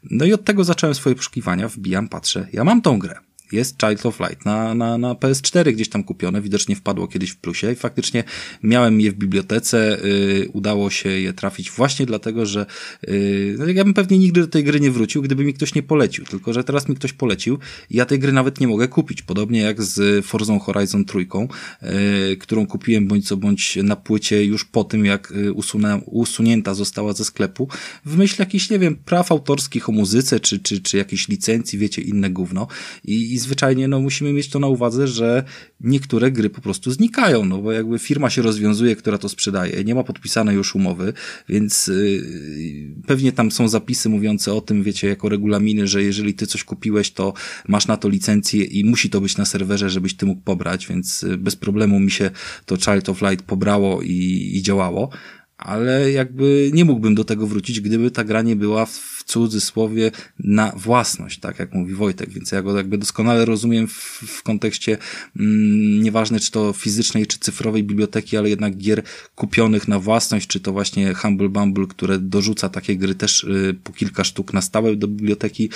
No 0.04 0.26
i 0.26 0.34
od 0.34 0.46
tego 0.46 0.64
zacząłem 0.64 0.96
swoje 0.96 1.16
poszukiwania, 1.16 1.68
wbijam, 1.68 2.08
patrzę, 2.08 2.48
ja 2.54 2.64
mam 2.64 2.82
tą 2.82 3.00
grę. 3.00 3.31
Jest 3.54 3.78
Child 3.80 4.06
of 4.06 4.20
Light 4.20 4.46
na, 4.46 4.76
na, 4.76 4.98
na 4.98 5.14
PS4 5.14 5.74
gdzieś 5.74 5.90
tam 5.90 6.04
kupione, 6.04 6.42
widocznie 6.42 6.76
wpadło 6.76 7.08
kiedyś 7.08 7.32
w 7.32 7.38
plusie 7.38 7.72
i 7.72 7.76
faktycznie 7.76 8.24
miałem 8.64 9.02
je 9.02 9.12
w 9.12 9.16
bibliotece, 9.16 9.98
yy, 10.04 10.50
udało 10.54 10.90
się 10.90 11.10
je 11.10 11.34
trafić 11.34 11.72
właśnie 11.72 12.06
dlatego, 12.06 12.46
że 12.46 12.66
yy, 13.08 13.74
ja 13.74 13.84
bym 13.84 13.94
pewnie 13.94 14.18
nigdy 14.18 14.42
do 14.42 14.48
tej 14.48 14.64
gry 14.64 14.80
nie 14.80 14.92
wrócił, 14.92 15.22
gdyby 15.22 15.44
mi 15.44 15.54
ktoś 15.54 15.76
nie 15.76 15.84
polecił, 15.84 16.26
tylko 16.26 16.54
że 16.54 16.64
teraz 16.64 16.90
mi 16.90 16.96
ktoś 16.96 17.14
polecił. 17.14 17.60
I 17.90 17.98
ja 17.98 18.06
tej 18.06 18.20
gry 18.20 18.32
nawet 18.32 18.60
nie 18.60 18.68
mogę 18.68 18.88
kupić, 18.88 19.22
podobnie 19.22 19.60
jak 19.60 19.84
z 19.84 20.26
Forza 20.26 20.60
Horizon 20.60 21.06
trójką, 21.06 21.48
yy, 21.82 22.38
którą 22.38 22.68
kupiłem 22.68 23.08
bądź 23.08 23.28
co 23.28 23.38
bądź 23.38 23.76
na 23.76 23.96
płycie 23.96 24.46
już 24.46 24.66
po 24.66 24.84
tym, 24.84 25.06
jak 25.06 25.32
y, 25.32 25.54
usunę, 25.54 26.02
usunięta 26.06 26.74
została 26.74 27.14
ze 27.14 27.26
sklepu, 27.26 27.68
w 28.06 28.18
myśl 28.18 28.36
jakichś, 28.40 28.70
nie 28.70 28.80
wiem, 28.80 28.96
praw 28.96 29.32
autorskich 29.32 29.90
o 29.90 29.92
muzyce, 29.92 30.40
czy, 30.40 30.60
czy, 30.60 30.82
czy 30.82 30.98
jakiejś 30.98 31.28
licencji, 31.28 31.80
wiecie, 31.80 32.02
inne 32.02 32.30
gówno. 32.30 32.68
I, 33.06 33.34
i 33.34 33.40
zwyczajnie 33.42 33.88
no, 33.88 34.00
musimy 34.00 34.34
mieć 34.34 34.50
to 34.50 34.60
na 34.60 34.68
uwadze, 34.68 35.08
że 35.08 35.44
niektóre 35.80 36.32
gry 36.32 36.50
po 36.50 36.62
prostu 36.62 36.92
znikają, 36.92 37.46
no 37.46 37.58
bo 37.58 37.72
jakby 37.72 38.00
firma 38.00 38.30
się 38.30 38.42
rozwiązuje, 38.42 38.96
która 38.96 39.18
to 39.18 39.30
sprzedaje, 39.30 39.84
nie 39.84 39.96
ma 39.96 40.04
podpisanej 40.04 40.56
już 40.56 40.76
umowy, 40.76 41.14
więc 41.50 41.88
yy, 41.88 42.96
pewnie 43.08 43.32
tam 43.32 43.52
są 43.52 43.68
zapisy 43.68 44.10
mówiące 44.10 44.54
o 44.54 44.62
tym, 44.62 44.84
wiecie, 44.84 45.08
jako 45.08 45.30
regulaminy, 45.30 45.88
że 45.88 46.04
jeżeli 46.04 46.34
ty 46.34 46.48
coś 46.48 46.64
kupiłeś, 46.64 47.12
to 47.12 47.34
masz 47.68 47.88
na 47.88 47.98
to 47.98 48.10
licencję 48.10 48.64
i 48.64 48.86
musi 48.86 49.10
to 49.10 49.22
być 49.22 49.38
na 49.38 49.46
serwerze, 49.46 49.90
żebyś 49.90 50.14
ty 50.14 50.26
mógł 50.26 50.42
pobrać, 50.42 50.88
więc 50.88 51.24
y, 51.24 51.38
bez 51.38 51.56
problemu 51.56 52.00
mi 52.00 52.12
się 52.12 52.32
to 52.66 52.78
Child 52.78 53.10
of 53.10 53.22
Light 53.22 53.46
pobrało 53.46 54.02
i, 54.02 54.52
i 54.54 54.62
działało. 54.62 55.10
Ale 55.58 56.12
jakby 56.12 56.72
nie 56.74 56.86
mógłbym 56.86 57.16
do 57.16 57.24
tego 57.24 57.48
wrócić, 57.48 57.82
gdyby 57.82 58.12
ta 58.12 58.24
gra 58.24 58.42
nie 58.42 58.56
była 58.56 58.86
w 58.86 59.21
cudzysłowie 59.32 60.12
na 60.40 60.72
własność, 60.76 61.40
tak 61.40 61.60
jak 61.60 61.74
mówi 61.74 61.94
Wojtek, 61.94 62.30
więc 62.30 62.52
ja 62.52 62.62
go 62.62 62.78
jakby 62.78 62.98
doskonale 62.98 63.46
rozumiem 63.46 63.88
w, 63.88 63.94
w 64.28 64.44
kontekście 64.44 64.98
mm, 65.40 66.04
nieważne 66.04 66.40
czy 66.40 66.52
to 66.52 66.74
fizycznej 66.74 67.28
czy 67.28 67.40
cyfrowej 67.40 67.84
biblioteki, 67.84 68.38
ale 68.38 68.50
jednak 68.50 68.78
gier 68.78 69.04
kupionych 69.36 69.88
na 69.88 70.00
własność, 70.00 70.48
czy 70.48 70.60
to 70.60 70.72
właśnie 70.72 71.14
Humble 71.14 71.50
Bumble, 71.50 71.88
które 71.88 72.20
dorzuca 72.20 72.70
takie 72.70 72.96
gry 72.96 73.16
też 73.16 73.44
y, 73.44 73.76
po 73.84 73.94
kilka 73.94 74.24
sztuk 74.24 74.54
na 74.54 74.62
stałe 74.62 74.96
do 74.96 75.08
biblioteki, 75.08 75.70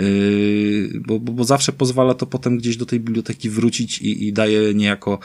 y, 0.00 1.00
bo, 1.06 1.20
bo, 1.20 1.32
bo, 1.32 1.44
zawsze 1.44 1.72
pozwala 1.72 2.14
to 2.14 2.26
potem 2.26 2.58
gdzieś 2.58 2.76
do 2.76 2.86
tej 2.86 3.00
biblioteki 3.00 3.50
wrócić 3.50 3.98
i, 3.98 4.28
i 4.28 4.32
daje 4.32 4.74
niejako 4.74 5.18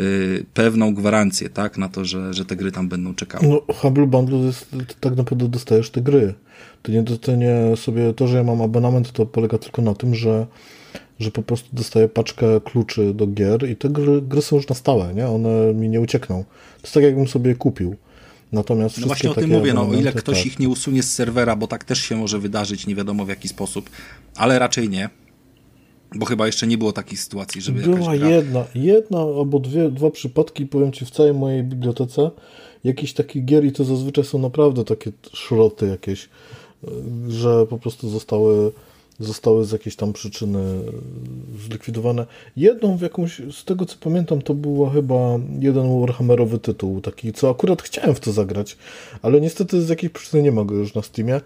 y, 0.00 0.46
pewną 0.54 0.94
gwarancję, 0.94 1.50
tak, 1.50 1.78
na 1.78 1.88
to, 1.88 2.04
że, 2.04 2.34
że 2.34 2.44
te 2.44 2.56
gry 2.56 2.72
tam 2.72 2.88
będą 2.88 3.14
czekały. 3.14 3.48
No, 3.48 3.74
Humble 3.74 4.06
Bundle 4.06 4.38
jest, 4.38 4.66
tak 5.00 5.16
naprawdę 5.16 5.48
dostajesz 5.48 5.90
te 5.90 6.02
gry. 6.02 6.34
To 6.84 6.92
nie, 6.92 7.04
nie 7.36 7.76
sobie, 7.76 8.12
to, 8.12 8.28
że 8.28 8.36
ja 8.36 8.44
mam 8.44 8.62
abonament, 8.62 9.12
to 9.12 9.26
polega 9.26 9.58
tylko 9.58 9.82
na 9.82 9.94
tym, 9.94 10.14
że, 10.14 10.46
że 11.18 11.30
po 11.30 11.42
prostu 11.42 11.68
dostaję 11.72 12.08
paczkę 12.08 12.60
kluczy 12.60 13.14
do 13.14 13.26
gier 13.26 13.70
i 13.70 13.76
te 13.76 13.88
gry, 13.88 14.22
gry 14.22 14.42
są 14.42 14.56
już 14.56 14.68
na 14.68 14.74
stałe, 14.74 15.14
nie? 15.14 15.28
One 15.28 15.74
mi 15.74 15.88
nie 15.88 16.00
uciekną. 16.00 16.44
To 16.44 16.82
jest 16.82 16.94
tak, 16.94 17.02
jakbym 17.02 17.28
sobie 17.28 17.54
kupił. 17.54 17.96
Natomiast 18.52 19.00
no 19.00 19.06
właśnie 19.06 19.30
o 19.30 19.34
tym 19.34 19.50
mówię, 19.50 19.74
no 19.74 19.88
o 19.88 19.94
ile 19.94 20.12
ktoś 20.12 20.38
tak. 20.38 20.46
ich 20.46 20.58
nie 20.58 20.68
usunie 20.68 21.02
z 21.02 21.12
serwera, 21.12 21.56
bo 21.56 21.66
tak 21.66 21.84
też 21.84 21.98
się 21.98 22.16
może 22.16 22.38
wydarzyć, 22.38 22.86
nie 22.86 22.94
wiadomo 22.94 23.24
w 23.24 23.28
jaki 23.28 23.48
sposób, 23.48 23.90
ale 24.36 24.58
raczej 24.58 24.88
nie. 24.88 25.08
Bo 26.14 26.26
chyba 26.26 26.46
jeszcze 26.46 26.66
nie 26.66 26.78
było 26.78 26.92
takiej 26.92 27.18
sytuacji, 27.18 27.60
żeby 27.60 27.82
Była 27.82 28.16
gra... 28.16 28.28
jedna, 28.28 28.64
jedna 28.74 29.18
albo 29.18 29.58
dwie, 29.58 29.90
dwa 29.90 30.10
przypadki, 30.10 30.66
powiem 30.66 30.92
Ci, 30.92 31.04
w 31.04 31.10
całej 31.10 31.34
mojej 31.34 31.62
bibliotece 31.62 32.30
jakichś 32.84 33.12
takich 33.12 33.44
gier 33.44 33.64
i 33.64 33.72
to 33.72 33.84
zazwyczaj 33.84 34.24
są 34.24 34.38
naprawdę 34.38 34.84
takie 34.84 35.12
szroty 35.32 35.86
jakieś, 35.86 36.28
że 37.28 37.66
po 37.66 37.78
prostu 37.78 38.10
zostały, 38.10 38.72
zostały 39.20 39.64
z 39.64 39.72
jakiejś 39.72 39.96
tam 39.96 40.12
przyczyny 40.12 40.80
zlikwidowane. 41.66 42.26
Jedną 42.56 42.96
w 42.96 43.00
jakąś, 43.00 43.40
z 43.52 43.64
tego 43.64 43.86
co 43.86 43.96
pamiętam, 44.00 44.42
to 44.42 44.54
była 44.54 44.90
chyba 44.90 45.38
jeden 45.60 46.00
Warhammerowy 46.00 46.58
tytuł, 46.58 47.00
taki, 47.00 47.32
co 47.32 47.50
akurat 47.50 47.82
chciałem 47.82 48.14
w 48.14 48.20
to 48.20 48.32
zagrać, 48.32 48.76
ale 49.22 49.40
niestety 49.40 49.82
z 49.82 49.88
jakiejś 49.88 50.12
przyczyny 50.12 50.42
nie 50.42 50.52
mogę 50.52 50.76
już 50.76 50.94
na 50.94 51.02
Steamie. 51.02 51.40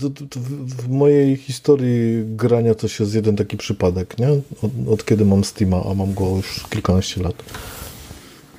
To, 0.00 0.10
to, 0.10 0.24
to 0.26 0.40
w 0.66 0.88
mojej 0.88 1.36
historii 1.36 2.24
grania 2.36 2.74
to 2.74 2.88
się 2.88 3.04
jest 3.04 3.14
jeden 3.14 3.36
taki 3.36 3.56
przypadek, 3.56 4.18
nie? 4.18 4.28
Od, 4.62 4.88
od 4.90 5.04
kiedy 5.04 5.24
mam 5.24 5.44
Steama, 5.44 5.82
a 5.90 5.94
mam 5.94 6.14
go 6.14 6.36
już 6.36 6.64
kilkanaście 6.70 7.22
lat. 7.22 7.42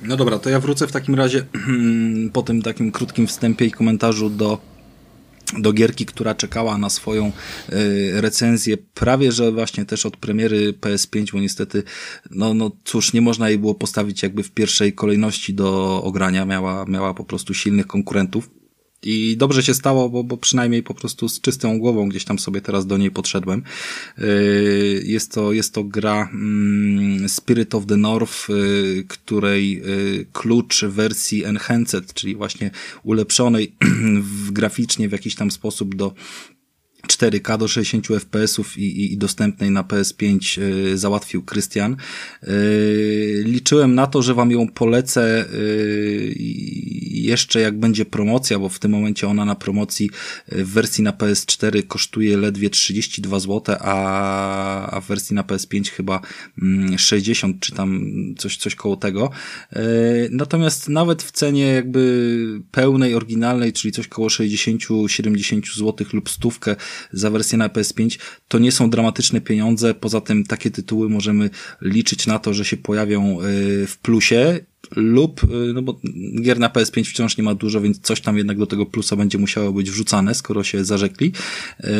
No 0.02 0.16
dobra, 0.16 0.38
to 0.38 0.50
ja 0.50 0.60
wrócę 0.60 0.86
w 0.86 0.92
takim 0.92 1.14
razie 1.14 1.46
po 2.32 2.42
tym 2.42 2.62
takim 2.62 2.92
krótkim 2.92 3.26
wstępie 3.26 3.66
i 3.66 3.70
komentarzu 3.70 4.30
do 4.30 4.58
do 5.58 5.72
gierki, 5.72 6.06
która 6.06 6.34
czekała 6.34 6.78
na 6.78 6.90
swoją 6.90 7.32
y, 7.72 8.20
recenzję 8.20 8.76
prawie, 8.76 9.32
że 9.32 9.52
właśnie 9.52 9.84
też 9.84 10.06
od 10.06 10.16
premiery 10.16 10.72
PS5, 10.72 11.32
bo 11.32 11.40
niestety, 11.40 11.82
no, 12.30 12.54
no 12.54 12.70
cóż, 12.84 13.12
nie 13.12 13.20
można 13.20 13.48
jej 13.48 13.58
było 13.58 13.74
postawić 13.74 14.22
jakby 14.22 14.42
w 14.42 14.50
pierwszej 14.50 14.92
kolejności 14.92 15.54
do 15.54 16.02
ogrania, 16.02 16.44
miała, 16.44 16.84
miała 16.84 17.14
po 17.14 17.24
prostu 17.24 17.54
silnych 17.54 17.86
konkurentów. 17.86 18.59
I 19.02 19.36
dobrze 19.36 19.62
się 19.62 19.74
stało, 19.74 20.08
bo, 20.08 20.24
bo 20.24 20.36
przynajmniej 20.36 20.82
po 20.82 20.94
prostu 20.94 21.28
z 21.28 21.40
czystą 21.40 21.78
głową 21.78 22.08
gdzieś 22.08 22.24
tam 22.24 22.38
sobie 22.38 22.60
teraz 22.60 22.86
do 22.86 22.98
niej 22.98 23.10
podszedłem. 23.10 23.62
Yy, 24.18 25.02
jest 25.04 25.32
to, 25.32 25.52
jest 25.52 25.74
to 25.74 25.84
gra 25.84 26.28
mm, 26.32 27.28
Spirit 27.28 27.74
of 27.74 27.86
the 27.86 27.96
North, 27.96 28.48
yy, 28.48 29.04
której 29.08 29.72
yy, 29.72 30.26
klucz 30.32 30.84
wersji 30.84 31.44
Enhanced, 31.44 32.14
czyli 32.14 32.36
właśnie 32.36 32.70
ulepszonej 33.02 33.72
graficznie 34.50 35.08
w 35.08 35.12
jakiś 35.12 35.34
tam 35.34 35.50
sposób 35.50 35.94
do 35.94 36.14
4K 37.06 37.58
do 37.58 37.68
60 37.68 38.06
fps 38.06 38.60
i, 38.76 38.82
i, 38.82 39.12
i 39.12 39.18
dostępnej 39.18 39.70
na 39.70 39.82
PS5 39.82 40.60
y, 40.62 40.98
załatwił 40.98 41.42
Krystian. 41.42 41.96
Y, 42.48 43.42
liczyłem 43.46 43.94
na 43.94 44.06
to, 44.06 44.22
że 44.22 44.34
wam 44.34 44.50
ją 44.50 44.68
polecę 44.68 45.44
y, 45.54 46.34
jeszcze 47.10 47.60
jak 47.60 47.78
będzie 47.78 48.04
promocja, 48.04 48.58
bo 48.58 48.68
w 48.68 48.78
tym 48.78 48.90
momencie 48.90 49.28
ona 49.28 49.44
na 49.44 49.54
promocji 49.54 50.10
w 50.48 50.72
wersji 50.72 51.04
na 51.04 51.12
PS4 51.12 51.86
kosztuje 51.86 52.36
ledwie 52.36 52.70
32 52.70 53.40
zł, 53.40 53.76
a, 53.80 54.90
a 54.90 55.00
w 55.00 55.06
wersji 55.06 55.36
na 55.36 55.42
PS5 55.42 55.90
chyba 55.90 56.20
60 56.96 57.50
mm, 57.50 57.60
czy 57.60 57.72
tam 57.72 58.14
coś, 58.38 58.56
coś 58.56 58.74
koło 58.74 58.96
tego. 58.96 59.30
Natomiast 60.30 60.88
nawet 60.88 61.22
w 61.22 61.30
cenie 61.30 61.66
jakby 61.66 62.60
pełnej, 62.70 63.14
oryginalnej, 63.14 63.72
czyli 63.72 63.92
coś 63.92 64.08
koło 64.08 64.28
60-70 64.28 65.76
zł 65.76 66.06
lub 66.12 66.30
stówkę 66.30 66.76
za 67.12 67.30
wersję 67.30 67.58
na 67.58 67.68
PS5 67.68 68.18
to 68.48 68.58
nie 68.58 68.72
są 68.72 68.90
dramatyczne 68.90 69.40
pieniądze. 69.40 69.94
Poza 69.94 70.20
tym 70.20 70.44
takie 70.44 70.70
tytuły 70.70 71.08
możemy 71.08 71.50
liczyć 71.80 72.26
na 72.26 72.38
to, 72.38 72.54
że 72.54 72.64
się 72.64 72.76
pojawią 72.76 73.40
y, 73.40 73.86
w 73.86 73.98
plusie 73.98 74.60
lub, 74.96 75.44
y, 75.44 75.72
no 75.74 75.82
bo 75.82 76.00
gier 76.42 76.58
na 76.58 76.68
PS5 76.68 77.04
wciąż 77.04 77.36
nie 77.36 77.44
ma 77.44 77.54
dużo, 77.54 77.80
więc 77.80 78.00
coś 78.00 78.20
tam 78.20 78.38
jednak 78.38 78.58
do 78.58 78.66
tego 78.66 78.86
plusa 78.86 79.16
będzie 79.16 79.38
musiało 79.38 79.72
być 79.72 79.90
wrzucane, 79.90 80.34
skoro 80.34 80.64
się 80.64 80.84
zarzekli. 80.84 81.32
Yy, 81.80 81.90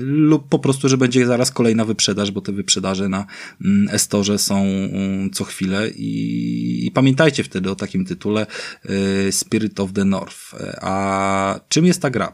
lub 0.00 0.48
po 0.48 0.58
prostu, 0.58 0.88
że 0.88 0.98
będzie 0.98 1.26
zaraz 1.26 1.50
kolejna 1.50 1.84
wyprzedaż, 1.84 2.30
bo 2.30 2.40
te 2.40 2.52
wyprzedaże 2.52 3.08
na 3.08 3.26
mm, 3.64 3.88
Estorze 3.94 4.38
są 4.38 4.62
mm, 4.64 5.30
co 5.30 5.44
chwilę 5.44 5.90
i, 5.90 6.86
i 6.86 6.90
pamiętajcie 6.90 7.44
wtedy 7.44 7.70
o 7.70 7.76
takim 7.76 8.04
tytule 8.04 8.46
Spirit 9.30 9.80
of 9.80 9.92
the 9.92 10.04
North. 10.04 10.54
A 10.80 11.60
czym 11.68 11.86
jest 11.86 12.02
ta 12.02 12.10
gra? 12.10 12.32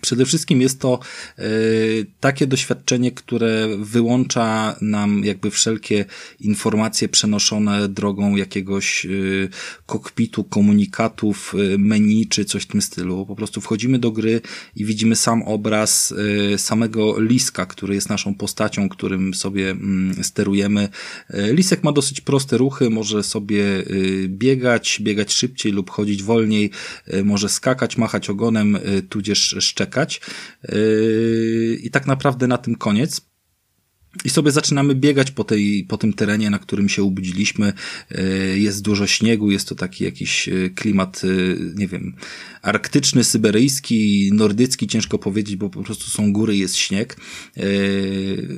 Przede 0.00 0.26
wszystkim 0.26 0.60
jest 0.60 0.80
to 0.80 0.98
y, 1.38 2.06
takie 2.20 2.46
doświadczenie, 2.46 3.12
które 3.12 3.68
wyłącza 3.78 4.76
nam 4.80 5.24
jakby 5.24 5.50
wszelkie 5.50 6.04
informacje 6.40 7.08
przenoszone 7.08 7.88
drogą 7.88 8.36
jakiegoś 8.36 9.06
y, 9.06 9.48
kokpitu, 9.86 10.44
komunikatów, 10.44 11.54
y, 11.54 11.78
menu 11.78 12.26
czy 12.26 12.44
coś 12.44 12.62
w 12.62 12.66
tym 12.66 12.82
stylu. 12.82 13.26
Po 13.26 13.36
prostu 13.36 13.60
wchodzimy 13.60 13.98
do 13.98 14.10
gry 14.10 14.40
i 14.76 14.84
widzimy 14.84 15.16
sam 15.16 15.42
obraz 15.42 16.14
samego 16.56 17.20
liska, 17.20 17.66
który 17.66 17.94
jest 17.94 18.08
naszą 18.08 18.34
postacią, 18.34 18.88
którym 18.88 19.34
sobie 19.34 19.70
mm, 19.70 20.24
sterujemy. 20.24 20.88
Lisek 21.30 21.84
ma 21.84 21.92
dosyć 21.92 22.20
proste 22.20 22.58
ruchy, 22.58 22.90
może 22.90 23.22
sobie 23.22 23.64
biegać, 24.28 24.98
biegać 25.02 25.32
szybciej 25.32 25.72
lub 25.72 25.90
chodzić 25.90 26.22
wolniej, 26.22 26.70
może 27.24 27.48
skakać, 27.48 27.96
machać 27.96 28.30
ogonem, 28.30 28.78
tudzież 29.08 29.56
szczekać 29.60 29.85
czekać. 29.86 30.20
Yy, 30.68 31.78
I 31.82 31.90
tak 31.90 32.06
naprawdę 32.06 32.46
na 32.46 32.58
tym 32.58 32.74
koniec. 32.76 33.20
I 34.24 34.30
sobie 34.30 34.50
zaczynamy 34.50 34.94
biegać 34.94 35.30
po, 35.30 35.44
tej, 35.44 35.84
po 35.88 35.98
tym 35.98 36.12
terenie, 36.12 36.50
na 36.50 36.58
którym 36.58 36.88
się 36.88 37.02
ubudziliśmy. 37.02 37.72
Yy, 38.10 38.58
jest 38.58 38.82
dużo 38.82 39.06
śniegu, 39.06 39.50
jest 39.50 39.68
to 39.68 39.74
taki 39.74 40.04
jakiś 40.04 40.46
yy, 40.48 40.70
klimat, 40.70 41.22
nie 41.74 41.88
wiem, 41.88 42.14
arktyczny, 42.62 43.24
syberyjski, 43.24 44.30
nordycki, 44.32 44.86
ciężko 44.86 45.18
powiedzieć, 45.18 45.56
bo 45.56 45.70
po 45.70 45.82
prostu 45.82 46.10
są 46.10 46.32
góry, 46.32 46.56
jest 46.56 46.76
śnieg. 46.76 47.16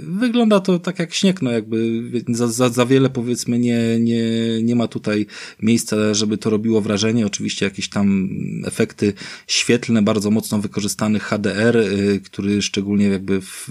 Wygląda 0.02 0.61
to 0.61 0.78
tak 0.78 0.98
jak 0.98 1.14
śnieg, 1.14 1.42
no 1.42 1.50
jakby 1.50 2.02
za, 2.28 2.48
za, 2.48 2.68
za 2.68 2.86
wiele 2.86 3.11
powiedzmy 3.11 3.59
nie, 3.59 4.00
nie, 4.00 4.22
nie 4.62 4.76
ma 4.76 4.88
tutaj 4.88 5.26
miejsca, 5.62 6.14
żeby 6.14 6.38
to 6.38 6.50
robiło 6.50 6.80
wrażenie. 6.80 7.26
Oczywiście 7.26 7.64
jakieś 7.64 7.88
tam 7.88 8.28
efekty 8.64 9.12
świetlne, 9.46 10.02
bardzo 10.02 10.30
mocno 10.30 10.59
wykorzystany 10.59 11.20
HDR, 11.20 11.84
który 12.24 12.62
szczególnie 12.62 13.06
jakby 13.06 13.40
w, 13.40 13.68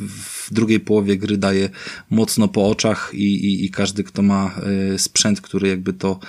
w 0.47 0.53
drugiej 0.53 0.79
połowie 0.79 1.17
gry 1.17 1.37
daje 1.37 1.69
mocno 2.09 2.47
po 2.47 2.69
oczach 2.69 3.11
i, 3.13 3.45
i, 3.45 3.65
i 3.65 3.69
każdy, 3.69 4.03
kto 4.03 4.21
ma 4.21 4.55
sprzęt, 4.97 5.41
który 5.41 5.67
jakby 5.67 5.93
to 5.93 6.19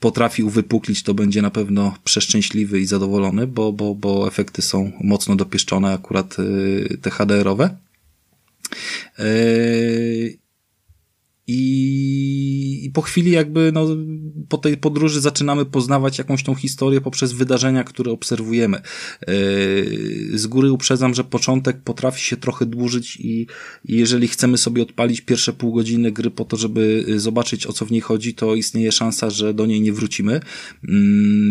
potrafi 0.00 0.42
uwypuklić, 0.42 1.02
to 1.02 1.14
będzie 1.14 1.42
na 1.42 1.50
pewno 1.50 1.94
przeszczęśliwy 2.04 2.80
i 2.80 2.86
zadowolony, 2.86 3.46
bo, 3.46 3.72
bo, 3.72 3.94
bo 3.94 4.28
efekty 4.28 4.62
są 4.62 4.92
mocno 5.00 5.36
dopieszczone, 5.36 5.92
akurat 5.92 6.36
te 7.02 7.10
HDR-owe. 7.10 7.76
I, 11.50 12.80
I, 12.84 12.90
po 12.90 13.02
chwili 13.02 13.30
jakby 13.30 13.70
no, 13.72 13.86
po 14.48 14.58
tej 14.58 14.76
podróży 14.76 15.20
zaczynamy 15.20 15.64
poznawać 15.64 16.18
jakąś 16.18 16.42
tą 16.42 16.54
historię 16.54 17.00
poprzez 17.00 17.32
wydarzenia, 17.32 17.84
które 17.84 18.12
obserwujemy. 18.12 18.80
Yy, 19.28 20.38
z 20.38 20.46
góry 20.46 20.72
uprzedzam, 20.72 21.14
że 21.14 21.24
początek 21.24 21.80
potrafi 21.80 22.24
się 22.24 22.36
trochę 22.36 22.66
dłużyć 22.66 23.16
i, 23.16 23.46
i 23.84 23.96
jeżeli 23.96 24.28
chcemy 24.28 24.58
sobie 24.58 24.82
odpalić 24.82 25.20
pierwsze 25.20 25.52
pół 25.52 25.72
godziny 25.72 26.12
gry 26.12 26.30
po 26.30 26.44
to, 26.44 26.56
żeby 26.56 27.04
zobaczyć 27.16 27.66
o 27.66 27.72
co 27.72 27.86
w 27.86 27.90
niej 27.90 28.00
chodzi, 28.00 28.34
to 28.34 28.54
istnieje 28.54 28.92
szansa, 28.92 29.30
że 29.30 29.54
do 29.54 29.66
niej 29.66 29.80
nie 29.80 29.92
wrócimy. 29.92 30.40
Yy, 30.82 30.90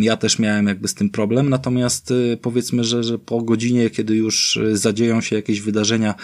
ja 0.01 0.17
też 0.17 0.39
miałem 0.39 0.67
jakby 0.67 0.87
z 0.87 0.93
tym 0.93 1.09
problem, 1.09 1.49
natomiast 1.49 2.09
yy, 2.09 2.37
powiedzmy, 2.41 2.83
że, 2.83 3.03
że 3.03 3.19
po 3.19 3.41
godzinie, 3.41 3.89
kiedy 3.89 4.15
już 4.15 4.59
zadzieją 4.73 5.21
się 5.21 5.35
jakieś 5.35 5.61
wydarzenia, 5.61 6.15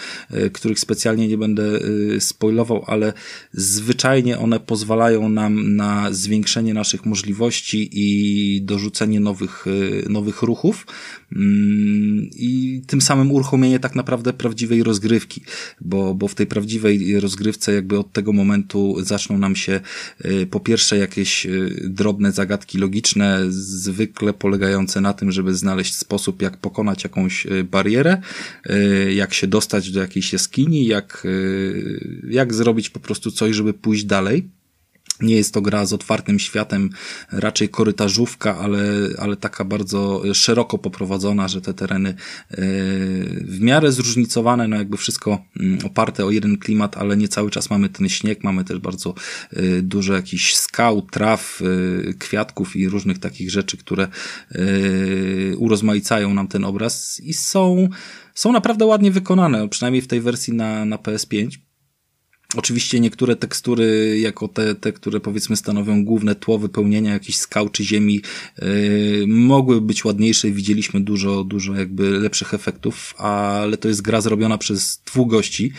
których 0.52 0.80
specjalnie 0.80 1.28
nie 1.28 1.38
będę 1.38 1.80
spoilował, 2.18 2.84
ale 2.86 3.12
zwyczajnie 3.64 4.38
one 4.38 4.60
pozwalają 4.60 5.28
nam 5.28 5.76
na 5.76 6.12
zwiększenie 6.12 6.74
naszych 6.74 7.06
możliwości 7.06 7.90
i 7.92 8.62
dorzucenie 8.62 9.20
nowych, 9.20 9.66
y, 9.66 10.04
nowych 10.08 10.42
ruchów 10.42 10.86
mm, 11.32 12.30
i 12.32 12.82
tym 12.86 13.00
samym 13.00 13.30
uruchomienie 13.30 13.80
tak 13.80 13.94
naprawdę 13.94 14.32
prawdziwej 14.32 14.82
rozgrywki, 14.82 15.40
bo, 15.80 16.14
bo 16.14 16.28
w 16.28 16.34
tej 16.34 16.46
prawdziwej 16.46 17.20
rozgrywce 17.20 17.74
jakby 17.74 17.98
od 17.98 18.12
tego 18.12 18.32
momentu 18.32 18.96
zaczną 19.00 19.38
nam 19.38 19.56
się 19.56 19.80
y, 20.24 20.46
po 20.46 20.60
pierwsze 20.60 20.98
jakieś 20.98 21.46
y, 21.46 21.88
drobne 21.88 22.32
zagadki 22.32 22.78
logiczne, 22.78 23.40
zwykle 23.48 24.32
polegające 24.32 25.00
na 25.00 25.12
tym, 25.12 25.32
żeby 25.32 25.54
znaleźć 25.54 25.94
sposób, 25.94 26.42
jak 26.42 26.56
pokonać 26.56 27.04
jakąś 27.04 27.46
barierę, 27.70 28.20
jak 29.14 29.34
się 29.34 29.46
dostać 29.46 29.90
do 29.90 30.00
jakiejś 30.00 30.32
jaskini, 30.32 30.86
jak, 30.86 31.26
jak 32.28 32.54
zrobić 32.54 32.90
po 32.90 33.00
prostu 33.00 33.30
coś, 33.30 33.53
żeby 33.54 33.74
pójść 33.74 34.04
dalej. 34.04 34.50
Nie 35.20 35.36
jest 35.36 35.54
to 35.54 35.60
gra 35.62 35.86
z 35.86 35.92
otwartym 35.92 36.38
światem, 36.38 36.90
raczej 37.32 37.68
korytarzówka, 37.68 38.58
ale, 38.58 38.82
ale 39.18 39.36
taka 39.36 39.64
bardzo 39.64 40.22
szeroko 40.34 40.78
poprowadzona, 40.78 41.48
że 41.48 41.60
te 41.60 41.74
tereny 41.74 42.08
e, 42.08 42.14
w 43.40 43.60
miarę 43.60 43.92
zróżnicowane, 43.92 44.68
no 44.68 44.76
jakby 44.76 44.96
wszystko 44.96 45.44
mm, 45.60 45.78
oparte 45.84 46.24
o 46.24 46.30
jeden 46.30 46.58
klimat, 46.58 46.96
ale 46.96 47.16
nie 47.16 47.28
cały 47.28 47.50
czas 47.50 47.70
mamy 47.70 47.88
ten 47.88 48.08
śnieg, 48.08 48.44
mamy 48.44 48.64
też 48.64 48.78
bardzo 48.78 49.14
e, 49.52 49.82
dużo 49.82 50.14
jakichś 50.14 50.54
skał, 50.54 51.02
traw, 51.02 51.62
e, 51.62 52.14
kwiatków 52.14 52.76
i 52.76 52.88
różnych 52.88 53.18
takich 53.18 53.50
rzeczy, 53.50 53.76
które 53.76 54.08
urozmaicają 55.58 56.34
nam 56.34 56.48
ten 56.48 56.64
obraz 56.64 57.20
i 57.20 57.34
są, 57.34 57.88
są 58.34 58.52
naprawdę 58.52 58.86
ładnie 58.86 59.10
wykonane, 59.10 59.68
przynajmniej 59.68 60.02
w 60.02 60.06
tej 60.06 60.20
wersji 60.20 60.52
na, 60.52 60.84
na 60.84 60.96
PS5. 60.96 61.63
Oczywiście 62.56 63.00
niektóre 63.00 63.36
tekstury, 63.36 64.18
jako 64.18 64.48
te, 64.48 64.74
te, 64.74 64.92
które 64.92 65.20
powiedzmy 65.20 65.56
stanowią 65.56 66.04
główne 66.04 66.34
tło 66.34 66.58
wypełnienia 66.58 67.12
jakichś 67.12 67.38
skał 67.38 67.68
czy 67.68 67.84
ziemi, 67.84 68.20
yy, 68.62 69.24
mogły 69.26 69.80
być 69.80 70.04
ładniejsze 70.04 70.50
widzieliśmy 70.50 71.00
dużo, 71.00 71.44
dużo 71.44 71.74
jakby 71.74 72.10
lepszych 72.10 72.54
efektów, 72.54 73.14
ale 73.18 73.76
to 73.76 73.88
jest 73.88 74.02
gra 74.02 74.20
zrobiona 74.20 74.58
przez 74.58 75.02
dwóch 75.06 75.30
gości 75.30 75.72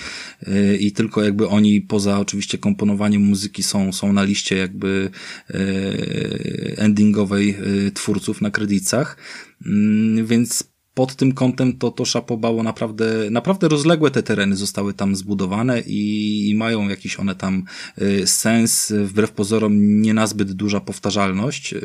yy, 0.47 0.77
i 0.77 0.91
tylko 0.91 1.23
jakby 1.23 1.47
oni 1.47 1.81
poza 1.81 2.19
oczywiście 2.19 2.57
komponowaniem 2.57 3.21
muzyki 3.21 3.63
są, 3.63 3.93
są 3.93 4.13
na 4.13 4.23
liście 4.23 4.55
jakby 4.55 5.09
yy, 5.49 6.75
endingowej 6.77 7.47
yy, 7.47 7.91
twórców 7.91 8.41
na 8.41 8.51
kredytach, 8.51 9.17
yy, 9.65 10.23
więc 10.23 10.74
pod 10.95 11.15
tym 11.15 11.31
kątem 11.31 11.77
to, 11.77 11.91
to 11.91 12.05
szapobało 12.05 12.63
naprawdę, 12.63 13.29
naprawdę 13.31 13.67
rozległe 13.67 14.11
te 14.11 14.23
tereny 14.23 14.55
zostały 14.55 14.93
tam 14.93 15.15
zbudowane 15.15 15.81
i, 15.81 16.49
i 16.49 16.55
mają 16.55 16.89
jakiś 16.89 17.19
one 17.19 17.35
tam 17.35 17.63
y, 18.01 18.27
sens, 18.27 18.93
wbrew 19.05 19.31
pozorom 19.31 20.01
nie 20.01 20.13
nazbyt 20.13 20.51
duża 20.51 20.79
powtarzalność, 20.79 21.73
y, 21.73 21.79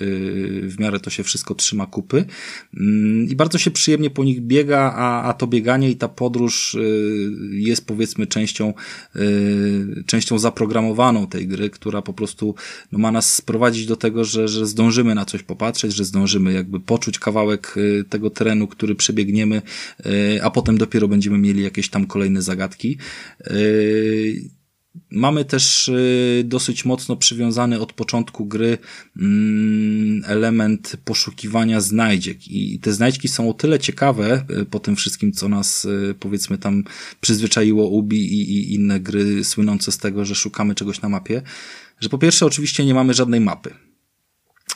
w 0.65 0.77
miarę 0.79 1.01
to 1.01 1.11
się 1.11 1.23
wszystko 1.23 1.55
trzyma 1.55 1.87
kupy. 1.87 2.25
Y, 2.75 2.81
i 3.29 3.37
bardzo 3.37 3.59
się 3.59 3.71
przyjemnie 3.71 4.11
po 4.11 4.25
nich 4.25 4.41
biega, 4.41 4.93
a, 4.97 5.23
a 5.23 5.33
to 5.33 5.47
bieganie 5.47 5.91
i 5.91 5.97
ta 5.97 6.09
podróż 6.09 6.75
y, 6.75 7.31
jest 7.51 7.87
powiedzmy 7.87 8.27
częścią, 8.27 8.75
częścią 10.07 10.39
zaprogramowaną 10.39 11.27
tej 11.27 11.49
gry, 11.49 11.71
która 11.71 12.03
po 12.03 12.13
prostu 12.13 12.55
no, 12.93 12.99
ma 12.99 13.13
nas 13.13 13.35
sprowadzić 13.35 13.87
do 13.87 13.97
tego, 13.97 14.25
że, 14.25 14.49
że 14.49 14.67
zdążymy 14.67 15.15
na 15.15 15.25
coś 15.25 15.43
popatrzeć, 15.43 15.95
że 15.95 16.05
zdążymy 16.05 16.53
jakby 16.53 16.81
poczuć 16.81 17.19
kawałek 17.19 17.75
tego 18.09 18.31
terenu, 18.31 18.67
który 18.67 18.95
przebiegniemy, 19.01 19.63
e, 20.37 20.45
a 20.45 20.51
potem 20.51 20.79
dopiero 20.79 21.09
będziemy 21.09 21.39
mieli 21.39 21.63
jakieś 21.63 21.91
tam 21.91 22.07
kolejne 22.07 22.43
zagadki. 22.43 22.99
E, 23.45 23.55
mamy 25.11 25.45
też 25.45 25.89
e, 25.89 26.45
dosyć 26.45 26.85
mocno 26.85 27.17
przywiązany 27.17 27.81
od 27.81 27.93
początku 27.93 28.47
gry 28.47 28.79
mm, 29.21 30.23
element 30.27 30.97
poszukiwania 31.05 31.81
znajdziek 31.81 32.49
i 32.49 32.79
te 32.79 32.93
znajdźki 32.93 33.29
są 33.29 33.51
o 33.51 33.55
tyle 33.55 33.79
ciekawe 33.79 34.45
po 34.71 34.81
tym 34.81 34.97
wszystkim, 34.97 35.33
co 35.33 35.49
nas 35.49 35.87
powiedzmy 36.21 36.59
tam 36.59 36.85
przyzwyczaiło 37.21 37.89
Ubi 37.89 38.35
i 38.35 38.75
inne 38.75 39.01
gry 39.01 39.45
słynące 39.45 39.93
z 39.93 39.99
tego, 39.99 40.25
że 40.25 40.35
szukamy 40.35 40.75
czegoś 40.75 41.01
na 41.01 41.09
mapie, 41.09 41.43
że 42.01 42.09
po 42.09 42.19
pierwsze 42.19 42.47
oczywiście 42.47 42.85
nie 42.85 42.95
mamy 42.95 43.15
żadnej 43.15 43.41
mapy. 43.41 43.90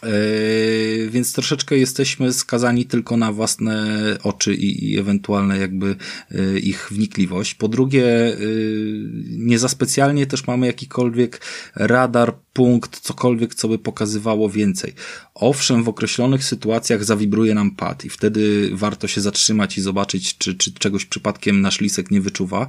Yy, 0.04 1.10
więc 1.10 1.32
troszeczkę 1.32 1.78
jesteśmy 1.78 2.32
skazani 2.32 2.86
tylko 2.86 3.16
na 3.16 3.32
własne 3.32 3.98
oczy 4.22 4.54
i, 4.54 4.90
i 4.90 4.98
ewentualne 4.98 5.58
jakby 5.58 5.96
yy, 6.30 6.60
ich 6.60 6.88
wnikliwość. 6.90 7.54
Po 7.54 7.68
drugie, 7.68 8.02
yy, 8.02 9.10
nie 9.28 9.58
za 9.58 9.68
specjalnie 9.68 10.26
też 10.26 10.46
mamy 10.46 10.66
jakikolwiek 10.66 11.40
radar 11.74 12.34
punkt, 12.52 13.00
cokolwiek, 13.00 13.54
co 13.54 13.68
by 13.68 13.78
pokazywało 13.78 14.50
więcej. 14.50 14.92
Owszem, 15.34 15.84
w 15.84 15.88
określonych 15.88 16.44
sytuacjach 16.44 17.04
zawibruje 17.04 17.54
nam 17.54 17.70
pad 17.70 18.04
i 18.04 18.08
wtedy 18.08 18.70
warto 18.72 19.08
się 19.08 19.20
zatrzymać 19.20 19.78
i 19.78 19.80
zobaczyć, 19.80 20.38
czy, 20.38 20.54
czy 20.54 20.72
czegoś 20.72 21.04
przypadkiem 21.04 21.60
nasz 21.60 21.80
lisek 21.80 22.10
nie 22.10 22.20
wyczuwa. 22.20 22.66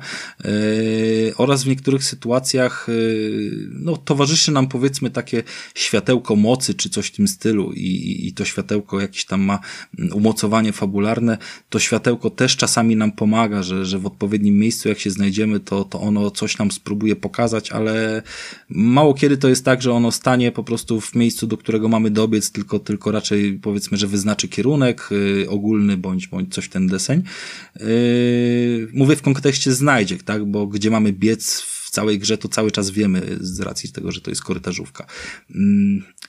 Oraz 1.38 1.63
w 1.63 1.67
niektórych 1.67 2.03
sytuacjach 2.03 2.88
no, 3.71 3.97
towarzyszy 3.97 4.51
nam 4.51 4.67
powiedzmy 4.67 5.09
takie 5.09 5.43
światełko 5.75 6.36
mocy, 6.36 6.73
czy 6.73 6.89
coś 6.89 7.07
w 7.07 7.11
tym 7.11 7.24
stylu 7.28 7.73
i, 7.73 8.28
i 8.28 8.34
to 8.34 8.45
światełko 8.45 9.01
jakieś 9.01 9.26
tam 9.26 9.41
ma 9.41 9.59
umocowanie 10.13 10.71
fabularne. 10.71 11.38
To 11.69 11.80
światełko 11.80 12.30
też 12.30 12.57
czasami 12.57 12.95
nam 12.95 13.11
pomaga, 13.11 13.63
że, 13.63 13.86
że 13.86 13.99
w 13.99 14.05
odpowiednim 14.05 14.57
miejscu 14.57 14.89
jak 14.89 14.99
się 14.99 15.11
znajdziemy, 15.11 15.59
to, 15.59 15.84
to 15.84 16.01
ono 16.01 16.32
coś 16.32 16.57
nam 16.57 16.71
spróbuje 16.71 17.15
pokazać, 17.15 17.71
ale 17.71 18.23
mało 18.69 19.13
kiedy 19.13 19.38
to 19.38 19.49
jest 19.49 19.65
tak, 19.65 19.82
że 19.82 19.93
ono 19.93 20.11
stanie 20.11 20.51
po 20.51 20.63
prostu 20.63 21.01
w 21.01 21.15
miejscu, 21.15 21.47
do 21.47 21.57
którego 21.57 21.89
mamy 21.89 22.11
dobiec, 22.11 22.51
tylko, 22.51 22.80
tylko 22.80 23.11
raczej 23.11 23.59
powiedzmy, 23.61 23.97
że 23.97 24.07
wyznaczy 24.07 24.47
kierunek 24.47 25.09
yy, 25.11 25.49
ogólny 25.49 25.97
bądź, 25.97 26.28
bądź 26.28 26.53
coś 26.53 26.65
w 26.65 26.69
ten 26.69 26.88
deseń. 26.88 27.23
Yy, 27.80 28.88
mówię 28.93 29.15
w 29.15 29.21
kontekście 29.21 29.73
znajdziek, 29.73 30.23
tak, 30.23 30.45
bo 30.45 30.67
gdzie 30.67 30.91
mamy 30.91 31.13
biec 31.13 31.61
w 31.61 31.89
całej 31.89 32.19
grze, 32.19 32.38
to 32.38 32.47
cały 32.47 32.71
czas 32.71 32.89
wiemy 32.89 33.38
z 33.41 33.59
racji 33.59 33.91
tego, 33.91 34.11
że 34.11 34.21
to 34.21 34.32
jest 34.32 34.43
korytarzówka. 34.43 35.05
Yy, 35.49 35.57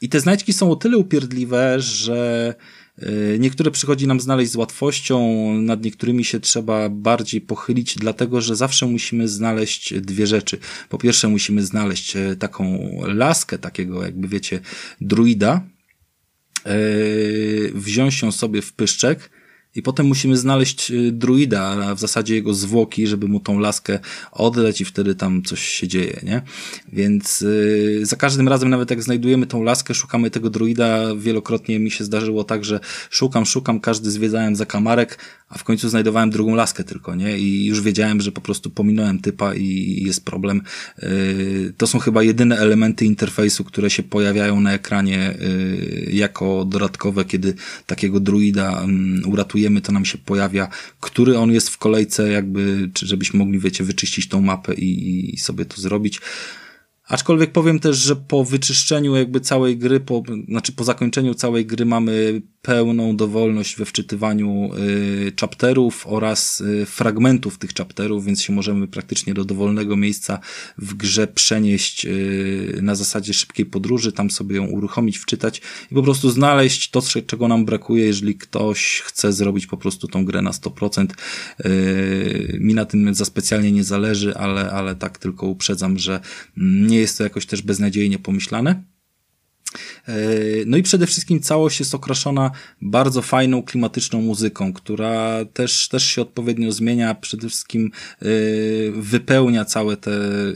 I 0.00 0.08
te 0.08 0.20
znajdźki 0.20 0.52
są 0.52 0.70
o 0.70 0.76
tyle 0.76 0.98
upierdliwe, 0.98 1.80
że 1.80 2.54
E, 3.02 3.38
niektóre 3.38 3.70
przychodzi 3.70 4.06
nam 4.06 4.20
znaleźć 4.20 4.52
z 4.52 4.56
łatwością, 4.56 5.52
nad 5.52 5.84
niektórymi 5.84 6.24
się 6.24 6.40
trzeba 6.40 6.88
bardziej 6.88 7.40
pochylić, 7.40 7.94
dlatego 7.94 8.40
że 8.40 8.56
zawsze 8.56 8.86
musimy 8.86 9.28
znaleźć 9.28 10.00
dwie 10.00 10.26
rzeczy. 10.26 10.58
Po 10.88 10.98
pierwsze, 10.98 11.28
musimy 11.28 11.62
znaleźć 11.62 12.16
e, 12.16 12.36
taką 12.36 12.90
laskę, 13.06 13.58
takiego, 13.58 14.04
jakby 14.04 14.28
wiecie, 14.28 14.60
druida, 15.00 15.60
e, 16.64 16.70
wziąć 17.74 18.22
ją 18.22 18.32
sobie 18.32 18.62
w 18.62 18.72
pyszczek, 18.72 19.30
i 19.76 19.82
potem 19.82 20.06
musimy 20.06 20.36
znaleźć 20.36 20.90
y, 20.90 21.12
druida, 21.12 21.62
a 21.62 21.94
w 21.94 22.00
zasadzie 22.00 22.34
jego 22.34 22.54
zwłoki, 22.54 23.06
żeby 23.06 23.28
mu 23.28 23.40
tą 23.40 23.58
laskę 23.58 23.98
oddać 24.32 24.80
i 24.80 24.84
wtedy 24.84 25.14
tam 25.14 25.42
coś 25.42 25.60
się 25.60 25.88
dzieje, 25.88 26.20
nie? 26.22 26.42
Więc 26.92 27.40
yy, 27.40 28.06
za 28.06 28.16
każdym 28.16 28.48
razem, 28.48 28.68
nawet 28.68 28.90
jak 28.90 29.02
znajdujemy 29.02 29.46
tą 29.46 29.62
laskę, 29.62 29.94
szukamy 29.94 30.30
tego 30.30 30.50
druida, 30.50 31.14
wielokrotnie 31.16 31.78
mi 31.78 31.90
się 31.90 32.04
zdarzyło 32.04 32.44
tak, 32.44 32.64
że 32.64 32.80
szukam, 33.10 33.46
szukam, 33.46 33.80
każdy 33.80 34.10
zwiedzałem 34.10 34.56
za 34.56 34.66
kamarek, 34.66 35.18
a 35.48 35.58
w 35.58 35.64
końcu 35.64 35.88
znajdowałem 35.88 36.30
drugą 36.30 36.54
laskę 36.54 36.84
tylko, 36.84 37.14
nie? 37.14 37.38
I 37.38 37.66
już 37.66 37.80
wiedziałem, 37.80 38.20
że 38.20 38.32
po 38.32 38.40
prostu 38.40 38.70
pominąłem 38.70 39.18
typa 39.18 39.54
i 39.54 40.02
jest 40.06 40.24
problem. 40.24 40.62
Yy, 41.02 41.72
to 41.76 41.86
są 41.86 41.98
chyba 41.98 42.22
jedyne 42.22 42.58
elementy 42.58 43.04
interfejsu, 43.04 43.64
które 43.64 43.90
się 43.90 44.02
pojawiają 44.02 44.60
na 44.60 44.72
ekranie 44.72 45.34
yy, 45.40 46.12
jako 46.12 46.64
dodatkowe, 46.64 47.24
kiedy 47.24 47.54
takiego 47.86 48.20
druida 48.20 48.86
yy, 48.86 49.26
uratujemy 49.26 49.65
bijemy, 49.66 49.80
to 49.80 49.92
nam 49.92 50.04
się 50.04 50.18
pojawia, 50.18 50.68
który 51.00 51.38
on 51.38 51.52
jest 51.52 51.70
w 51.70 51.78
kolejce, 51.78 52.28
jakby, 52.28 52.90
czy 52.94 53.06
żebyśmy 53.06 53.38
mogli, 53.38 53.58
wiecie, 53.58 53.84
wyczyścić 53.84 54.28
tą 54.28 54.40
mapę 54.40 54.74
i, 54.74 55.34
i 55.34 55.38
sobie 55.38 55.64
to 55.64 55.80
zrobić. 55.80 56.20
Aczkolwiek 57.08 57.52
powiem 57.52 57.78
też, 57.78 57.96
że 57.96 58.16
po 58.16 58.44
wyczyszczeniu 58.44 59.16
jakby 59.16 59.40
całej 59.40 59.78
gry, 59.78 60.00
po, 60.00 60.22
znaczy 60.48 60.72
po 60.72 60.84
zakończeniu 60.84 61.34
całej 61.34 61.66
gry 61.66 61.86
mamy 61.86 62.42
pełną 62.66 63.16
dowolność 63.16 63.76
we 63.76 63.84
wczytywaniu 63.84 64.70
y, 64.74 65.32
chapterów 65.40 66.06
oraz 66.06 66.60
y, 66.60 66.86
fragmentów 66.86 67.58
tych 67.58 67.70
chapterów, 67.74 68.24
więc 68.24 68.42
się 68.42 68.52
możemy 68.52 68.88
praktycznie 68.88 69.34
do 69.34 69.44
dowolnego 69.44 69.96
miejsca 69.96 70.38
w 70.78 70.94
grze 70.94 71.26
przenieść 71.26 72.06
y, 72.06 72.78
na 72.82 72.94
zasadzie 72.94 73.34
szybkiej 73.34 73.66
podróży, 73.66 74.12
tam 74.12 74.30
sobie 74.30 74.56
ją 74.56 74.66
uruchomić, 74.66 75.18
wczytać 75.18 75.62
i 75.92 75.94
po 75.94 76.02
prostu 76.02 76.30
znaleźć 76.30 76.90
to, 76.90 77.02
czego 77.26 77.48
nam 77.48 77.64
brakuje, 77.64 78.04
jeżeli 78.06 78.34
ktoś 78.34 79.00
chce 79.00 79.32
zrobić 79.32 79.66
po 79.66 79.76
prostu 79.76 80.08
tą 80.08 80.24
grę 80.24 80.42
na 80.42 80.50
100%. 80.50 81.06
Y, 81.66 82.58
mi 82.60 82.74
na 82.74 82.84
tym 82.84 83.14
za 83.14 83.24
specjalnie 83.24 83.72
nie 83.72 83.84
zależy, 83.84 84.34
ale, 84.34 84.70
ale 84.70 84.94
tak 84.94 85.18
tylko 85.18 85.46
uprzedzam, 85.46 85.98
że 85.98 86.20
nie 86.56 86.98
jest 86.98 87.18
to 87.18 87.24
jakoś 87.24 87.46
też 87.46 87.62
beznadziejnie 87.62 88.18
pomyślane. 88.18 88.95
E, 90.08 90.14
no 90.66 90.76
i 90.76 90.82
przede 90.82 91.06
wszystkim 91.06 91.40
całość 91.40 91.80
jest 91.80 91.94
okraszona 91.94 92.50
bardzo 92.82 93.22
fajną, 93.22 93.62
klimatyczną 93.62 94.20
muzyką, 94.20 94.72
która 94.72 95.44
też, 95.44 95.88
też 95.88 96.04
się 96.04 96.22
odpowiednio 96.22 96.72
zmienia, 96.72 97.14
przede 97.14 97.48
wszystkim 97.48 97.90
e, 98.22 98.26
wypełnia 98.92 99.64
całe 99.64 99.96
te 99.96 100.12
e, 100.12 100.52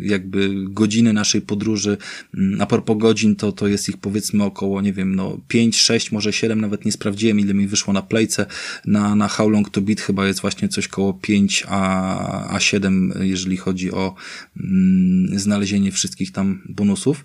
jakby 0.00 0.50
godziny 0.68 1.12
naszej 1.12 1.40
podróży. 1.40 1.96
Mm, 2.34 2.60
a 2.60 2.66
propos 2.66 2.98
godzin, 2.98 3.36
to, 3.36 3.52
to 3.52 3.66
jest 3.66 3.88
ich 3.88 3.96
powiedzmy 3.96 4.44
około, 4.44 4.80
nie 4.80 4.92
wiem, 4.92 5.14
no 5.14 5.38
5, 5.48 5.80
6, 5.80 6.12
może 6.12 6.32
7, 6.32 6.60
nawet 6.60 6.84
nie 6.84 6.92
sprawdziłem 6.92 7.40
ile 7.40 7.54
mi 7.54 7.66
wyszło 7.66 7.92
na 7.92 8.02
playce. 8.02 8.46
Na, 8.86 9.14
na 9.14 9.28
How 9.28 9.50
Long 9.50 9.70
To 9.70 9.80
Beat 9.80 10.00
chyba 10.00 10.26
jest 10.26 10.40
właśnie 10.40 10.68
coś 10.68 10.88
koło 10.88 11.14
5, 11.14 11.64
a, 11.68 12.54
a 12.54 12.60
7, 12.60 13.14
jeżeli 13.20 13.56
chodzi 13.56 13.92
o 13.92 14.14
mm, 14.60 15.38
znalezienie 15.38 15.92
wszystkich 15.92 16.32
tam 16.32 16.62
bonusów. 16.68 17.24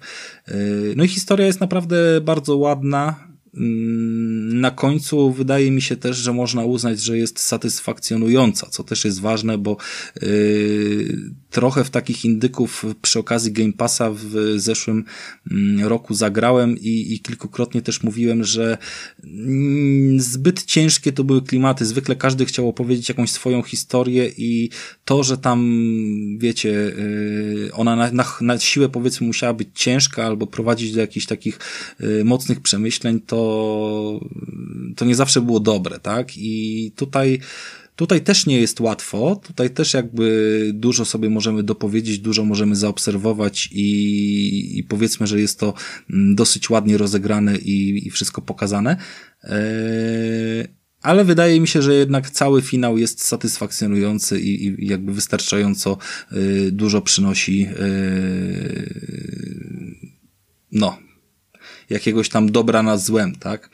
No 0.96 1.04
i 1.04 1.08
historia 1.08 1.48
jest 1.48 1.60
naprawdę 1.60 2.22
bardzo 2.22 2.58
ładna. 2.58 3.28
Mm, 3.54 4.62
na 4.62 4.72
końcu 4.72 5.32
wydaje 5.32 5.72
mi 5.72 5.82
się 5.82 5.96
też, 5.96 6.18
że 6.18 6.34
można 6.34 6.66
uznać, 6.66 7.00
że 7.00 7.18
jest 7.18 7.40
satysfakcjonująca, 7.40 8.68
co 8.70 8.84
też 8.84 9.06
jest 9.06 9.22
ważne, 9.22 9.58
bo 9.58 9.78
yy, 10.22 11.32
trochę 11.54 11.84
w 11.84 11.90
takich 11.90 12.26
indyków 12.26 12.86
przy 13.02 13.20
okazji 13.20 13.52
Game 13.52 13.74
Passa 13.74 14.10
w 14.12 14.54
zeszłym 14.56 15.04
mm, 15.52 15.88
roku 15.88 16.14
zagrałem 16.14 16.78
i, 16.78 17.14
i 17.14 17.20
kilkukrotnie 17.20 17.82
też 17.82 18.04
mówiłem, 18.04 18.44
że 18.44 18.78
mm, 19.24 20.20
zbyt 20.20 20.64
ciężkie 20.64 21.12
to 21.12 21.24
były 21.24 21.42
klimaty. 21.42 21.86
Zwykle 21.86 22.16
każdy 22.16 22.46
chciał 22.46 22.70
opowiedzieć 22.70 23.10
jakąś 23.10 23.32
swoją 23.32 23.62
historię 23.62 24.32
i 24.38 24.70
to, 25.06 25.24
że 25.24 25.38
tam, 25.38 25.60
wiecie, 26.38 26.70
yy, 26.70 27.70
ona 27.74 27.96
na, 27.96 28.12
na, 28.12 28.26
na 28.42 28.60
siłę 28.60 28.90
powiedzmy 28.90 29.28
musiała 29.28 29.54
być 29.54 29.70
ciężka 29.74 30.26
albo 30.26 30.48
prowadzić 30.48 30.94
do 30.94 31.02
jakichś 31.02 31.26
takich 31.26 31.60
yy, 32.00 32.24
mocnych 32.26 32.60
przemyśleń, 32.60 33.22
to 33.22 34.20
to, 34.96 35.06
nie 35.06 35.16
zawsze 35.16 35.42
było 35.42 35.60
dobre, 35.60 36.00
tak? 36.00 36.38
I 36.38 36.92
tutaj, 36.96 37.40
tutaj 37.96 38.22
też 38.22 38.46
nie 38.46 38.60
jest 38.60 38.80
łatwo, 38.80 39.42
tutaj 39.48 39.70
też 39.70 39.94
jakby 39.94 40.72
dużo 40.74 41.06
sobie 41.06 41.30
możemy 41.30 41.64
dopowiedzieć, 41.64 42.20
dużo 42.20 42.46
możemy 42.46 42.76
zaobserwować 42.76 43.70
i, 43.72 44.80
i 44.80 44.84
powiedzmy, 44.84 45.28
że 45.28 45.42
jest 45.42 45.60
to 45.60 45.74
mm, 46.10 46.36
dosyć 46.36 46.70
ładnie 46.70 46.98
rozegrane 46.98 47.58
i, 47.58 48.08
i 48.08 48.12
wszystko 48.12 48.42
pokazane. 48.42 48.98
Eee, 49.44 50.68
ale 51.02 51.26
wydaje 51.26 51.60
mi 51.60 51.68
się, 51.68 51.82
że 51.82 51.94
jednak 51.94 52.30
cały 52.30 52.62
finał 52.62 52.98
jest 52.98 53.24
satysfakcjonujący 53.24 54.40
i, 54.40 54.84
i 54.84 54.88
jakby 54.88 55.14
wystarczająco 55.14 55.98
y, 56.32 56.72
dużo 56.72 57.02
przynosi 57.02 57.68
y, 57.80 58.94
no, 60.72 60.98
jakiegoś 61.90 62.30
tam 62.30 62.52
dobra 62.52 62.84
nad 62.84 63.02
złem, 63.02 63.36
tak? 63.36 63.70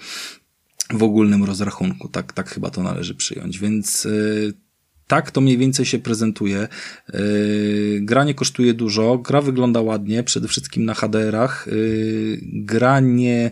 W 0.93 1.03
ogólnym 1.03 1.43
rozrachunku, 1.43 2.07
tak, 2.07 2.33
tak 2.33 2.49
chyba 2.49 2.69
to 2.69 2.83
należy 2.83 3.15
przyjąć, 3.15 3.59
więc 3.59 4.03
yy, 4.03 4.53
tak 5.07 5.31
to 5.31 5.41
mniej 5.41 5.57
więcej 5.57 5.85
się 5.85 5.99
prezentuje. 5.99 6.67
Yy, 7.13 7.99
gra 8.01 8.23
nie 8.23 8.33
kosztuje 8.33 8.73
dużo, 8.73 9.17
gra 9.17 9.41
wygląda 9.41 9.81
ładnie, 9.81 10.23
przede 10.23 10.47
wszystkim 10.47 10.85
na 10.85 10.93
HDR-ach. 10.93 11.67
Yy, 11.71 12.39
gra 12.43 12.99
nie 12.99 13.51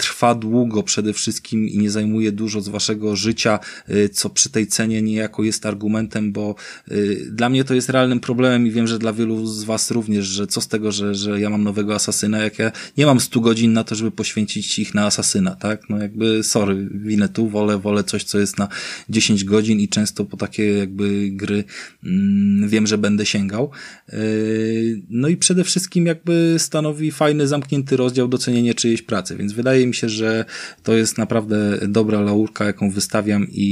trwa 0.00 0.34
długo 0.34 0.82
przede 0.82 1.12
wszystkim 1.12 1.68
i 1.68 1.78
nie 1.78 1.90
zajmuje 1.90 2.32
dużo 2.32 2.60
z 2.60 2.68
waszego 2.68 3.16
życia, 3.16 3.58
y, 3.90 4.08
co 4.08 4.30
przy 4.30 4.50
tej 4.50 4.66
cenie 4.66 5.02
niejako 5.02 5.44
jest 5.44 5.66
argumentem, 5.66 6.32
bo 6.32 6.54
y, 6.90 7.28
dla 7.32 7.48
mnie 7.48 7.64
to 7.64 7.74
jest 7.74 7.88
realnym 7.88 8.20
problemem 8.20 8.66
i 8.66 8.70
wiem, 8.70 8.86
że 8.86 8.98
dla 8.98 9.12
wielu 9.12 9.46
z 9.46 9.64
was 9.64 9.90
również, 9.90 10.26
że 10.26 10.46
co 10.46 10.60
z 10.60 10.68
tego, 10.68 10.92
że, 10.92 11.14
że 11.14 11.40
ja 11.40 11.50
mam 11.50 11.64
nowego 11.64 11.94
asasyna, 11.94 12.38
jak 12.38 12.58
ja 12.58 12.72
nie 12.96 13.06
mam 13.06 13.20
100 13.20 13.40
godzin 13.40 13.72
na 13.72 13.84
to, 13.84 13.94
żeby 13.94 14.10
poświęcić 14.10 14.78
ich 14.78 14.94
na 14.94 15.06
asasyna, 15.06 15.56
tak? 15.56 15.90
No 15.90 15.98
jakby, 15.98 16.42
sorry, 16.42 16.88
winę 16.94 17.28
tu, 17.28 17.48
wolę, 17.48 17.78
wolę 17.78 18.04
coś, 18.04 18.24
co 18.24 18.38
jest 18.38 18.58
na 18.58 18.68
10 19.08 19.44
godzin 19.44 19.80
i 19.80 19.88
często 19.88 20.24
po 20.24 20.36
takie 20.36 20.64
jakby 20.64 21.28
gry 21.30 21.64
mm, 22.04 22.68
wiem, 22.68 22.86
że 22.86 22.98
będę 22.98 23.26
sięgał. 23.26 23.70
Y, 24.12 25.02
no 25.10 25.28
i 25.28 25.36
przede 25.36 25.64
wszystkim 25.64 26.06
jakby 26.06 26.54
stanowi 26.58 27.10
fajny, 27.10 27.46
zamknięty 27.46 27.96
rozdział 27.96 28.28
docenienie 28.28 28.74
czyjejś 28.74 29.02
pracy, 29.02 29.36
więc 29.36 29.52
wydaje 29.52 29.86
mi 29.86 29.89
mi 29.90 29.94
się, 29.94 30.08
że 30.08 30.44
to 30.82 30.92
jest 30.92 31.18
naprawdę 31.18 31.56
dobra 31.88 32.20
laurka, 32.20 32.64
jaką 32.64 32.90
wystawiam 32.90 33.46
i, 33.48 33.66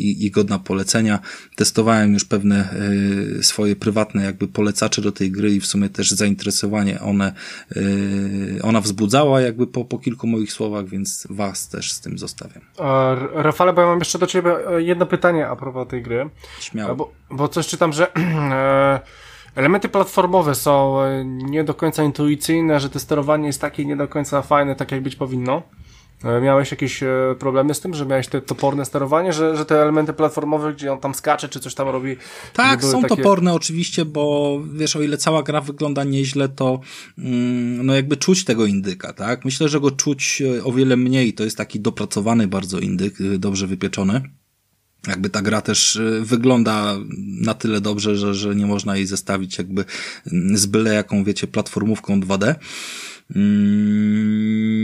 i, 0.00 0.26
i 0.26 0.30
godna 0.30 0.58
polecenia. 0.58 1.18
Testowałem 1.56 2.12
już 2.12 2.24
pewne 2.24 2.74
y, 3.38 3.42
swoje 3.42 3.76
prywatne 3.76 4.24
jakby 4.24 4.48
polecacze 4.48 5.02
do 5.02 5.12
tej 5.12 5.30
gry 5.30 5.50
i 5.54 5.60
w 5.60 5.66
sumie 5.66 5.88
też 5.88 6.10
zainteresowanie 6.10 7.00
one, 7.00 7.32
y, 7.76 8.58
ona 8.62 8.80
wzbudzała 8.80 9.40
jakby 9.40 9.66
po, 9.66 9.84
po 9.84 9.98
kilku 9.98 10.26
moich 10.26 10.52
słowach, 10.52 10.88
więc 10.88 11.26
was 11.30 11.68
też 11.68 11.92
z 11.92 12.00
tym 12.00 12.18
zostawiam. 12.18 12.62
Rafale, 13.34 13.72
bo 13.72 13.80
ja 13.80 13.86
mam 13.86 13.98
jeszcze 13.98 14.18
do 14.18 14.26
ciebie 14.26 14.68
e, 14.68 14.82
jedno 14.82 15.06
pytanie 15.06 15.48
a 15.48 15.56
propos 15.56 15.88
tej 15.88 16.02
gry. 16.02 16.30
Śmiało. 16.60 16.96
Bo, 16.96 17.12
bo 17.30 17.48
coś 17.48 17.66
czytam, 17.66 17.92
że 17.92 18.12
Elementy 19.56 19.88
platformowe 19.88 20.54
są 20.54 21.02
e, 21.02 21.24
nie 21.24 21.64
do 21.64 21.74
końca 21.74 22.04
intuicyjne, 22.04 22.80
że 22.80 22.90
to 22.90 23.00
sterowanie 23.00 23.46
jest 23.46 23.60
takie 23.60 23.84
nie 23.84 23.96
do 23.96 24.08
końca 24.08 24.42
fajne, 24.42 24.74
tak 24.74 24.92
jak 24.92 25.02
być 25.02 25.16
powinno. 25.16 25.62
E, 26.24 26.40
miałeś 26.40 26.70
jakieś 26.70 27.02
e, 27.02 27.08
problemy 27.38 27.74
z 27.74 27.80
tym, 27.80 27.94
że 27.94 28.06
miałeś 28.06 28.28
te 28.28 28.40
toporne 28.40 28.84
sterowanie, 28.84 29.32
że, 29.32 29.56
że 29.56 29.64
te 29.64 29.82
elementy 29.82 30.12
platformowe, 30.12 30.72
gdzie 30.72 30.92
on 30.92 31.00
tam 31.00 31.14
skacze, 31.14 31.48
czy 31.48 31.60
coś 31.60 31.74
tam 31.74 31.88
robi? 31.88 32.16
Tak, 32.52 32.84
są 32.84 33.02
takie... 33.02 33.16
toporne 33.16 33.54
oczywiście, 33.54 34.04
bo 34.04 34.58
wiesz, 34.72 34.96
o 34.96 35.02
ile 35.02 35.16
cała 35.16 35.42
gra 35.42 35.60
wygląda 35.60 36.04
nieźle, 36.04 36.48
to 36.48 36.80
mm, 37.18 37.86
no 37.86 37.94
jakby 37.94 38.16
czuć 38.16 38.44
tego 38.44 38.66
indyka, 38.66 39.12
tak? 39.12 39.44
Myślę, 39.44 39.68
że 39.68 39.80
go 39.80 39.90
czuć 39.90 40.42
o 40.64 40.72
wiele 40.72 40.96
mniej. 40.96 41.34
To 41.34 41.44
jest 41.44 41.56
taki 41.56 41.80
dopracowany 41.80 42.48
bardzo 42.48 42.78
indyk, 42.78 43.14
dobrze 43.38 43.66
wypieczony 43.66 44.22
jakby 45.06 45.30
ta 45.30 45.42
gra 45.42 45.60
też 45.60 45.96
y, 45.96 46.20
wygląda 46.24 46.96
na 47.40 47.54
tyle 47.54 47.80
dobrze, 47.80 48.16
że, 48.16 48.34
że 48.34 48.56
nie 48.56 48.66
można 48.66 48.96
jej 48.96 49.06
zestawić 49.06 49.58
jakby 49.58 49.84
mm, 50.32 50.58
z 50.58 50.66
byle 50.66 50.94
jaką, 50.94 51.24
wiecie, 51.24 51.46
platformówką 51.46 52.20
2D. 52.20 52.54
Mm, 53.36 54.74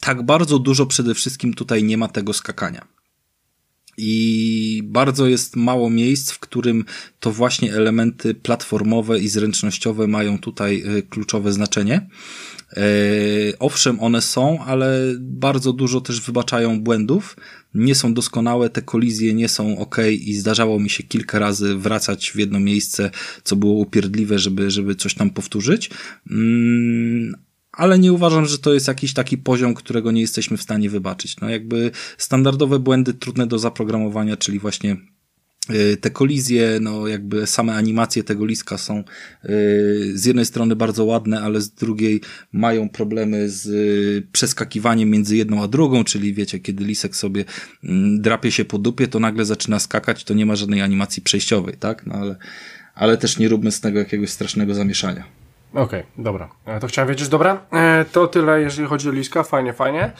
tak 0.00 0.22
bardzo 0.22 0.58
dużo 0.58 0.86
przede 0.86 1.14
wszystkim 1.14 1.54
tutaj 1.54 1.84
nie 1.84 1.98
ma 1.98 2.08
tego 2.08 2.32
skakania. 2.32 2.94
I 3.96 4.82
bardzo 4.84 5.26
jest 5.26 5.56
mało 5.56 5.90
miejsc, 5.90 6.30
w 6.30 6.38
którym 6.38 6.84
to 7.20 7.32
właśnie 7.32 7.74
elementy 7.74 8.34
platformowe 8.34 9.18
i 9.18 9.28
zręcznościowe 9.28 10.06
mają 10.06 10.38
tutaj 10.38 10.82
y, 10.98 11.02
kluczowe 11.02 11.52
znaczenie. 11.52 12.08
E, 12.72 12.82
owszem, 13.58 14.00
one 14.00 14.22
są, 14.22 14.64
ale 14.64 15.14
bardzo 15.20 15.72
dużo 15.72 16.00
też 16.00 16.20
wybaczają 16.20 16.80
błędów. 16.80 17.36
Nie 17.74 17.94
są 17.94 18.14
doskonałe, 18.14 18.70
te 18.70 18.82
kolizje 18.82 19.34
nie 19.34 19.48
są 19.48 19.78
ok 19.78 19.96
i 20.20 20.34
zdarzało 20.34 20.80
mi 20.80 20.90
się 20.90 21.02
kilka 21.02 21.38
razy 21.38 21.76
wracać 21.76 22.30
w 22.30 22.36
jedno 22.36 22.60
miejsce, 22.60 23.10
co 23.44 23.56
było 23.56 23.72
upierdliwe, 23.72 24.38
żeby, 24.38 24.70
żeby 24.70 24.94
coś 24.94 25.14
tam 25.14 25.30
powtórzyć. 25.30 25.90
Mm, 26.30 27.34
ale 27.72 27.98
nie 27.98 28.12
uważam, 28.12 28.46
że 28.46 28.58
to 28.58 28.74
jest 28.74 28.88
jakiś 28.88 29.14
taki 29.14 29.38
poziom, 29.38 29.74
którego 29.74 30.12
nie 30.12 30.20
jesteśmy 30.20 30.56
w 30.56 30.62
stanie 30.62 30.90
wybaczyć. 30.90 31.40
No 31.40 31.48
jakby 31.50 31.90
standardowe 32.18 32.78
błędy 32.78 33.14
trudne 33.14 33.46
do 33.46 33.58
zaprogramowania, 33.58 34.36
czyli 34.36 34.58
właśnie 34.58 34.96
te 36.00 36.10
kolizje, 36.10 36.78
no 36.80 37.06
jakby 37.06 37.46
same 37.46 37.74
animacje 37.74 38.24
tego 38.24 38.46
liska 38.46 38.78
są 38.78 38.98
y, 38.98 39.04
z 40.14 40.24
jednej 40.24 40.44
strony 40.44 40.76
bardzo 40.76 41.04
ładne, 41.04 41.40
ale 41.40 41.60
z 41.60 41.70
drugiej 41.70 42.20
mają 42.52 42.88
problemy 42.88 43.50
z 43.50 43.66
y, 43.66 44.26
przeskakiwaniem 44.32 45.10
między 45.10 45.36
jedną 45.36 45.62
a 45.62 45.68
drugą, 45.68 46.04
czyli 46.04 46.34
wiecie, 46.34 46.58
kiedy 46.58 46.84
lisek 46.84 47.16
sobie 47.16 47.44
mm, 47.84 48.20
drapie 48.20 48.50
się 48.50 48.64
po 48.64 48.78
dupie, 48.78 49.08
to 49.08 49.20
nagle 49.20 49.44
zaczyna 49.44 49.78
skakać, 49.78 50.24
to 50.24 50.34
nie 50.34 50.46
ma 50.46 50.56
żadnej 50.56 50.80
animacji 50.80 51.22
przejściowej, 51.22 51.74
tak? 51.76 52.06
No 52.06 52.14
ale, 52.14 52.36
ale 52.94 53.16
też 53.16 53.38
nie 53.38 53.48
róbmy 53.48 53.72
z 53.72 53.80
tego 53.80 53.98
jakiegoś 53.98 54.30
strasznego 54.30 54.74
zamieszania. 54.74 55.43
Okej, 55.74 56.02
dobra. 56.18 56.48
E, 56.66 56.80
To 56.80 56.86
chciałem 56.86 57.08
wiedzieć, 57.08 57.28
dobra. 57.28 57.60
E, 57.72 58.04
To 58.12 58.26
tyle, 58.28 58.60
jeżeli 58.60 58.88
chodzi 58.88 59.08
o 59.08 59.12
Liska. 59.12 59.42
Fajnie, 59.42 59.72
fajnie. 59.72 60.12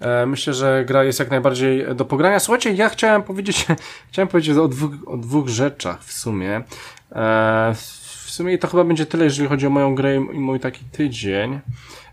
E, 0.00 0.26
Myślę, 0.26 0.54
że 0.54 0.84
gra 0.84 1.04
jest 1.04 1.18
jak 1.18 1.30
najbardziej 1.30 1.94
do 1.94 2.04
pogrania. 2.04 2.40
Słuchajcie, 2.40 2.72
ja 2.72 2.88
chciałem 2.88 3.22
powiedzieć, 3.22 3.66
chciałem 4.12 4.28
powiedzieć 4.28 4.56
o 4.58 4.68
dwóch, 4.68 4.90
o 5.06 5.16
dwóch 5.16 5.48
rzeczach 5.48 6.02
w 6.04 6.12
sumie. 6.12 6.56
E, 7.12 7.74
W 8.26 8.30
sumie 8.30 8.58
to 8.58 8.68
chyba 8.68 8.84
będzie 8.84 9.06
tyle, 9.06 9.24
jeżeli 9.24 9.48
chodzi 9.48 9.66
o 9.66 9.70
moją 9.70 9.94
grę 9.94 10.16
i 10.16 10.20
mój 10.20 10.60
taki 10.60 10.84
tydzień. 10.84 11.60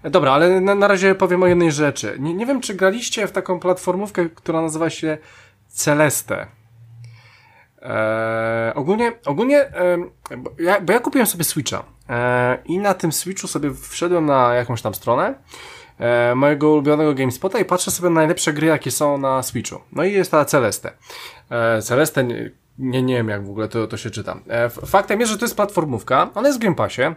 E, 0.03 0.09
Dobra, 0.09 0.31
ale 0.31 0.61
na, 0.61 0.75
na 0.75 0.87
razie 0.87 1.15
powiem 1.15 1.43
o 1.43 1.47
jednej 1.47 1.71
rzeczy. 1.71 2.15
Nie, 2.19 2.33
nie 2.33 2.45
wiem, 2.45 2.61
czy 2.61 2.73
graliście 2.75 3.27
w 3.27 3.31
taką 3.31 3.59
platformówkę, 3.59 4.29
która 4.29 4.61
nazywa 4.61 4.89
się 4.89 5.17
Celeste. 5.67 6.47
Ogólnie, 8.75 9.11
ogólnie, 9.25 9.59
em, 9.73 10.09
bo, 10.37 10.51
ja, 10.59 10.81
bo 10.81 10.93
ja 10.93 10.99
kupiłem 10.99 11.27
sobie 11.27 11.43
Switcha 11.43 11.83
i 12.65 12.79
na 12.79 12.93
tym 12.93 13.11
Switchu 13.11 13.47
sobie 13.47 13.73
wszedłem 13.89 14.25
na 14.25 14.53
jakąś 14.53 14.81
tam 14.81 14.95
stronę 14.95 15.33
e, 15.99 16.35
mojego 16.35 16.71
ulubionego 16.71 17.13
GameSpota 17.13 17.59
i 17.59 17.65
patrzę 17.65 17.91
sobie 17.91 18.09
na 18.09 18.15
najlepsze 18.15 18.53
gry, 18.53 18.67
jakie 18.67 18.91
są 18.91 19.17
na 19.17 19.43
Switchu. 19.43 19.79
No 19.91 20.03
i 20.03 20.13
jest 20.13 20.31
ta 20.31 20.45
Celeste. 20.45 20.91
E, 21.49 21.81
Celeste, 21.81 22.23
nie, 22.79 23.03
nie, 23.03 23.15
wiem 23.15 23.29
jak 23.29 23.45
w 23.45 23.49
ogóle 23.49 23.67
to, 23.67 23.87
to 23.87 23.97
się 23.97 24.09
czyta. 24.09 24.37
E, 24.47 24.69
faktem 24.69 25.19
jest, 25.19 25.31
że 25.31 25.37
to 25.37 25.45
jest 25.45 25.55
platformówka, 25.55 26.29
ona 26.35 26.47
jest 26.47 26.59
w 26.59 26.61
Game 26.61 26.75
Passie 26.75 27.01
e, 27.01 27.13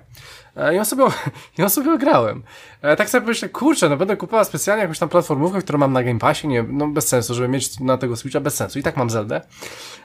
i 0.73 0.77
ją 0.77 0.85
sobie, 0.85 1.05
ją 1.59 1.69
sobie 1.69 1.99
grałem. 1.99 2.43
E, 2.83 2.97
tak 2.97 3.11
sobie 3.11 3.27
myślę, 3.27 3.49
kurczę, 3.49 3.89
no 3.89 3.97
będę 3.97 4.17
kupował 4.17 4.45
specjalnie 4.45 4.83
jakąś 4.83 4.99
tam 4.99 5.09
platformówkę, 5.09 5.63
którą 5.63 5.79
mam 5.79 5.93
na 5.93 6.03
Game 6.03 6.19
Passie, 6.19 6.49
nie, 6.49 6.63
no 6.63 6.89
bez 6.89 7.09
sensu, 7.09 7.35
żeby 7.35 7.49
mieć 7.49 7.81
na 7.81 7.99
tego 7.99 8.17
Switcha, 8.17 8.41
bez 8.41 8.55
sensu. 8.55 8.79
I 8.79 8.83
tak 8.83 8.97
mam 8.97 9.11
Zeldę. 9.11 9.41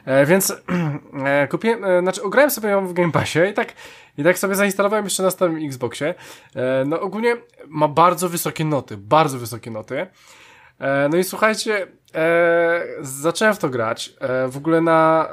E, 0.05 0.25
więc 0.25 0.51
e, 1.25 1.47
kupiłem, 1.47 1.85
e, 1.85 2.01
znaczy 2.01 2.23
ograłem 2.23 2.51
sobie 2.51 2.69
ją 2.69 2.87
w 2.87 2.93
Game 2.93 3.11
Passie 3.11 3.39
i 3.51 3.53
tak, 3.53 3.73
i 4.17 4.23
tak 4.23 4.39
sobie 4.39 4.55
zainstalowałem 4.55 5.05
jeszcze 5.05 5.23
na 5.23 5.31
starym 5.31 5.65
Xboxie. 5.65 6.15
E, 6.55 6.83
no 6.85 7.01
ogólnie 7.01 7.37
ma 7.67 7.87
bardzo 7.87 8.29
wysokie 8.29 8.65
noty, 8.65 8.97
bardzo 8.97 9.39
wysokie 9.39 9.71
noty. 9.71 10.07
E, 10.79 11.09
no 11.09 11.17
i 11.17 11.23
słuchajcie, 11.23 11.87
e, 12.15 12.83
zacząłem 13.01 13.55
w 13.55 13.59
to 13.59 13.69
grać. 13.69 14.13
E, 14.19 14.47
w 14.47 14.57
ogóle 14.57 14.81
na, 14.81 15.27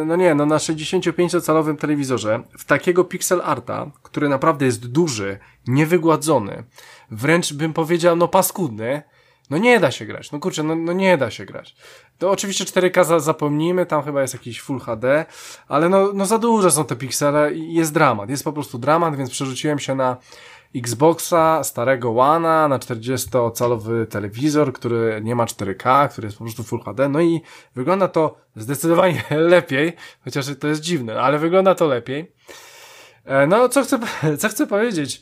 e, 0.00 0.04
no 0.04 0.16
nie, 0.16 0.34
no 0.34 0.46
na 0.46 0.56
65-calowym 0.56 1.76
telewizorze, 1.76 2.42
w 2.58 2.64
takiego 2.64 3.04
pixel 3.04 3.42
arta, 3.44 3.90
który 4.02 4.28
naprawdę 4.28 4.66
jest 4.66 4.86
duży, 4.86 5.38
niewygładzony, 5.66 6.64
wręcz 7.10 7.52
bym 7.52 7.72
powiedział, 7.72 8.16
no 8.16 8.28
paskudny, 8.28 9.02
no 9.50 9.58
nie 9.58 9.80
da 9.80 9.90
się 9.90 10.06
grać. 10.06 10.32
No 10.32 10.38
kurczę, 10.38 10.62
no, 10.62 10.74
no 10.74 10.92
nie 10.92 11.18
da 11.18 11.30
się 11.30 11.44
grać. 11.44 11.76
To 12.18 12.30
oczywiście 12.30 12.64
4K 12.64 13.04
za, 13.04 13.20
zapomnijmy, 13.20 13.86
tam 13.86 14.02
chyba 14.02 14.22
jest 14.22 14.34
jakiś 14.34 14.60
Full 14.60 14.80
HD, 14.80 15.26
ale 15.68 15.88
no, 15.88 16.12
no 16.14 16.26
za 16.26 16.38
duże 16.38 16.70
są 16.70 16.84
te 16.84 16.96
piksele 16.96 17.54
i 17.54 17.74
jest 17.74 17.92
dramat. 17.92 18.30
Jest 18.30 18.44
po 18.44 18.52
prostu 18.52 18.78
dramat, 18.78 19.16
więc 19.16 19.30
przerzuciłem 19.30 19.78
się 19.78 19.94
na 19.94 20.16
Xboxa, 20.78 21.64
starego 21.64 22.08
One'a, 22.08 22.68
na 22.68 22.78
40-calowy 22.78 24.06
telewizor, 24.06 24.72
który 24.72 25.20
nie 25.22 25.34
ma 25.34 25.44
4K, 25.44 26.08
który 26.08 26.26
jest 26.26 26.38
po 26.38 26.44
prostu 26.44 26.62
Full 26.62 26.80
HD, 26.80 27.08
no 27.08 27.20
i 27.20 27.40
wygląda 27.74 28.08
to 28.08 28.36
zdecydowanie 28.56 29.22
lepiej, 29.54 29.92
chociaż 30.24 30.46
to 30.60 30.68
jest 30.68 30.80
dziwne, 30.80 31.20
ale 31.20 31.38
wygląda 31.38 31.74
to 31.74 31.86
lepiej. 31.86 32.32
E, 33.24 33.46
No, 33.46 33.68
co 33.68 33.82
chcę, 33.82 33.98
co 34.40 34.48
chcę 34.48 34.66
powiedzieć? 34.66 35.20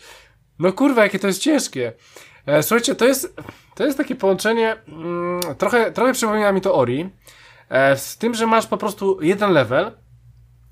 No 0.58 0.72
kurwa, 0.72 1.02
jakie 1.02 1.18
to 1.18 1.26
jest 1.26 1.42
ciężkie. 1.42 1.92
E, 2.46 2.62
Słuchajcie, 2.62 2.94
to 2.94 3.04
jest, 3.04 3.36
to 3.74 3.84
jest 3.84 3.98
takie 3.98 4.14
połączenie, 4.14 4.76
mm, 4.88 5.40
trochę, 5.58 5.92
trochę 5.92 6.12
przypomina 6.12 6.52
mi 6.52 6.60
to 6.60 6.74
Ori, 6.74 7.10
e, 7.68 7.96
z 7.96 8.18
tym, 8.18 8.34
że 8.34 8.46
masz 8.46 8.66
po 8.66 8.76
prostu 8.76 9.22
jeden 9.22 9.52
level 9.52 9.92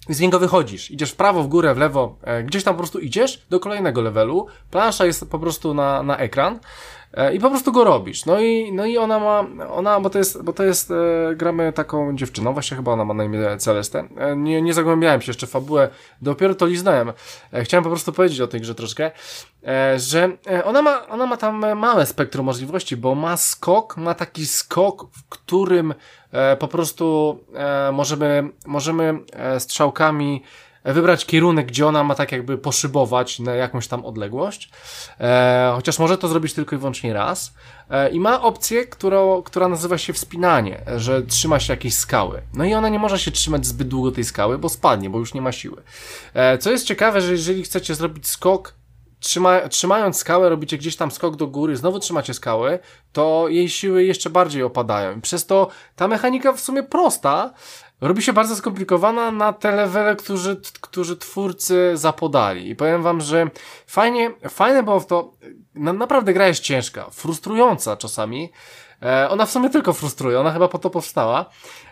z 0.08 0.20
niego 0.20 0.38
wychodzisz. 0.38 0.90
Idziesz 0.90 1.10
w 1.10 1.16
prawo, 1.16 1.42
w 1.42 1.48
górę, 1.48 1.74
w 1.74 1.78
lewo, 1.78 2.16
e, 2.22 2.42
gdzieś 2.42 2.64
tam 2.64 2.74
po 2.74 2.78
prostu 2.78 2.98
idziesz 2.98 3.42
do 3.50 3.60
kolejnego 3.60 4.02
levelu, 4.02 4.46
plansza 4.70 5.06
jest 5.06 5.30
po 5.30 5.38
prostu 5.38 5.74
na, 5.74 6.02
na 6.02 6.16
ekran 6.16 6.58
i 7.34 7.40
po 7.40 7.50
prostu 7.50 7.72
go 7.72 7.84
robisz. 7.84 8.26
No 8.26 8.40
i, 8.40 8.72
no 8.72 8.86
i 8.86 8.98
ona 8.98 9.18
ma, 9.18 9.46
ona, 9.70 10.00
bo 10.00 10.10
to 10.10 10.18
jest, 10.18 10.42
bo 10.42 10.52
to 10.52 10.64
jest, 10.64 10.90
e, 10.90 11.34
gramy 11.36 11.72
taką 11.72 12.16
dziewczyną, 12.16 12.52
właśnie 12.52 12.76
chyba 12.76 12.92
ona 12.92 13.04
ma 13.04 13.14
na 13.14 13.24
imię 13.24 13.56
Celeste. 13.58 14.08
E, 14.18 14.36
nie, 14.36 14.62
nie 14.62 14.74
zagłębiałem 14.74 15.20
się 15.20 15.30
jeszcze 15.30 15.46
w 15.46 15.50
fabułę, 15.50 15.88
dopiero 16.22 16.54
to 16.54 16.66
liznałem. 16.66 17.12
E, 17.52 17.64
chciałem 17.64 17.84
po 17.84 17.90
prostu 17.90 18.12
powiedzieć 18.12 18.40
o 18.40 18.46
tej 18.46 18.60
grze 18.60 18.74
troszkę, 18.74 19.10
e, 19.66 19.98
że 19.98 20.30
e, 20.50 20.64
ona 20.64 20.82
ma, 20.82 21.06
ona 21.08 21.26
ma 21.26 21.36
tam 21.36 21.64
e, 21.64 21.74
małe 21.74 22.06
spektrum 22.06 22.46
możliwości, 22.46 22.96
bo 22.96 23.14
ma 23.14 23.36
skok, 23.36 23.96
ma 23.96 24.14
taki 24.14 24.46
skok, 24.46 25.06
w 25.12 25.28
którym 25.28 25.94
e, 26.32 26.56
po 26.56 26.68
prostu 26.68 27.38
e, 27.54 27.92
możemy, 27.92 28.48
możemy 28.66 29.18
e, 29.32 29.60
strzałkami 29.60 30.42
wybrać 30.84 31.26
kierunek, 31.26 31.66
gdzie 31.66 31.86
ona 31.86 32.04
ma 32.04 32.14
tak 32.14 32.32
jakby 32.32 32.58
poszybować 32.58 33.38
na 33.38 33.54
jakąś 33.54 33.88
tam 33.88 34.04
odległość. 34.04 34.70
E, 35.20 35.72
chociaż 35.76 35.98
może 35.98 36.18
to 36.18 36.28
zrobić 36.28 36.52
tylko 36.52 36.76
i 36.76 36.78
wyłącznie 36.78 37.12
raz. 37.12 37.54
E, 37.90 38.10
I 38.10 38.20
ma 38.20 38.42
opcję, 38.42 38.86
którą, 38.86 39.42
która 39.42 39.68
nazywa 39.68 39.98
się 39.98 40.12
wspinanie, 40.12 40.84
że 40.96 41.22
trzyma 41.22 41.60
się 41.60 41.72
jakiejś 41.72 41.94
skały. 41.94 42.42
No 42.54 42.64
i 42.64 42.74
ona 42.74 42.88
nie 42.88 42.98
może 42.98 43.18
się 43.18 43.30
trzymać 43.30 43.66
zbyt 43.66 43.88
długo 43.88 44.12
tej 44.12 44.24
skały, 44.24 44.58
bo 44.58 44.68
spadnie, 44.68 45.10
bo 45.10 45.18
już 45.18 45.34
nie 45.34 45.42
ma 45.42 45.52
siły. 45.52 45.82
E, 46.34 46.58
co 46.58 46.70
jest 46.70 46.86
ciekawe, 46.86 47.20
że 47.20 47.32
jeżeli 47.32 47.62
chcecie 47.62 47.94
zrobić 47.94 48.28
skok 48.28 48.74
trzyma, 49.22 49.68
trzymając 49.68 50.16
skałę, 50.16 50.48
robicie 50.48 50.78
gdzieś 50.78 50.96
tam 50.96 51.10
skok 51.10 51.36
do 51.36 51.46
góry, 51.46 51.76
znowu 51.76 51.98
trzymacie 51.98 52.34
skały, 52.34 52.78
to 53.12 53.48
jej 53.48 53.68
siły 53.68 54.04
jeszcze 54.04 54.30
bardziej 54.30 54.62
opadają. 54.62 55.20
Przez 55.20 55.46
to 55.46 55.68
ta 55.96 56.08
mechanika 56.08 56.52
w 56.52 56.60
sumie 56.60 56.82
prosta, 56.82 57.54
robi 58.02 58.22
się 58.22 58.32
bardzo 58.32 58.56
skomplikowana 58.56 59.30
na 59.30 59.52
te 59.52 59.76
levele, 59.76 60.16
którzy, 60.16 60.60
którzy 60.80 61.16
twórcy 61.16 61.90
zapodali. 61.94 62.70
I 62.70 62.76
powiem 62.76 63.02
wam, 63.02 63.20
że 63.20 63.50
fajnie, 63.86 64.30
fajne 64.48 64.82
było 64.82 65.00
w 65.00 65.06
to, 65.06 65.32
na, 65.74 65.92
naprawdę 65.92 66.32
gra 66.32 66.46
jest 66.48 66.60
ciężka, 66.60 67.06
frustrująca 67.10 67.96
czasami. 67.96 68.52
E, 69.02 69.28
ona 69.30 69.46
w 69.46 69.50
sumie 69.50 69.70
tylko 69.70 69.92
frustruje, 69.92 70.40
ona 70.40 70.52
chyba 70.52 70.68
po 70.68 70.78
to 70.78 70.90
powstała. 70.90 71.44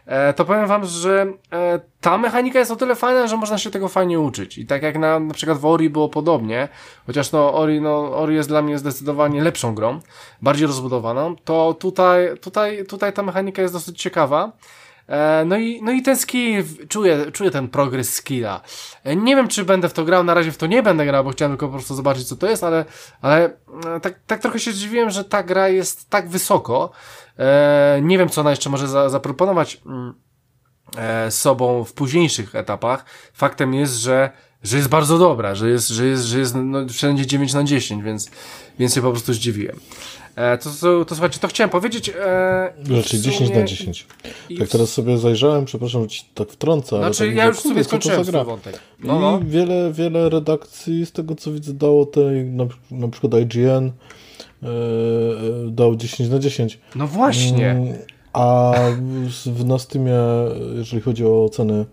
E, 0.07 0.33
to 0.33 0.45
powiem 0.45 0.67
wam, 0.67 0.85
że 0.85 1.27
e, 1.53 1.81
ta 2.01 2.19
mechanika 2.19 2.59
jest 2.59 2.71
o 2.71 2.77
tyle 2.77 2.95
fajna, 2.95 3.27
że 3.27 3.37
można 3.37 3.59
się 3.59 3.71
tego 3.71 3.89
fajnie 3.89 4.21
uczyć. 4.21 4.59
I 4.59 4.67
tak 4.67 4.83
jak 4.83 4.99
na, 4.99 5.21
na 5.21 5.35
przykład 5.35 5.59
w 5.59 5.67
Ori 5.67 5.91
było 5.91 6.09
podobnie, 6.09 6.69
chociaż 7.07 7.33
no 7.33 7.55
Ori, 7.55 7.81
no 7.81 8.17
Ori 8.17 8.35
jest 8.35 8.49
dla 8.49 8.63
mnie 8.63 8.79
zdecydowanie 8.79 9.43
lepszą 9.43 9.75
grą, 9.75 10.01
bardziej 10.43 10.67
rozbudowaną, 10.67 11.37
to 11.45 11.75
tutaj, 11.81 12.39
tutaj, 12.39 12.87
tutaj 12.87 13.13
ta 13.13 13.23
mechanika 13.23 13.63
jest 13.63 13.75
dosyć 13.75 14.03
ciekawa. 14.03 14.53
E, 15.11 15.45
No 15.45 15.59
i, 15.59 15.83
no 15.83 15.93
i 15.93 16.03
ten 16.03 16.17
skill, 16.17 16.65
czuję, 16.89 17.33
czuję 17.33 17.51
ten 17.51 17.69
progres 17.69 18.15
skilla. 18.15 18.61
E, 19.05 19.17
Nie 19.17 19.37
wiem, 19.37 19.49
czy 19.49 19.65
będę 19.65 19.89
w 19.89 19.93
to 19.93 20.05
grał, 20.05 20.25
na 20.25 20.35
razie 20.35 20.53
w 20.53 20.57
to 20.57 20.67
nie 20.67 20.83
będę 20.83 21.07
grał, 21.07 21.25
bo 21.25 21.31
chciałem 21.31 21.53
tylko 21.53 21.67
po 21.67 21.73
prostu 21.73 21.95
zobaczyć, 21.95 22.29
co 22.29 22.37
to 22.37 22.47
jest, 22.51 22.65
ale, 22.65 22.85
ale 23.23 23.45
e, 23.97 24.01
tak, 24.01 24.21
tak 24.27 24.41
trochę 24.41 24.59
się 24.59 24.73
zdziwiłem, 24.73 25.11
że 25.11 25.25
ta 25.25 25.43
gra 25.43 25.69
jest 25.69 26.11
tak 26.11 26.29
wysoko. 26.29 26.91
Nie 28.03 28.19
wiem, 28.19 28.29
co 28.29 28.41
ona 28.41 28.51
jeszcze 28.51 28.71
może 28.71 28.89
za, 28.89 29.09
zaproponować 29.09 29.81
mm, 29.87 30.15
sobą 31.31 31.85
w 31.85 31.93
późniejszych 31.93 32.55
etapach. 32.55 33.05
Faktem 33.33 33.75
jest, 33.75 33.95
że, 33.95 34.31
że 34.63 34.77
jest 34.77 34.89
bardzo 34.89 35.19
dobra, 35.19 35.55
że 35.55 35.71
jest, 35.71 35.89
że 35.89 36.07
jest, 36.07 36.25
że 36.25 36.39
jest 36.39 36.55
no, 36.55 36.79
wszędzie 36.89 37.27
9 37.27 37.55
na 37.55 37.65
10, 37.65 38.05
więc, 38.05 38.31
więc 38.79 38.95
się 38.95 39.03
po 39.03 39.11
prostu 39.11 39.33
zdziwiłem. 39.35 39.81
E, 40.37 40.59
to, 40.59 40.71
to, 40.81 41.05
to 41.05 41.15
słuchajcie, 41.15 41.39
to 41.41 41.49
chciałem 41.49 41.71
powiedzieć. 41.71 42.09
E, 42.09 42.73
Znaczy 42.85 43.19
10 43.21 43.51
sumie- 43.51 43.61
na 43.61 43.65
10. 43.67 44.07
i 44.49 44.59
Tak 44.59 44.69
teraz 44.69 44.93
sobie 44.93 45.19
zajrzałem, 45.19 45.65
przepraszam, 45.65 46.03
że 46.03 46.09
ci 46.09 46.25
tak 46.35 46.49
wtrącę, 46.51 46.97
ale 46.97 47.05
Znaczy, 47.05 47.27
tak 47.27 47.37
ja 47.37 47.45
już 47.45 47.63
to 47.63 47.85
skończyłem 47.85 48.25
swój 48.25 48.45
wątek. 48.45 48.81
No, 49.05 49.21
no. 49.21 49.41
I 49.41 49.45
wiele, 49.45 49.93
wiele 49.93 50.29
redakcji 50.29 51.07
z 51.07 51.13
tego 51.13 51.35
co 51.35 51.53
widzę 51.53 51.75
dało 51.75 52.07
tej, 52.07 52.45
na, 52.45 52.65
na 52.91 53.09
przykład 53.09 53.33
IGN 53.43 53.69
e, 53.69 54.67
e, 54.67 54.71
dał 55.71 55.97
10 55.97 56.31
na 56.31 56.39
10. 56.39 56.79
No 56.95 57.07
właśnie. 57.07 57.71
Mm, 57.71 57.95
A 58.33 58.73
w, 59.27 59.31
w, 59.47 59.65
na 59.65 59.79
Steamie, 59.79 60.19
jeżeli 60.77 61.03
chodzi 61.03 61.27
o 61.27 61.45
oceny 61.45 61.87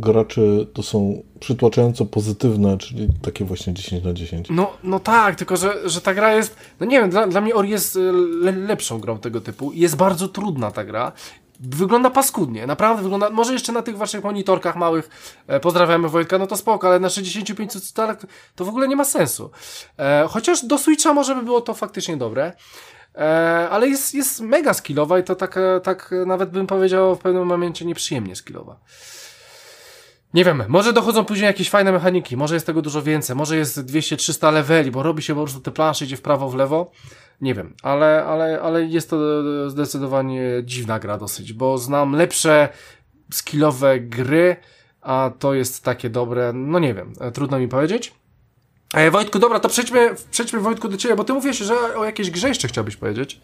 graczy, 0.00 0.66
to 0.72 0.82
są 0.82 1.22
przytłaczająco 1.40 2.04
pozytywne, 2.04 2.78
czyli 2.78 3.08
takie 3.22 3.44
właśnie 3.44 3.74
10 3.74 4.04
na 4.04 4.12
10. 4.12 4.46
No, 4.50 4.72
no 4.82 5.00
tak, 5.00 5.34
tylko 5.34 5.56
że, 5.56 5.88
że 5.88 6.00
ta 6.00 6.14
gra 6.14 6.34
jest. 6.34 6.56
No 6.80 6.86
nie 6.86 7.00
wiem, 7.00 7.10
dla, 7.10 7.26
dla 7.26 7.40
mnie 7.40 7.54
Ori 7.54 7.70
jest 7.70 7.96
e, 7.96 8.00
le, 8.40 8.52
lepszą 8.52 8.98
grą 8.98 9.18
tego 9.18 9.40
typu. 9.40 9.72
Jest 9.72 9.96
bardzo 9.96 10.28
trudna 10.28 10.70
ta 10.70 10.84
gra. 10.84 11.12
Wygląda 11.60 12.10
paskudnie, 12.10 12.66
naprawdę 12.66 13.02
wygląda. 13.02 13.30
Może 13.30 13.52
jeszcze 13.52 13.72
na 13.72 13.82
tych 13.82 13.96
waszych 13.96 14.24
monitorkach 14.24 14.76
małych, 14.76 15.08
e, 15.46 15.60
pozdrawiamy 15.60 16.08
Wojtka, 16.08 16.38
no 16.38 16.46
to 16.46 16.56
spoko, 16.56 16.88
ale 16.88 17.00
na 17.00 17.10
65 17.10 17.92
calach 17.92 18.16
to 18.54 18.64
w 18.64 18.68
ogóle 18.68 18.88
nie 18.88 18.96
ma 18.96 19.04
sensu. 19.04 19.50
E, 19.98 20.26
chociaż 20.28 20.64
do 20.64 20.78
Switcha 20.78 21.14
może 21.14 21.34
by 21.34 21.42
było 21.42 21.60
to 21.60 21.74
faktycznie 21.74 22.16
dobre. 22.16 22.52
E, 23.14 23.68
ale 23.70 23.88
jest, 23.88 24.14
jest 24.14 24.40
mega 24.40 24.74
skillowa 24.74 25.18
i 25.18 25.24
to 25.24 25.34
tak, 25.34 25.58
tak 25.82 26.14
nawet 26.26 26.50
bym 26.50 26.66
powiedział 26.66 27.16
w 27.16 27.18
pewnym 27.18 27.46
momencie 27.46 27.84
nieprzyjemnie 27.84 28.36
skillowa. 28.36 28.76
Nie 30.34 30.44
wiem, 30.44 30.62
może 30.68 30.92
dochodzą 30.92 31.24
później 31.24 31.46
jakieś 31.46 31.70
fajne 31.70 31.92
mechaniki, 31.92 32.36
może 32.36 32.54
jest 32.54 32.66
tego 32.66 32.82
dużo 32.82 33.02
więcej, 33.02 33.36
może 33.36 33.56
jest 33.56 33.78
200-300 33.78 34.52
leveli, 34.52 34.90
bo 34.90 35.02
robi 35.02 35.22
się 35.22 35.34
po 35.34 35.42
prostu 35.42 35.60
te 35.60 35.70
plansze, 35.70 36.04
idzie 36.04 36.16
w 36.16 36.22
prawo, 36.22 36.48
w 36.48 36.54
lewo. 36.54 36.90
Nie 37.40 37.54
wiem, 37.54 37.74
ale, 37.82 38.24
ale, 38.24 38.60
ale 38.60 38.84
jest 38.84 39.10
to 39.10 39.18
zdecydowanie 39.70 40.42
dziwna 40.64 40.98
gra 40.98 41.18
dosyć, 41.18 41.52
bo 41.52 41.78
znam 41.78 42.12
lepsze 42.12 42.68
skillowe 43.32 44.00
gry, 44.00 44.56
a 45.00 45.30
to 45.38 45.54
jest 45.54 45.84
takie 45.84 46.10
dobre, 46.10 46.52
no 46.52 46.78
nie 46.78 46.94
wiem, 46.94 47.12
trudno 47.34 47.58
mi 47.58 47.68
powiedzieć. 47.68 48.14
E, 48.94 49.10
Wojtku, 49.10 49.38
dobra, 49.38 49.60
to 49.60 49.68
przejdźmy, 49.68 50.14
przejdźmy 50.30 50.60
Wojtku 50.60 50.88
do 50.88 50.96
ciebie, 50.96 51.16
bo 51.16 51.24
ty 51.24 51.32
mówisz, 51.32 51.58
że 51.58 51.74
o 51.96 52.04
jakiejś 52.04 52.30
grze 52.30 52.48
jeszcze 52.48 52.68
chciałbyś 52.68 52.96
powiedzieć. 52.96 53.40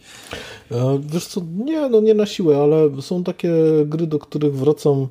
E, 0.71 1.01
wiesz 1.01 1.27
co, 1.27 1.41
nie, 1.65 1.89
no 1.89 2.01
nie 2.01 2.15
na 2.15 2.27
siłę, 2.27 2.63
ale 2.63 3.03
są 3.03 3.25
takie 3.25 3.53
gry, 3.87 4.07
do 4.07 4.19
których 4.19 4.55
wracam 4.55 5.09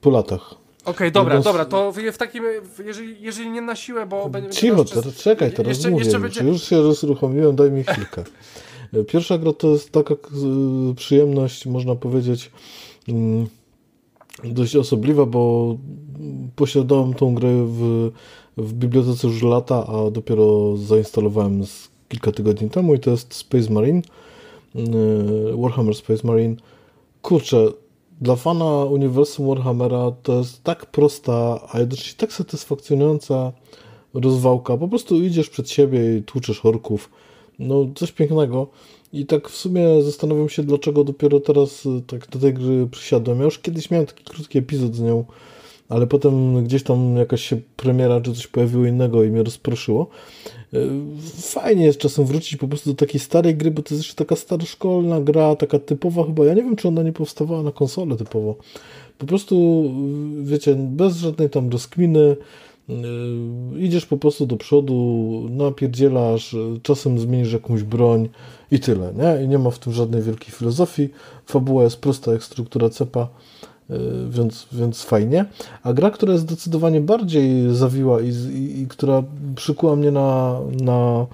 po 0.00 0.10
latach. 0.10 0.54
Okej, 0.88 0.94
okay, 0.94 1.10
dobra, 1.10 1.40
dobra, 1.40 1.64
to 1.64 1.92
w, 2.12 2.16
takim, 2.18 2.44
jeżeli, 2.84 3.22
jeżeli 3.22 3.50
nie 3.50 3.60
na 3.60 3.76
siłę, 3.76 4.06
bo. 4.06 4.30
Cicho, 4.50 4.84
teraz, 4.84 5.14
czekaj, 5.14 5.52
teraz 5.52 5.68
jeszcze, 5.68 5.90
mówię. 5.90 6.04
jeszcze 6.04 6.18
już, 6.18 6.22
będzie... 6.22 6.44
już 6.44 6.62
się 6.62 6.82
rozruchomiłem, 6.82 7.56
daj 7.56 7.70
mi 7.70 7.84
chwilkę. 7.84 8.24
Pierwsza 9.08 9.38
gra 9.38 9.52
to 9.52 9.68
jest 9.68 9.92
taka 9.92 10.14
przyjemność, 10.96 11.66
można 11.66 11.94
powiedzieć, 11.94 12.50
mm, 13.08 13.46
dość 14.44 14.76
osobliwa, 14.76 15.26
bo 15.26 15.76
posiadałem 16.56 17.14
tą 17.14 17.34
grę 17.34 17.66
w, 17.66 18.10
w 18.56 18.72
bibliotece 18.72 19.28
już 19.28 19.42
lata, 19.42 19.86
a 19.86 20.10
dopiero 20.10 20.76
zainstalowałem 20.76 21.66
z 21.66 21.88
kilka 22.08 22.32
tygodni 22.32 22.70
temu 22.70 22.94
i 22.94 22.98
to 22.98 23.10
jest 23.10 23.34
Space 23.34 23.72
Marine, 23.72 24.02
mm, 24.74 25.60
Warhammer 25.62 25.94
Space 25.94 26.26
Marine. 26.26 26.56
Kurczę, 27.22 27.68
dla 28.20 28.36
fana 28.36 28.84
uniwersum 28.84 29.46
Warhammera 29.46 30.12
to 30.22 30.38
jest 30.38 30.64
tak 30.64 30.86
prosta, 30.86 31.60
a 31.72 31.78
jednocześnie 31.78 32.14
tak 32.16 32.32
satysfakcjonująca 32.32 33.52
rozwałka. 34.14 34.76
Po 34.76 34.88
prostu 34.88 35.22
idziesz 35.22 35.50
przed 35.50 35.70
siebie 35.70 36.18
i 36.18 36.22
tłuczesz 36.22 36.64
orków. 36.64 37.10
No, 37.58 37.86
coś 37.94 38.12
pięknego. 38.12 38.66
I 39.12 39.26
tak 39.26 39.48
w 39.48 39.56
sumie 39.56 40.02
zastanawiam 40.02 40.48
się, 40.48 40.62
dlaczego 40.62 41.04
dopiero 41.04 41.40
teraz 41.40 41.86
y, 41.86 42.02
tak 42.06 42.28
do 42.28 42.38
tej 42.38 42.54
gry 42.54 42.86
przysiadłem. 42.90 43.38
Ja 43.38 43.44
już 43.44 43.58
kiedyś 43.58 43.90
miałem 43.90 44.06
taki 44.06 44.24
krótki 44.24 44.58
epizod 44.58 44.94
z 44.94 45.00
nią, 45.00 45.24
ale 45.88 46.06
potem 46.06 46.64
gdzieś 46.64 46.82
tam 46.82 47.16
jakaś 47.16 47.42
się 47.42 47.60
premiera 47.76 48.20
czy 48.20 48.34
coś 48.34 48.46
pojawiło 48.46 48.86
innego 48.86 49.24
i 49.24 49.30
mnie 49.30 49.42
rozproszyło. 49.42 50.06
Y, 50.74 50.88
Fajnie 51.42 51.84
jest 51.84 51.98
czasem 51.98 52.24
wrócić 52.24 52.56
po 52.56 52.68
prostu 52.68 52.90
do 52.90 52.96
takiej 52.96 53.20
starej 53.20 53.56
gry, 53.56 53.70
bo 53.70 53.82
to 53.82 53.94
jest 53.94 54.04
jeszcze 54.04 54.24
taka 54.24 54.36
staroszkolna 54.36 55.20
gra, 55.20 55.56
taka 55.56 55.78
typowa 55.78 56.24
chyba. 56.24 56.44
Ja 56.44 56.54
nie 56.54 56.62
wiem, 56.62 56.76
czy 56.76 56.88
ona 56.88 57.02
nie 57.02 57.12
powstawała 57.12 57.62
na 57.62 57.72
konsolę 57.72 58.16
typowo. 58.16 58.56
Po 59.18 59.26
prostu, 59.26 59.84
y, 60.40 60.44
wiecie, 60.44 60.74
bez 60.74 61.16
żadnej 61.16 61.50
tam 61.50 61.70
rozkminy, 61.70 62.36
Yy, 62.88 63.80
idziesz 63.80 64.06
po 64.06 64.16
prostu 64.16 64.46
do 64.46 64.56
przodu, 64.56 65.46
napierdzielasz, 65.50 66.56
czasem 66.82 67.18
zmienisz 67.18 67.52
jakąś 67.52 67.82
broń 67.82 68.28
i 68.70 68.80
tyle, 68.80 69.12
nie? 69.14 69.44
I 69.44 69.48
nie 69.48 69.58
ma 69.58 69.70
w 69.70 69.78
tym 69.78 69.92
żadnej 69.92 70.22
wielkiej 70.22 70.54
filozofii. 70.54 71.08
Fabuła 71.46 71.84
jest 71.84 71.96
prosta 71.96 72.32
jak 72.32 72.44
struktura 72.44 72.90
cepa, 72.90 73.28
więc, 74.30 74.66
więc 74.72 75.02
fajnie. 75.02 75.44
A 75.82 75.92
gra, 75.92 76.10
która 76.10 76.32
jest 76.32 76.44
zdecydowanie 76.44 77.00
bardziej 77.00 77.74
zawiła 77.74 78.20
i, 78.20 78.28
i, 78.28 78.80
i 78.80 78.86
która 78.86 79.22
przykuła 79.56 79.96
mnie 79.96 80.10
na, 80.10 80.60
na 80.80 81.26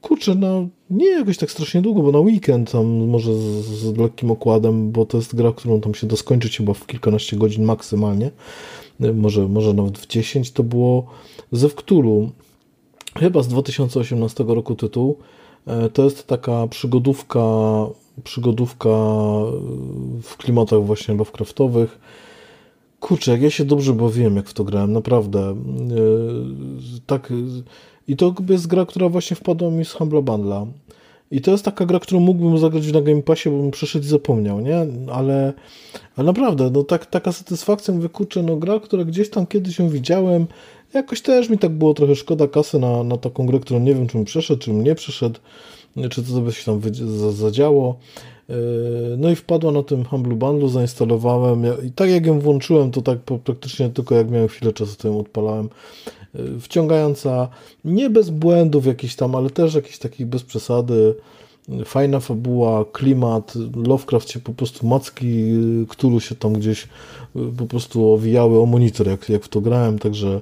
kurczę, 0.00 0.34
no 0.34 0.66
nie 0.90 1.10
jakoś 1.10 1.36
tak 1.38 1.50
strasznie 1.50 1.82
długo, 1.82 2.02
bo 2.02 2.12
na 2.12 2.18
weekend 2.18 2.72
tam 2.72 2.86
może 2.86 3.34
z, 3.34 3.64
z 3.64 3.96
lekkim 3.96 4.30
okładem, 4.30 4.92
bo 4.92 5.06
to 5.06 5.16
jest 5.16 5.36
gra, 5.36 5.52
którą 5.52 5.80
tam 5.80 5.94
się 5.94 6.06
da 6.06 6.16
skończyć 6.16 6.56
chyba 6.56 6.74
w 6.74 6.86
kilkanaście 6.86 7.36
godzin 7.36 7.64
maksymalnie, 7.64 8.30
Y, 9.00 9.14
może, 9.14 9.48
może 9.48 9.74
nawet 9.74 9.98
w 9.98 10.06
10, 10.06 10.50
to 10.50 10.62
było 10.62 11.06
ze 11.52 11.68
Wktulu, 11.68 12.30
chyba 13.16 13.42
z 13.42 13.48
2018 13.48 14.44
roku 14.48 14.74
tytuł. 14.74 15.16
E, 15.66 15.88
To 15.88 16.04
jest 16.04 16.26
taka 16.26 16.66
przygodówka, 16.66 17.40
przygodówka 18.24 18.88
y, 18.88 20.22
w 20.22 20.36
klimatach 20.36 20.84
właśnie 20.84 21.14
Lovecraftowych. 21.14 21.98
Kurczę, 23.00 23.30
jak 23.30 23.42
ja 23.42 23.50
się 23.50 23.64
dobrze 23.64 23.92
bawiłem, 23.92 24.36
jak 24.36 24.48
w 24.48 24.54
to 24.54 24.64
grałem, 24.64 24.92
naprawdę. 24.92 25.56
Yy, 25.88 27.00
tak. 27.06 27.32
I 28.08 28.16
to 28.16 28.34
jest 28.48 28.66
gra, 28.66 28.86
która 28.86 29.08
właśnie 29.08 29.36
wpadła 29.36 29.70
mi 29.70 29.84
z 29.84 29.92
Humble 29.92 30.22
Bundla. 30.22 30.66
I 31.30 31.40
to 31.40 31.50
jest 31.50 31.64
taka 31.64 31.86
gra, 31.86 32.00
którą 32.00 32.20
mógłbym 32.20 32.58
zagrać 32.58 32.92
na 32.92 33.02
Game 33.02 33.22
Passie, 33.22 33.50
bo 33.50 33.56
bym 33.56 33.70
przeszedł 33.70 34.04
i 34.04 34.08
zapomniał, 34.08 34.60
nie? 34.60 34.86
Ale, 35.12 35.52
ale 36.16 36.26
naprawdę, 36.26 36.70
no 36.70 36.84
tak, 36.84 37.06
taka 37.06 37.32
satysfakcja, 37.32 37.94
mówię, 37.94 38.08
kurczę, 38.08 38.42
no 38.42 38.56
gra, 38.56 38.80
która 38.80 39.04
gdzieś 39.04 39.30
tam 39.30 39.46
kiedyś 39.46 39.78
ją 39.78 39.88
widziałem, 39.88 40.46
jakoś 40.94 41.20
też 41.20 41.48
mi 41.48 41.58
tak 41.58 41.72
było 41.72 41.94
trochę 41.94 42.16
szkoda 42.16 42.48
kasy 42.48 42.78
na, 42.78 43.02
na 43.02 43.16
taką 43.16 43.46
grę, 43.46 43.60
którą 43.60 43.80
nie 43.80 43.94
wiem, 43.94 44.06
czy 44.06 44.24
przeszedł, 44.24 44.62
czy 44.62 44.72
nie 44.72 44.94
przeszedł, 44.94 45.40
czy 46.10 46.22
to 46.22 46.40
by 46.40 46.52
się 46.52 46.64
tam 46.64 46.80
zadziało. 47.32 47.96
Yy, 48.48 48.56
No 49.18 49.30
i 49.30 49.36
wpadła 49.36 49.72
na 49.72 49.82
tym 49.82 50.04
Humble 50.04 50.34
Bundle, 50.34 50.68
zainstalowałem 50.68 51.64
i 51.86 51.90
tak 51.90 52.10
jak 52.10 52.26
ją 52.26 52.40
włączyłem, 52.40 52.90
to 52.90 53.02
tak 53.02 53.18
praktycznie 53.18 53.90
tylko 53.90 54.14
jak 54.14 54.30
miałem 54.30 54.48
chwilę 54.48 54.72
czasu, 54.72 54.96
to 54.96 55.08
ją 55.08 55.20
odpalałem. 55.20 55.68
Yy, 56.34 56.60
Wciągająca, 56.60 57.48
nie 57.84 58.10
bez 58.10 58.30
błędów 58.30 58.86
jakichś 58.86 59.14
tam, 59.14 59.34
ale 59.34 59.50
też 59.50 59.74
jakichś 59.74 59.98
takich 59.98 60.26
bez 60.26 60.42
przesady. 60.42 61.14
Fajna 61.84 62.20
fabuła, 62.20 62.84
klimat, 62.92 63.54
Lovecraft 63.86 64.30
się 64.30 64.40
po 64.40 64.52
prostu 64.52 64.86
macki, 64.86 65.40
yy, 65.40 65.86
któru 65.88 66.20
się 66.20 66.34
tam 66.34 66.52
gdzieś 66.52 66.88
po 67.58 67.66
prostu 67.66 68.12
owijały 68.12 68.60
o 68.60 68.66
monitor, 68.66 69.08
jak, 69.08 69.28
jak 69.28 69.44
w 69.44 69.48
to 69.48 69.60
grałem, 69.60 69.98
także, 69.98 70.40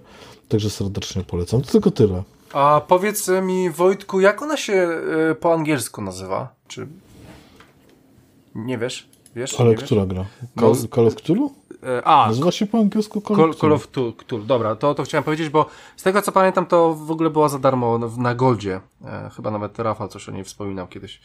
także 0.48 0.70
serdecznie 0.70 1.22
polecam. 1.22 1.62
To 1.62 1.72
tylko 1.72 1.90
tyle. 1.90 2.22
A 2.54 2.80
powiedz 2.88 3.28
mi, 3.42 3.70
Wojtku, 3.70 4.20
jak 4.20 4.42
ona 4.42 4.56
się 4.56 4.88
y, 5.30 5.34
po 5.34 5.52
angielsku 5.54 6.02
nazywa? 6.02 6.48
Czy... 6.68 6.86
Nie 8.54 8.78
wiesz? 8.78 9.08
Wiesz? 9.36 9.60
Ale 9.60 9.70
nie 9.70 9.76
wiesz? 9.76 9.84
która 9.84 10.06
gra? 10.06 10.24
Call, 10.60 10.72
No, 10.82 10.88
Call 10.94 11.06
of 11.06 11.14
Cthulhu? 11.14 11.52
E, 11.98 12.04
A, 12.06 12.26
Nazywa 12.28 12.52
się 12.52 12.66
po 12.66 12.78
angielsku 12.78 13.20
Call, 13.20 13.36
Call, 13.36 13.54
Call 13.54 13.72
of 13.72 13.88
Cthulhu. 13.88 14.44
Dobra, 14.44 14.76
to, 14.76 14.94
to 14.94 15.02
chciałem 15.02 15.24
powiedzieć, 15.24 15.48
bo 15.48 15.66
z 15.96 16.02
tego 16.02 16.22
co 16.22 16.32
pamiętam, 16.32 16.66
to 16.66 16.94
w 16.94 17.10
ogóle 17.10 17.30
była 17.30 17.48
za 17.48 17.58
darmo 17.58 17.98
w- 17.98 18.18
na 18.18 18.34
Goldzie. 18.34 18.80
E, 19.04 19.30
chyba 19.36 19.50
nawet 19.50 19.78
Rafał 19.78 20.08
coś 20.08 20.28
o 20.28 20.32
niej 20.32 20.44
wspominał 20.44 20.86
kiedyś. 20.86 21.20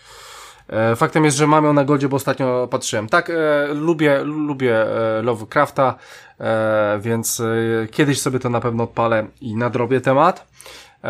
E, 0.68 0.96
faktem 0.96 1.26
jest, 1.26 1.38
że 1.38 1.48
mam 1.48 1.66
ją 1.66 1.74
na 1.74 1.86
Goldzie, 1.86 2.10
bo 2.10 2.16
ostatnio 2.16 2.68
patrzyłem. 2.72 3.10
Tak, 3.10 3.30
e, 3.30 3.68
lubię, 3.74 4.24
lubię 4.24 4.76
e, 5.18 5.22
Lovecrafta, 5.22 5.96
e, 6.40 7.00
więc 7.02 7.40
e, 7.40 7.88
kiedyś 7.88 8.22
sobie 8.22 8.40
to 8.40 8.50
na 8.50 8.60
pewno 8.62 8.84
odpalę 8.84 9.28
i 9.42 9.56
nadrobię 9.56 10.02
temat, 10.02 10.40
e, 10.40 10.49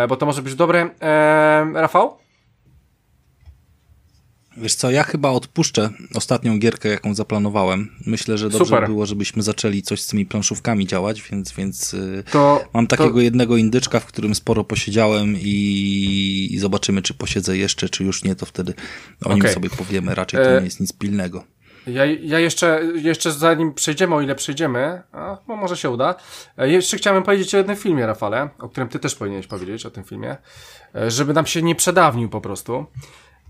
bo 0.10 0.16
to 0.16 0.26
może 0.26 0.41
być 0.41 0.56
dobre. 0.56 0.90
E, 1.02 1.66
Rafał? 1.74 2.18
Wiesz 4.57 4.76
co, 4.76 4.91
ja 4.91 5.03
chyba 5.03 5.30
odpuszczę 5.30 5.90
ostatnią 6.16 6.60
gierkę, 6.60 6.90
jaką 6.90 7.16
zaplanowałem. 7.16 7.90
Myślę, 8.06 8.38
że 8.38 8.49
dobrze 8.49 8.66
Super. 8.66 8.86
było, 8.88 9.06
żebyśmy 9.06 9.44
zaczęli 9.44 9.82
coś 9.82 10.02
z 10.02 10.07
tymi 10.07 10.26
planszówkami 10.26 10.88
działać, 10.88 11.22
więc, 11.32 11.52
więc 11.52 11.94
y, 11.94 12.24
To, 12.32 12.66
mam 12.74 12.88
to- 12.88 12.98
takiego 12.98 13.22
jednego 13.22 13.57
indyczka, 13.57 13.99
w 13.99 14.06
którym 14.06 14.36
sporo 14.36 14.64
posiedziałem 14.64 15.36
i, 15.41 16.49
i 16.52 16.60
zobaczymy, 16.60 17.02
czy 17.02 17.14
posiedzę 17.14 17.57
jeszcze, 17.57 17.90
czy 17.90 18.03
już 18.03 18.24
nie, 18.24 18.36
to 18.36 18.45
wtedy 18.45 18.74
o 19.26 19.34
nim 19.34 19.48
sobie 19.48 19.70
powiemy. 19.70 20.16
Raczej 20.16 20.40
to 20.44 20.49
E, 20.49 20.60
nie 20.60 20.66
jest 20.66 20.80
nic 20.80 20.94
pilnego. 20.94 21.44
Ja, 21.88 22.06
ja 22.06 22.39
jeszcze, 22.39 22.81
jeszcze 22.95 23.31
zanim 23.31 23.73
przejdziemy, 23.73 24.15
o 24.15 24.22
ile 24.22 24.35
przejdziemy, 24.35 25.01
a, 25.11 25.38
no 25.47 25.56
może 25.56 25.77
się 25.77 25.89
uda, 25.89 26.15
e, 26.57 26.69
jeszcze 26.69 26.97
chciałem 26.97 27.23
powiedzieć 27.23 27.56
o 27.56 27.57
jednym 27.57 27.76
filmie, 27.76 28.06
Rafale, 28.07 28.49
o 28.60 28.69
którym 28.69 28.89
ty 28.89 28.99
też 28.99 29.15
powinieneś 29.15 29.47
powiedzieć, 29.47 29.85
o 29.85 29.91
tym 29.91 30.03
filmie, 30.03 30.38
e, 30.95 31.11
żeby 31.11 31.34
nam 31.34 31.45
się 31.45 31.61
nie 31.61 31.76
przedawnił 31.76 32.30
po 32.30 32.41
prostu. 32.41 32.85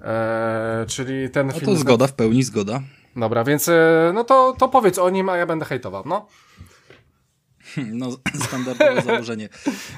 E, 0.01 0.85
czyli 0.87 1.29
ten 1.29 1.47
No 1.47 1.53
film... 1.53 1.65
to 1.65 1.75
zgoda, 1.75 2.07
w 2.07 2.13
pełni 2.13 2.43
zgoda. 2.43 2.81
Dobra, 3.15 3.43
więc 3.43 3.69
e, 3.69 4.11
no 4.13 4.23
to, 4.23 4.55
to 4.59 4.67
powiedz 4.69 4.97
o 4.97 5.09
nim, 5.09 5.29
a 5.29 5.37
ja 5.37 5.45
będę 5.45 5.65
hejtował, 5.65 6.03
no. 6.05 6.27
No, 7.93 8.09
standardowe 8.47 9.01
założenie. 9.01 9.49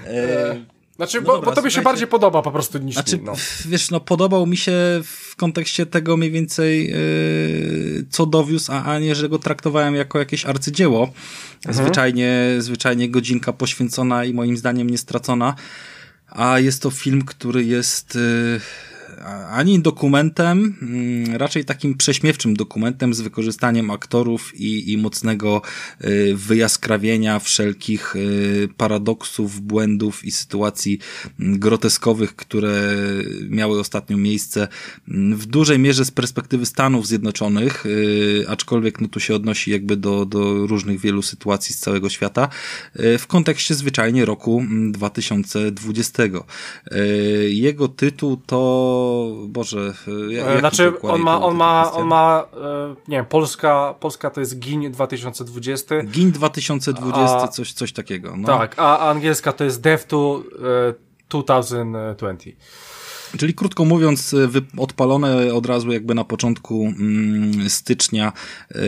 E, 0.08 0.56
Znaczy, 1.02 1.18
No 1.18 1.24
bo, 1.24 1.34
dobra, 1.34 1.50
bo 1.50 1.56
tobie 1.56 1.72
się 1.72 1.82
bardziej 1.82 2.08
podoba 2.08 2.42
po 2.42 2.52
prostu 2.52 2.78
niż 2.78 2.96
Znaczy, 2.96 3.18
mi, 3.18 3.24
no. 3.24 3.34
wiesz, 3.66 3.92
no 3.92 4.00
podobał 4.00 4.48
mi 4.48 4.58
się 4.58 4.74
w 5.04 5.36
kontekście 5.36 5.86
tego 5.86 6.18
mniej 6.18 6.32
więcej, 6.32 6.88
yy, 6.88 8.06
co 8.10 8.26
dowiózł, 8.26 8.72
a, 8.72 8.84
a 8.84 9.00
nie, 9.00 9.16
że 9.16 9.30
go 9.30 9.40
traktowałem 9.40 9.96
jako 9.96 10.20
jakieś 10.20 10.46
arcydzieło. 10.46 11.14
Zwyczajnie, 11.70 12.56
zwyczajnie 12.60 13.10
godzinka 13.10 13.54
poświęcona 13.54 14.26
i 14.26 14.34
moim 14.34 14.58
zdaniem 14.58 14.90
nie 14.90 14.98
stracona. 14.98 15.56
A 16.28 16.60
jest 16.60 16.82
to 16.82 16.92
film, 16.92 17.22
który 17.22 17.64
jest 17.64 18.16
yy, 18.16 18.62
ani 19.52 19.80
dokumentem, 19.80 20.78
mm, 20.82 21.36
raczej 21.36 21.66
takim 21.66 21.98
prześmiewczym 21.98 22.54
dokumentem 22.54 23.14
z 23.14 23.22
wykorzystaniem 23.22 23.92
aktorów 23.92 24.60
i, 24.60 24.92
i 24.92 24.98
mocnego 24.98 25.62
y, 26.06 26.34
wyjaskrawienia 26.36 27.40
wszelkich 27.40 28.16
y, 28.16 28.70
paradoksów, 28.78 29.62
błędów 29.62 30.26
i 30.26 30.32
sytuacji 30.32 31.00
mm, 31.40 31.60
groteskowych, 31.60 32.36
które 32.36 32.94
miały 33.50 33.80
ostatnio 33.80 34.18
miejsce 34.18 34.68
mm, 35.08 35.38
w 35.38 35.46
dużej 35.46 35.80
mierze 35.80 36.06
z 36.06 36.12
perspektywy 36.12 36.66
Stanów 36.66 37.08
Zjednoczonych, 37.08 37.86
y, 37.86 38.46
aczkolwiek 38.48 39.02
no 39.02 39.08
tu 39.08 39.20
się 39.20 39.36
odnosi 39.36 39.72
jakby 39.72 39.98
do, 39.98 40.26
do 40.26 40.68
różnych 40.68 41.00
wielu 41.00 41.22
sytuacji 41.22 41.76
z 41.76 41.80
całego 41.80 42.10
świata, 42.10 42.50
w 43.20 43.28
kontekście 43.28 43.76
zwyczajnie 43.76 44.26
roku 44.26 44.60
mm, 44.60 44.92
2020. 44.92 46.24
Y, 46.24 47.50
Jego 47.54 47.88
tytuł 47.88 48.38
to 48.38 49.11
Boże. 49.48 49.94
Jak 50.30 50.60
znaczy, 50.60 51.02
on 51.02 51.22
ma, 51.22 51.42
on 51.42 51.56
ma, 51.56 51.92
on 51.94 52.08
ma, 52.08 52.48
nie 53.08 53.18
wiem, 53.18 53.26
Polska, 53.26 53.96
Polska 54.00 54.30
to 54.30 54.40
jest 54.40 54.60
GIN 54.60 54.92
2020. 54.92 56.04
GIN 56.04 56.32
2020, 56.32 57.38
a, 57.38 57.48
coś, 57.48 57.74
coś 57.74 57.94
takiego. 57.94 58.34
No. 58.38 58.48
Tak, 58.48 58.76
a 58.78 59.10
angielska 59.10 59.54
to 59.54 59.64
jest 59.64 59.82
Dev2 59.82 60.42
2020. 61.30 62.52
Czyli 63.38 63.54
krótko 63.54 63.86
mówiąc, 63.86 64.34
e, 64.34 64.50
odpalone 64.78 65.54
od 65.54 65.66
razu 65.66 65.92
jakby 65.92 66.16
na 66.16 66.24
początku 66.24 66.86
mm, 66.86 67.70
stycznia, 67.70 68.34
yy, 68.76 68.82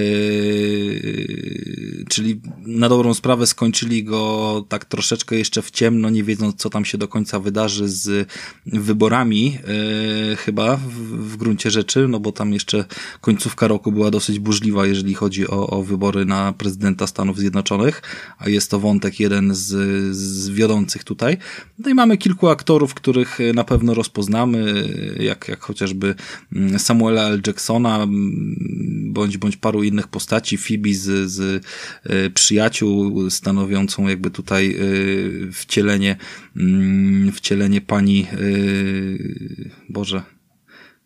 czyli 2.10 2.42
na 2.58 2.90
dobrą 2.90 3.14
sprawę 3.14 3.48
skończyli 3.48 4.04
go 4.04 4.66
tak 4.70 4.86
troszeczkę 4.86 5.36
jeszcze 5.36 5.62
w 5.62 5.72
ciemno, 5.72 6.10
nie 6.10 6.24
wiedząc 6.24 6.56
co 6.56 6.70
tam 6.70 6.86
się 6.86 6.98
do 6.98 7.08
końca 7.08 7.40
wydarzy 7.40 7.90
z 7.90 8.30
wyborami, 8.66 9.58
chyba 10.38 10.78
w, 10.78 10.92
w 11.32 11.38
gruncie 11.38 11.72
rzeczy, 11.72 12.08
no 12.08 12.20
bo 12.20 12.32
tam 12.32 12.54
jeszcze 12.54 12.86
końcówka 13.22 13.68
roku 13.68 13.92
była 13.92 14.12
dosyć 14.12 14.40
burzliwa, 14.40 14.86
jeżeli 14.86 15.14
chodzi 15.14 15.48
o, 15.48 15.68
o 15.68 15.84
wybory 15.84 16.26
na 16.26 16.54
prezydenta 16.54 17.08
Stanów 17.08 17.38
Zjednoczonych, 17.38 18.02
a 18.38 18.50
jest 18.50 18.72
to 18.72 18.80
wątek 18.80 19.20
jeden 19.20 19.56
z, 19.56 19.66
z 20.16 20.50
wiodących 20.50 21.04
tutaj. 21.04 21.38
No 21.80 21.90
i 21.90 21.94
mamy 21.94 22.18
kilku 22.18 22.48
aktorów, 22.48 22.94
których 22.94 23.40
na 23.54 23.64
pewno 23.64 23.94
rozpoznamy 23.94 24.33
znamy, 24.34 24.90
jak, 25.20 25.48
jak 25.48 25.60
chociażby 25.60 26.16
mm, 26.54 26.80
Samuela 26.80 27.30
L. 27.30 27.42
Jacksona, 27.48 28.04
mm, 28.04 29.14
bądź, 29.14 29.38
bądź 29.38 29.58
paru 29.58 29.84
innych 29.84 30.08
postaci, 30.08 30.58
Phoebe 30.58 30.94
z, 30.94 31.32
z 31.32 31.66
e, 32.04 32.30
przyjaciół, 32.30 33.30
stanowiącą 33.30 34.08
jakby 34.08 34.32
tutaj 34.32 34.76
e, 34.76 35.52
wcielenie, 35.52 36.16
mm, 36.58 37.32
wcielenie 37.32 37.82
pani, 37.82 38.28
e, 38.32 38.38
Boże, 39.90 40.24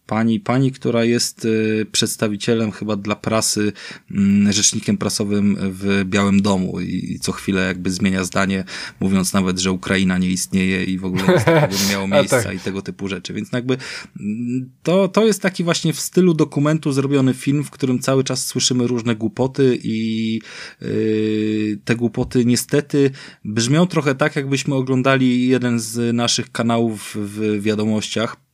pani, 0.08 0.40
pani, 0.40 0.72
która 0.72 1.04
jest 1.04 1.46
y, 1.46 1.86
przedstawicielem 1.92 2.72
chyba 2.72 2.96
dla 2.96 3.16
prasy, 3.16 3.74
mm, 4.12 4.54
rzecznikiem 4.54 4.98
prasowym 4.98 5.58
w 5.60 6.04
Białym 6.06 6.42
Domu 6.42 6.80
i 6.82 7.20
co 7.22 7.32
chwilę 7.32 7.68
jakby 7.68 7.92
zmienia 7.92 8.24
zdanie, 8.24 8.64
mówiąc 9.00 9.34
nawet, 9.34 9.60
że 9.60 9.72
Ukraina 9.72 10.18
nie 10.18 10.30
istnieje 10.30 10.84
i 10.84 10.98
w 10.98 11.06
ogóle 11.06 11.24
nie 11.86 11.92
miało 11.92 12.08
miejsca 12.08 12.44
tak. 12.44 12.56
i 12.56 12.60
tego 12.60 12.82
typu 12.82 13.08
rzeczy. 13.08 13.34
Więc 13.34 13.52
jakby 13.52 13.78
mm, 14.20 14.70
to, 14.84 15.08
to 15.08 15.26
jest 15.26 15.42
taki 15.42 15.64
właśnie 15.64 15.94
w 15.94 16.00
stylu 16.00 16.34
dokumentu 16.34 16.92
zrobiony 16.92 17.34
film, 17.34 17.64
w 17.64 17.72
którym 17.72 18.00
cały 18.00 18.24
czas 18.24 18.46
słyszymy 18.46 18.88
różne 18.88 19.16
głupoty 19.16 19.80
i 19.84 20.42
yy, 20.82 21.80
te 21.86 21.96
głupoty 21.96 22.46
niestety 22.46 23.12
brzmią 23.46 23.88
trochę 23.88 24.16
tak, 24.16 24.36
jakbyśmy 24.36 24.76
oglądali 24.76 25.48
jeden 25.48 25.80
z 25.80 26.16
naszych 26.16 26.52
kanałów 26.52 27.18
w 27.20 27.62
wiadomościach, 27.62 28.47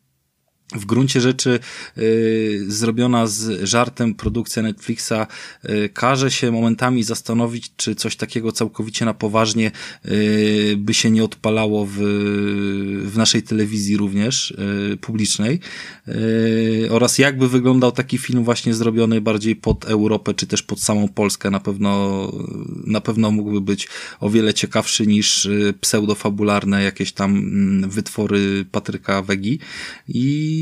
w 0.72 0.86
gruncie 0.86 1.22
rzeczy 1.22 1.60
y, 1.98 2.66
zrobiona 2.68 3.28
z 3.28 3.64
żartem 3.64 4.16
produkcja 4.16 4.64
Netflixa 4.64 5.14
y, 5.66 5.90
każe 5.94 6.32
się 6.32 6.52
momentami 6.52 7.04
zastanowić, 7.04 7.72
czy 7.78 7.96
coś 7.96 8.16
takiego 8.16 8.52
całkowicie 8.52 9.06
na 9.06 9.14
poważnie 9.14 9.72
y, 10.06 10.76
by 10.78 10.94
się 10.94 11.12
nie 11.12 11.24
odpalało 11.24 11.86
w, 11.86 11.98
w 13.06 13.18
naszej 13.18 13.44
telewizji 13.44 13.98
również 13.98 14.52
y, 14.52 14.98
publicznej 14.98 15.60
y, 16.08 16.88
oraz 16.92 17.18
jakby 17.18 17.50
wyglądał 17.50 17.92
taki 17.92 18.18
film 18.18 18.44
właśnie 18.44 18.74
zrobiony 18.74 19.22
bardziej 19.22 19.56
pod 19.56 19.86
Europę, 19.86 20.34
czy 20.34 20.48
też 20.48 20.64
pod 20.64 20.82
samą 20.82 21.08
Polskę. 21.08 21.52
Na 21.52 21.60
pewno, 21.60 22.32
na 22.86 23.02
pewno 23.02 23.32
mógłby 23.32 23.62
być 23.62 23.88
o 24.20 24.30
wiele 24.30 24.54
ciekawszy 24.54 25.08
niż 25.08 25.46
y, 25.46 25.74
pseudofabularne 25.82 26.84
jakieś 26.84 27.12
tam 27.12 27.32
mm, 27.32 27.90
wytwory 27.90 28.66
Patryka 28.72 29.22
Wegi. 29.22 29.60
I 30.08 30.53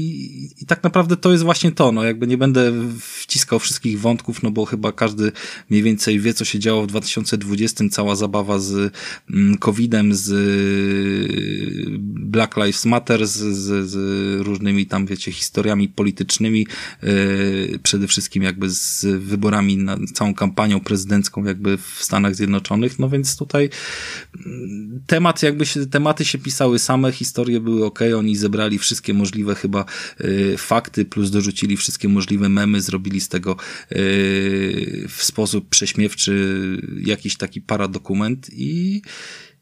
i, 0.62 0.66
tak 0.66 0.84
naprawdę 0.84 1.18
to 1.18 1.32
jest 1.32 1.44
właśnie 1.44 1.72
to, 1.72 1.92
no 1.92 2.04
jakby 2.04 2.28
nie 2.28 2.38
będę 2.38 2.74
wciskał 3.00 3.60
wszystkich 3.60 4.00
wątków, 4.00 4.44
no 4.44 4.52
bo 4.52 4.66
chyba 4.66 4.92
każdy 4.92 5.32
mniej 5.70 5.84
więcej 5.84 6.20
wie, 6.20 6.34
co 6.34 6.46
się 6.46 6.60
działo 6.60 6.84
w 6.84 6.88
2020, 6.88 7.84
cała 7.92 8.16
zabawa 8.16 8.60
z 8.60 8.94
mm, 9.30 9.58
COVID-em, 9.58 10.16
z 10.16 10.32
Black 12.32 12.58
Lives 12.58 12.86
Matter, 12.86 13.28
z, 13.28 13.38
z, 13.38 13.90
z 13.90 13.96
różnymi 14.42 14.86
tam, 14.86 15.06
wiecie, 15.06 15.32
historiami 15.32 15.90
politycznymi, 15.90 16.68
yy, 17.04 17.80
przede 17.84 18.08
wszystkim 18.08 18.44
jakby 18.44 18.70
z 18.70 19.06
wyborami 19.20 19.78
na 19.78 19.98
całą 20.14 20.34
kampanią 20.34 20.80
prezydencką 20.80 21.44
jakby 21.44 21.78
w 21.78 21.98
Stanach 22.00 22.36
Zjednoczonych, 22.36 23.00
no 23.00 23.10
więc 23.10 23.38
tutaj 23.38 23.70
mm, 24.46 25.02
temat 25.08 25.44
jakby 25.44 25.66
się, 25.66 25.86
tematy 25.86 26.26
się 26.26 26.38
pisały 26.38 26.80
same, 26.80 27.12
historie 27.12 27.60
były 27.60 27.86
ok, 27.86 28.00
oni 28.18 28.36
zebrali 28.36 28.80
wszystkie 28.80 29.14
możliwe 29.14 29.56
chyba 29.56 29.81
Y, 30.22 30.56
fakty, 30.58 31.06
plus 31.06 31.32
dorzucili 31.32 31.78
wszystkie 31.78 32.10
możliwe 32.10 32.50
memy, 32.50 32.82
zrobili 32.82 33.22
z 33.22 33.30
tego 33.30 33.56
y, 33.92 35.06
w 35.10 35.24
sposób 35.24 35.70
prześmiewczy 35.70 36.78
jakiś 37.06 37.38
taki 37.38 37.62
paradokument 37.62 38.50
i 38.54 39.02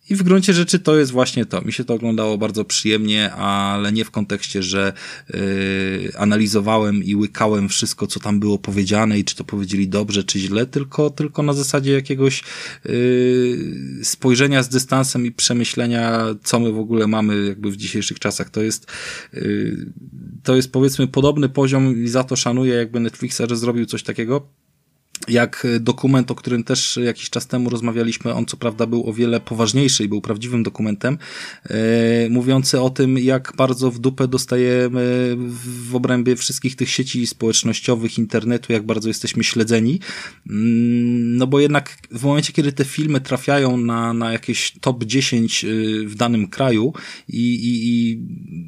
i 0.10 0.15
w 0.15 0.23
gruncie 0.23 0.53
rzeczy 0.53 0.80
to 0.80 0.98
jest 0.98 1.11
właśnie 1.11 1.45
to. 1.45 1.61
Mi 1.61 1.73
się 1.73 1.86
to 1.86 1.94
oglądało 1.94 2.38
bardzo 2.38 2.65
przyjemnie, 2.65 3.34
ale 3.34 3.91
nie 3.91 4.06
w 4.06 4.11
kontekście, 4.11 4.64
że 4.64 4.94
yy, 5.34 5.40
analizowałem 6.18 7.03
i 7.03 7.15
łykałem 7.15 7.69
wszystko, 7.69 8.07
co 8.07 8.19
tam 8.19 8.40
było 8.40 8.57
powiedziane 8.57 9.19
i 9.19 9.23
czy 9.23 9.36
to 9.36 9.44
powiedzieli 9.44 9.88
dobrze, 9.88 10.23
czy 10.23 10.40
źle, 10.40 10.65
tylko, 10.65 11.10
tylko 11.10 11.44
na 11.44 11.53
zasadzie 11.53 11.91
jakiegoś 11.91 12.44
yy, 12.86 13.99
spojrzenia 14.03 14.64
z 14.64 14.69
dystansem 14.69 15.26
i 15.26 15.31
przemyślenia, 15.31 16.26
co 16.44 16.60
my 16.60 16.72
w 16.72 16.80
ogóle 16.80 17.07
mamy 17.07 17.45
jakby 17.48 17.72
w 17.72 17.77
dzisiejszych 17.77 18.19
czasach. 18.19 18.49
To 18.49 18.61
jest, 18.61 18.91
yy, 19.34 19.94
to 20.44 20.56
jest 20.56 20.72
powiedzmy 20.72 21.07
podobny 21.07 21.49
poziom 21.49 22.03
i 22.03 22.07
za 22.07 22.23
to 22.23 22.36
szanuję 22.36 22.76
jakby 22.76 22.99
Netflixa, 22.99 23.41
że 23.49 23.57
zrobił 23.57 23.86
coś 23.86 24.03
takiego 24.03 24.49
jak 25.28 25.68
dokument, 25.80 26.32
o 26.32 26.36
którym 26.36 26.64
też 26.64 27.00
jakiś 27.04 27.30
czas 27.30 27.48
temu 27.48 27.70
rozmawialiśmy, 27.70 28.34
on 28.34 28.46
co 28.46 28.58
prawda 28.58 28.86
był 28.86 29.10
o 29.10 29.14
wiele 29.14 29.40
poważniejszy 29.40 30.04
i 30.04 30.08
był 30.08 30.22
prawdziwym 30.22 30.64
dokumentem, 30.64 31.18
e, 31.70 32.30
mówiący 32.30 32.82
o 32.82 32.90
tym, 32.90 33.18
jak 33.18 33.54
bardzo 33.58 33.91
w 33.91 34.00
dupę 34.00 34.28
dostajemy 34.28 35.36
w 35.88 35.96
obrębie 35.96 36.36
wszystkich 36.36 36.76
tych 36.76 36.90
sieci 36.90 37.28
społecznościowych, 37.28 38.18
internetu, 38.18 38.74
jak 38.74 38.86
bardzo 38.86 39.08
jesteśmy 39.08 39.44
śledzeni. 39.44 40.00
Mm, 40.50 41.38
no 41.38 41.48
bo 41.48 41.60
jednak 41.60 41.98
w 42.12 42.24
momencie, 42.24 42.54
kiedy 42.54 42.72
te 42.72 42.86
filmy 42.86 43.22
trafiają 43.22 43.78
na, 43.78 44.14
na 44.14 44.32
jakieś 44.32 44.74
top 44.82 45.04
10 45.04 45.64
y, 45.64 46.04
w 46.08 46.16
danym 46.16 46.48
kraju 46.48 46.94
i, 47.28 47.56
i, 47.56 47.90
i 47.90 48.20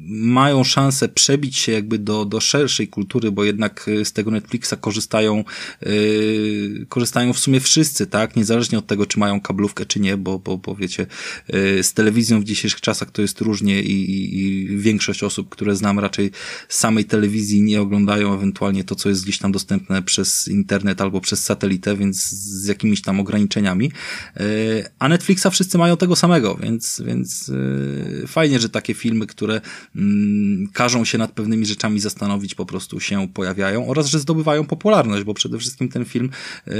mają 0.08 0.64
szansę 0.64 1.08
przebić 1.08 1.56
się 1.56 1.72
jakby 1.72 1.98
do, 1.98 2.24
do 2.24 2.40
szerszej 2.40 2.88
kultury, 2.88 3.32
bo 3.32 3.44
jednak 3.44 3.90
z 4.04 4.12
tego 4.12 4.30
Netflixa 4.30 4.74
korzystają 4.80 5.44
yy, 5.82 6.41
korzystają 6.88 7.32
w 7.32 7.38
sumie 7.38 7.60
wszyscy, 7.60 8.06
tak? 8.06 8.36
Niezależnie 8.36 8.78
od 8.78 8.86
tego, 8.86 9.06
czy 9.06 9.18
mają 9.18 9.40
kablówkę, 9.40 9.86
czy 9.86 10.00
nie, 10.00 10.16
bo, 10.16 10.38
bo, 10.38 10.58
bo 10.58 10.74
wiecie, 10.74 11.06
y, 11.54 11.82
z 11.82 11.92
telewizją 11.92 12.40
w 12.40 12.44
dzisiejszych 12.44 12.80
czasach 12.80 13.10
to 13.10 13.22
jest 13.22 13.40
różnie 13.40 13.82
i, 13.82 14.10
i, 14.10 14.40
i 14.40 14.78
większość 14.78 15.22
osób, 15.22 15.48
które 15.48 15.76
znam 15.76 15.98
raczej 15.98 16.30
samej 16.68 17.04
telewizji 17.04 17.62
nie 17.62 17.80
oglądają 17.80 18.34
ewentualnie 18.34 18.84
to, 18.84 18.94
co 18.94 19.08
jest 19.08 19.22
gdzieś 19.22 19.38
tam 19.38 19.52
dostępne 19.52 20.02
przez 20.02 20.48
internet 20.48 21.00
albo 21.00 21.20
przez 21.20 21.44
satelitę, 21.44 21.96
więc 21.96 22.30
z 22.30 22.66
jakimiś 22.66 23.02
tam 23.02 23.20
ograniczeniami. 23.20 23.92
Y, 24.40 24.84
a 24.98 25.08
Netflixa 25.08 25.46
wszyscy 25.50 25.78
mają 25.78 25.96
tego 25.96 26.16
samego, 26.16 26.54
więc, 26.54 27.02
więc 27.06 27.48
y, 27.48 28.24
fajnie, 28.26 28.60
że 28.60 28.68
takie 28.68 28.94
filmy, 28.94 29.26
które 29.26 29.60
mm, 29.96 30.68
każą 30.72 31.04
się 31.04 31.18
nad 31.18 31.32
pewnymi 31.32 31.66
rzeczami 31.66 32.00
zastanowić, 32.00 32.54
po 32.54 32.66
prostu 32.66 33.00
się 33.00 33.28
pojawiają 33.28 33.88
oraz, 33.88 34.06
że 34.06 34.18
zdobywają 34.18 34.64
popularność, 34.64 35.24
bo 35.24 35.34
przede 35.34 35.58
wszystkim 35.58 35.88
ten 35.88 36.04
film 36.04 36.30
e, 36.66 36.72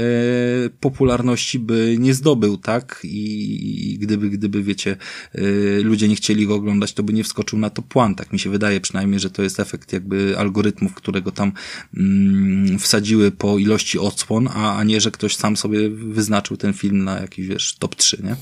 popularności 0.79 1.59
by 1.59 1.95
nie 1.99 2.13
zdobył, 2.13 2.57
tak? 2.57 2.99
I, 3.03 3.97
gdyby, 4.01 4.29
gdyby, 4.29 4.63
wiecie, 4.63 4.97
e, 5.35 5.41
ludzie 5.81 6.07
nie 6.07 6.15
chcieli 6.15 6.47
go 6.47 6.55
oglądać, 6.55 6.93
to 6.93 7.03
by 7.03 7.13
nie 7.13 7.23
wskoczył 7.23 7.59
na 7.59 7.69
to 7.69 7.81
plan. 7.81 8.15
Tak 8.15 8.33
mi 8.33 8.39
się 8.39 8.49
wydaje 8.49 8.81
przynajmniej, 8.81 9.19
że 9.19 9.29
to 9.29 9.43
jest 9.43 9.59
efekt 9.59 9.93
jakby 9.93 10.37
algorytmów, 10.37 10.93
którego 10.93 11.31
tam 11.31 11.51
mm, 11.97 12.79
wsadziły 12.79 13.31
po 13.31 13.57
ilości 13.57 13.99
odsłon, 13.99 14.47
a, 14.47 14.77
a 14.77 14.83
nie, 14.83 15.01
że 15.01 15.11
ktoś 15.11 15.35
sam 15.35 15.57
sobie 15.57 15.89
wyznaczył 15.89 16.57
ten 16.57 16.73
film 16.73 17.03
na 17.03 17.19
jakiś, 17.21 17.47
wiesz, 17.47 17.75
top 17.79 17.95
3, 17.95 18.21
nie? 18.23 18.35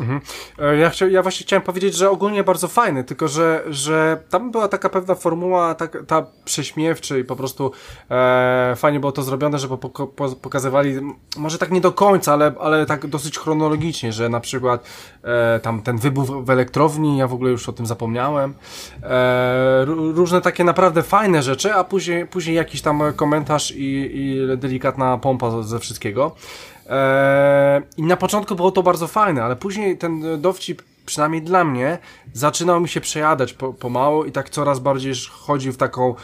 Mhm. 0.00 0.20
E, 0.58 0.76
ja, 0.76 0.90
chcia, 0.90 1.06
ja 1.06 1.22
właśnie 1.22 1.46
chciałem 1.46 1.62
powiedzieć, 1.62 1.94
że 1.94 2.10
ogólnie 2.10 2.44
bardzo 2.44 2.68
fajny, 2.68 3.04
tylko 3.04 3.28
że, 3.28 3.64
że 3.68 4.22
tam 4.30 4.50
była 4.50 4.68
taka 4.68 4.88
pewna 4.88 5.14
formuła, 5.14 5.74
tak, 5.74 5.98
ta 6.06 6.26
prześmiewczy 6.44 7.20
i 7.20 7.24
po 7.24 7.36
prostu 7.36 7.70
e, 8.10 8.74
fajnie 8.76 9.00
było 9.00 9.12
to 9.12 9.22
zrobione, 9.22 9.58
że 9.58 9.68
po, 9.68 9.78
po, 9.78 10.08
pokazywali, 10.42 10.94
może 11.36 11.58
tak 11.58 11.70
nie 11.70 11.80
do 11.80 11.92
końca, 11.92 12.32
ale, 12.32 12.54
ale 12.60 12.86
tak 12.86 13.06
dosyć 13.06 13.38
chronologicznie, 13.38 14.12
że 14.12 14.28
na 14.28 14.40
przykład 14.40 14.84
e, 15.22 15.60
tam 15.60 15.82
ten 15.82 15.98
wybuch 15.98 16.44
w 16.44 16.50
elektrowni, 16.50 17.18
ja 17.18 17.26
w 17.26 17.34
ogóle 17.34 17.50
już 17.50 17.68
o 17.68 17.72
tym 17.72 17.86
zapomniałem, 17.86 18.54
e, 19.02 19.84
różne 20.14 20.40
takie 20.40 20.64
naprawdę 20.64 21.02
fajne 21.02 21.42
rzeczy, 21.42 21.74
a 21.74 21.84
później, 21.84 22.26
później 22.26 22.56
jakiś 22.56 22.82
tam 22.82 23.02
komentarz 23.16 23.70
i, 23.70 24.10
i 24.14 24.56
delikatna 24.56 25.18
pompa 25.18 25.62
ze 25.62 25.78
wszystkiego. 25.78 26.36
Eee, 26.88 27.82
I 27.96 28.02
na 28.02 28.16
początku 28.16 28.54
było 28.54 28.70
to 28.70 28.82
bardzo 28.82 29.06
fajne, 29.06 29.44
ale 29.44 29.56
później 29.56 29.98
ten 29.98 30.40
dowcip 30.40 30.82
przynajmniej 31.06 31.42
dla 31.42 31.64
mnie, 31.64 31.98
zaczynał 32.32 32.80
mi 32.80 32.88
się 32.88 33.00
przejadać 33.00 33.52
po, 33.52 33.72
pomału 33.72 34.24
i 34.24 34.32
tak 34.32 34.50
coraz 34.50 34.78
bardziej 34.78 35.14
chodził 35.30 35.72
w 35.72 35.76
taką 35.76 36.14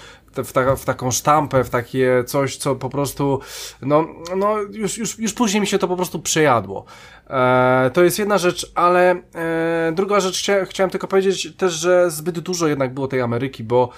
w, 0.44 0.52
ta, 0.52 0.76
w 0.76 0.84
taką 0.84 1.10
sztampę, 1.10 1.64
w 1.64 1.70
takie 1.70 2.24
coś, 2.26 2.56
co 2.56 2.74
po 2.74 2.90
prostu, 2.90 3.40
no, 3.82 4.06
no 4.36 4.56
już, 4.58 4.98
już, 4.98 5.18
już 5.18 5.32
później 5.32 5.60
mi 5.60 5.66
się 5.66 5.78
to 5.78 5.88
po 5.88 5.96
prostu 5.96 6.18
przejadło. 6.18 6.84
E, 7.30 7.90
to 7.94 8.04
jest 8.04 8.18
jedna 8.18 8.38
rzecz, 8.38 8.72
ale 8.74 9.10
e, 9.34 9.92
druga 9.94 10.20
rzecz, 10.20 10.38
chcia, 10.38 10.64
chciałem 10.64 10.90
tylko 10.90 11.06
powiedzieć 11.06 11.56
też, 11.56 11.72
że 11.72 12.10
zbyt 12.10 12.38
dużo 12.38 12.68
jednak 12.68 12.94
było 12.94 13.08
tej 13.08 13.20
Ameryki, 13.20 13.64
bo 13.64 13.88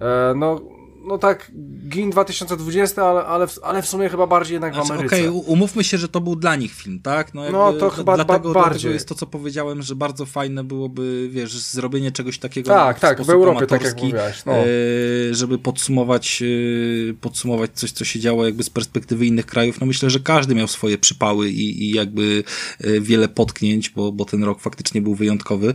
e, 0.00 0.34
no 0.36 0.60
no 1.04 1.18
tak, 1.18 1.52
GIN 1.88 2.10
2020, 2.10 3.04
ale, 3.04 3.24
ale, 3.24 3.46
w, 3.46 3.58
ale 3.62 3.82
w 3.82 3.86
sumie 3.86 4.08
chyba 4.08 4.26
bardziej 4.26 4.54
jednak 4.54 4.74
znaczy, 4.74 4.88
w 4.88 4.90
Ameryce. 4.90 5.16
Okej, 5.16 5.28
okay, 5.28 5.40
umówmy 5.40 5.84
się, 5.84 5.98
że 5.98 6.08
to 6.08 6.20
był 6.20 6.36
dla 6.36 6.56
nich 6.56 6.74
film, 6.74 7.00
tak? 7.02 7.34
No, 7.34 7.50
no 7.50 7.72
to 7.72 7.90
chyba 7.90 8.14
dlatego, 8.14 8.52
ba 8.52 8.60
bardziej. 8.60 8.72
Dlatego 8.72 8.94
jest 8.94 9.08
to, 9.08 9.14
co 9.14 9.26
powiedziałem, 9.26 9.82
że 9.82 9.96
bardzo 9.96 10.26
fajne 10.26 10.64
byłoby, 10.64 11.28
wiesz, 11.30 11.58
zrobienie 11.58 12.12
czegoś 12.12 12.38
takiego 12.38 12.70
Tak, 12.70 13.00
tak, 13.00 13.22
w 13.22 13.30
Europie, 13.30 13.66
tak 13.66 13.84
jak 13.84 14.02
mówiłaś. 14.02 14.44
No. 14.46 14.52
E, 14.52 14.64
żeby 15.30 15.58
podsumować, 15.58 16.42
e, 16.42 17.14
podsumować 17.14 17.70
coś, 17.74 17.92
co 17.92 18.04
się 18.04 18.20
działo 18.20 18.44
jakby 18.44 18.62
z 18.62 18.70
perspektywy 18.70 19.26
innych 19.26 19.46
krajów. 19.46 19.80
No 19.80 19.86
myślę, 19.86 20.10
że 20.10 20.20
każdy 20.20 20.54
miał 20.54 20.68
swoje 20.68 20.98
przypały 20.98 21.50
i, 21.50 21.84
i 21.84 21.90
jakby 21.90 22.44
e, 22.80 23.00
wiele 23.00 23.28
potknięć, 23.28 23.90
bo, 23.90 24.12
bo 24.12 24.24
ten 24.24 24.44
rok 24.44 24.60
faktycznie 24.60 25.02
był 25.02 25.14
wyjątkowy. 25.14 25.74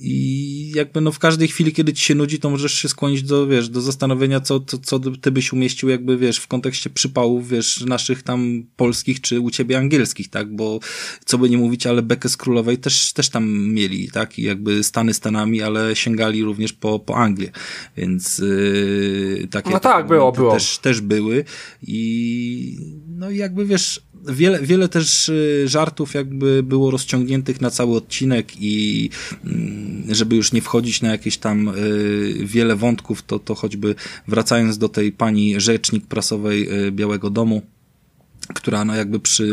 I 0.00 0.72
jakby 0.74 1.00
no 1.00 1.12
w 1.12 1.18
każdej 1.18 1.48
chwili, 1.48 1.72
kiedy 1.72 1.92
ci 1.92 2.04
się 2.04 2.14
nudzi, 2.14 2.38
to 2.38 2.50
możesz 2.50 2.74
się 2.74 2.88
skłonić 2.88 3.22
do 3.22 3.46
wiesz, 3.52 3.68
do 3.68 3.80
zastanowienia, 3.80 4.40
co, 4.40 4.60
co, 4.60 4.78
co 4.78 5.00
ty 5.00 5.30
byś 5.30 5.52
umieścił 5.52 5.88
jakby, 5.88 6.16
wiesz, 6.16 6.38
w 6.38 6.46
kontekście 6.46 6.90
przypałów, 6.90 7.48
wiesz, 7.48 7.80
naszych 7.80 8.22
tam 8.22 8.62
polskich, 8.76 9.20
czy 9.20 9.40
u 9.40 9.50
ciebie 9.50 9.78
angielskich, 9.78 10.28
tak, 10.28 10.56
bo 10.56 10.80
co 11.24 11.38
by 11.38 11.50
nie 11.50 11.58
mówić, 11.58 11.86
ale 11.86 12.02
bekę 12.02 12.28
z 12.28 12.36
Królowej 12.36 12.78
też, 12.78 13.12
też 13.12 13.28
tam 13.28 13.68
mieli, 13.68 14.10
tak, 14.10 14.38
i 14.38 14.42
jakby 14.42 14.84
Stany 14.84 15.14
Stanami, 15.14 15.62
ale 15.62 15.96
sięgali 15.96 16.44
również 16.44 16.72
po, 16.72 16.98
po 16.98 17.16
Anglię, 17.16 17.50
więc 17.96 18.38
yy, 18.38 19.48
takie 19.50 19.70
no 19.70 19.80
tak, 19.80 20.06
było, 20.06 20.32
było. 20.32 20.52
Też, 20.52 20.78
też 20.78 21.00
były. 21.00 21.44
I 21.82 22.78
no 23.08 23.30
i 23.30 23.36
jakby, 23.36 23.66
wiesz, 23.66 24.02
wiele, 24.28 24.62
wiele 24.62 24.88
też 24.88 25.28
y, 25.28 25.64
żartów 25.68 26.14
jakby 26.14 26.62
było 26.62 26.90
rozciągniętych 26.90 27.60
na 27.60 27.70
cały 27.70 27.96
odcinek 27.96 28.52
i 28.60 29.10
mm, 29.44 30.04
żeby 30.14 30.36
już 30.36 30.52
nie 30.52 30.62
wchodzić 30.62 31.02
na 31.02 31.10
jakieś 31.10 31.38
tam 31.38 31.68
y, 31.68 32.34
wiele 32.40 32.76
wątków, 32.76 33.22
to, 33.22 33.38
to 33.38 33.54
choćby 33.54 33.94
wracając 34.28 34.78
do 34.78 34.88
tej 34.88 35.12
pani 35.12 35.60
rzecznik 35.60 36.06
prasowej 36.06 36.86
y, 36.86 36.92
Białego 36.92 37.30
Domu, 37.30 37.62
która 38.54 38.84
no 38.84 38.94
jakby 38.94 39.20
przy 39.20 39.46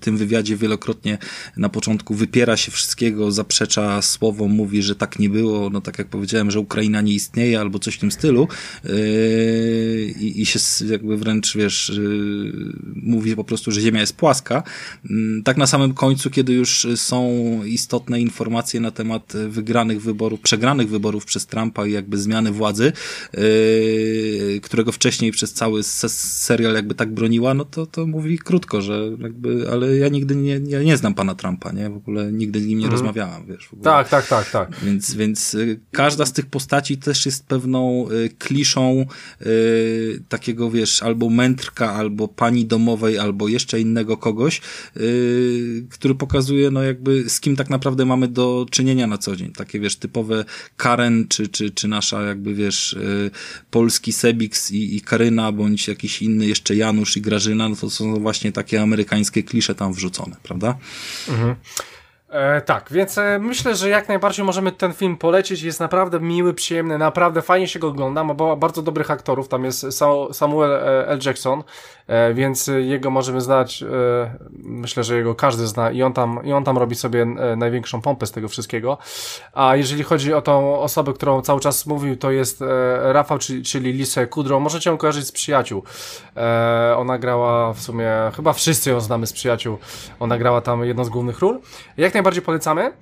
tym 0.00 0.16
wywiadzie 0.16 0.56
wielokrotnie 0.56 1.18
na 1.56 1.68
początku 1.68 2.14
wypiera 2.14 2.56
się 2.56 2.72
wszystkiego, 2.72 3.32
zaprzecza 3.32 4.02
słowom, 4.02 4.50
mówi, 4.50 4.82
że 4.82 4.94
tak 4.94 5.18
nie 5.18 5.28
było, 5.28 5.70
no 5.70 5.80
tak 5.80 5.98
jak 5.98 6.08
powiedziałem, 6.08 6.50
że 6.50 6.60
Ukraina 6.60 7.00
nie 7.00 7.12
istnieje 7.12 7.60
albo 7.60 7.78
coś 7.78 7.94
w 7.94 7.98
tym 7.98 8.10
stylu 8.10 8.48
yy, 8.84 8.92
i 10.20 10.46
się 10.46 10.58
jakby 10.90 11.16
wręcz, 11.16 11.56
wiesz, 11.56 11.92
yy, 11.96 12.52
mówi 12.94 13.36
po 13.36 13.44
prostu, 13.44 13.70
że 13.70 13.80
Ziemia 13.80 14.00
jest 14.00 14.16
płaska. 14.16 14.62
Yy, 15.04 15.42
tak 15.44 15.56
na 15.56 15.66
samym 15.66 15.94
końcu, 15.94 16.30
kiedy 16.30 16.52
już 16.52 16.86
są 16.96 17.30
istotne 17.64 18.20
informacje 18.20 18.80
na 18.80 18.90
temat 18.90 19.32
wygranych 19.48 20.02
wyborów, 20.02 20.40
przegranych 20.40 20.88
wyborów 20.88 21.24
przez 21.24 21.46
Trumpa 21.46 21.86
i 21.86 21.92
jakby 21.92 22.18
zmiany 22.18 22.52
władzy, 22.52 22.92
yy, 23.34 24.60
którego 24.62 24.92
wcześniej 24.92 25.32
przez 25.32 25.52
cały 25.52 25.82
serial 25.82 26.74
jakby 26.74 26.94
tak 26.94 27.14
broniła, 27.14 27.54
no 27.54 27.64
to, 27.64 27.86
to 27.86 28.06
mówi 28.06 28.31
krótko, 28.38 28.82
że 28.82 29.10
jakby, 29.18 29.70
ale 29.70 29.96
ja 29.96 30.08
nigdy 30.08 30.36
nie, 30.36 30.60
ja 30.66 30.82
nie 30.82 30.96
znam 30.96 31.14
pana 31.14 31.34
Trumpa, 31.34 31.72
nie? 31.72 31.90
W 31.90 31.96
ogóle 31.96 32.32
nigdy 32.32 32.60
z 32.60 32.66
nim 32.66 32.78
nie 32.78 32.84
mhm. 32.84 32.92
rozmawiałam, 32.92 33.46
wiesz. 33.46 33.68
Tak, 33.82 34.08
tak, 34.08 34.28
tak, 34.28 34.50
tak. 34.50 34.80
Więc, 34.82 35.14
więc 35.14 35.54
y, 35.54 35.80
każda 35.90 36.26
z 36.26 36.32
tych 36.32 36.46
postaci 36.46 36.98
też 36.98 37.26
jest 37.26 37.46
pewną 37.46 38.10
y, 38.10 38.30
kliszą 38.38 39.06
y, 39.46 40.22
takiego, 40.28 40.70
wiesz, 40.70 41.02
albo 41.02 41.30
mędrka, 41.30 41.92
albo 41.92 42.28
pani 42.28 42.66
domowej, 42.66 43.18
albo 43.18 43.48
jeszcze 43.48 43.80
innego 43.80 44.16
kogoś, 44.16 44.60
y, 44.96 45.86
który 45.90 46.14
pokazuje, 46.14 46.70
no 46.70 46.82
jakby 46.82 47.30
z 47.30 47.40
kim 47.40 47.56
tak 47.56 47.70
naprawdę 47.70 48.04
mamy 48.04 48.28
do 48.28 48.66
czynienia 48.70 49.06
na 49.06 49.18
co 49.18 49.36
dzień. 49.36 49.52
Takie, 49.52 49.80
wiesz, 49.80 49.96
typowe 49.96 50.44
Karen, 50.76 51.28
czy, 51.28 51.48
czy, 51.48 51.70
czy 51.70 51.88
nasza 51.88 52.22
jakby, 52.22 52.54
wiesz, 52.54 52.96
polski 53.70 54.12
Sebix 54.12 54.70
i, 54.70 54.96
i 54.96 55.00
Karyna, 55.00 55.52
bądź 55.52 55.88
jakiś 55.88 56.22
inny 56.22 56.46
jeszcze 56.46 56.76
Janusz 56.76 57.16
i 57.16 57.20
Grażyna, 57.20 57.68
no 57.68 57.76
to 57.76 57.90
są 57.90 58.21
właśnie 58.22 58.52
takie 58.52 58.82
amerykańskie 58.82 59.42
klisze 59.42 59.74
tam 59.74 59.92
wrzucone, 59.92 60.36
prawda? 60.42 60.78
Mhm. 61.28 61.56
E, 62.32 62.60
tak, 62.60 62.88
więc 62.90 63.18
e, 63.18 63.38
myślę, 63.38 63.74
że 63.74 63.88
jak 63.88 64.08
najbardziej 64.08 64.44
możemy 64.44 64.72
ten 64.72 64.92
film 64.92 65.16
polecić. 65.16 65.62
Jest 65.62 65.80
naprawdę 65.80 66.20
miły, 66.20 66.54
przyjemny, 66.54 66.98
naprawdę 66.98 67.42
fajnie 67.42 67.68
się 67.68 67.78
go 67.78 67.88
ogląda. 67.88 68.24
Ma 68.24 68.34
bardzo 68.56 68.82
dobrych 68.82 69.10
aktorów. 69.10 69.48
Tam 69.48 69.64
jest 69.64 69.86
Samuel 70.32 70.72
e, 70.72 71.08
L. 71.08 71.18
Jackson, 71.26 71.62
e, 72.06 72.34
więc 72.34 72.70
jego 72.78 73.10
możemy 73.10 73.40
znać. 73.40 73.82
E, 73.82 73.86
myślę, 74.52 75.04
że 75.04 75.16
jego 75.16 75.34
każdy 75.34 75.66
zna 75.66 75.90
i 75.90 76.02
on 76.02 76.12
tam, 76.12 76.40
i 76.44 76.52
on 76.52 76.64
tam 76.64 76.78
robi 76.78 76.94
sobie 76.94 77.22
e, 77.22 77.56
największą 77.56 78.00
pompę 78.00 78.26
z 78.26 78.32
tego 78.32 78.48
wszystkiego. 78.48 78.98
A 79.52 79.76
jeżeli 79.76 80.02
chodzi 80.02 80.34
o 80.34 80.42
tą 80.42 80.80
osobę, 80.80 81.12
którą 81.12 81.42
cały 81.42 81.60
czas 81.60 81.86
mówił, 81.86 82.16
to 82.16 82.30
jest 82.30 82.64
Rafał, 83.02 83.38
czyli, 83.38 83.62
czyli 83.62 83.92
Lisę 83.92 84.26
Kudrą. 84.26 84.60
Możecie 84.60 84.90
ją 84.90 84.96
kojarzyć 84.96 85.26
z 85.26 85.32
przyjaciół. 85.32 85.82
ona 86.96 87.18
grała 87.18 87.72
w 87.72 87.80
sumie, 87.80 88.10
chyba 88.36 88.52
wszyscy 88.52 88.90
ją 88.90 89.00
znamy 89.00 89.26
z 89.26 89.32
przyjaciół. 89.32 89.78
Ona 90.20 90.38
grała 90.38 90.60
tam 90.60 90.84
jedną 90.84 91.04
z 91.04 91.08
głównych 91.08 91.40
ról. 91.40 91.60
Jak 91.96 92.14
najbardziej 92.22 92.42
polecamy. 92.42 92.92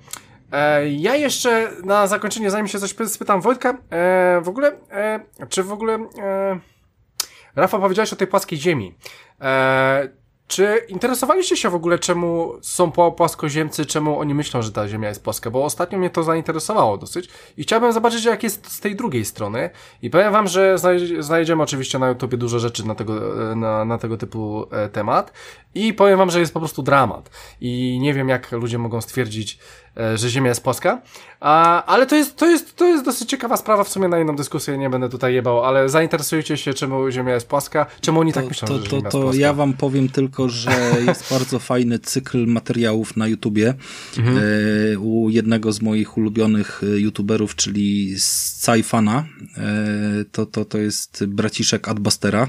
E, 0.51 0.89
ja 0.89 1.15
jeszcze 1.15 1.71
na 1.83 2.07
zakończenie, 2.07 2.51
zanim 2.51 2.67
się 2.67 2.79
coś 2.79 2.95
spytam 3.07 3.41
Wojtka, 3.41 3.69
e, 3.69 4.41
w 4.41 4.49
ogóle, 4.49 4.71
e, 4.91 5.19
czy 5.49 5.63
w 5.63 5.71
ogóle, 5.71 6.07
Rafał 7.55 7.81
powiedziałeś 7.81 8.13
o 8.13 8.15
tej 8.15 8.27
płaskiej 8.27 8.59
ziemi. 8.59 8.95
E, 10.51 10.53
czy 10.53 10.85
interesowaliście 10.87 11.57
się 11.57 11.69
w 11.69 11.75
ogóle, 11.75 11.99
czemu 11.99 12.53
są 12.61 12.91
płaskoziemcy, 12.91 13.85
czemu 13.85 14.19
oni 14.19 14.33
myślą, 14.33 14.61
że 14.61 14.71
ta 14.71 14.87
Ziemia 14.87 15.09
jest 15.09 15.23
płaska? 15.23 15.51
Bo 15.51 15.63
ostatnio 15.63 15.97
mnie 15.99 16.09
to 16.09 16.23
zainteresowało 16.23 16.97
dosyć 16.97 17.29
i 17.57 17.63
chciałbym 17.63 17.93
zobaczyć, 17.93 18.25
jak 18.25 18.43
jest 18.43 18.71
z 18.71 18.79
tej 18.79 18.95
drugiej 18.95 19.25
strony. 19.25 19.69
I 20.01 20.09
powiem 20.09 20.33
wam, 20.33 20.47
że 20.47 20.75
znajdziemy 21.19 21.63
oczywiście 21.63 21.99
na 21.99 22.09
YouTubie 22.09 22.37
dużo 22.37 22.59
rzeczy 22.59 22.87
na 22.87 22.95
tego, 22.95 23.13
na, 23.55 23.85
na 23.85 23.97
tego 23.97 24.17
typu 24.17 24.67
e, 24.71 24.89
temat. 24.89 25.33
I 25.75 25.93
powiem 25.93 26.17
wam, 26.17 26.31
że 26.31 26.39
jest 26.39 26.53
po 26.53 26.59
prostu 26.59 26.83
dramat. 26.83 27.29
I 27.61 27.99
nie 28.01 28.13
wiem, 28.13 28.29
jak 28.29 28.51
ludzie 28.51 28.77
mogą 28.77 29.01
stwierdzić, 29.01 29.59
E, 29.59 29.80
że 30.15 30.29
Ziemia 30.29 30.49
jest 30.49 30.63
płaska. 30.63 31.01
A, 31.39 31.85
ale 31.85 32.05
to 32.07 32.15
jest, 32.15 32.35
to, 32.35 32.45
jest, 32.49 32.75
to 32.75 32.85
jest 32.85 33.05
dosyć 33.05 33.29
ciekawa 33.29 33.57
sprawa, 33.57 33.83
w 33.83 33.89
sumie 33.89 34.07
na 34.07 34.19
inną 34.19 34.35
dyskusję 34.35 34.77
nie 34.77 34.89
będę 34.89 35.09
tutaj 35.09 35.33
jebał, 35.33 35.65
ale 35.65 35.89
zainteresujecie 35.89 36.57
się, 36.57 36.73
czemu 36.73 37.11
Ziemia 37.11 37.33
jest 37.33 37.47
płaska, 37.47 37.85
czemu 38.01 38.19
oni 38.19 38.33
tak 38.33 38.47
myślą, 38.47 38.67
to, 38.67 38.79
że 38.79 38.89
Ziemia 38.89 39.09
to, 39.09 39.21
płaska. 39.21 39.41
ja 39.41 39.53
wam 39.53 39.73
powiem 39.73 40.09
tylko, 40.09 40.49
że 40.49 40.71
jest 41.07 41.29
bardzo 41.33 41.59
fajny 41.59 41.99
cykl 41.99 42.47
materiałów 42.47 43.17
na 43.17 43.27
YouTubie 43.27 43.73
mhm. 44.17 44.37
e, 44.37 44.99
u 44.99 45.29
jednego 45.29 45.71
z 45.71 45.81
moich 45.81 46.17
ulubionych 46.17 46.81
e, 46.83 46.99
YouTuberów, 46.99 47.55
czyli 47.55 48.15
Sci-Fana. 48.15 49.23
E, 49.57 50.25
to, 50.31 50.45
to, 50.45 50.65
to 50.65 50.77
jest 50.77 51.25
braciszek 51.25 51.87
Adbustera 51.87 52.47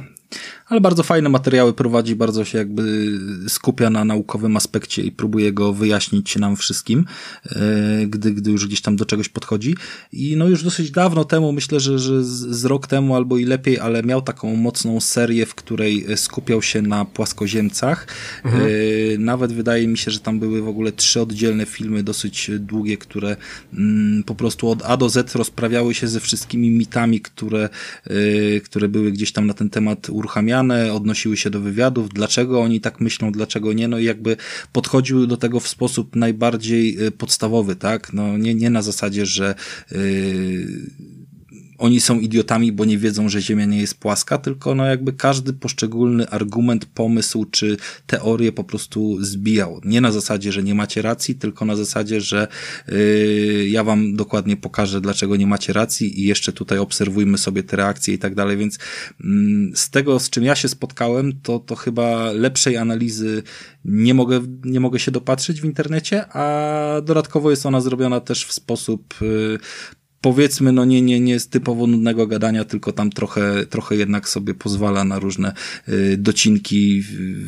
ale 0.66 0.80
bardzo 0.80 1.02
fajne 1.02 1.28
materiały 1.28 1.72
prowadzi, 1.72 2.16
bardzo 2.16 2.44
się 2.44 2.59
jakby 2.59 3.09
skupia 3.48 3.90
na 3.90 4.05
naukowym 4.05 4.56
aspekcie 4.56 5.02
i 5.02 5.12
próbuje 5.12 5.52
go 5.52 5.72
wyjaśnić 5.72 6.36
nam 6.36 6.56
wszystkim, 6.56 7.05
e, 7.47 8.06
gdy, 8.06 8.32
gdy 8.32 8.51
już 8.51 8.66
gdzieś 8.66 8.80
tam 8.80 8.97
do 8.97 9.05
czegoś 9.05 9.28
podchodzi. 9.28 9.76
I 10.12 10.36
no 10.36 10.48
już 10.48 10.64
dosyć 10.64 10.90
dawno 10.90 11.24
temu, 11.24 11.52
myślę, 11.52 11.80
że, 11.80 11.98
że 11.98 12.24
z 12.24 12.64
rok 12.64 12.86
temu 12.86 13.16
albo 13.16 13.39
i 13.39 13.44
lepiej, 13.44 13.78
ale 13.78 14.02
miał 14.02 14.22
taką 14.22 14.56
mocną 14.56 15.01
serię, 15.01 15.47
w 15.47 15.55
której 15.55 16.06
skupiał 16.16 16.62
się 16.62 16.82
na 16.82 17.05
płaskoziemcach. 17.05 18.06
Mhm. 18.44 18.64
E, 18.64 19.18
nawet 19.18 19.52
wydaje 19.52 19.89
mi 19.89 19.98
się, 19.98 20.10
że 20.10 20.20
tam 20.20 20.39
były 20.39 20.62
w 20.62 20.68
ogóle 20.68 20.93
trzy 20.93 21.20
oddzielne 21.20 21.66
filmy, 21.66 22.02
dosyć 22.02 22.51
długie, 22.59 22.97
które 22.97 23.36
mm, 23.74 24.22
po 24.22 24.34
prostu 24.34 24.70
od 24.70 24.82
A 24.82 24.97
do 24.97 25.09
Z 25.09 25.34
rozprawiały 25.34 25.94
się 25.94 26.09
ze 26.09 26.20
wszystkimi 26.20 26.70
mitami, 26.70 27.20
które, 27.20 27.68
e, 28.05 28.60
które 28.60 28.89
były 28.89 29.12
gdzieś 29.12 29.32
tam 29.32 29.47
na 29.47 29.55
ten 29.55 29.70
temat 29.70 30.10
uruchamiane, 30.10 30.61
odnosiły 30.70 31.36
się 31.36 31.51
do 31.51 31.60
wywiadów, 31.60 32.09
dlaczego 32.09 32.60
oni 32.60 32.80
tak 32.80 33.01
myślą, 33.01 33.32
dlaczego 33.32 33.72
nie, 33.72 33.89
no 33.89 33.98
i 33.98 34.05
jakby 34.05 34.36
podchodziły 34.72 35.26
do 35.26 35.36
tego 35.36 35.60
w 35.60 35.68
sposób 35.68 36.16
najbardziej 36.16 37.06
y, 37.06 37.10
podstawowy, 37.10 37.76
tak? 37.76 38.12
No 38.12 38.39
nie, 38.39 38.55
nie 38.55 38.70
na 38.70 38.82
zasadzie, 38.82 39.26
że 39.26 39.55
yy, 39.90 39.98
oni 41.83 42.01
są 42.01 42.21
idiotami, 42.21 42.73
bo 42.73 42.85
nie 42.85 42.99
wiedzą, 42.99 43.29
że 43.29 43.41
Ziemia 43.41 43.65
nie 43.65 43.81
jest 43.81 43.95
płaska, 43.95 44.39
tylko 44.39 44.75
no 44.75 44.87
jakby 44.87 45.13
każdy 45.13 45.53
poszczególny 45.53 46.29
argument, 46.29 46.87
pomysł 46.87 47.45
czy 47.45 47.77
teorię 48.07 48.53
po 48.53 48.65
prostu 48.65 49.25
zbijał. 49.25 49.81
Nie 49.85 50.01
na 50.01 50.13
zasadzie, 50.13 50.53
że 50.53 50.63
nie 50.63 50.75
macie 50.75 51.03
racji, 51.03 51.35
tylko 51.35 51.65
na 51.65 51.77
zasadzie, 51.77 52.21
że 52.21 52.49
yy, 52.89 53.69
ja 53.69 53.85
wam 53.85 54.17
dokładnie 54.17 54.57
pokażę, 54.57 55.01
dlaczego 55.01 55.37
nie 55.37 55.47
macie 55.47 55.73
racji 55.73 56.21
i 56.21 56.27
jeszcze 56.27 56.53
tutaj 56.53 56.79
obserwujmy 56.79 57.39
sobie 57.39 57.63
te 57.63 57.77
reakcje 57.77 58.15
i 58.15 58.19
tak 58.19 58.35
dalej, 58.35 58.57
więc 58.57 58.79
yy, 59.21 59.27
z 59.75 59.91
tego, 59.91 60.19
z 60.21 60.31
czym 60.31 60.45
ja 60.45 60.55
się 60.55 60.69
spotkałem, 60.69 61.33
to, 61.43 61.59
to 61.59 61.77
chyba 61.77 62.33
lepszej 62.33 62.77
analizy 62.77 63.43
nie 63.85 64.15
mogę, 64.15 64.41
nie 64.65 64.81
mogę 64.81 64.99
się 64.99 65.11
dopatrzyć 65.11 65.61
w 65.61 65.65
internecie, 65.65 66.25
a 66.33 67.01
dodatkowo 67.01 67.51
jest 67.51 67.67
ona 67.67 67.81
zrobiona 67.81 68.21
też 68.21 68.47
w 68.47 68.53
sposób 68.53 69.15
yy, 69.21 69.59
powiedzmy, 70.23 70.73
no 70.73 70.85
nie, 70.85 71.03
nie, 71.03 71.20
nie 71.20 71.40
z 71.40 71.49
typowo 71.49 71.86
nudnego 71.86 72.27
gadania, 72.27 72.65
tylko 72.65 72.93
tam 72.93 73.11
trochę, 73.11 73.66
trochę 73.66 73.97
jednak 73.97 74.28
sobie 74.28 74.55
pozwala 74.55 75.05
na 75.05 75.19
różne 75.19 75.53
y, 75.89 76.16
docinki, 76.16 77.03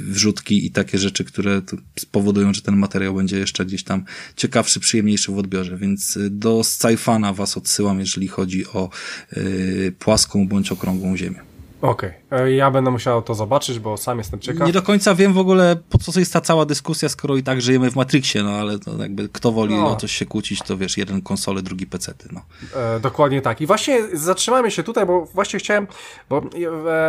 wrzutki 0.09 0.66
i 0.66 0.70
takie 0.70 0.98
rzeczy, 0.98 1.24
które 1.24 1.62
spowodują, 1.98 2.55
że 2.55 2.62
ten 2.62 2.76
materiał 2.76 3.14
będzie 3.14 3.38
jeszcze 3.38 3.66
gdzieś 3.66 3.84
tam 3.84 4.05
ciekawszy, 4.36 4.80
przyjemniejszy 4.80 5.32
w 5.32 5.38
odbiorze, 5.38 5.76
więc 5.76 6.16
y, 6.16 6.30
do 6.30 6.60
Sci-Fana 6.60 7.34
was 7.34 7.56
odsyłam, 7.56 8.01
jeżeli 8.01 8.28
chodzi 8.28 8.66
o 8.66 8.90
y, 9.36 9.92
płaską 9.98 10.48
bądź 10.48 10.72
okrągłą 10.72 11.16
ziemię. 11.16 11.40
Okej, 11.80 12.10
okay. 12.10 12.23
Ja 12.56 12.70
będę 12.70 12.90
musiał 12.90 13.23
to 13.23 13.35
zobaczyć, 13.35 13.78
bo 13.78 13.97
sam 13.97 14.19
jestem 14.19 14.40
ciekaw. 14.40 14.66
Nie 14.66 14.73
do 14.73 14.82
końca 14.82 15.15
wiem 15.15 15.32
w 15.32 15.39
ogóle, 15.39 15.77
po 15.90 15.98
co 15.98 16.20
jest 16.20 16.32
ta 16.32 16.40
cała 16.40 16.66
dyskusja, 16.66 17.09
skoro 17.09 17.36
i 17.36 17.43
tak 17.43 17.62
żyjemy 17.62 17.90
w 17.90 17.97
Matrixie, 17.97 18.43
no 18.43 18.51
ale 18.51 18.78
to 18.78 18.97
jakby 18.97 19.28
kto 19.28 19.52
woli 19.52 19.74
no. 19.74 19.90
o 19.90 19.97
coś 19.97 20.12
się 20.12 20.27
kłócić, 20.27 20.62
to 20.62 20.77
wiesz, 20.77 20.97
jeden 20.97 21.23
konsole, 21.23 21.62
drugi 21.62 21.86
pecety, 21.86 22.28
no. 22.32 22.40
E, 22.81 23.01
dokładnie 23.01 23.43
tak. 23.43 23.61
I 23.61 23.66
właśnie 23.66 24.02
zatrzymajmy 24.12 24.70
się 24.70 24.82
tutaj, 24.82 25.06
bo 25.06 25.24
właśnie 25.24 25.59
chciałem, 25.59 25.86
bo 26.28 26.43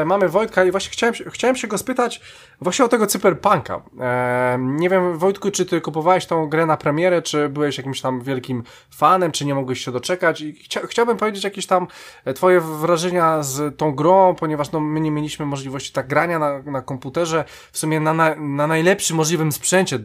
e, 0.01 0.05
mamy 0.05 0.29
Wojtka 0.29 0.65
i 0.65 0.71
właśnie 0.71 0.91
chciałem, 0.91 1.15
chciałem 1.31 1.55
się 1.55 1.67
go 1.67 1.77
spytać 1.77 2.21
właśnie 2.61 2.85
o 2.85 2.87
tego 2.87 3.07
cyberpunka. 3.07 3.81
E, 3.99 4.57
nie 4.59 4.89
wiem, 4.89 5.17
Wojtku, 5.17 5.51
czy 5.51 5.65
ty 5.65 5.81
kupowałeś 5.81 6.25
tą 6.25 6.47
grę 6.47 6.65
na 6.65 6.77
premierę, 6.77 7.21
czy 7.21 7.49
byłeś 7.49 7.77
jakimś 7.77 8.01
tam 8.01 8.21
wielkim 8.21 8.63
fanem, 8.89 9.31
czy 9.31 9.45
nie 9.45 9.55
mogłeś 9.55 9.85
się 9.85 9.91
doczekać 9.91 10.41
i 10.41 10.53
chcia, 10.53 10.87
chciałbym 10.87 11.17
powiedzieć 11.17 11.43
jakieś 11.43 11.65
tam 11.65 11.87
e, 12.25 12.33
twoje 12.33 12.61
wrażenia 12.61 13.43
z 13.43 13.77
tą 13.77 13.91
grą, 13.91 14.35
ponieważ 14.35 14.55
ponieważ 14.55 14.71
no, 14.71 14.79
my 14.79 15.01
nie 15.01 15.11
mieliśmy 15.15 15.45
możliwości 15.45 15.93
tak 15.93 16.07
grania 16.07 16.39
na, 16.39 16.61
na 16.61 16.81
komputerze, 16.81 17.45
w 17.71 17.77
sumie 17.77 17.99
na, 17.99 18.13
na, 18.13 18.35
na 18.35 18.67
najlepszym 18.67 19.17
możliwym 19.17 19.51
sprzęcie 19.51 19.95
e, 19.95 20.01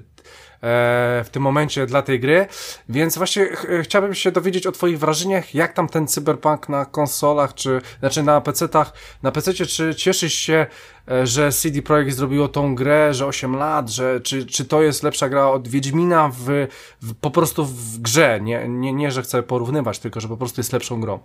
w 1.25 1.29
tym 1.33 1.43
momencie 1.43 1.87
dla 1.87 2.03
tej 2.03 2.21
gry, 2.21 2.47
więc 2.89 3.19
właśnie 3.19 3.47
ch 3.47 3.67
chciałbym 3.83 4.15
się 4.15 4.33
dowiedzieć 4.33 4.67
o 4.67 4.73
twoich 4.73 4.99
wrażeniach, 4.99 5.55
jak 5.55 5.73
tam 5.73 5.89
ten 5.89 6.07
cyberpunk 6.07 6.69
na 6.69 6.85
konsolach, 6.85 7.55
czy 7.55 7.81
znaczy 8.01 8.23
na 8.23 8.41
PC-tach, 8.41 8.93
na 9.23 9.33
PC 9.33 9.55
czy 9.55 9.95
cieszysz 9.95 10.35
się, 10.35 10.67
e, 11.11 11.27
że 11.27 11.53
CD 11.53 11.83
Projekt 11.83 12.17
zrobiło 12.17 12.49
tą 12.49 12.75
grę, 12.75 13.15
że 13.15 13.27
8 13.27 13.57
lat, 13.57 13.89
że 13.91 14.21
czy, 14.21 14.47
czy 14.47 14.65
to 14.65 14.83
jest 14.83 15.03
lepsza 15.03 15.29
gra 15.29 15.49
od 15.49 15.69
Wiedźmina 15.69 16.29
w, 16.29 16.67
w 17.03 17.15
po 17.15 17.31
prostu 17.31 17.65
w 17.65 17.99
grze, 17.99 18.41
nie, 18.43 18.69
nie, 18.69 18.93
nie, 18.93 19.11
że 19.11 19.23
chcę 19.23 19.43
porównywać, 19.43 19.99
tylko 19.99 20.21
że 20.21 20.29
po 20.29 20.37
prostu 20.37 20.61
jest 20.61 20.73
lepszą 20.73 21.01
grą. 21.01 21.19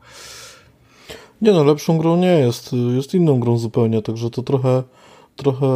Nie 1.41 1.51
no, 1.51 1.63
lepszą 1.63 1.97
grą 1.97 2.17
nie 2.17 2.39
jest. 2.39 2.71
Jest 2.95 3.13
inną 3.13 3.39
grą 3.39 3.57
zupełnie, 3.57 4.01
także 4.01 4.29
to 4.29 4.43
trochę 4.43 4.83
trochę, 5.35 5.67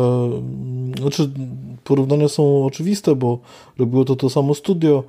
znaczy 0.99 1.30
porównania 1.84 2.27
są 2.27 2.65
oczywiste, 2.65 3.15
bo 3.15 3.40
robiło 3.77 4.06
to 4.06 4.15
to 4.15 4.30
samo 4.30 4.56
studio. 4.56 5.03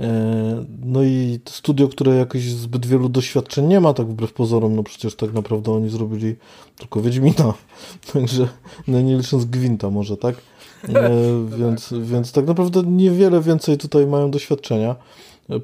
E, 0.00 0.64
no 0.84 1.02
i 1.02 1.38
studio, 1.44 1.88
które 1.88 2.16
jakieś 2.16 2.42
zbyt 2.42 2.86
wielu 2.86 3.08
doświadczeń 3.08 3.66
nie 3.66 3.80
ma, 3.80 3.94
tak 3.94 4.06
wbrew 4.06 4.32
pozorom, 4.32 4.76
no 4.76 4.82
przecież 4.82 5.14
tak 5.14 5.32
naprawdę 5.32 5.72
oni 5.72 5.90
zrobili 5.90 6.36
tylko 6.78 7.00
Wiedźmina, 7.00 7.54
także 8.12 8.48
no 8.88 9.00
nie 9.00 9.16
licząc 9.16 9.44
Gwinta 9.44 9.90
może, 9.90 10.16
tak? 10.16 10.34
E, 10.88 11.10
więc, 11.58 11.94
więc 12.00 12.32
tak 12.32 12.46
naprawdę 12.46 12.82
niewiele 12.82 13.40
więcej 13.40 13.78
tutaj 13.78 14.06
mają 14.06 14.30
doświadczenia 14.30 14.96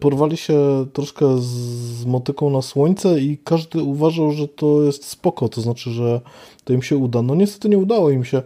porwali 0.01 0.37
się 0.37 0.87
troszkę 0.93 1.39
z 1.39 2.05
motyką 2.05 2.51
na 2.51 2.63
słońce 2.63 3.21
i 3.21 3.39
każdy 3.39 3.83
uważał, 3.83 4.33
że 4.33 4.49
to 4.49 4.83
jest 4.83 5.05
spoko, 5.05 5.49
to 5.49 5.61
znaczy, 5.61 5.91
że 5.91 6.21
to 6.65 6.73
im 6.73 6.83
się 6.83 6.97
uda. 6.97 7.23
No 7.23 7.35
niestety 7.35 7.69
nie 7.69 7.79
udało 7.79 8.11
im 8.11 8.25
się. 8.25 8.43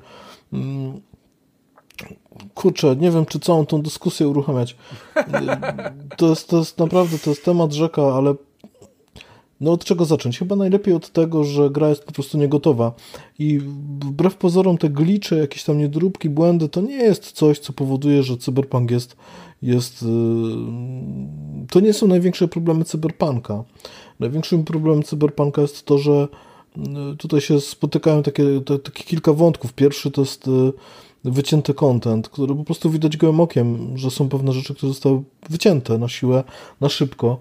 Mm, 0.53 1.01
kurczę, 2.55 2.97
nie 2.97 3.11
wiem, 3.11 3.27
czy 3.27 3.41
całą 3.41 3.67
tą 3.67 3.83
dyskusję 3.83 4.29
uruchamiać. 4.29 4.77
To 6.17 6.29
jest, 6.29 6.49
to 6.49 6.59
jest 6.59 6.79
naprawdę, 6.79 7.19
to 7.19 7.31
jest 7.31 7.45
temat 7.45 7.73
rzeka, 7.73 8.03
ale 8.03 8.35
no 9.61 9.73
od 9.73 9.85
czego 9.85 10.05
zacząć? 10.05 10.39
Chyba 10.39 10.57
najlepiej 10.57 10.95
od 10.95 11.11
tego, 11.11 11.45
że 11.45 11.71
gra 11.71 11.89
jest 11.89 12.05
po 12.05 12.13
prostu 12.13 12.39
niegotowa 12.39 12.93
i 13.39 13.59
wbrew 14.05 14.37
pozorom 14.37 14.79
te 14.79 14.89
glicze, 14.89 15.39
jakieś 15.39 15.65
tam 15.65 15.79
niedróbki, 15.79 16.31
błędy, 16.31 16.69
to 16.69 16.81
nie 16.81 16.97
jest 16.97 17.33
coś, 17.33 17.59
co 17.59 17.73
powoduje, 17.73 18.23
że 18.23 18.37
cyberpunk 18.37 18.91
jest 18.91 19.17
jest. 19.63 20.03
Y, 20.03 20.07
to 21.71 21.81
nie 21.81 21.93
są 21.93 22.07
największe 22.07 22.49
problemy 22.49 22.85
cyberpunka. 22.85 23.65
Największym 24.21 24.65
problemem 24.65 25.03
cyberpunka 25.03 25.63
jest 25.63 25.83
to, 25.83 25.99
że 25.99 26.29
y, 27.13 27.17
tutaj 27.17 27.41
się 27.41 27.61
spotykają 27.61 28.23
takie, 28.23 28.45
takie 28.85 29.05
kilka 29.05 29.33
wątków. 29.33 29.73
Pierwszy 29.73 30.11
to 30.11 30.21
jest 30.21 30.49
y, 30.49 30.73
wycięty 31.25 31.75
content, 31.75 32.29
który 32.29 32.55
po 32.55 32.65
prostu 32.65 32.91
widać 32.91 33.17
gołym 33.17 33.41
okiem, 33.41 33.99
że 33.99 34.11
są 34.11 34.29
pewne 34.29 34.53
rzeczy, 34.53 34.75
które 34.75 34.93
zostały 34.93 35.23
wycięte 35.51 35.99
na 35.99 36.09
siłę, 36.09 36.45
na 36.81 36.89
szybko, 36.89 37.39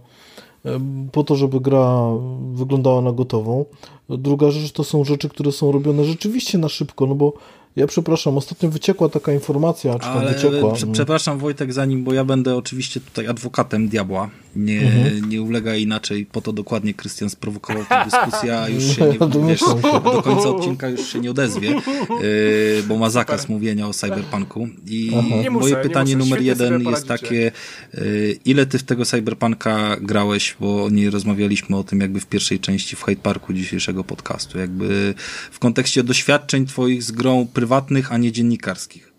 po 1.12 1.24
to, 1.24 1.36
żeby 1.36 1.62
gra 1.62 2.10
wyglądała 2.54 3.02
na 3.02 3.12
gotową. 3.12 3.66
Druga 4.10 4.52
rzecz 4.52 4.72
to 4.72 4.84
są 4.84 5.04
rzeczy, 5.04 5.30
które 5.30 5.52
są 5.52 5.72
robione 5.72 6.06
rzeczywiście 6.06 6.58
na 6.58 6.70
szybko, 6.70 7.06
no 7.06 7.16
bo 7.16 7.34
ja 7.76 7.88
przepraszam, 7.88 8.38
ostatnio 8.38 8.70
wyciekła 8.70 9.10
taka 9.10 9.34
informacja, 9.34 9.94
czy 10.00 10.06
tam 10.06 10.28
wyciekła. 10.28 10.74
Prze 10.74 10.88
przepraszam 10.88 11.40
Wojtek, 11.40 11.74
zanim, 11.74 12.04
bo 12.04 12.14
ja 12.14 12.26
będę 12.26 12.56
oczywiście 12.56 13.00
tutaj 13.00 13.28
adwokatem 13.28 13.88
diabła. 13.88 14.30
Nie, 14.56 14.82
mhm. 14.82 15.30
nie 15.30 15.42
ulega 15.42 15.76
inaczej, 15.76 16.26
po 16.26 16.42
to 16.42 16.54
dokładnie 16.54 16.94
Krystian 16.94 17.30
sprowokował 17.30 17.86
tę 17.86 18.06
dyskusję, 18.12 18.60
a 18.60 18.70
już 18.70 18.84
się 18.84 19.06
nie, 19.06 19.48
wiesz, 19.48 19.60
do 20.04 20.22
końca 20.24 20.50
odcinka 20.50 20.90
już 20.90 21.08
się 21.08 21.20
nie 21.20 21.32
odezwie, 21.32 21.70
yy, 21.70 22.84
bo 22.88 22.98
ma 22.98 23.10
zakaz 23.10 23.42
Super. 23.42 23.56
mówienia 23.56 23.88
o 23.88 23.94
cyberpunku. 23.94 24.68
I 24.88 25.12
moje 25.30 25.50
muszę, 25.50 25.76
pytanie 25.76 26.18
numer 26.18 26.42
jeden 26.42 26.82
jest 26.82 27.08
takie, 27.08 27.52
yy, 27.94 28.40
ile 28.46 28.66
ty 28.66 28.78
w 28.78 28.84
tego 28.84 29.06
cyberpunka 29.06 29.98
grałeś, 30.02 30.56
bo 30.60 30.90
nie 30.90 31.10
rozmawialiśmy 31.10 31.78
o 31.78 31.84
tym 31.84 32.00
jakby 32.00 32.20
w 32.20 32.26
pierwszej 32.26 32.60
części 32.60 32.96
w 32.96 33.04
Hyde 33.04 33.22
Parku 33.22 33.54
dzisiejszego 33.54 34.04
podcastu, 34.04 34.60
jakby 34.60 35.14
w 35.52 35.60
kontekście 35.60 36.04
doświadczeń 36.04 36.66
twoich 36.66 37.04
z 37.04 37.12
grą 37.12 37.48
prywatnych, 37.54 38.12
a 38.12 38.18
nie 38.18 38.32
dziennikarskich? 38.32 39.14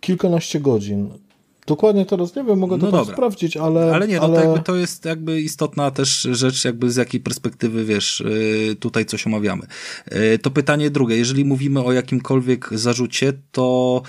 Kilkanaście 0.00 0.60
godzin. 0.60 1.10
Dokładnie 1.66 2.06
teraz 2.06 2.36
nie 2.36 2.44
wiem, 2.44 2.58
mogę 2.58 2.76
no 2.76 2.90
to 2.90 3.04
sprawdzić, 3.04 3.56
ale... 3.56 3.94
Ale 3.94 4.08
nie, 4.08 4.16
no 4.16 4.22
ale... 4.22 4.34
To, 4.34 4.48
jakby 4.48 4.64
to 4.64 4.76
jest 4.76 5.04
jakby 5.04 5.40
istotna 5.40 5.90
też 5.90 6.28
rzecz, 6.32 6.64
jakby 6.64 6.90
z 6.90 6.96
jakiej 6.96 7.20
perspektywy, 7.20 7.84
wiesz, 7.84 8.20
y, 8.20 8.76
tutaj 8.80 9.06
coś 9.06 9.26
omawiamy. 9.26 9.62
Y, 10.12 10.38
to 10.38 10.50
pytanie 10.50 10.90
drugie, 10.90 11.16
jeżeli 11.16 11.44
mówimy 11.44 11.84
o 11.84 11.92
jakimkolwiek 11.92 12.68
zarzucie, 12.72 13.32
to 13.52 14.02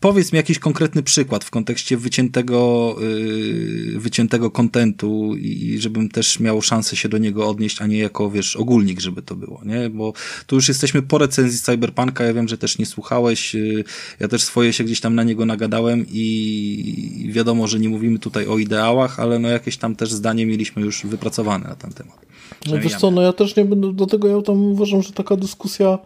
Powiedz 0.00 0.32
mi 0.32 0.36
jakiś 0.36 0.58
konkretny 0.58 1.02
przykład 1.02 1.44
w 1.44 1.50
kontekście 1.50 1.96
wyciętego, 1.96 2.96
yy, 3.00 4.00
wyciętego 4.00 4.50
kontentu 4.50 5.34
i 5.36 5.78
żebym 5.80 6.08
też 6.08 6.40
miał 6.40 6.62
szansę 6.62 6.96
się 6.96 7.08
do 7.08 7.18
niego 7.18 7.48
odnieść, 7.48 7.82
a 7.82 7.86
nie 7.86 7.98
jako, 7.98 8.30
wiesz, 8.30 8.56
ogólnik, 8.56 9.00
żeby 9.00 9.22
to 9.22 9.36
było, 9.36 9.60
nie? 9.64 9.90
Bo 9.90 10.12
tu 10.46 10.56
już 10.56 10.68
jesteśmy 10.68 11.02
po 11.02 11.18
recenzji 11.18 11.60
Cyberpunka, 11.60 12.24
ja 12.24 12.34
wiem, 12.34 12.48
że 12.48 12.58
też 12.58 12.78
nie 12.78 12.86
słuchałeś, 12.86 13.54
yy, 13.54 13.84
ja 14.20 14.28
też 14.28 14.42
swoje 14.42 14.72
się 14.72 14.84
gdzieś 14.84 15.00
tam 15.00 15.14
na 15.14 15.22
niego 15.22 15.46
nagadałem 15.46 16.06
i 16.08 17.30
wiadomo, 17.32 17.66
że 17.66 17.80
nie 17.80 17.88
mówimy 17.88 18.18
tutaj 18.18 18.46
o 18.46 18.58
ideałach, 18.58 19.20
ale 19.20 19.38
no 19.38 19.48
jakieś 19.48 19.76
tam 19.76 19.96
też 19.96 20.12
zdanie 20.12 20.46
mieliśmy 20.46 20.82
już 20.82 21.06
wypracowane 21.06 21.68
na 21.68 21.74
ten 21.74 21.92
temat. 21.92 22.26
No 22.66 22.80
wiesz 22.80 22.94
co, 22.94 23.10
no 23.10 23.22
ja 23.22 23.32
też 23.32 23.56
nie 23.56 23.64
będę, 23.64 23.92
dlatego 23.92 24.28
ja 24.28 24.42
tam 24.42 24.62
uważam, 24.62 25.02
że 25.02 25.12
taka 25.12 25.36
dyskusja 25.36 25.98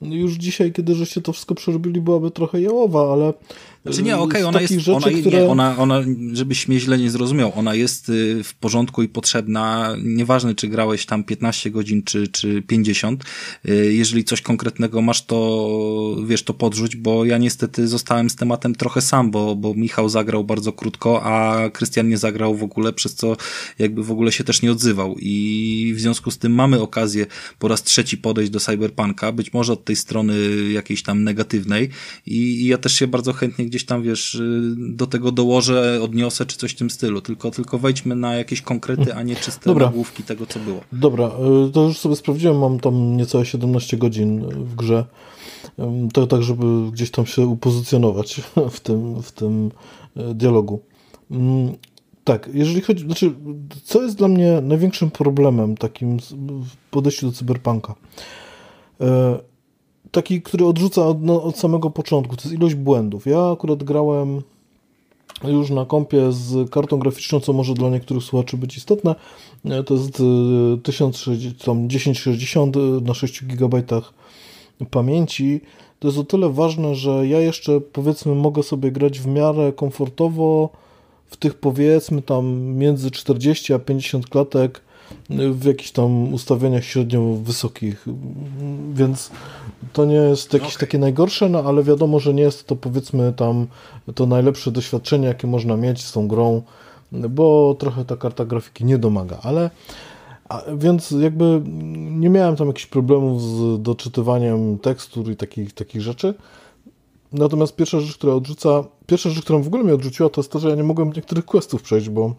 już 0.00 0.34
dzisiaj, 0.34 0.72
kiedy 0.72 0.94
żeście 0.94 1.20
to 1.20 1.32
wszystko 1.32 1.54
przerobili, 1.54 2.00
byłaby 2.00 2.30
trochę 2.30 2.60
jałowa, 2.60 3.12
ale 3.12 3.32
znaczy 3.88 4.02
nie, 4.02 4.16
okej, 4.16 4.42
okay, 4.42 4.46
ona 4.46 4.60
jest, 4.60 4.74
rzeczy, 4.74 4.94
ona, 4.94 5.10
które... 5.20 5.38
nie, 5.38 5.48
ona, 5.48 5.78
ona, 5.78 6.02
żebyś 6.32 6.68
mnie 6.68 6.80
źle 6.80 6.98
nie 6.98 7.10
zrozumiał, 7.10 7.52
ona 7.56 7.74
jest 7.74 8.08
y, 8.08 8.44
w 8.44 8.54
porządku 8.54 9.02
i 9.02 9.08
potrzebna, 9.08 9.96
nieważne 10.02 10.54
czy 10.54 10.68
grałeś 10.68 11.06
tam 11.06 11.24
15 11.24 11.70
godzin 11.70 12.02
czy, 12.02 12.28
czy 12.28 12.62
50, 12.62 13.24
y, 13.68 13.94
jeżeli 13.94 14.24
coś 14.24 14.42
konkretnego 14.42 15.02
masz, 15.02 15.26
to 15.26 16.16
wiesz, 16.26 16.42
to 16.42 16.54
podrzuć, 16.54 16.96
bo 16.96 17.24
ja 17.24 17.38
niestety 17.38 17.88
zostałem 17.88 18.30
z 18.30 18.36
tematem 18.36 18.74
trochę 18.74 19.00
sam, 19.00 19.30
bo, 19.30 19.56
bo 19.56 19.74
Michał 19.74 20.08
zagrał 20.08 20.44
bardzo 20.44 20.72
krótko, 20.72 21.22
a 21.22 21.70
Krystian 21.70 22.08
nie 22.08 22.18
zagrał 22.18 22.54
w 22.54 22.62
ogóle, 22.62 22.92
przez 22.92 23.14
co 23.14 23.36
jakby 23.78 24.04
w 24.04 24.10
ogóle 24.10 24.32
się 24.32 24.44
też 24.44 24.62
nie 24.62 24.72
odzywał. 24.72 25.16
I 25.18 25.92
w 25.96 26.00
związku 26.00 26.30
z 26.30 26.38
tym 26.38 26.54
mamy 26.54 26.80
okazję 26.80 27.26
po 27.58 27.68
raz 27.68 27.82
trzeci 27.82 28.18
podejść 28.18 28.50
do 28.50 28.60
Cyberpunka, 28.60 29.32
być 29.32 29.52
może 29.52 29.72
od 29.72 29.84
tej 29.84 29.96
strony 29.96 30.34
jakiejś 30.72 31.02
tam 31.02 31.24
negatywnej. 31.24 31.88
I, 32.26 32.36
i 32.36 32.66
ja 32.66 32.78
też 32.78 32.94
się 32.94 33.06
bardzo 33.06 33.32
chętnie 33.32 33.66
gdzieś 33.66 33.77
gdzieś 33.78 33.86
tam, 33.86 34.02
wiesz, 34.02 34.34
y, 34.34 34.74
do 34.78 35.06
tego 35.06 35.32
dołożę, 35.32 36.00
odniosę, 36.02 36.46
czy 36.46 36.56
coś 36.58 36.72
w 36.72 36.76
tym 36.76 36.90
stylu, 36.90 37.20
tylko, 37.20 37.50
tylko 37.50 37.78
wejdźmy 37.78 38.16
na 38.16 38.34
jakieś 38.36 38.62
konkrety, 38.62 39.14
a 39.14 39.22
nie 39.22 39.36
czyste 39.36 39.60
Dobra. 39.64 39.86
nagłówki 39.86 40.22
tego, 40.22 40.46
co 40.46 40.60
było. 40.60 40.80
Dobra, 40.92 41.30
y, 41.68 41.72
to 41.72 41.82
już 41.82 41.98
sobie 41.98 42.16
sprawdziłem, 42.16 42.58
mam 42.58 42.80
tam 42.80 43.16
niecałe 43.16 43.46
17 43.46 43.96
godzin 43.96 44.40
w 44.48 44.74
grze. 44.74 45.04
Ym, 45.78 46.10
To 46.10 46.26
tak, 46.26 46.42
żeby 46.42 46.64
gdzieś 46.92 47.10
tam 47.10 47.26
się 47.26 47.46
upozycjonować 47.46 48.40
w 48.76 48.80
tym, 48.80 49.22
w 49.22 49.32
tym 49.32 49.70
y, 50.16 50.34
dialogu. 50.34 50.80
Ym, 51.30 51.72
Tak, 52.24 52.50
jeżeli 52.54 52.80
chodzi, 52.80 53.04
znaczy, 53.04 53.34
co 53.84 54.02
jest 54.02 54.16
dla 54.16 54.28
mnie 54.28 54.60
największym 54.62 55.10
problemem 55.10 55.76
takim 55.76 56.18
w 56.62 56.76
podejściu 56.90 57.26
do 57.26 57.32
cyberpunka? 57.32 57.94
E, 60.08 60.12
Taki, 60.12 60.42
który 60.42 60.66
odrzuca 60.66 61.06
od, 61.06 61.22
no, 61.22 61.42
od 61.42 61.58
samego 61.58 61.90
początku, 61.90 62.36
to 62.36 62.42
jest 62.42 62.54
ilość 62.54 62.74
błędów. 62.74 63.26
Ja 63.26 63.50
akurat 63.50 63.84
grałem 63.84 64.42
już 65.44 65.70
na 65.70 65.84
kompie 65.84 66.32
z 66.32 66.70
kartą 66.70 66.98
graficzną, 66.98 67.40
co 67.40 67.52
może 67.52 67.74
dla 67.74 67.90
niektórych 67.90 68.22
słuchaczy 68.22 68.56
być 68.56 68.76
istotne. 68.76 69.14
E, 69.64 69.82
To 69.82 69.94
jest 69.94 70.20
e, 70.20 70.78
1060, 70.82 71.64
tam 71.64 71.88
1060 71.88 72.76
na 73.02 73.14
6 73.14 73.44
GB 73.44 73.82
pamięci. 74.90 75.60
To 75.98 76.08
jest 76.08 76.18
o 76.18 76.24
tyle 76.24 76.50
ważne, 76.50 76.94
że 76.94 77.26
ja 77.26 77.40
jeszcze 77.40 77.80
powiedzmy 77.80 78.34
mogę 78.34 78.62
sobie 78.62 78.92
grać 78.92 79.20
w 79.20 79.26
miarę 79.26 79.72
komfortowo 79.72 80.70
w 81.26 81.36
tych 81.36 81.54
powiedzmy 81.54 82.22
tam 82.22 82.60
między 82.60 83.10
40 83.10 83.74
a 83.74 83.78
50 83.78 84.26
klatek 84.28 84.80
e, 84.80 84.87
w 85.30 85.64
jakichś 85.64 85.90
tam 85.90 86.34
ustawieniach 86.34 86.84
średnio 86.84 87.34
wysokich, 87.34 88.06
więc 88.92 89.30
to 89.92 90.04
nie 90.04 90.14
jest 90.14 90.52
jakieś 90.52 90.76
Okej. 90.76 90.80
takie 90.80 90.98
najgorsze, 90.98 91.48
no 91.48 91.58
ale 91.64 91.82
wiadomo, 91.82 92.20
że 92.20 92.34
nie 92.34 92.42
jest 92.42 92.66
to 92.66 92.76
powiedzmy 92.76 93.32
tam 93.32 93.66
to 94.14 94.26
najlepsze 94.26 94.70
doświadczenie, 94.70 95.28
jakie 95.28 95.46
można 95.46 95.76
mieć 95.76 96.04
z 96.04 96.12
tą 96.12 96.28
grą, 96.28 96.62
bo 97.12 97.76
trochę 97.78 98.04
ta 98.04 98.16
karta 98.16 98.44
grafiki 98.44 98.84
nie 98.84 98.98
domaga, 98.98 99.38
ale 99.42 99.70
a, 100.48 100.62
więc 100.76 101.10
jakby 101.10 101.62
nie 102.10 102.30
miałem 102.30 102.56
tam 102.56 102.66
jakichś 102.66 102.86
problemów 102.86 103.42
z 103.42 103.82
doczytywaniem 103.82 104.78
tekstur 104.78 105.30
i 105.30 105.36
takich, 105.36 105.72
takich 105.72 106.02
rzeczy. 106.02 106.34
Natomiast 107.32 107.76
pierwsza 107.76 108.00
rzecz, 108.00 108.16
która 108.16 108.34
odrzuca, 108.34 108.84
pierwsza 109.06 109.30
rzecz, 109.30 109.44
którą 109.44 109.62
w 109.62 109.66
ogóle 109.66 109.84
mnie 109.84 109.94
odrzuciła, 109.94 110.28
to 110.28 110.40
jest 110.40 110.52
to, 110.52 110.58
że 110.58 110.68
ja 110.68 110.74
nie 110.74 110.82
mogłem 110.82 111.12
niektórych 111.12 111.44
questów 111.44 111.82
przejść, 111.82 112.08
bo, 112.08 112.34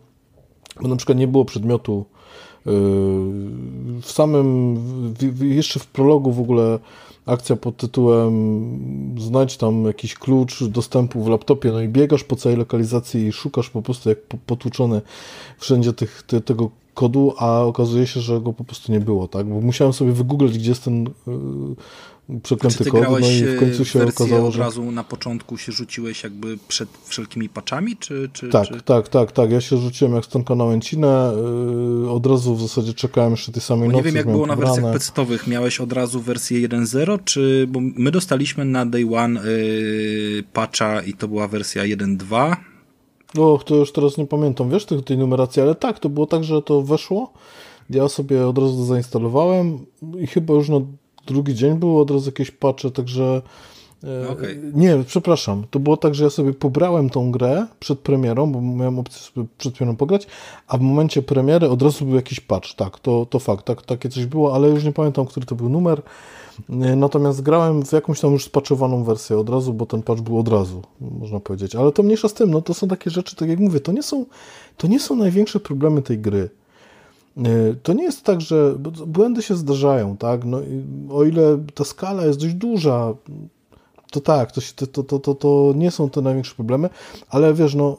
bo 0.81 0.87
na 0.87 0.95
przykład 0.95 1.17
nie 1.17 1.27
było 1.27 1.45
przedmiotu 1.45 2.05
w 4.01 4.11
samym, 4.11 4.75
w, 5.13 5.13
w, 5.13 5.43
jeszcze 5.43 5.79
w 5.79 5.87
prologu 5.87 6.31
w 6.31 6.39
ogóle 6.39 6.79
akcja 7.25 7.55
pod 7.55 7.77
tytułem 7.77 8.33
znajdź 9.19 9.57
tam 9.57 9.85
jakiś 9.85 10.15
klucz 10.15 10.63
dostępu 10.63 11.23
w 11.23 11.27
laptopie, 11.27 11.71
no 11.71 11.81
i 11.81 11.87
biegasz 11.87 12.23
po 12.23 12.35
całej 12.35 12.57
lokalizacji 12.57 13.27
i 13.27 13.31
szukasz 13.31 13.69
po 13.69 13.81
prostu 13.81 14.09
jak 14.09 14.21
po- 14.21 14.37
potłuczony 14.45 15.01
wszędzie 15.57 15.93
tych, 15.93 16.23
te, 16.27 16.41
tego 16.41 16.69
kodu, 16.93 17.33
a 17.37 17.61
okazuje 17.61 18.07
się, 18.07 18.19
że 18.19 18.41
go 18.41 18.53
po 18.53 18.63
prostu 18.63 18.91
nie 18.91 18.99
było, 18.99 19.27
tak? 19.27 19.45
Bo 19.45 19.61
musiałem 19.61 19.93
sobie 19.93 20.11
wygooglać, 20.11 20.57
gdzie 20.57 20.69
jest 20.69 20.83
ten 20.83 21.03
yy, 21.03 21.75
przeklęty 22.43 22.83
ty 22.83 22.91
kod, 22.91 23.01
no 23.09 23.19
i 23.19 23.43
w 23.43 23.59
końcu 23.59 23.81
e, 23.81 23.85
się 23.85 23.99
wersję 23.99 24.25
okazało, 24.25 24.47
od 24.47 24.53
że... 24.53 24.59
razu 24.59 24.91
na 24.91 25.03
początku 25.03 25.57
się 25.57 25.71
rzuciłeś 25.71 26.23
jakby 26.23 26.57
przed 26.67 26.89
wszelkimi 27.05 27.49
patchami, 27.49 27.97
czy... 27.97 28.29
czy 28.33 28.49
Tak, 28.49 28.67
czy... 28.67 28.81
tak, 28.81 29.07
tak, 29.07 29.31
tak. 29.31 29.51
Ja 29.51 29.61
się 29.61 29.77
rzuciłem 29.77 30.13
jak 30.15 30.25
stonka 30.25 30.55
na 30.55 30.63
łęcinę. 30.63 31.33
Yy, 32.01 32.11
od 32.11 32.25
razu 32.25 32.55
w 32.55 32.61
zasadzie 32.61 32.93
czekałem 32.93 33.31
jeszcze 33.31 33.51
tej 33.51 33.61
samej 33.61 33.89
Bo 33.89 33.91
nocy. 33.91 33.97
nie 33.97 34.03
wiem, 34.03 34.15
jak 34.15 34.25
było 34.31 34.45
na 34.47 34.53
pobrane. 34.53 34.73
wersjach 34.75 34.93
pecetowych. 34.93 35.47
Miałeś 35.47 35.79
od 35.79 35.93
razu 35.93 36.21
wersję 36.21 36.69
1.0, 36.69 37.19
czy... 37.25 37.65
Bo 37.69 37.79
my 37.81 38.11
dostaliśmy 38.11 38.65
na 38.65 38.85
day 38.85 39.05
one 39.15 39.41
yy, 39.41 40.43
patcha 40.53 41.01
i 41.01 41.13
to 41.13 41.27
była 41.27 41.47
wersja 41.47 41.83
1.2. 41.83 42.55
Och, 43.37 43.63
to 43.63 43.75
już 43.75 43.91
teraz 43.91 44.17
nie 44.17 44.25
pamiętam, 44.25 44.69
wiesz, 44.69 44.85
tej, 44.85 45.03
tej 45.03 45.17
numeracji, 45.17 45.61
ale 45.61 45.75
tak, 45.75 45.99
to 45.99 46.09
było 46.09 46.25
tak, 46.25 46.43
że 46.43 46.61
to 46.61 46.81
weszło. 46.81 47.33
Ja 47.89 48.09
sobie 48.09 48.47
od 48.47 48.57
razu 48.57 48.85
zainstalowałem 48.85 49.85
i 50.19 50.27
chyba 50.27 50.53
już 50.53 50.69
na 50.69 50.81
drugi 51.29 51.55
dzień 51.55 51.73
były 51.75 52.01
od 52.01 52.11
razu 52.11 52.25
jakieś 52.25 52.51
patche, 52.51 52.91
także. 52.91 53.41
e, 54.03 54.29
Okej. 54.29 54.59
Nie, 54.73 55.03
przepraszam. 55.07 55.63
To 55.71 55.79
było 55.79 55.97
tak, 55.97 56.15
że 56.15 56.23
ja 56.23 56.29
sobie 56.29 56.53
pobrałem 56.53 57.09
tą 57.09 57.31
grę 57.31 57.67
przed 57.79 57.99
premierą, 57.99 58.51
bo 58.51 58.61
miałem 58.61 58.99
opcję 58.99 59.21
sobie 59.21 59.47
przed 59.57 59.73
premierą 59.73 59.97
pograć, 59.97 60.27
a 60.67 60.77
w 60.77 60.81
momencie 60.81 61.21
premiery 61.21 61.69
od 61.69 61.81
razu 61.81 62.05
był 62.05 62.15
jakiś 62.15 62.39
patch. 62.39 62.73
Tak, 62.75 62.99
to, 62.99 63.25
to 63.29 63.39
fakt, 63.39 63.65
tak, 63.65 63.81
takie 63.81 64.09
coś 64.09 64.25
było, 64.25 64.55
ale 64.55 64.69
już 64.69 64.83
nie 64.83 64.91
pamiętam, 64.91 65.25
który 65.25 65.45
to 65.45 65.55
był 65.55 65.69
numer. 65.69 66.01
E, 66.69 66.95
Natomiast 66.95 67.41
grałem 67.41 67.85
w 67.85 67.91
jakąś 67.91 68.19
tam 68.19 68.31
już 68.31 68.45
spaczowaną 68.45 69.03
wersję 69.03 69.37
od 69.37 69.49
razu, 69.49 69.73
bo 69.73 69.85
ten 69.85 70.01
patch 70.01 70.21
był 70.21 70.39
od 70.39 70.47
razu, 70.47 70.81
można 71.01 71.39
powiedzieć. 71.39 71.75
Ale 71.75 71.91
to 71.91 72.03
mniejsza 72.03 72.27
z 72.27 72.33
tym, 72.33 72.51
no 72.51 72.61
to 72.61 72.73
są 72.73 72.87
takie 72.87 73.09
rzeczy, 73.09 73.35
tak 73.35 73.49
jak 73.49 73.59
mówię, 73.59 73.79
to 73.79 73.91
nie 73.91 74.03
są, 74.03 74.25
to 74.77 74.87
nie 74.87 74.99
są 74.99 75.15
największe 75.15 75.59
problemy 75.59 76.01
tej 76.01 76.19
gry. 76.19 76.49
E, 77.37 77.41
To 77.83 77.93
nie 77.93 78.03
jest 78.03 78.23
tak, 78.23 78.41
że 78.41 78.75
błędy 79.07 79.41
się 79.41 79.55
zdarzają, 79.55 80.17
tak? 80.17 80.45
No, 80.45 80.61
i 80.61 80.83
o 81.11 81.23
ile 81.23 81.59
ta 81.73 81.83
skala 81.83 82.25
jest 82.25 82.39
dość 82.39 82.53
duża, 82.53 83.13
to 84.11 84.21
tak, 84.21 84.51
to, 84.51 84.61
się- 84.61 84.73
to, 84.73 85.03
to, 85.03 85.19
to, 85.19 85.35
to, 85.35 85.73
nie 85.75 85.91
są 85.91 86.09
te 86.09 86.21
największe 86.21 86.55
problemy, 86.55 86.89
ale 87.29 87.53
wiesz, 87.53 87.75
no, 87.75 87.97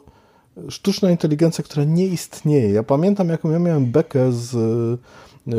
sztuczna 0.69 1.11
inteligencja, 1.11 1.65
która 1.65 1.85
nie 1.85 2.07
istnieje. 2.07 2.71
Ja 2.71 2.83
pamiętam, 2.83 3.29
jaką 3.29 3.51
ja 3.51 3.59
miałem 3.59 3.87
bekę 3.87 4.33
z, 4.33 4.55
e, 4.55 5.51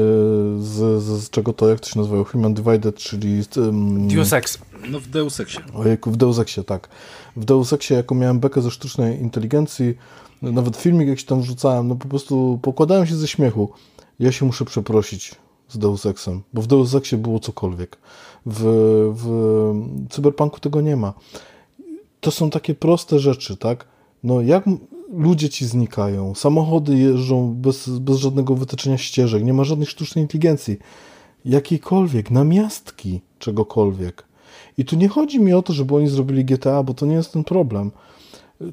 z, 0.64 1.03
z, 1.03 1.23
z 1.23 1.30
czego 1.30 1.53
to, 1.53 1.69
jak 1.69 1.80
to 1.80 1.89
się 1.89 1.99
nazywało, 1.99 2.23
Human 2.23 2.53
Divided, 2.53 2.95
czyli 2.95 3.41
um, 3.57 4.07
Deus 4.07 4.34
Ex. 4.34 4.57
No 4.89 4.99
w 4.99 5.07
Deus 5.07 5.39
Exie. 5.39 5.60
Ojejku, 5.73 6.11
w 6.11 6.18
Deus 6.18 6.39
Exie, 6.39 6.64
tak. 6.64 6.89
W 7.35 7.45
Deus 7.45 7.73
Exie, 7.73 7.95
jaką 7.95 8.15
miałem 8.15 8.39
bekę 8.39 8.61
ze 8.61 8.72
sztucznej 8.72 9.22
inteligencji, 9.22 9.98
nawet 10.41 10.77
filmik 10.77 11.07
jakiś 11.07 11.26
tam 11.26 11.41
wrzucałem, 11.41 11.88
no 11.88 11.95
po 11.95 12.07
prostu 12.07 12.59
pokładałem 12.61 13.07
się 13.07 13.15
ze 13.15 13.27
śmiechu. 13.27 13.69
Ja 14.19 14.31
się 14.31 14.45
muszę 14.45 14.65
przeprosić 14.65 15.35
z 15.69 15.77
Deus 15.77 16.05
Exem, 16.05 16.41
bo 16.53 16.61
w 16.61 16.68
Deus 16.68 16.95
Exie 16.95 17.18
było 17.18 17.39
cokolwiek. 17.39 17.97
W, 18.45 18.63
w 19.15 20.09
Cyberpunku 20.09 20.59
tego 20.59 20.81
nie 20.81 20.95
ma. 20.95 21.13
To 22.19 22.31
są 22.31 22.49
takie 22.49 22.76
proste 22.76 23.19
rzeczy, 23.19 23.57
tak? 23.57 23.88
No 24.23 24.41
jak 24.41 24.63
ludzie 25.13 25.49
ci 25.49 25.65
znikają, 25.65 26.35
samochody 26.35 26.97
jeżdżą 26.97 27.53
bez, 27.53 27.89
bez 27.89 28.18
żadnego 28.18 28.55
wytyczenia 28.55 28.97
ścieżek, 28.97 29.43
nie 29.43 29.53
ma 29.53 29.63
żadnej 29.63 29.88
sztucznej 29.88 30.23
inteligencji, 30.23 30.77
jakiejkolwiek, 31.45 32.31
namiastki 32.31 33.22
czegokolwiek. 33.39 34.23
I 34.77 34.85
tu 34.85 34.95
nie 34.95 35.07
chodzi 35.07 35.39
mi 35.39 35.53
o 35.53 35.61
to, 35.61 35.73
żeby 35.73 35.95
oni 35.95 36.07
zrobili 36.07 36.45
GTA, 36.45 36.84
bo 36.84 36.93
to 36.93 37.05
nie 37.05 37.15
jest 37.15 37.34
ten 37.34 37.43
problem. 37.43 37.91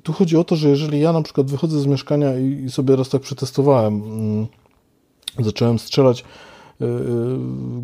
Tu 0.03 0.13
chodzi 0.13 0.37
o 0.37 0.45
to, 0.45 0.57
że 0.57 0.69
jeżeli 0.69 1.01
ja 1.01 1.13
na 1.13 1.23
przykład 1.23 1.51
wychodzę 1.51 1.81
z 1.81 1.87
mieszkania 1.87 2.39
i, 2.39 2.71
sobie 2.71 2.97
raz 2.97 3.09
tak 3.09 3.23
przetestowałem, 3.23 4.03
mm, 4.03 4.47
zacząłem 5.39 5.79
strzelać 5.79 6.25
yy, 6.81 6.89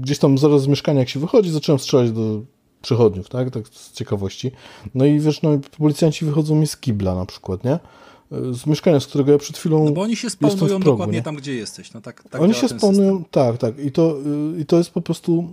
gdzieś 0.01 0.19
tam 0.19 0.39
zaraz 0.39 0.63
z 0.63 0.67
mieszkania, 0.67 1.01
jak 1.01 1.09
się 1.09 1.21
wychodzi, 1.21 1.51
zacząłem 1.51 1.79
strzelać 1.79 2.13
do 2.13 2.41
przechodniów, 2.83 3.29
tak, 3.29 3.51
tak 3.51 3.69
z 3.69 3.93
ciekawości. 3.93 4.51
No 4.95 5.05
i 5.05 5.21
wiesz, 5.21 5.43
no 5.43 5.59
policjanci 5.79 6.25
wychodzą 6.25 6.55
mi 6.55 6.67
z 6.67 6.77
kibla 6.77 7.15
na 7.15 7.27
przykład, 7.27 7.65
nie? 7.65 7.79
Yy, 8.31 8.55
Z 8.55 8.67
mieszkania, 8.67 9.01
z 9.01 9.07
którego 9.07 9.33
ja 9.33 9.39
przed 9.39 9.59
chwilą 9.59 9.85
No 9.85 9.91
bo 9.91 10.03
oni 10.03 10.17
się 10.17 10.31
spawnują 10.31 10.81
dokładnie 10.81 11.19
nie? 11.19 11.23
tam, 11.23 11.37
gdzie 11.37 11.55
jesteś. 11.55 11.93
No 11.93 12.01
tak, 12.01 12.23
tak 12.23 12.43
Oni 12.43 12.55
się 12.55 12.69
spawnują, 12.69 13.25
tak, 13.31 13.59
tak. 13.59 13.79
I 13.79 13.93
to, 13.93 14.17
y, 14.57 14.61
I 14.61 14.67
to 14.67 14.79
jest 14.79 14.91
po 14.91 15.01
prostu, 15.01 15.49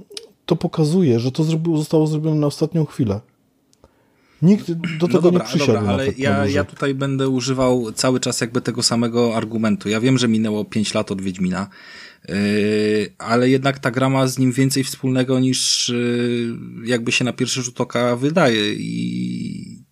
to 0.46 0.56
pokazuje, 0.56 1.20
że 1.20 1.32
to 1.32 1.44
zrobiło, 1.44 1.78
zostało 1.78 2.08
zrobione 2.08 2.36
na 2.36 2.48
ostatnią 2.48 2.86
chwilę. 2.86 3.20
Nikt 4.42 4.72
do 4.72 5.08
tego 5.08 5.14
No 5.14 5.22
dobra, 5.22 5.44
nie 5.44 5.50
przysiadł 5.50 5.74
dobra, 5.74 5.94
ale 5.94 6.08
ja, 6.18 6.46
ja 6.46 6.64
tutaj 6.64 6.96
będę 6.96 7.30
używał 7.30 7.92
cały 7.92 8.20
czas 8.20 8.42
jakby 8.42 8.62
tego 8.62 8.84
samego 8.84 9.36
argumentu. 9.36 9.90
Ja 9.90 10.00
wiem, 10.00 10.18
że 10.18 10.28
minęło 10.28 10.66
5 10.66 10.94
lat 10.94 11.12
od 11.12 11.22
Wiedźmina, 11.22 11.68
yy, 12.28 12.36
ale 13.18 13.50
jednak 13.50 13.80
ta 13.80 13.92
gra 13.92 14.10
ma 14.10 14.28
z 14.28 14.40
nim 14.40 14.52
więcej 14.52 14.84
wspólnego 14.84 15.40
niż 15.40 15.90
yy, 15.90 16.58
jakby 16.86 17.12
się 17.12 17.26
na 17.26 17.34
pierwszy 17.34 17.62
rzut 17.62 17.82
oka 17.82 18.16
wydaje 18.16 18.74
i 18.74 19.86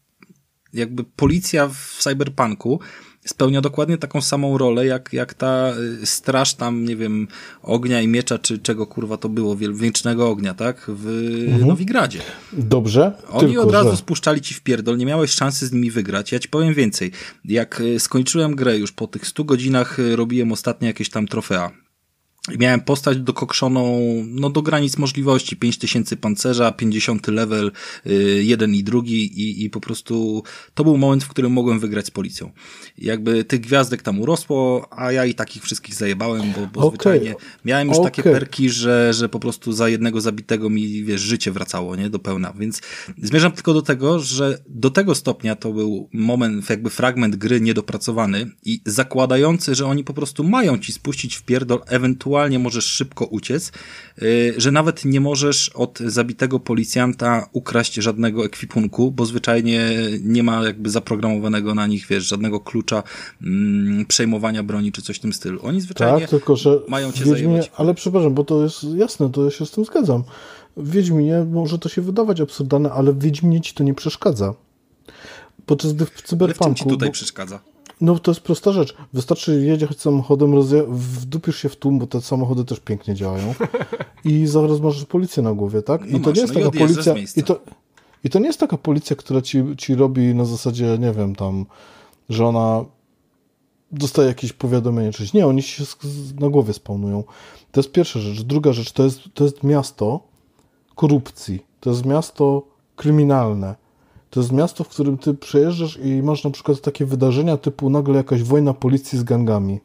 jakby 0.74 1.04
policja 1.04 1.68
w 1.68 1.98
cyberpunku 2.00 2.80
spełnia 3.26 3.62
dokładnie 3.62 3.98
taką 3.98 4.22
samą 4.22 4.58
rolę, 4.58 4.86
jak, 4.86 5.14
jak 5.14 5.34
ta 5.34 5.74
y, 6.02 6.06
straż 6.06 6.54
tam, 6.54 6.86
nie 6.86 6.96
wiem, 6.96 7.28
ognia 7.64 8.02
i 8.02 8.08
miecza, 8.08 8.40
czy 8.40 8.60
czego 8.60 8.88
kurwa 8.88 9.18
to 9.18 9.30
było, 9.30 9.56
wiecznego 9.56 10.30
ognia, 10.30 10.54
tak? 10.54 10.86
W 10.88 11.66
Nowigradzie. 11.66 12.20
Dobrze, 12.54 13.02
Oni 13.06 13.34
Mhm. 13.34 13.52
tylko 13.52 13.64
od 13.64 13.72
razu 13.74 13.92
że... 13.92 13.98
spuszczali 13.98 14.42
ci 14.42 14.54
w 14.54 14.62
pierdol, 14.62 14.98
nie 14.98 15.06
miałeś 15.06 15.32
szansy 15.32 15.68
z 15.68 15.72
nimi 15.72 15.92
wygrać. 15.92 16.32
Ja 16.32 16.40
ci 16.40 16.50
powiem 16.50 16.74
więcej. 16.74 17.12
Jak 17.46 17.82
y, 17.82 18.00
skończyłem 18.00 18.56
grę 18.56 18.78
już 18.78 18.92
po 18.92 19.08
tych 19.08 19.28
100 19.28 19.44
godzinach, 19.44 20.00
y, 20.00 20.16
robiłem 20.16 20.52
ostatnie 20.52 20.88
jakieś 20.88 21.10
tam 21.10 21.28
trofea. 21.28 21.72
Miałem 22.60 22.82
postać 22.82 23.18
dokokszoną 23.18 24.00
no, 24.28 24.50
do 24.50 24.62
granic 24.62 24.98
możliwości. 24.98 25.56
5000 25.56 26.18
pancerza, 26.18 26.72
50 26.72 27.28
level, 27.28 27.72
y, 28.08 28.44
jeden 28.44 28.76
i 28.76 28.84
drugi 28.84 29.42
i, 29.42 29.66
i 29.66 29.70
po 29.70 29.80
prostu 29.80 30.44
to 30.74 30.84
był 30.84 30.98
moment, 30.98 31.24
w 31.24 31.28
którym 31.28 31.52
mogłem 31.52 31.80
wygrać 31.80 32.06
z 32.06 32.12
policją. 32.12 32.52
Jakby 32.98 33.44
tych 33.44 33.60
gwiazdek 33.60 34.02
tam 34.02 34.20
urosło, 34.20 34.88
a 34.92 35.12
ja 35.12 35.26
i 35.26 35.36
takich 35.36 35.64
wszystkich 35.64 35.96
zajebałem, 35.96 36.54
bo, 36.56 36.68
bo 36.74 36.80
Okay. 36.80 36.90
zwyczajnie 36.90 37.36
miałem 37.66 37.88
już 37.88 37.98
takie 38.04 38.22
Okay. 38.22 38.34
perki, 38.34 38.70
że, 38.70 39.14
że 39.14 39.30
po 39.30 39.40
prostu 39.40 39.72
za 39.72 39.90
jednego 39.90 40.22
zabitego 40.22 40.70
mi, 40.70 41.04
wiesz, 41.04 41.22
życie 41.22 41.52
wracało, 41.52 41.96
nie, 41.96 42.10
do 42.10 42.20
pełna. 42.20 42.54
Więc 42.60 42.82
zmierzam 43.22 43.52
tylko 43.52 43.74
do 43.74 43.82
tego, 43.82 44.20
że 44.20 44.58
do 44.68 44.90
tego 44.90 45.16
stopnia 45.16 45.56
to 45.56 45.74
był 45.74 46.10
moment, 46.14 46.70
jakby 46.70 46.90
fragment 46.90 47.36
gry 47.36 47.62
niedopracowany 47.62 48.52
i 48.66 48.82
zakładający, 48.86 49.76
że 49.76 49.86
oni 49.86 50.04
po 50.04 50.14
prostu 50.14 50.44
mają 50.44 50.78
ci 50.78 50.94
spuścić 50.94 51.36
w 51.36 51.44
pierdol, 51.44 51.82
ewentualnie 51.88 52.29
możesz 52.60 52.86
szybko 52.86 53.26
uciec, 53.26 53.72
yy, 54.22 54.54
że 54.58 54.72
nawet 54.72 55.06
nie 55.06 55.22
możesz 55.22 55.70
od 55.70 56.00
zabitego 56.00 56.60
policjanta 56.60 57.50
ukraść 57.54 57.94
żadnego 57.94 58.46
ekwipunku, 58.46 59.12
bo 59.12 59.26
zwyczajnie 59.26 59.90
nie 60.24 60.44
ma 60.44 60.64
jakby 60.66 60.90
zaprogramowanego 60.90 61.76
na 61.76 61.88
nich, 61.88 62.08
wiesz, 62.08 62.28
żadnego 62.28 62.60
klucza 62.60 63.04
mm, 63.44 64.06
przejmowania 64.06 64.64
broni 64.64 64.92
czy 64.92 65.02
coś 65.02 65.18
w 65.18 65.20
tym 65.20 65.34
stylu. 65.34 65.60
Oni 65.64 65.82
zwyczajnie 65.82 66.22
Tak, 66.22 66.30
tylko 66.30 66.56
że 66.56 66.80
mają 66.88 67.12
cię 67.12 67.26
Wiedźminie, 67.26 67.42
zajebać. 67.58 67.72
ale 67.78 67.94
przepraszam, 67.94 68.34
bo 68.34 68.44
to 68.44 68.64
jest 68.64 68.84
jasne, 68.96 69.30
to 69.32 69.46
ja 69.46 69.52
się 69.52 69.66
z 69.66 69.72
tym 69.72 69.86
zgadzam. 69.86 70.24
W 70.78 70.92
Wiedźminie 70.92 71.46
może 71.52 71.80
to 71.80 71.90
się 71.90 72.02
wydawać 72.02 72.42
absurdalne, 72.42 72.92
ale 72.92 73.14
w 73.14 73.20
Wiedźminie 73.20 73.62
ci 73.62 73.74
to 73.74 73.84
nie 73.84 73.94
przeszkadza. 73.94 74.54
Podczas 75.66 75.94
gdy 75.94 76.06
w 76.06 76.10
Ale 76.10 76.14
w 76.14 76.18
czym 76.18 76.24
ci 76.24 76.28
cyberpunku... 76.30 76.90
tutaj 76.90 77.10
bo- 77.10 77.14
przeszkadza? 77.14 77.60
No 78.02 78.20
to 78.20 78.32
jest 78.32 78.42
prosta 78.42 78.72
rzecz. 78.72 78.96
Wystarczy 79.14 79.62
jedziesz 79.66 79.98
samochodem, 79.98 80.52
rozja- 80.52 80.86
wdupisz 80.90 81.58
się 81.58 81.70
w 81.70 81.76
tłum, 81.76 82.00
bo 82.00 82.08
te 82.08 82.22
samochody 82.22 82.66
też 82.66 82.80
pięknie 82.80 83.16
działają 83.16 83.54
i 84.26 84.48
zaraz 84.48 84.80
masz 84.80 85.06
policję 85.06 85.44
na 85.44 85.54
głowie, 85.54 85.82
tak? 85.82 86.06
I 86.06 86.14
No 86.14 86.20
to 86.20 86.30
masz, 86.30 86.36
nie 86.36 86.42
jest 86.42 86.54
no 86.56 86.60
taka 86.60 86.80
policja... 86.80 87.16
I 87.36 87.44
to, 87.44 87.60
I 88.24 88.30
to 88.30 88.40
nie 88.40 88.48
jest 88.48 88.60
taka 88.60 88.78
policja, 88.78 89.16
która 89.16 89.42
ci, 89.42 89.64
ci 89.78 89.96
robi 89.96 90.36
na 90.36 90.46
zasadzie, 90.46 90.98
nie 91.00 91.12
wiem, 91.12 91.36
tam, 91.36 91.66
że 92.30 92.46
ona 92.46 92.86
dostaje 93.92 94.28
jakieś 94.28 94.54
powiadomienie, 94.54 95.12
czy 95.12 95.24
nie, 95.34 95.48
oni 95.48 95.62
się 95.62 95.84
na 96.40 96.50
głowie 96.50 96.74
spawnują. 96.74 97.24
To 97.72 97.80
jest 97.80 97.92
pierwsza 97.92 98.20
rzecz. 98.20 98.42
Druga 98.42 98.74
rzecz, 98.74 98.92
to 98.92 99.04
jest, 99.04 99.20
to 99.34 99.44
jest 99.44 99.64
miasto 99.64 100.20
korupcji. 100.96 101.66
To 101.80 101.90
jest 101.90 102.06
miasto 102.06 102.64
kryminalne. 102.96 103.76
To 104.30 104.40
jest 104.40 104.52
miasto, 104.52 104.84
w 104.84 104.88
którym 104.88 105.18
ty 105.18 105.34
przejeżdżasz 105.34 106.00
i 106.04 106.24
masz 106.24 106.44
na 106.44 106.52
przykład 106.52 106.82
takie 106.82 107.06
wydarzenia 107.06 107.58
typu 107.58 107.90
nagle 107.90 108.16
jakaś 108.16 108.44
wojna 108.44 108.74
policji 108.74 109.20
z 109.20 109.24
gangami. 109.24 109.80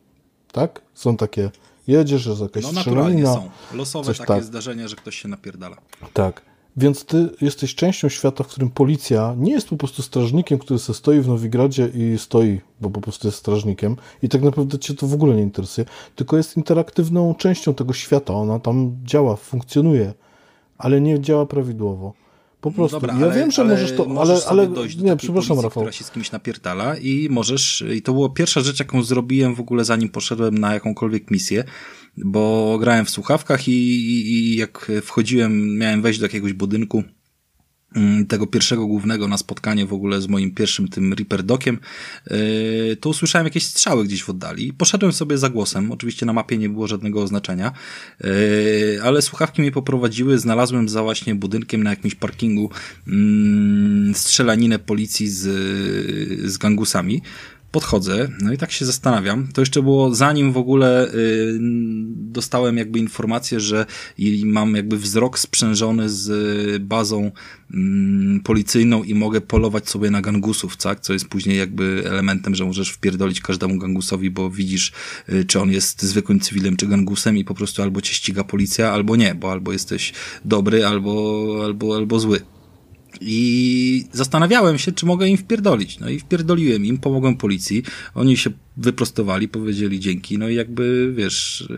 Tak? 0.52 0.82
Są 0.94 1.16
takie. 1.16 1.50
Jedziesz, 1.86 2.26
jest 2.26 2.40
jakaś 2.40 2.62
No 2.64 2.72
naturalnie 2.72 3.26
strzelanina. 3.26 3.50
są. 3.70 3.76
Losowe 3.76 4.06
coś 4.06 4.18
takie 4.18 4.28
tak. 4.28 4.44
zdarzenia, 4.44 4.88
że 4.88 4.96
ktoś 4.96 5.16
się 5.16 5.28
napierdala. 5.28 5.76
Tak. 6.12 6.42
Więc 6.76 7.04
ty 7.04 7.30
jesteś 7.40 7.74
częścią 7.74 8.08
świata, 8.08 8.44
w 8.44 8.46
którym 8.46 8.70
policja 8.70 9.34
nie 9.38 9.52
jest 9.52 9.68
po 9.68 9.76
prostu 9.76 10.02
strażnikiem, 10.02 10.58
który 10.58 10.78
se 10.78 10.94
stoi 10.94 11.20
w 11.20 11.28
Nowigradzie 11.28 11.90
i 11.94 12.18
stoi, 12.18 12.60
bo 12.80 12.90
po 12.90 13.00
prostu 13.00 13.28
jest 13.28 13.38
strażnikiem 13.38 13.96
i 14.22 14.28
tak 14.28 14.42
naprawdę 14.42 14.78
cię 14.78 14.94
to 14.94 15.06
w 15.06 15.14
ogóle 15.14 15.34
nie 15.36 15.42
interesuje, 15.42 15.86
tylko 16.16 16.36
jest 16.36 16.56
interaktywną 16.56 17.34
częścią 17.34 17.74
tego 17.74 17.92
świata. 17.92 18.34
Ona 18.34 18.58
tam 18.58 18.96
działa, 19.04 19.36
funkcjonuje, 19.36 20.14
ale 20.78 21.00
nie 21.00 21.20
działa 21.20 21.46
prawidłowo. 21.46 22.12
Po 22.64 22.70
prostu. 22.70 22.96
No 22.96 23.00
Dobra, 23.00 23.20
ja 23.20 23.26
ale, 23.26 23.34
wiem, 23.34 23.50
że 23.50 23.62
ale 23.62 23.74
możesz 23.74 23.92
to, 23.96 24.04
możesz 24.04 24.46
ale, 24.46 24.60
ale 24.62 24.74
dojść 24.74 24.96
do 24.96 25.04
nie, 25.04 25.10
takiej 25.10 25.26
przepraszam, 25.26 25.48
policji, 25.48 25.64
Rafał. 25.64 25.82
która 25.82 25.92
się 25.92 26.04
z 26.04 26.10
kimś 26.10 26.32
napierdala 26.32 26.96
i 26.96 27.28
możesz, 27.30 27.84
i 27.94 28.02
to 28.02 28.12
była 28.12 28.28
pierwsza 28.28 28.60
rzecz, 28.60 28.78
jaką 28.78 29.02
zrobiłem 29.02 29.54
w 29.54 29.60
ogóle 29.60 29.84
zanim 29.84 30.08
poszedłem 30.08 30.58
na 30.58 30.74
jakąkolwiek 30.74 31.30
misję, 31.30 31.64
bo 32.16 32.76
grałem 32.80 33.04
w 33.04 33.10
słuchawkach 33.10 33.68
i, 33.68 33.72
i, 33.72 34.32
i 34.32 34.56
jak 34.56 34.92
wchodziłem, 35.02 35.78
miałem 35.78 36.02
wejść 36.02 36.18
do 36.18 36.24
jakiegoś 36.26 36.52
budynku, 36.52 37.04
tego 38.28 38.46
pierwszego 38.46 38.86
głównego 38.86 39.28
na 39.28 39.36
spotkanie 39.36 39.86
w 39.86 39.92
ogóle 39.92 40.20
z 40.20 40.28
moim 40.28 40.54
pierwszym 40.54 40.88
tym 40.88 41.12
Reaper 41.12 41.42
Dokiem, 41.42 41.78
yy, 42.30 42.96
to 43.00 43.08
usłyszałem 43.08 43.46
jakieś 43.46 43.64
strzały 43.64 44.04
gdzieś 44.04 44.22
w 44.22 44.30
oddali. 44.30 44.72
Poszedłem 44.72 45.12
sobie 45.12 45.38
za 45.38 45.48
głosem, 45.48 45.92
oczywiście 45.92 46.26
na 46.26 46.32
mapie 46.32 46.58
nie 46.58 46.68
było 46.68 46.86
żadnego 46.86 47.22
oznaczenia, 47.22 47.72
yy, 48.20 48.30
ale 49.02 49.22
słuchawki 49.22 49.62
mnie 49.62 49.72
poprowadziły, 49.72 50.38
znalazłem 50.38 50.88
za 50.88 51.02
właśnie 51.02 51.34
budynkiem 51.34 51.82
na 51.82 51.90
jakimś 51.90 52.14
parkingu 52.14 52.70
mm, 53.08 54.14
strzelaninę 54.14 54.78
policji 54.78 55.28
z, 55.28 55.40
z 56.50 56.58
gangusami. 56.58 57.22
Podchodzę, 57.74 58.28
no 58.40 58.52
i 58.52 58.58
tak 58.58 58.72
się 58.72 58.84
zastanawiam. 58.84 59.48
To 59.52 59.60
jeszcze 59.62 59.82
było 59.82 60.14
zanim 60.14 60.52
w 60.52 60.56
ogóle 60.56 61.14
y, 61.14 61.58
dostałem 62.14 62.76
jakby 62.76 62.98
informację, 62.98 63.60
że 63.60 63.86
mam 64.44 64.74
jakby 64.74 64.98
wzrok 64.98 65.38
sprzężony 65.38 66.08
z 66.08 66.28
y, 66.76 66.80
bazą 66.80 67.30
mm, 67.74 68.40
policyjną 68.40 69.02
i 69.02 69.14
mogę 69.14 69.40
polować 69.40 69.88
sobie 69.88 70.10
na 70.10 70.20
gangusów, 70.20 70.76
tak? 70.76 71.00
Co 71.00 71.12
jest 71.12 71.28
później 71.28 71.58
jakby 71.58 72.02
elementem, 72.06 72.54
że 72.54 72.64
możesz 72.64 72.90
wpierdolić 72.90 73.40
każdemu 73.40 73.78
gangusowi, 73.78 74.30
bo 74.30 74.50
widzisz, 74.50 74.92
y, 75.28 75.44
czy 75.44 75.60
on 75.60 75.70
jest 75.72 76.02
zwykłym 76.02 76.40
cywilem, 76.40 76.76
czy 76.76 76.86
gangusem 76.86 77.36
i 77.36 77.44
po 77.44 77.54
prostu 77.54 77.82
albo 77.82 78.00
cię 78.00 78.14
ściga 78.14 78.44
policja, 78.44 78.92
albo 78.92 79.16
nie, 79.16 79.34
bo 79.34 79.52
albo 79.52 79.72
jesteś 79.72 80.12
dobry, 80.44 80.86
albo, 80.86 81.44
albo, 81.64 81.96
albo 81.96 82.20
zły. 82.20 82.53
I 83.20 84.06
zastanawiałem 84.12 84.78
się, 84.78 84.92
czy 84.92 85.06
mogę 85.06 85.28
im 85.28 85.36
wpierdolić. 85.36 86.00
No 86.00 86.08
i 86.08 86.18
wpierdoliłem 86.18 86.84
im, 86.84 86.98
pomogłem 86.98 87.36
policji. 87.36 87.82
Oni 88.14 88.36
się 88.36 88.50
wyprostowali, 88.76 89.48
powiedzieli 89.48 90.00
dzięki. 90.00 90.38
No 90.38 90.48
i 90.48 90.54
jakby, 90.54 91.12
wiesz, 91.16 91.68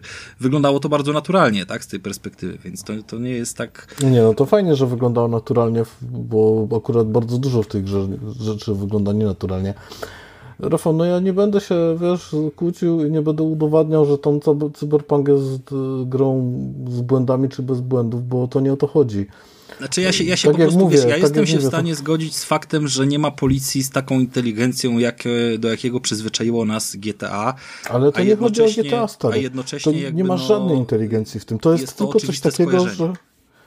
wyglądało 0.40 0.80
to 0.80 0.88
bardzo 0.88 1.12
naturalnie, 1.12 1.66
tak, 1.66 1.84
z 1.84 1.88
tej 1.88 2.00
perspektywy, 2.00 2.58
więc 2.64 2.82
to, 2.84 2.92
to 3.06 3.18
nie 3.18 3.30
jest 3.30 3.56
tak... 3.56 3.96
Nie, 4.10 4.22
no 4.22 4.34
to 4.34 4.46
fajnie, 4.46 4.76
że 4.76 4.86
wyglądało 4.86 5.28
naturalnie, 5.28 5.82
bo 6.02 6.68
akurat 6.76 7.06
bardzo 7.10 7.38
dużo 7.38 7.62
w 7.62 7.68
grze 7.68 8.08
rzeczy 8.40 8.74
wygląda 8.74 9.12
nienaturalnie. 9.12 9.74
Rafał, 10.58 10.92
no 10.92 11.04
ja 11.04 11.20
nie 11.20 11.32
będę 11.32 11.60
się, 11.60 11.74
wiesz, 12.00 12.36
kłócił 12.56 13.04
i 13.06 13.10
nie 13.10 13.22
będę 13.22 13.42
udowadniał, 13.42 14.06
że 14.06 14.18
tam 14.18 14.40
cy- 14.40 14.70
cyberpunk 14.74 15.28
jest 15.28 15.72
y, 15.72 15.74
grą 16.06 16.52
z 16.88 17.00
błędami 17.00 17.48
czy 17.48 17.62
bez 17.62 17.80
błędów, 17.80 18.28
bo 18.28 18.48
to 18.48 18.60
nie 18.60 18.72
o 18.72 18.76
to 18.76 18.86
chodzi. 18.86 19.26
Znaczy 19.78 20.02
ja 20.02 20.12
się, 20.12 20.24
ja 20.24 20.36
się 20.36 20.48
Tak 20.48 20.56
po 20.56 20.62
prostu, 20.62 20.80
mówię, 20.80 20.96
wiesz, 20.96 21.04
ja 21.04 21.10
tak 21.10 21.20
jestem 21.22 21.46
się 21.46 21.52
w 21.52 21.54
mówię, 21.56 21.62
to- 21.62 21.68
stanie 21.68 21.94
zgodzić 21.94 22.36
z 22.36 22.44
faktem, 22.44 22.88
że 22.88 23.06
nie 23.06 23.18
ma 23.18 23.30
policji 23.30 23.82
z 23.82 23.90
taką 23.90 24.20
inteligencją, 24.20 24.98
jak, 24.98 25.24
e, 25.54 25.58
do 25.58 25.68
jakiego 25.68 26.00
przyzwyczaiło 26.00 26.64
nas 26.64 26.96
GTA. 26.96 27.54
Ale 27.90 28.12
to 28.12 28.24
nie 28.24 28.36
chodzi 28.36 28.60
o 28.62 28.64
jednocześnie- 28.64 28.82
GTA, 28.90 29.08
stary. 29.08 29.34
A 29.34 29.36
jednocześnie 29.36 29.92
to 29.92 29.98
jakby, 29.98 30.16
nie 30.16 30.24
ma 30.24 30.36
no, 30.36 30.42
żadnej 30.46 30.76
inteligencji 30.78 31.40
w 31.40 31.44
tym. 31.44 31.58
To 31.58 31.72
jest, 31.72 31.82
jest 31.82 31.96
to 31.96 32.04
tylko 32.04 32.12
coś 32.12 32.22
oczywiste 32.22 32.50
takiego, 32.50 32.70
skojarzenie. 32.70 32.96
że... 33.14 33.14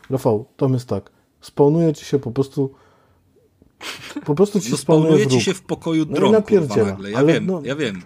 Rafał, 0.09 0.45
tam 0.57 0.73
jest 0.73 0.87
tak. 0.87 1.11
Spawnuje 1.41 1.93
ci 1.93 2.05
się 2.05 2.19
po 2.19 2.31
prostu... 2.31 2.71
Po 4.25 4.35
prostu 4.35 4.61
ci 4.61 4.71
No 4.71 4.77
spawnuje 4.77 5.27
ci 5.27 5.41
się 5.41 5.53
w 5.53 5.61
pokoju 5.61 6.05
No 6.05 6.11
i 6.11 6.15
dron, 6.15 6.21
kurwa, 6.33 6.39
napierdziela. 6.39 6.85
nagle. 6.85 7.11
Ja 7.11 7.17
Ale 7.17 7.33
wiem, 7.33 7.45
no- 7.45 7.61
ja 7.65 7.75
wiem. 7.75 8.01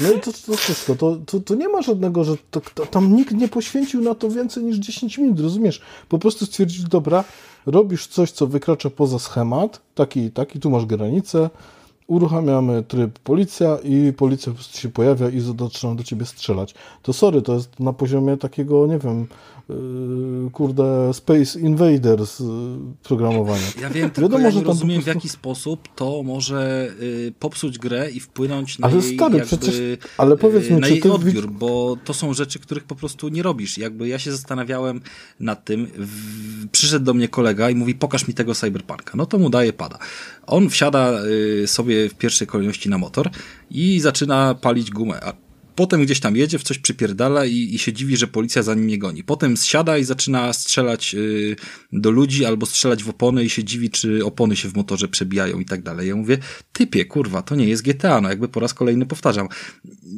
No 0.00 0.12
i 0.12 0.20
to, 0.20 0.32
to 0.46 0.56
wszystko, 0.56 0.94
to, 0.96 1.16
to, 1.26 1.40
to 1.40 1.54
nie 1.54 1.68
ma 1.68 1.82
żadnego, 1.82 2.24
że 2.24 2.36
to, 2.50 2.60
to, 2.74 2.86
tam 2.86 3.16
nikt 3.16 3.32
nie 3.32 3.48
poświęcił 3.48 4.02
na 4.02 4.14
to 4.14 4.30
więcej 4.30 4.64
niż 4.64 4.76
10 4.76 5.18
minut, 5.18 5.40
rozumiesz? 5.40 5.80
Po 6.08 6.18
prostu 6.18 6.46
stwierdzić, 6.46 6.82
dobra, 6.82 7.24
robisz 7.66 8.06
coś, 8.06 8.30
co 8.30 8.46
wykracza 8.46 8.90
poza 8.90 9.18
schemat, 9.18 9.80
taki 9.94 10.20
i 10.20 10.30
taki, 10.30 10.60
tu 10.60 10.70
masz 10.70 10.86
granicę, 10.86 11.50
uruchamiamy 12.06 12.82
tryb 12.82 13.18
policja 13.18 13.78
i 13.84 14.12
policja 14.12 14.52
po 14.52 14.56
prostu 14.56 14.78
się 14.78 14.88
pojawia 14.88 15.28
i 15.28 15.40
zaczyna 15.40 15.94
do 15.94 16.04
ciebie 16.04 16.26
strzelać. 16.26 16.74
To 17.02 17.12
sorry, 17.12 17.42
to 17.42 17.54
jest 17.54 17.80
na 17.80 17.92
poziomie 17.92 18.36
takiego, 18.36 18.86
nie 18.86 18.98
wiem, 18.98 19.26
kurde, 20.52 21.10
Space 21.14 21.60
Invaders 21.60 22.40
yy, 22.40 22.46
programowania. 23.02 23.66
Ja 23.80 23.90
wiem, 23.90 24.10
tylko 24.10 24.20
Wiadomo, 24.20 24.44
ja 24.44 24.50
że 24.50 24.62
rozumiem 24.62 25.00
w 25.00 25.04
prostu- 25.04 25.18
jaki 25.18 25.28
sposób 25.28 25.88
to 25.94 26.22
może 26.22 26.90
y, 27.00 27.32
popsuć 27.38 27.78
grę 27.78 28.10
i 28.10 28.20
wpłynąć 28.20 28.78
na 28.78 28.86
Ale 28.88 28.96
jej, 28.96 29.14
stary, 29.16 29.38
jakby, 29.38 29.56
przecież- 29.56 29.98
ale 30.18 30.36
powiedz 30.36 30.66
y, 30.66 30.70
mi, 30.74 30.80
na 30.80 30.86
czy 30.86 30.92
jej 30.92 31.02
ty 31.02 31.12
odbiór, 31.12 31.50
bo 31.50 31.96
to 32.04 32.14
są 32.14 32.34
rzeczy, 32.34 32.58
których 32.58 32.84
po 32.84 32.94
prostu 32.94 33.28
nie 33.28 33.42
robisz. 33.42 33.78
Jakby 33.78 34.08
ja 34.08 34.18
się 34.18 34.32
zastanawiałem 34.32 35.00
nad 35.40 35.64
tym, 35.64 35.86
w, 35.98 36.68
przyszedł 36.68 37.04
do 37.04 37.14
mnie 37.14 37.28
kolega 37.28 37.70
i 37.70 37.74
mówi, 37.74 37.94
pokaż 37.94 38.28
mi 38.28 38.34
tego 38.34 38.54
cyberpunka. 38.54 39.12
No 39.16 39.26
to 39.26 39.38
mu 39.38 39.50
daje 39.50 39.72
pada. 39.72 39.98
On 40.46 40.70
wsiada 40.70 41.24
y, 41.24 41.66
sobie 41.66 42.08
w 42.08 42.14
pierwszej 42.14 42.46
kolejności 42.46 42.88
na 42.88 42.98
motor 42.98 43.30
i 43.70 44.00
zaczyna 44.00 44.54
palić 44.54 44.90
gumę. 44.90 45.20
Potem 45.76 46.02
gdzieś 46.02 46.20
tam 46.20 46.36
jedzie, 46.36 46.58
w 46.58 46.62
coś 46.62 46.78
przypierdala 46.78 47.44
i, 47.44 47.74
i 47.74 47.78
się 47.78 47.92
dziwi, 47.92 48.16
że 48.16 48.26
policja 48.26 48.62
za 48.62 48.74
nim 48.74 48.86
nie 48.86 48.98
goni. 48.98 49.24
Potem 49.24 49.56
zsiada 49.56 49.98
i 49.98 50.04
zaczyna 50.04 50.52
strzelać 50.52 51.14
y, 51.14 51.56
do 51.92 52.10
ludzi 52.10 52.44
albo 52.44 52.66
strzelać 52.66 53.04
w 53.04 53.08
opony 53.08 53.44
i 53.44 53.50
się 53.50 53.64
dziwi, 53.64 53.90
czy 53.90 54.24
opony 54.24 54.56
się 54.56 54.68
w 54.68 54.76
motorze 54.76 55.08
przebijają 55.08 55.60
i 55.60 55.64
tak 55.64 55.82
dalej. 55.82 56.08
Ja 56.08 56.16
mówię, 56.16 56.38
typie, 56.72 57.04
kurwa, 57.04 57.42
to 57.42 57.54
nie 57.56 57.68
jest 57.68 57.82
GTA, 57.82 58.20
no 58.20 58.28
jakby 58.28 58.48
po 58.48 58.60
raz 58.60 58.74
kolejny 58.74 59.06
powtarzam. 59.06 59.48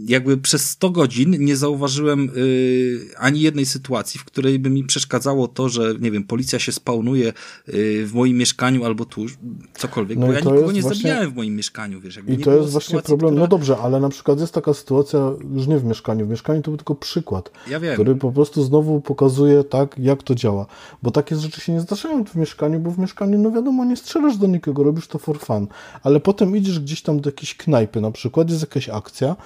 Jakby 0.06 0.36
przez 0.36 0.70
100 0.70 0.90
godzin 0.90 1.36
nie 1.44 1.56
zauważyłem 1.56 2.30
y, 2.36 3.00
ani 3.18 3.40
jednej 3.40 3.66
sytuacji, 3.66 4.20
w 4.20 4.24
której 4.24 4.58
by 4.58 4.70
mi 4.70 4.84
przeszkadzało 4.84 5.48
to, 5.48 5.68
że, 5.68 5.94
nie 6.00 6.10
wiem, 6.10 6.24
policja 6.24 6.58
się 6.58 6.72
spawnuje 6.72 7.32
y, 7.68 8.06
w 8.06 8.12
moim 8.14 8.36
mieszkaniu 8.36 8.84
albo 8.84 9.04
tu, 9.04 9.26
cokolwiek, 9.74 10.18
No 10.18 10.26
bo 10.26 10.32
ja 10.32 10.38
nikogo 10.38 10.72
nie 10.72 10.82
właśnie- 10.82 10.82
zabijałem 11.02 11.30
w 11.30 11.34
moim 11.36 11.56
mieszkaniu, 11.56 12.00
wiesz. 12.00 12.16
Jakby 12.16 12.32
I 12.32 12.38
to 12.38 12.56
jest 12.56 12.70
właśnie 12.70 12.86
sytuacji, 12.88 13.08
problem. 13.08 13.30
która- 13.30 13.40
No 13.44 13.48
dobrze, 13.48 13.76
ale 13.76 14.00
na 14.00 14.08
przykład 14.08 14.40
jest 14.40 14.54
taka 14.54 14.74
sytuacja, 14.74 15.18
już 15.52 15.66
nie 15.66 15.78
w 15.78 15.84
mieszkaniu, 15.84 16.26
w 16.26 16.28
mieszkaniu 16.28 16.62
to 16.62 16.70
był 16.70 16.78
tylko 16.78 16.94
przykład, 16.94 17.50
Ja 17.68 17.80
wiem. 17.80 17.94
który 17.94 18.14
po 18.14 18.32
prostu 18.32 18.62
znowu 18.62 19.00
pokazuje 19.00 19.64
tak, 19.64 19.98
jak 19.98 20.22
to 20.22 20.34
działa. 20.34 20.66
Bo 21.02 21.10
takie 21.10 21.36
rzeczy 21.36 21.60
się 21.60 21.72
nie 21.72 21.80
zdarzają 21.80 22.24
w 22.24 22.34
mieszkaniu, 22.34 22.80
bo 22.80 22.90
w 22.90 22.98
mieszkaniu, 22.98 23.38
no 23.38 23.50
wiadomo, 23.50 23.84
nie 23.84 23.96
strzelasz 23.96 24.36
do 24.36 24.46
nikogo, 24.46 24.82
robisz 24.82 25.08
to 25.08 25.18
for 25.18 25.38
fun. 25.38 25.66
Ale 26.02 26.20
potem 26.20 26.56
idziesz 26.56 26.80
gdzieś 26.80 27.02
tam 27.02 27.20
do 27.20 27.28
jakiejś 27.28 27.56
knajpy 27.56 28.00
na 28.00 28.10
przykład, 28.10 28.50
jest 28.50 28.60
jakaś 28.62 28.88
akcja 28.88 29.36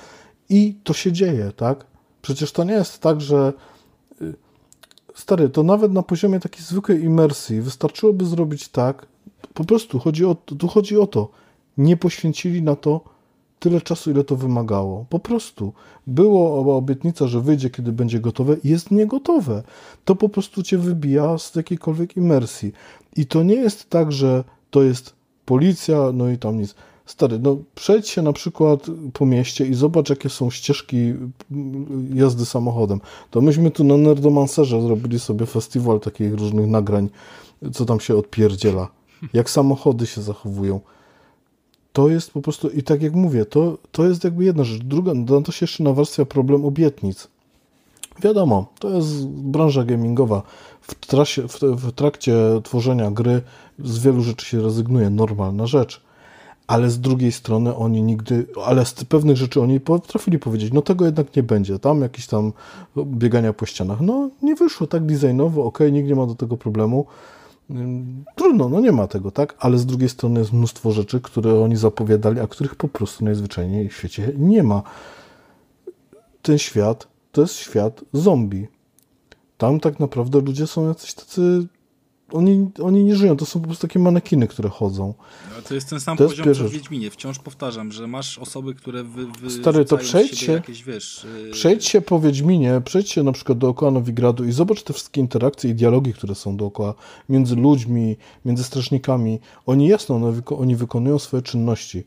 i 0.49 0.75
to 0.85 0.93
się 0.93 1.13
dzieje, 1.13 1.53
tak? 1.57 1.87
Przecież 2.23 2.53
to 2.53 2.65
nie 2.65 2.75
jest 2.75 2.99
tak, 2.99 3.21
że 3.21 3.53
y, 4.23 4.35
stary, 5.15 5.49
to 5.49 5.63
nawet 5.63 5.93
na 5.93 6.03
poziomie 6.03 6.41
takiej 6.41 6.65
zwykłej 6.65 7.05
imersji 7.05 7.61
wystarczyłoby 7.61 8.25
zrobić 8.25 8.69
tak, 8.69 9.07
po 9.55 9.65
prostu 9.65 9.99
chodzi 9.99 10.25
o, 10.25 10.35
tu 10.35 10.69
chodzi 10.69 10.99
o 10.99 11.07
to, 11.07 11.29
nie 11.79 11.97
poświęcili 11.97 12.63
na 12.63 12.77
to 12.77 13.12
tyle 13.63 13.81
czasu, 13.81 14.11
ile 14.11 14.25
to 14.25 14.37
wymagało. 14.37 15.07
Po 15.09 15.19
prostu. 15.19 15.73
Było 16.07 16.77
obietnica, 16.77 17.27
że 17.27 17.41
wyjdzie, 17.41 17.71
kiedy 17.71 17.93
będzie 17.93 18.21
gotowe, 18.21 18.57
jest 18.65 18.91
niegotowe. 18.91 19.63
To 20.05 20.17
po 20.17 20.29
prostu 20.29 20.63
cię 20.63 20.79
wybija 20.79 21.39
z 21.39 21.55
jakiejkolwiek 21.55 22.17
imersji. 22.17 22.73
I 23.17 23.27
to 23.27 23.43
nie 23.43 23.55
jest 23.55 23.91
tak, 23.91 24.13
że 24.13 24.45
to 24.71 24.83
jest 24.83 25.15
policja, 25.45 26.13
no 26.15 26.31
i 26.31 26.39
tam 26.39 26.61
nic. 26.61 26.75
Stary, 27.07 27.39
no 27.39 27.57
przejdź 27.75 28.09
się 28.09 28.23
na 28.23 28.33
przykład 28.33 28.87
po 29.13 29.27
mieście 29.27 29.67
i 29.67 29.75
zobacz, 29.75 30.11
jakie 30.11 30.29
są 30.29 30.51
ścieżki 30.51 30.97
mm, 30.97 32.11
jazdy 32.15 32.47
samochodem. 32.47 33.01
To 33.31 33.41
myśmy 33.41 33.71
tu 33.71 33.85
na 33.85 33.97
Nerdomancerze 33.97 34.83
zrobili 34.83 35.21
sobie 35.21 35.47
festiwal 35.47 36.01
takich 36.01 36.35
różnych 36.35 36.67
nagrań, 36.67 37.09
co 37.73 37.85
tam 37.85 38.01
się 38.01 38.17
odpierdziela. 38.17 38.89
Jak 39.33 39.51
samochody 39.51 40.07
się 40.07 40.23
zachowują 40.23 40.81
to 41.93 42.09
jest 42.09 42.31
po 42.31 42.43
prostu, 42.43 42.69
i 42.69 42.83
tak 42.83 43.03
jak 43.03 43.15
mówię, 43.15 43.45
to, 43.45 43.79
to 43.93 44.05
jest 44.05 44.25
jakby 44.25 44.45
jedna 44.45 44.65
rzecz. 44.65 44.83
Druga, 44.83 45.13
no 45.15 45.43
to 45.43 45.53
się 45.53 45.65
jeszcze 45.65 45.85
nawarstwia 45.85 46.25
problem 46.25 46.65
obietnic. 46.65 47.29
Wiadomo, 48.23 48.67
to 48.79 48.91
jest 48.91 49.27
branża 49.27 49.85
gamingowa. 49.85 50.43
W, 50.81 50.95
trasie, 50.95 51.49
w, 51.49 51.61
w 51.61 51.93
trakcie 51.93 52.35
tworzenia 52.63 53.11
gry 53.11 53.43
z 53.79 53.99
wielu 53.99 54.23
rzeczy 54.23 54.47
się 54.47 54.63
rezygnuje, 54.63 55.11
normalna 55.11 55.67
rzecz. 55.67 56.03
Ale 56.67 56.91
z 56.91 57.01
drugiej 57.01 57.33
strony 57.33 57.77
oni 57.77 58.03
nigdy, 58.03 58.47
ale 58.65 58.87
z 58.87 58.95
pewnych 58.95 59.37
rzeczy 59.37 59.61
oni 59.61 59.81
potrafili 59.81 60.39
powiedzieć, 60.39 60.73
no 60.73 60.83
tego 60.83 61.05
jednak 61.05 61.37
nie 61.37 61.43
będzie, 61.43 61.79
tam 61.79 62.01
jakieś 62.01 62.27
tam 62.27 62.53
biegania 62.97 63.53
po 63.53 63.67
ścianach. 63.67 64.01
No 64.01 64.31
nie 64.43 64.55
wyszło 64.55 64.87
tak 64.87 65.07
designowo, 65.07 65.65
ok, 65.65 65.79
nikt 65.93 66.09
nie 66.09 66.15
ma 66.15 66.27
do 66.27 66.35
tego 66.35 66.57
problemu. 66.57 67.07
Trudno, 68.35 68.69
no 68.69 68.81
nie 68.81 68.93
ma 68.93 69.07
tego, 69.07 69.31
tak? 69.31 69.55
Ale 69.59 69.79
z 69.79 69.87
drugiej 69.87 70.09
strony 70.09 70.41
jest 70.41 70.53
mnóstwo 70.53 70.93
rzeczy, 70.93 71.21
które 71.21 71.61
oni 71.61 71.77
zapowiadali, 71.77 72.41
a 72.41 72.47
których 72.47 72.75
po 72.75 72.89
prostu 72.89 73.25
najzwyczajniej 73.25 73.89
w 73.89 73.95
świecie 73.97 74.33
nie 74.39 74.63
ma. 74.63 74.83
Ten 76.43 76.59
świat 76.59 77.09
to 77.33 77.41
jest 77.41 77.55
świat 77.55 78.05
zombie. 78.13 78.69
Tam 79.59 79.81
tak 79.81 80.01
naprawdę 80.01 80.41
ludzie 80.41 80.67
są 80.67 80.89
jacyś 80.89 81.15
tacy. 81.15 81.67
Oni, 82.33 82.71
oni 82.83 83.05
nie 83.05 83.17
żyją, 83.17 83.37
to 83.37 83.47
są 83.47 83.61
po 83.61 83.67
prostu 83.67 83.87
takie 83.89 83.99
manekiny, 83.99 84.49
które 84.49 84.69
chodzą. 84.69 85.15
No, 85.57 85.63
to 85.69 85.75
jest 85.75 85.91
ten 85.91 86.01
sam 86.01 86.17
To 86.17 86.29
poziom, 86.29 86.55
co 86.55 86.65
w. 86.65 86.71
Wiedźminie. 86.73 87.11
Wciąż 87.11 87.39
powtarzam, 87.39 87.93
że 87.93 88.07
masz 88.07 88.39
osoby, 88.39 88.75
które 88.75 89.05
wy, 89.05 89.27
wy 89.27 89.51
Stary, 89.51 89.85
to 89.85 89.99
przejdź 89.99 90.39
się- 90.39 90.53
jakieś, 90.53 90.85
wiesz... 90.85 91.27
yy, 91.45 91.51
Przejdź 91.51 91.85
się 91.85 92.01
po 92.01 92.21
Wiedźminie, 92.21 92.83
przejdź 92.85 93.11
się 93.11 93.23
na 93.23 93.33
przykład 93.33 93.59
dookoła 93.59 93.91
Nowigradu 93.91 94.45
i 94.45 94.53
zobacz 94.53 94.83
te 94.83 94.93
wszystkie 94.93 95.21
interakcje 95.21 95.71
i 95.71 95.75
dialogi, 95.75 96.13
które 96.15 96.35
są 96.35 96.57
dookoła, 96.57 96.95
między 97.29 97.57
ludźmi, 97.57 98.17
między 98.45 98.65
strażnikami. 98.65 99.41
Oni 99.67 99.89
jasno, 99.89 100.33
oni 100.59 100.77
wykonują 100.77 101.19
swoje 101.19 101.43
czynności. 101.43 102.05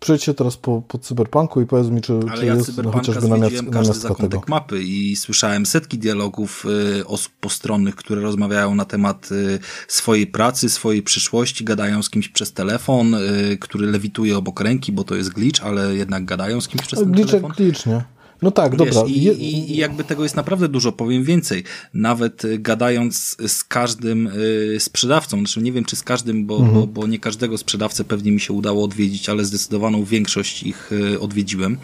Przejdź 0.00 0.24
się 0.24 0.34
teraz 0.34 0.56
po, 0.56 0.82
po 0.88 0.98
cyberpunku 0.98 1.60
i 1.60 1.66
powiedz 1.66 1.88
mi, 1.88 2.00
czy, 2.00 2.12
Ale 2.12 2.40
czy 2.40 2.46
ja 2.46 2.54
jest 2.54 2.82
no, 2.82 2.92
chociażby 2.92 3.28
namiast, 3.28 3.62
namiastka 3.62 4.14
tego. 4.14 4.42
mapy 4.48 4.82
i 4.82 5.16
słyszałem 5.16 5.66
setki 5.66 5.98
dialogów 5.98 6.66
y, 7.00 7.06
osób 7.06 7.32
postronnych, 7.40 7.96
które 7.96 8.22
rozmawiają 8.22 8.74
na 8.74 8.84
temat 8.84 9.32
y, 9.32 9.58
swojej 9.88 10.26
pracy, 10.26 10.68
swojej 10.70 11.02
przyszłości, 11.02 11.64
gadają 11.64 12.02
z 12.02 12.10
kimś 12.10 12.28
przez 12.28 12.52
telefon, 12.52 13.14
y, 13.14 13.58
który 13.60 13.86
lewituje 13.86 14.36
obok 14.38 14.60
ręki, 14.60 14.92
bo 14.92 15.04
to 15.04 15.14
jest 15.14 15.30
glitch, 15.32 15.64
ale 15.64 15.94
jednak 15.96 16.24
gadają 16.24 16.60
z 16.60 16.68
kimś 16.68 16.82
przez 16.86 17.02
Glitch 17.02 17.30
telefon. 17.30 17.50
jak 17.50 17.56
glitch, 17.56 17.86
nie? 17.86 18.04
No 18.42 18.50
tak, 18.50 18.76
Wiesz, 18.76 18.94
dobra. 18.94 19.12
i, 19.14 19.18
i, 19.26 19.72
I 19.72 19.76
jakby 19.76 20.04
tego 20.04 20.22
jest 20.22 20.36
naprawdę 20.36 20.68
dużo, 20.68 20.92
powiem 20.92 21.24
więcej. 21.24 21.64
Nawet 21.94 22.44
y, 22.44 22.58
gadając 22.58 23.36
z 23.46 23.64
każdym 23.64 24.26
y, 24.26 24.76
sprzedawcą, 24.80 25.38
znaczy 25.38 25.62
nie 25.62 25.72
wiem 25.72 25.84
czy 25.84 25.96
z 25.96 26.02
każdym, 26.02 26.46
bo, 26.46 26.56
Mhm. 26.56 26.74
bo, 26.74 26.86
bo 26.86 27.06
nie 27.06 27.18
każdego 27.18 27.58
sprzedawcę 27.58 28.04
pewnie 28.04 28.32
mi 28.32 28.40
się 28.40 28.52
udało 28.52 28.84
odwiedzić, 28.84 29.28
ale 29.28 29.44
zdecydowaną 29.44 30.04
większość 30.04 30.62
ich 30.62 30.92
y, 30.92 31.20
odwiedziłem 31.20 31.76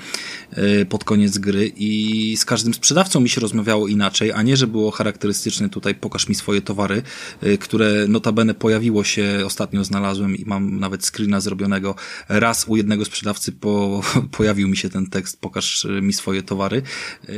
pod 0.88 1.04
koniec 1.04 1.38
gry 1.38 1.72
i 1.76 2.36
z 2.36 2.44
każdym 2.44 2.74
sprzedawcą 2.74 3.20
mi 3.20 3.28
się 3.28 3.40
rozmawiało 3.40 3.88
inaczej, 3.88 4.32
a 4.32 4.42
nie, 4.42 4.56
że 4.56 4.66
było 4.66 4.90
charakterystyczne 4.90 5.68
tutaj 5.68 5.94
pokaż 5.94 6.28
mi 6.28 6.34
swoje 6.34 6.62
towary, 6.62 7.02
które 7.60 8.08
notabene 8.08 8.54
pojawiło 8.54 9.04
się, 9.04 9.42
ostatnio 9.46 9.84
znalazłem 9.84 10.36
i 10.36 10.44
mam 10.44 10.80
nawet 10.80 11.06
screena 11.06 11.40
zrobionego. 11.40 11.94
Raz 12.28 12.68
u 12.68 12.76
jednego 12.76 13.04
sprzedawcy 13.04 13.52
po, 13.52 14.00
pojawił 14.38 14.68
mi 14.68 14.76
się 14.76 14.90
ten 14.90 15.06
tekst 15.06 15.40
pokaż 15.40 15.86
mi 16.02 16.12
swoje 16.12 16.42
towary 16.46 16.82
Yy, 17.28 17.34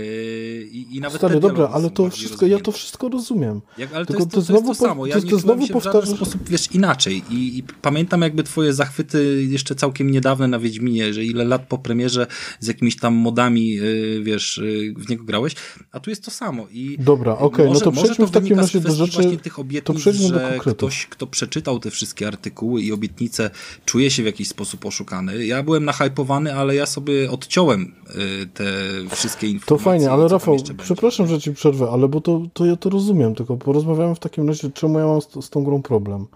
i, 0.73 0.97
i 0.97 1.01
nawet 1.01 1.19
Stary, 1.19 1.41
dobra, 1.41 1.69
ale 1.73 1.91
to 1.91 2.11
wszystko, 2.11 2.47
ja 2.47 2.61
to 2.61 2.73
wszystko 2.73 3.09
rozumiem. 3.09 3.61
Jak, 3.79 3.93
ale 3.95 4.07
to 4.07 4.13
Tylko 4.13 4.23
jest 4.23 4.31
to, 4.35 4.41
ty 4.41 4.47
to, 4.47 4.53
jest 4.53 4.63
znowu 4.63 4.75
to 4.75 4.81
po- 4.81 4.89
samo. 4.89 5.07
Ja 5.07 5.15
ty- 5.15 5.21
nie 5.21 5.29
czułem 5.31 5.43
znowu 5.43 5.67
się 5.67 5.81
w 5.81 5.83
żaden 5.85 6.07
sposób, 6.17 6.49
wiesz, 6.49 6.73
inaczej. 6.73 7.23
I, 7.31 7.59
I 7.59 7.63
pamiętam 7.83 8.23
jakby 8.23 8.43
twoje 8.43 8.73
zachwyty 8.73 9.47
jeszcze 9.49 9.75
całkiem 9.75 10.11
niedawne 10.11 10.49
na 10.49 10.59
Wiedźminie, 10.59 11.15
że 11.15 11.25
ile 11.25 11.45
lat 11.45 11.67
po 11.69 11.79
premierze 11.79 12.27
z 12.61 12.67
jakimiś 12.67 12.97
tam 12.97 13.15
modami, 13.15 13.69
yy, 13.73 14.21
wiesz, 14.23 14.61
yy, 14.65 14.95
w 14.97 15.09
niego 15.09 15.25
grałeś, 15.25 15.55
a 15.93 16.01
tu 16.01 16.11
jest 16.11 16.25
to 16.25 16.31
samo. 16.31 16.67
I 16.73 16.97
Dobra, 17.01 17.39
okej, 17.39 17.65
no 17.67 17.73
może- 17.73 17.85
to 17.85 17.93
przejdźmy 17.93 18.27
w 18.27 18.31
takim 18.31 18.59
razie 18.59 18.81
do 18.81 18.95
rzeczy- 18.95 19.13
właśnie 19.13 19.39
tych 19.39 19.55
to 19.55 19.61
obietnic, 19.63 20.05
do 20.05 20.13
że 20.29 20.59
ktoś, 20.71 21.07
kto 21.07 21.27
przeczytał 21.27 21.79
te 21.81 21.91
wszystkie 21.91 22.27
artykuły 22.29 22.83
i 22.83 22.93
obietnice, 22.93 23.51
czuje 23.85 24.11
się 24.11 24.23
w 24.23 24.27
jakiś 24.27 24.49
sposób 24.49 24.87
oszukany. 24.87 25.47
Ja 25.47 25.63
byłem 25.63 25.85
nahypowany, 25.85 26.55
ale 26.55 26.75
ja 26.75 26.87
sobie 26.87 27.31
odciąłem 27.31 27.95
te 28.55 28.65
wszystkie 29.11 29.47
To 29.47 29.53
informacje. 29.53 29.85
fajnie, 29.85 30.11
ale 30.11 30.29
Rafał, 30.29 30.55
będzie. 30.57 30.75
przepraszam, 30.75 31.27
że 31.27 31.41
ci 31.41 31.53
przerwę, 31.53 31.91
ale 31.91 32.09
bo 32.09 32.21
to, 32.21 32.41
to 32.53 32.67
ja 32.67 32.77
to 32.77 32.91
rozumiem, 32.91 33.35
tylko 33.35 33.57
porozmawiamy 33.57 34.15
w 34.15 34.19
takim 34.19 34.49
razie, 34.49 34.71
czemu 34.71 34.99
ja 34.99 35.07
mam 35.07 35.21
z, 35.23 35.45
z 35.45 35.51
tą 35.51 35.65
grą 35.65 35.83
problem. 35.83 36.27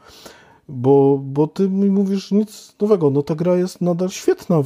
Bo, 0.68 1.20
bo 1.22 1.46
ty 1.46 1.68
mi 1.68 1.90
mówisz 1.90 2.30
nic 2.30 2.74
nowego, 2.80 3.10
no 3.10 3.22
ta 3.22 3.34
gra 3.34 3.56
jest 3.56 3.80
nadal 3.80 4.08
świetna, 4.10 4.62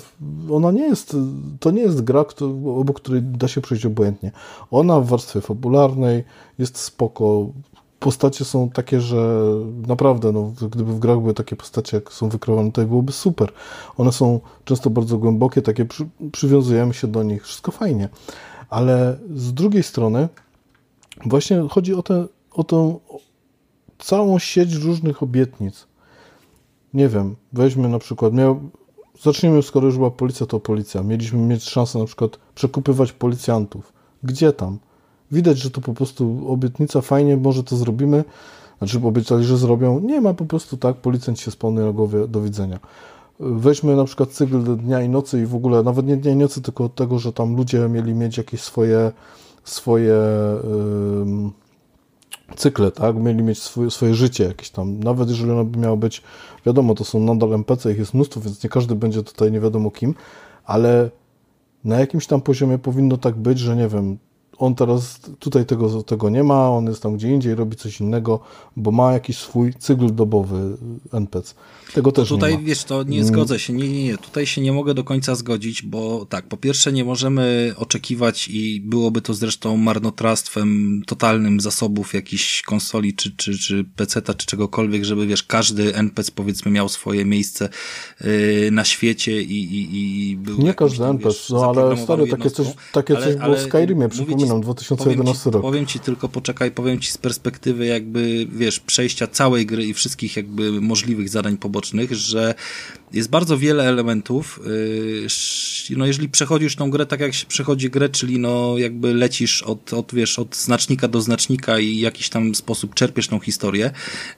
ona 0.51 0.71
nie 0.71 0.83
jest, 0.87 1.17
to 1.61 1.71
nie 1.71 1.81
jest 1.83 2.05
gra, 2.05 2.25
kto, 2.25 2.47
obok 2.81 3.01
której 3.01 3.23
da 3.23 3.49
się 3.49 3.61
przejść 3.61 3.87
obojętnie. 3.87 4.31
Ona 4.71 5.01
w 5.01 5.07
warstwie 5.07 5.41
fabularnej 5.41 6.25
jest 6.59 6.79
spoko, 6.79 7.47
postacie 8.07 8.45
są 8.45 8.71
takie, 8.71 9.01
że 9.01 9.43
naprawdę, 9.87 10.33
no, 10.33 10.53
gdyby 10.71 10.93
w 10.93 10.99
grach 10.99 11.19
były 11.21 11.35
takie 11.35 11.57
postacie, 11.57 11.97
jak 11.97 12.13
są 12.13 12.29
wykreowane, 12.29 12.73
to 12.73 12.85
byłoby 12.85 13.13
super. 13.13 13.53
One 13.97 14.13
są 14.13 14.41
często 14.65 14.91
bardzo 14.91 15.19
głębokie, 15.19 15.63
takie 15.63 15.85
przy, 15.85 16.07
przywiązujemy 16.33 16.95
się 16.95 17.07
do 17.07 17.23
nich, 17.23 17.45
wszystko 17.45 17.73
fajnie. 17.73 18.09
Ale 18.71 19.19
z 19.35 19.53
drugiej 19.55 19.83
strony 19.83 20.29
właśnie 21.25 21.63
chodzi 21.71 21.95
o, 21.95 22.03
tę 22.03 22.27
o 22.53 22.65
tą 22.65 23.01
całą 23.99 24.39
sieć 24.39 24.75
różnych 24.75 25.23
obietnic. 25.23 25.87
Nie 26.95 27.09
wiem, 27.09 27.37
weźmy 27.53 27.89
na 27.89 27.99
przykład, 27.99 28.33
miał, 28.33 28.61
zacznijmy, 29.23 29.63
skoro 29.63 29.87
już 29.87 29.97
była 29.97 30.11
policja, 30.11 30.47
to 30.47 30.61
policja. 30.61 31.03
Mieliśmy 31.03 31.39
mieć 31.39 31.65
szansę 31.65 31.99
na 31.99 32.05
przykład 32.05 32.39
przekupywać 32.55 33.13
policjantów. 33.13 33.93
Gdzie 34.23 34.53
tam? 34.53 34.79
Widać, 35.33 35.59
że 35.59 35.71
to 35.71 35.81
po 35.81 35.95
prostu 35.95 36.45
obietnica, 36.49 37.01
fajnie, 37.01 37.37
może 37.37 37.65
to 37.65 37.77
zrobimy. 37.77 38.25
Znaczy, 38.79 39.01
obiecali, 39.05 39.45
że 39.45 39.57
zrobią. 39.57 40.01
Nie 40.01 40.21
ma 40.21 40.35
po 40.35 40.45
prostu 40.45 40.77
tak, 40.77 40.97
policjant 40.97 41.41
się 41.41 41.51
spełni 41.51 41.79
na 41.79 41.93
głowie, 41.93 42.29
do 42.29 42.41
widzenia. 42.41 42.79
Weźmy 43.41 43.97
na 43.97 44.05
przykład 44.05 44.31
cykl 44.31 44.77
dnia 44.77 45.03
i 45.03 45.09
nocy 45.09 45.43
i 45.43 45.47
w 45.47 45.55
ogóle, 45.55 45.83
nawet 45.83 46.07
nie 46.07 46.17
dnia 46.17 46.33
i 46.33 46.37
nocy, 46.37 46.63
tylko 46.63 46.89
tego, 46.89 47.19
że 47.19 47.33
tam 47.33 47.57
ludzie 47.57 47.89
mieli 47.89 48.15
mieć 48.15 48.39
jakieś 48.39 48.61
swoje, 48.61 49.13
swoje 49.65 50.15
ym, 51.23 51.53
cykle, 52.57 52.91
tak? 52.91 53.17
Mieli 53.17 53.43
mieć 53.43 53.63
swoje, 53.63 53.91
swoje 53.91 54.15
życie 54.15 54.45
jakieś 54.45 54.71
tam. 54.71 55.01
Nawet 55.01 55.29
jeżeli 55.29 55.51
ono 55.51 55.65
by 55.65 55.79
miało 55.79 55.97
być, 55.97 56.23
wiadomo, 56.67 56.95
to 56.95 57.05
są 57.05 57.21
nadal 57.21 57.55
NPC, 57.55 57.93
ich 57.93 57.99
jest 57.99 58.15
mnóstwo, 58.15 58.41
więc 58.41 58.65
nie 58.65 58.71
każdy 58.71 58.95
będzie 58.95 59.23
tutaj 59.23 59.53
nie 59.53 59.61
wiadomo 59.61 59.91
kim, 59.91 60.15
ale 60.65 61.11
na 61.85 62.01
jakimś 62.01 62.27
tam 62.27 62.41
poziomie 62.41 62.79
powinno 62.79 63.17
tak 63.17 63.37
być, 63.37 63.59
że 63.59 63.77
nie 63.77 63.89
wiem, 63.89 64.19
on 64.59 64.75
teraz 64.75 65.21
tutaj 65.39 65.67
tego, 65.67 66.03
tego 66.03 66.31
nie 66.31 66.45
ma, 66.45 66.71
on 66.71 66.87
jest 66.87 67.03
tam 67.03 67.17
gdzie 67.17 67.29
indziej, 67.29 67.55
robi 67.55 67.77
coś 67.77 68.01
innego, 68.01 68.41
bo 68.77 68.91
ma 68.91 69.13
jakiś 69.13 69.39
swój 69.39 69.75
cykl 69.75 70.15
dobowy 70.15 70.77
NPC. 71.13 71.55
Tego 71.95 72.13
też 72.13 72.29
tutaj, 72.29 72.53
nie 72.53 72.59
ma. 72.59 72.65
wiesz, 72.65 72.85
to 72.85 73.03
nie 73.03 73.25
zgodzę 73.25 73.59
się, 73.59 73.73
nie, 73.73 73.89
nie, 73.89 74.05
nie, 74.05 74.19
tutaj 74.19 74.47
się 74.47 74.61
nie 74.61 74.73
mogę 74.73 74.95
do 74.95 75.05
końca 75.05 75.35
zgodzić, 75.35 75.83
bo 75.83 76.27
tak, 76.29 76.49
po 76.49 76.57
pierwsze 76.57 76.93
nie 76.93 77.05
możemy 77.05 77.75
oczekiwać 77.77 78.49
i 78.49 78.81
byłoby 78.81 79.23
to 79.23 79.35
zresztą 79.35 79.77
marnotrawstwem 79.77 81.03
totalnym 81.07 81.61
zasobów 81.61 82.15
jakichś 82.15 82.63
konsoli, 82.63 83.15
czy, 83.15 83.37
czy, 83.37 83.59
czy 83.59 83.85
PC-ta, 83.97 84.35
czy 84.35 84.47
czegokolwiek, 84.47 85.05
żeby, 85.05 85.27
wiesz, 85.27 85.43
każdy 85.43 85.95
NPC 85.95 86.33
powiedzmy 86.35 86.71
miał 86.71 86.89
swoje 86.89 87.25
miejsce 87.25 87.69
yy, 88.21 88.71
na 88.71 88.85
świecie 88.85 89.43
i, 89.43 89.65
i, 89.65 90.31
i 90.31 90.37
był 90.37 90.59
Nie 90.59 90.75
każdy 90.75 91.05
NPC, 91.05 91.39
no 91.51 91.65
ale 91.65 91.97
stary, 91.97 92.29
takie 92.29 92.51
coś, 92.51 92.67
takie 92.93 93.17
Ale- 93.17 93.27
coś 93.27 93.37
było 93.37 93.57
w 93.57 93.61
Skyrimie, 93.61 94.09
mówię 94.19 94.37
przypominam, 94.47 94.61
2011 94.61 95.43
powiem 95.43 95.45
ci, 95.45 95.51
rok. 95.51 95.63
Powiem 95.63 95.87
ci 95.87 96.01
tylko, 96.01 96.29
poczekaj, 96.29 96.71
powiem 96.71 97.01
ci 97.01 97.13
z 97.13 97.19
perspektywy 97.19 97.87
jakby, 97.87 98.47
wiesz, 98.53 98.81
przejścia 98.81 99.27
całej 99.27 99.67
gry 99.67 99.85
i 99.85 99.95
wszystkich 99.95 100.37
jakby 100.37 100.81
możliwych 100.81 101.29
zadań 101.29 101.57
pobocznych, 101.57 102.15
że 102.15 102.55
jest 103.13 103.31
bardzo 103.31 103.59
wiele 103.59 103.89
elementów, 103.89 104.61
yy, 105.91 105.97
no 105.97 106.07
jeżeli 106.07 106.29
przechodzisz 106.29 106.77
tą 106.77 106.91
grę 106.91 107.07
tak 107.07 107.21
jak 107.21 107.35
się 107.35 107.47
przechodzi 107.47 107.91
grę, 107.91 108.09
czyli 108.09 108.39
no 108.39 108.79
jakby 108.79 109.15
lecisz 109.15 109.63
od, 109.63 109.93
od 109.93 110.15
wiesz, 110.15 110.39
od 110.39 110.57
znacznika 110.57 111.09
do 111.09 111.21
znacznika 111.21 111.79
i 111.79 111.97
w 111.97 112.01
jakiś 112.01 112.29
tam 112.29 112.55
sposób 112.55 112.95
czerpiesz 112.95 113.29
tą 113.29 113.41
historię, 113.41 113.91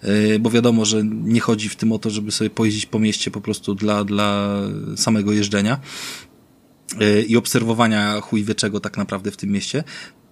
yy, 0.03 0.39
bo 0.39 0.51
wiadomo, 0.51 0.85
że 0.85 1.05
nie 1.05 1.41
chodzi 1.41 1.69
w 1.69 1.77
tym 1.77 1.93
o 1.93 1.99
to, 1.99 2.11
żeby 2.11 2.33
sobie 2.33 2.51
pojeździć 2.51 2.87
po 2.87 2.99
mieście 2.99 3.31
po 3.31 3.41
prostu 3.41 3.75
dla, 3.75 4.05
dla 4.05 4.61
samego 4.97 5.33
jeżdżenia, 5.33 5.81
i 7.27 7.37
obserwowania 7.37 8.21
chuj 8.21 8.45
wie 8.45 8.55
czego 8.55 8.81
tak 8.81 8.97
naprawdę 8.97 9.31
w 9.31 9.37
tym 9.37 9.51
mieście, 9.51 9.85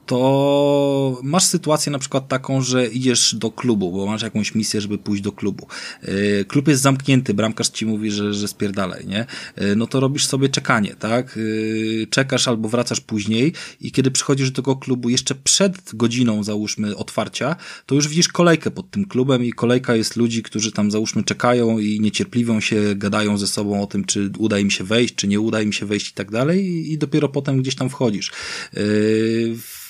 to 0.06 1.20
masz 1.22 1.44
sytuację 1.44 1.92
na 1.92 1.98
przykład 1.98 2.28
taką, 2.28 2.62
że 2.62 2.86
idziesz 2.86 3.34
do 3.34 3.50
klubu, 3.50 3.92
bo 3.92 4.06
masz 4.06 4.22
jakąś 4.22 4.54
misję, 4.54 4.80
żeby 4.80 4.98
pójść 4.98 5.22
do 5.22 5.32
klubu. 5.32 5.66
Yy, 6.02 6.44
Klub 6.48 6.68
jest 6.68 6.82
zamknięty, 6.82 7.34
bramkarz 7.34 7.68
ci 7.68 7.86
mówi, 7.86 8.10
że, 8.10 8.34
że 8.34 8.48
spierdalaj, 8.48 9.06
nie? 9.06 9.26
Yy, 9.56 9.76
No 9.76 9.86
to 9.86 10.00
robisz 10.00 10.26
sobie 10.26 10.48
czekanie, 10.48 10.94
tak? 10.98 11.36
Yy, 11.36 12.06
Czekasz 12.10 12.48
albo 12.48 12.68
wracasz 12.68 13.00
później 13.00 13.52
i 13.80 13.92
kiedy 13.92 14.10
przychodzisz 14.10 14.50
do 14.50 14.56
tego 14.62 14.76
klubu 14.76 15.08
jeszcze 15.08 15.34
przed 15.34 15.76
godziną, 15.94 16.44
załóżmy, 16.44 16.96
otwarcia, 16.96 17.56
to 17.86 17.94
już 17.94 18.08
widzisz 18.08 18.28
kolejkę 18.28 18.70
pod 18.70 18.90
tym 18.90 19.04
klubem 19.04 19.44
i 19.44 19.52
kolejka 19.52 19.96
jest 19.96 20.16
ludzi, 20.16 20.42
którzy 20.42 20.72
tam, 20.72 20.90
załóżmy, 20.90 21.24
czekają 21.24 21.78
i 21.78 22.00
niecierpliwią 22.00 22.60
się, 22.60 22.94
gadają 22.94 23.38
ze 23.38 23.46
sobą 23.46 23.82
o 23.82 23.86
tym, 23.86 24.04
czy 24.04 24.30
uda 24.38 24.58
im 24.58 24.70
się 24.70 24.84
wejść, 24.84 25.14
czy 25.14 25.28
nie 25.28 25.40
uda 25.40 25.60
im 25.62 25.72
się 25.72 25.86
wejść 25.86 26.10
i 26.10 26.14
tak 26.14 26.30
dalej 26.30 26.92
i- 26.92 26.98
dopiero 26.98 27.28
potem 27.28 27.62
gdzieś 27.62 27.74
tam 27.74 27.90
wchodzisz. 27.90 28.32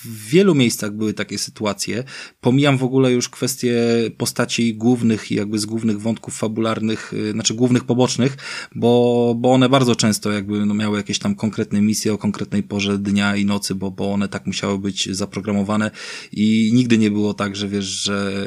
W 0.05 0.29
wielu 0.29 0.55
miejscach 0.55 0.93
były 0.93 1.15
takie 1.15 1.39
sytuacje. 1.39 2.05
Pomijam 2.41 2.79
w 2.79 2.85
ogóle 2.85 3.13
już 3.13 3.29
kwestie 3.29 3.75
postaci 4.17 4.75
głównych 4.75 5.33
i 5.33 5.35
jakby 5.35 5.59
z 5.59 5.67
głównych 5.67 6.01
wątków 6.01 6.37
fabularnych, 6.37 7.13
yy, 7.17 7.33
znaczy 7.33 7.55
głównych 7.55 7.85
pobocznych, 7.85 8.37
bo, 8.75 9.35
bo 9.39 9.53
one 9.53 9.69
bardzo 9.69 9.97
często 9.97 10.33
jakby 10.33 10.67
no 10.67 10.75
miały 10.75 10.97
jakieś 10.97 11.19
tam 11.19 11.35
konkretne 11.35 11.81
misje 11.81 12.13
o 12.13 12.19
konkretnej 12.19 12.63
porze 12.63 12.99
dnia 12.99 13.37
i 13.37 13.45
nocy, 13.45 13.75
bo, 13.75 13.91
bo 13.91 14.13
one 14.13 14.29
tak 14.29 14.47
musiały 14.47 14.79
być 14.79 15.17
zaprogramowane 15.17 15.91
i 16.33 16.71
nigdy 16.75 16.99
nie 16.99 17.11
było 17.11 17.35
tak, 17.35 17.57
że 17.57 17.69
wiesz, 17.69 17.85
że 17.85 18.47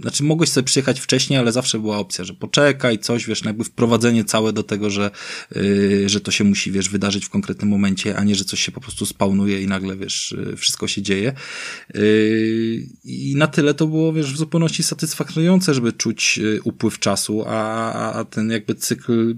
znaczy 0.00 0.24
mogłeś 0.24 0.50
sobie 0.50 0.64
przyjechać 0.64 1.00
wcześniej, 1.00 1.38
ale 1.38 1.52
zawsze 1.52 1.78
była 1.78 1.98
opcja, 1.98 2.24
że 2.24 2.34
poczekaj, 2.34 2.98
coś, 2.98 3.26
wiesz, 3.26 3.42
no 3.42 3.50
jakby 3.50 3.64
wprowadzenie 3.64 4.24
całe 4.24 4.52
do 4.52 4.62
tego, 4.62 4.90
że, 4.90 5.10
yy, 5.54 6.08
że 6.08 6.20
to 6.20 6.30
się 6.30 6.44
musi, 6.44 6.72
wiesz, 6.72 6.88
wydarzyć 6.88 7.24
w 7.24 7.30
konkretnym 7.30 7.70
momencie, 7.70 8.16
a 8.16 8.24
nie, 8.24 8.34
że 8.34 8.44
coś 8.44 8.60
się 8.60 8.72
po 8.72 8.80
prostu 8.80 9.06
spawnuje 9.06 9.62
i 9.62 9.66
nagle, 9.66 9.96
wiesz, 9.96 10.34
yy, 10.38 10.56
wszystko 10.66 10.88
się 10.88 11.02
dzieje. 11.02 11.32
Yy, 11.94 12.00
I 13.04 13.34
na 13.36 13.46
tyle 13.46 13.74
to 13.74 13.86
było, 13.86 14.12
wiesz, 14.12 14.32
w 14.32 14.36
zupełności 14.36 14.82
satysfakcjonujące, 14.82 15.74
żeby 15.74 15.92
czuć 15.92 16.38
yy, 16.38 16.60
upływ 16.64 16.98
czasu, 16.98 17.44
a, 17.46 17.92
a- 17.92 18.12
a 18.12 18.24
ten 18.24 18.50
jakby 18.50 18.74
cykl 18.74 19.36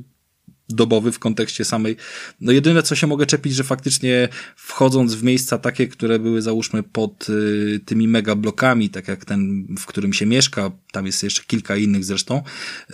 dobowy 0.70 1.12
w 1.12 1.18
kontekście 1.18 1.64
samej. 1.64 1.96
No 2.40 2.52
jedyne, 2.52 2.82
co 2.82 2.94
się 2.94 3.06
mogę 3.06 3.26
czepić, 3.26 3.54
że 3.54 3.64
faktycznie 3.64 4.28
wchodząc 4.56 5.14
w 5.14 5.22
miejsca 5.22 5.58
takie, 5.58 5.88
które 5.88 6.18
były 6.18 6.42
załóżmy 6.42 6.82
pod 6.82 7.26
y, 7.28 7.80
tymi 7.84 8.08
mega 8.08 8.34
blokami, 8.34 8.90
tak 8.90 9.08
jak 9.08 9.24
ten, 9.24 9.66
w 9.78 9.86
którym 9.86 10.12
się 10.12 10.26
mieszka, 10.26 10.70
tam 10.92 11.06
jest 11.06 11.22
jeszcze 11.22 11.42
kilka 11.46 11.76
innych 11.76 12.04
zresztą, 12.04 12.42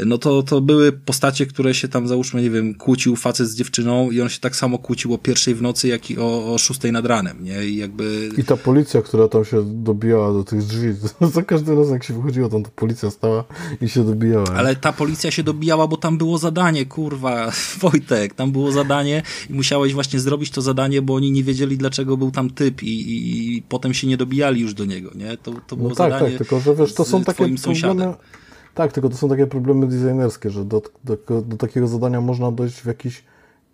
no 0.06 0.18
to, 0.18 0.42
to 0.42 0.60
były 0.60 0.92
postacie, 0.92 1.46
które 1.46 1.74
się 1.74 1.88
tam 1.88 2.08
załóżmy, 2.08 2.42
nie 2.42 2.50
wiem, 2.50 2.74
kłócił 2.74 3.16
facet 3.16 3.48
z 3.48 3.54
dziewczyną 3.54 4.10
i 4.10 4.20
on 4.20 4.28
się 4.28 4.40
tak 4.40 4.56
samo 4.56 4.78
kłócił 4.78 5.14
o 5.14 5.18
pierwszej 5.18 5.54
w 5.54 5.62
nocy, 5.62 5.88
jak 5.88 6.10
i 6.10 6.18
o, 6.18 6.54
o 6.54 6.58
szóstej 6.58 6.92
nad 6.92 7.06
ranem, 7.06 7.44
nie? 7.44 7.64
I 7.64 7.76
jakby... 7.76 8.30
I 8.36 8.44
ta 8.44 8.56
policja, 8.56 9.02
która 9.02 9.28
tam 9.28 9.44
się 9.44 9.82
dobijała 9.82 10.32
do 10.32 10.44
tych 10.44 10.62
drzwi, 10.62 10.88
za 11.34 11.42
każdym 11.42 11.78
razem 11.78 11.92
jak 11.94 12.04
się 12.04 12.14
wychodziło, 12.14 12.48
tam 12.48 12.62
ta 12.62 12.70
policja 12.76 13.10
stała 13.10 13.44
i 13.80 13.88
się 13.88 14.04
dobijała. 14.04 14.44
nie? 14.50 14.56
Ale 14.56 14.76
ta 14.76 14.92
policja 14.92 15.30
się 15.30 15.42
dobijała, 15.42 15.86
bo 15.86 15.96
tam 15.96 16.18
było 16.18 16.38
zadanie, 16.38 16.86
kurwa, 16.86 17.52
Wojtek, 17.80 18.34
tam 18.34 18.52
było 18.52 18.72
zadanie 18.72 19.22
i 19.50 19.52
musiałeś 19.52 19.94
właśnie 19.94 20.20
zrobić 20.20 20.50
to 20.50 20.62
zadanie, 20.62 21.02
bo 21.02 21.14
oni 21.14 21.30
nie 21.30 21.44
wiedzieli, 21.44 21.78
dlaczego 21.78 22.16
był 22.16 22.30
tam 22.30 22.50
typ 22.50 22.82
i, 22.82 22.86
i, 22.86 23.56
i 23.56 23.62
potem 23.62 23.94
się 23.94 24.06
nie 24.06 24.16
dobijali 24.16 24.60
już 24.60 24.74
do 24.74 24.84
niego, 24.84 25.10
nie? 25.14 25.36
To, 25.36 25.52
to 25.66 25.76
było 25.76 25.88
No 25.88 25.94
tak, 25.94 26.12
zadanie 26.12 26.30
tak, 26.30 26.38
tylko 26.38 26.60
że 26.60 26.74
wiesz, 26.74 26.94
to 26.94 27.04
są 27.04 27.24
takie 27.24 27.48
problemy. 27.94 28.12
sąsiadem. 28.12 28.44
Tak, 28.74 28.92
tylko 28.92 29.08
to 29.08 29.16
są 29.16 29.28
takie 29.28 29.46
problemy 29.46 29.86
designerskie, 29.86 30.50
że 30.50 30.64
do, 30.64 30.82
do, 31.04 31.16
do 31.42 31.56
takiego 31.56 31.86
zadania 31.86 32.20
można 32.20 32.52
dojść 32.52 32.80
w 32.80 32.86
jakiś 32.86 33.24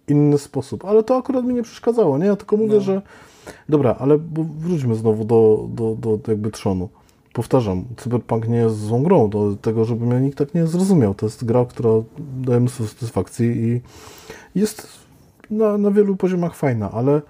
inny 0.09 0.39
sposób. 0.39 0.85
Ale 0.85 1.03
to 1.03 1.17
akurat 1.17 1.45
mi 1.45 1.55
nie 1.55 1.63
przeszkadzało, 1.63 2.19
nie? 2.19 2.27
Ja 2.27 2.37
tylko 2.37 2.57
mówię, 2.57 2.75
No. 2.75 2.81
że. 2.81 3.03
Dobra, 3.69 3.97
ale 3.99 4.19
wróćmy 4.59 4.95
znowu 4.95 5.25
do, 5.25 5.69
do, 5.69 5.97
do 6.17 6.19
jakby 6.29 6.51
trzonu. 6.51 6.89
Powtarzam, 7.33 7.85
Cyberpunk 7.97 8.49
nie 8.49 8.57
jest 8.57 8.79
złą 8.79 9.03
grą, 9.03 9.31
do 9.31 9.57
tego, 9.57 9.85
żeby 9.85 10.07
mnie 10.07 10.21
nikt 10.21 10.39
tak 10.39 10.55
nie 10.55 10.67
zrozumiał. 10.67 11.15
To 11.15 11.27
jest 11.27 11.45
gra, 11.45 11.65
która 11.65 11.91
daje 12.41 12.61
mnóstwo 12.61 12.87
satysfakcji 12.87 13.47
i 13.47 13.81
jest 14.55 14.89
na, 15.51 15.79
na 15.79 15.91
wielu 15.91 16.17
poziomach 16.17 16.55
fajna, 16.55 16.91
ale, 16.91 17.23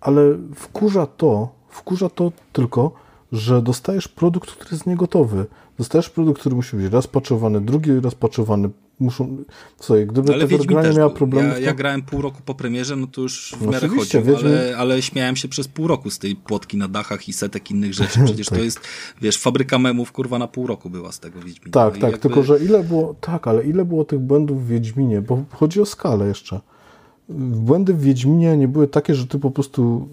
ale 0.00 0.22
wkurza 0.54 1.06
to, 1.06 1.48
wkurza 1.68 2.08
to 2.08 2.32
tylko, 2.52 2.92
że 3.32 3.62
dostajesz 3.62 4.08
produkt, 4.08 4.50
który 4.50 4.68
jest 4.72 4.86
niegotowy. 4.86 5.46
Dostajesz 5.78 6.10
produkt, 6.10 6.40
który 6.40 6.54
musi 6.56 6.76
być 6.76 6.92
raz 6.92 7.06
paczowany, 7.06 7.60
drugi 7.60 8.00
raz 8.00 8.14
paczowany. 8.14 8.70
Muszą, 9.00 9.36
słuchaj, 9.80 10.06
gdyby 10.06 10.32
Ale 10.34 10.46
Wiedźmin 10.46 10.78
miała 10.78 10.92
był. 11.08 11.10
problemu, 11.10 11.48
Ja, 11.48 11.58
ja 11.58 11.74
grałem 11.74 12.02
pół 12.02 12.22
roku 12.22 12.42
po 12.44 12.54
premierze, 12.54 12.96
no 12.96 13.06
to 13.06 13.20
już 13.20 13.54
w 13.60 13.62
No 13.66 13.72
miarę 13.72 13.88
chodził, 13.88 14.20
Wiedźmin- 14.22 14.46
ale, 14.46 14.76
ale 14.78 15.02
śmiałem 15.02 15.36
się 15.36 15.48
przez 15.48 15.68
pół 15.68 15.86
roku 15.86 16.10
z 16.10 16.18
tej 16.18 16.36
płotki 16.36 16.76
na 16.76 16.88
dachach 16.88 17.28
i 17.28 17.32
setek 17.32 17.70
innych 17.70 17.94
rzeczy. 17.94 18.20
Przecież 18.24 18.46
Tak. 18.48 18.58
to 18.58 18.64
jest, 18.64 18.80
wiesz, 19.22 19.38
fabryka 19.38 19.78
memów, 19.78 20.12
kurwa, 20.12 20.38
na 20.38 20.46
pół 20.48 20.66
roku 20.66 20.90
była 20.90 21.12
z 21.12 21.20
tego 21.20 21.40
Wiedźmina. 21.40 21.70
Tak, 21.72 21.94
No 21.94 22.00
tak, 22.00 22.02
jakby- 22.12 22.18
tylko 22.18 22.42
że 22.42 22.58
ile 22.64 22.84
było, 22.84 23.14
tak, 23.20 23.46
ale 23.48 23.64
ile 23.64 23.84
było 23.84 24.04
tych 24.04 24.18
błędów 24.18 24.64
w 24.64 24.68
Wiedźminie, 24.68 25.22
bo 25.22 25.44
chodzi 25.52 25.80
o 25.80 25.86
skalę 25.86 26.28
jeszcze. 26.28 26.60
Błędy 27.28 27.94
w 27.94 28.00
Wiedźminie 28.00 28.56
nie 28.56 28.68
były 28.68 28.88
takie, 28.88 29.14
że 29.14 29.26
ty 29.26 29.38
po 29.38 29.50
prostu, 29.50 30.08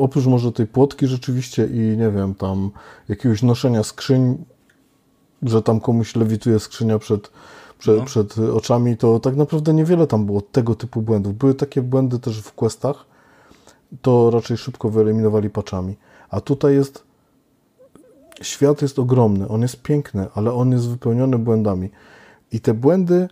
oprócz 0.00 0.26
może 0.26 0.52
tej 0.52 0.66
płotki 0.66 1.06
rzeczywiście 1.06 1.66
i 1.72 1.78
nie 1.78 2.10
wiem, 2.10 2.34
tam 2.34 2.70
jakiegoś 3.08 3.42
noszenia 3.42 3.82
skrzyń, 3.82 4.36
że 5.46 5.62
tam 5.62 5.80
komuś 5.80 6.16
lewituje 6.16 6.58
skrzynia 6.60 6.98
przed, 6.98 7.30
przed, 7.78 7.98
No. 7.98 8.04
przed 8.04 8.38
oczami, 8.38 8.96
to 8.96 9.20
tak 9.20 9.36
naprawdę 9.36 9.74
niewiele 9.74 10.06
tam 10.06 10.26
było 10.26 10.40
tego 10.40 10.74
typu 10.74 11.02
błędów. 11.02 11.34
Były 11.34 11.54
takie 11.54 11.82
błędy 11.82 12.18
też 12.18 12.40
w 12.40 12.52
questach, 12.52 13.06
to 14.02 14.30
raczej 14.30 14.56
szybko 14.56 14.90
wyeliminowali 14.90 15.50
patchami. 15.50 15.96
A 16.30 16.40
tutaj 16.40 16.74
jest 16.74 17.04
świat 18.42 18.82
jest 18.82 18.98
ogromny, 18.98 19.48
on 19.48 19.62
jest 19.62 19.82
piękny, 19.82 20.26
ale 20.34 20.52
on 20.52 20.72
jest 20.72 20.88
wypełniony 20.88 21.38
błędami. 21.38 21.90
I 22.52 22.60
te 22.60 22.74
błędy 22.74 23.28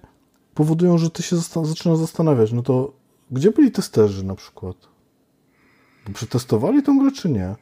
powodują, 0.54 0.98
że 0.98 1.10
ty 1.10 1.22
się 1.22 1.36
zasta- 1.36 1.64
zaczynasz 1.64 1.98
zastanawiać, 1.98 2.52
no 2.52 2.62
to 2.62 2.92
gdzie 3.30 3.50
byli 3.50 3.70
testerzy 3.70 4.24
na 4.24 4.34
przykład? 4.34 4.76
Przetestowali 6.14 6.82
tą 6.82 6.98
grę 6.98 7.12
czy 7.12 7.28
nie? 7.30 7.54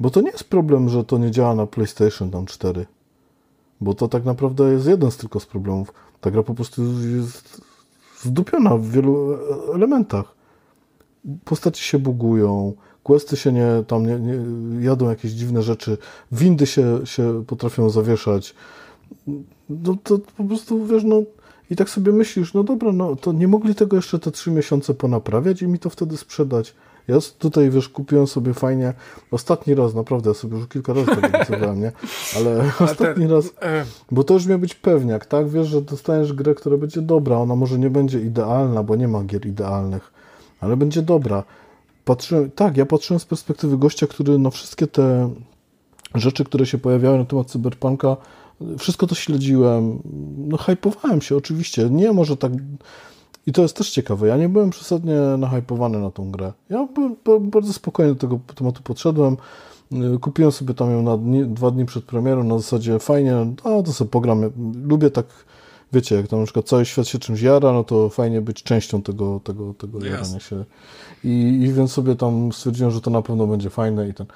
Bo 0.00 0.10
to 0.10 0.20
nie 0.20 0.30
jest 0.30 0.44
problem, 0.44 0.88
że 0.88 1.04
to 1.04 1.18
nie 1.18 1.30
działa 1.30 1.54
na 1.54 1.66
PlayStation 1.66 2.30
tam 2.30 2.46
4. 2.46 2.86
Bo 3.80 3.94
to 3.94 4.08
tak 4.08 4.24
naprawdę 4.24 4.72
jest 4.72 4.86
jeden 4.86 5.10
z 5.10 5.16
tylko 5.16 5.40
z 5.40 5.46
problemów. 5.46 5.92
Ta 6.20 6.30
gra 6.30 6.42
po 6.42 6.54
prostu 6.54 6.82
jest 7.16 7.62
zdupiona 8.22 8.76
w 8.76 8.86
wielu 8.90 9.38
elementach. 9.74 10.34
Postaci 11.44 11.84
się 11.84 11.98
bugują, 11.98 12.72
questy 13.02 13.36
się 13.36 13.52
nie, 13.52 13.84
tam 13.86 14.06
nie, 14.06 14.18
nie 14.18 14.34
jadą 14.84 15.08
jakieś 15.08 15.32
dziwne 15.32 15.62
rzeczy, 15.62 15.98
windy 16.32 16.66
się, 16.66 17.00
się 17.04 17.44
potrafią 17.46 17.90
zawieszać. 17.90 18.54
No 19.68 19.96
to 20.02 20.18
po 20.36 20.44
prostu, 20.44 20.86
wiesz, 20.86 21.04
no 21.04 21.22
i 21.70 21.76
tak 21.76 21.90
sobie 21.90 22.12
myślisz, 22.12 22.54
no 22.54 22.64
dobra, 22.64 22.92
no 22.92 23.16
to 23.16 23.32
nie 23.32 23.48
mogli 23.48 23.74
tego 23.74 23.96
jeszcze 23.96 24.18
te 24.18 24.30
trzy 24.30 24.50
miesiące 24.50 24.94
ponaprawiać 24.94 25.62
i 25.62 25.68
mi 25.68 25.78
to 25.78 25.90
wtedy 25.90 26.16
sprzedać. 26.16 26.74
Ja 27.08 27.16
tutaj, 27.38 27.70
wiesz, 27.70 27.88
kupiłem 27.88 28.26
sobie 28.26 28.54
fajnie, 28.54 28.94
ostatni 29.30 29.74
raz, 29.74 29.94
naprawdę, 29.94 30.30
ja 30.30 30.34
sobie 30.34 30.56
już 30.58 30.68
kilka 30.68 30.92
razy 30.92 31.06
tego 31.06 31.28
wycofałem, 31.38 31.80
nie? 31.80 31.92
Ale 32.36 32.70
ostatni 32.80 33.26
raz, 33.26 33.44
E, 33.62 33.84
bo 34.10 34.24
to 34.24 34.34
już 34.34 34.46
miał 34.46 34.58
być 34.58 34.74
pewniak, 34.74 35.26
tak? 35.26 35.48
Wiesz, 35.48 35.68
że 35.68 35.82
dostaniesz 35.82 36.32
grę, 36.32 36.54
która 36.54 36.76
będzie 36.76 37.02
dobra. 37.02 37.36
Ona 37.36 37.56
może 37.56 37.78
nie 37.78 37.90
będzie 37.90 38.20
idealna, 38.20 38.82
bo 38.82 38.96
nie 38.96 39.08
ma 39.08 39.24
gier 39.24 39.46
idealnych, 39.46 40.12
ale 40.60 40.76
będzie 40.76 41.02
dobra. 41.02 41.44
patrzyłem, 42.04 42.50
tak, 42.50 42.76
ja 42.76 42.86
patrzyłem 42.86 43.20
z 43.20 43.24
perspektywy 43.24 43.78
gościa, 43.78 44.06
który 44.06 44.38
na 44.38 44.50
wszystkie 44.50 44.86
te 44.86 45.30
rzeczy, 46.14 46.44
które 46.44 46.66
się 46.66 46.78
pojawiały 46.78 47.18
na 47.18 47.24
temat 47.24 47.46
cyberpunka, 47.46 48.16
wszystko 48.78 49.06
to 49.06 49.14
śledziłem, 49.14 50.02
no 50.38 50.56
hypowałem 50.56 51.20
się 51.22 51.36
oczywiście, 51.36 51.90
nie 51.90 52.12
może 52.12 52.36
tak... 52.36 52.52
I 53.46 53.52
to 53.52 53.62
jest 53.62 53.76
też 53.76 53.90
ciekawe, 53.90 54.28
ja 54.28 54.36
nie 54.36 54.48
byłem 54.48 54.70
przesadnie 54.70 55.16
nahypowany 55.38 55.98
na 55.98 56.10
tą 56.10 56.30
grę. 56.30 56.52
Ja 56.70 56.88
bardzo 57.40 57.72
spokojnie 57.72 58.12
do 58.12 58.18
tego 58.20 58.40
tematu 58.54 58.82
podszedłem, 58.82 59.36
kupiłem 60.20 60.52
sobie 60.52 60.74
tam 60.74 60.90
ją 60.90 61.02
na 61.02 61.16
dni, 61.16 61.46
dwa 61.46 61.70
dni 61.70 61.86
przed 61.86 62.04
premierą, 62.04 62.44
na 62.44 62.58
zasadzie 62.58 62.98
fajnie, 62.98 63.36
a 63.64 63.82
to 63.82 63.92
sobie 63.92 64.10
pogram, 64.10 64.50
lubię 64.84 65.10
tak 65.10 65.26
wiecie, 65.92 66.16
jak 66.16 66.28
tam 66.28 66.38
na 66.38 66.44
przykład 66.44 66.66
cały 66.66 66.84
świat 66.84 67.08
się 67.08 67.18
czymś 67.18 67.40
jara, 67.40 67.72
no 67.72 67.84
to 67.84 68.08
fajnie 68.08 68.40
być 68.40 68.62
częścią 68.62 69.02
tego, 69.02 69.40
tego, 69.44 69.74
tego 69.74 69.98
yes. 69.98 70.04
jarania 70.04 70.40
się. 70.40 70.64
I, 71.24 71.60
I 71.62 71.72
więc 71.72 71.92
sobie 71.92 72.16
tam 72.16 72.52
stwierdziłem, 72.52 72.90
że 72.90 73.00
to 73.00 73.10
na 73.10 73.22
pewno 73.22 73.46
będzie 73.46 73.70
fajne 73.70 74.08
i 74.08 74.14
ten. 74.14 74.26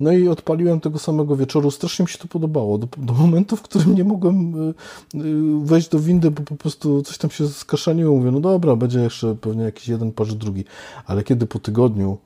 No 0.00 0.12
i 0.12 0.28
odpaliłem 0.28 0.80
tego 0.80 0.98
samego 0.98 1.36
wieczoru. 1.36 1.70
Strasznie 1.70 2.02
mi 2.02 2.08
się 2.08 2.18
to 2.18 2.28
podobało. 2.28 2.78
Do, 2.78 2.88
do 2.98 3.12
momentu, 3.12 3.56
w 3.56 3.62
którym 3.62 3.94
nie 3.94 4.04
mogłem 4.04 4.54
y, 4.68 4.74
y, 5.14 5.66
wejść 5.66 5.88
do 5.88 5.98
windy, 5.98 6.30
bo 6.30 6.42
po 6.42 6.56
prostu 6.56 7.02
coś 7.02 7.18
tam 7.18 7.30
się 7.30 7.48
skaszaniło. 7.48 8.16
Mówię, 8.16 8.30
no 8.30 8.40
dobra, 8.40 8.76
będzie 8.76 9.00
jeszcze 9.00 9.34
pewnie 9.34 9.62
jakiś 9.62 9.88
jeden 9.88 10.12
parze 10.12 10.36
drugi. 10.36 10.64
Ale 11.06 11.22
kiedy 11.22 11.46
po 11.46 11.58
tygodniu 11.58 12.18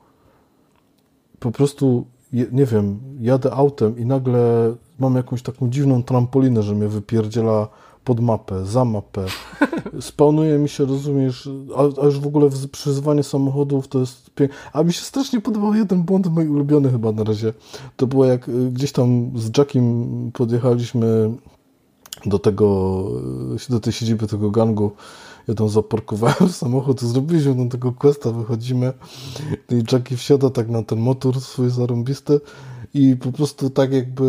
po 1.39 1.51
prostu, 1.51 2.05
nie 2.51 2.65
wiem, 2.65 2.99
jadę 3.21 3.51
autem 3.51 3.97
i 3.97 4.05
nagle 4.05 4.75
mam 4.99 5.15
jakąś 5.15 5.41
taką 5.41 5.69
dziwną 5.69 6.03
trampolinę, 6.03 6.63
że 6.63 6.75
mnie 6.75 6.87
wypierdziela 6.87 7.67
pod 8.05 8.19
mapę, 8.19 8.65
za 8.65 8.85
mapę. 8.85 9.25
Spawnuje 9.99 10.57
mi 10.57 10.69
się, 10.69 10.85
rozumiesz, 10.85 11.49
a, 11.75 12.01
a 12.01 12.05
już 12.05 12.19
w 12.19 12.27
ogóle 12.27 12.49
przyzywanie 12.71 13.23
samochodów 13.23 13.87
to 13.87 13.99
jest 13.99 14.29
piękne. 14.29 14.57
A 14.73 14.83
mi 14.83 14.93
się 14.93 15.01
strasznie 15.01 15.41
podobał 15.41 15.73
jeden 15.73 16.03
błąd 16.03 16.27
mój 16.27 16.47
ulubiony 16.47 16.91
chyba 16.91 17.11
na 17.11 17.23
razie. 17.23 17.53
To 17.95 18.07
było 18.07 18.25
jak 18.25 18.49
y, 18.49 18.71
gdzieś 18.71 18.91
tam 18.91 19.31
z 19.35 19.57
Jackiem 19.57 20.31
podjechaliśmy 20.33 21.31
do 22.25 22.39
tego, 22.39 23.01
y, 23.67 23.71
do 23.71 23.79
tej 23.79 23.93
siedziby 23.93 24.27
tego 24.27 24.51
gangu. 24.51 24.91
Ja 25.47 25.53
tam 25.53 25.69
zaparkowałem 25.69 26.49
samochód, 26.63 27.01
zrobiliśmy 27.01 27.55
do 27.55 27.71
tego 27.71 27.91
questa, 27.91 28.31
wychodzimy 28.31 28.93
i 29.69 29.83
Jackie 29.91 30.17
wsiada 30.17 30.49
tak 30.49 30.69
na 30.69 30.83
ten 30.83 30.99
motor 30.99 31.41
swój 31.41 31.69
zarąbisty 31.69 32.39
i 32.93 33.15
po 33.15 33.31
prostu 33.31 33.69
tak 33.69 33.93
jakby 33.93 34.23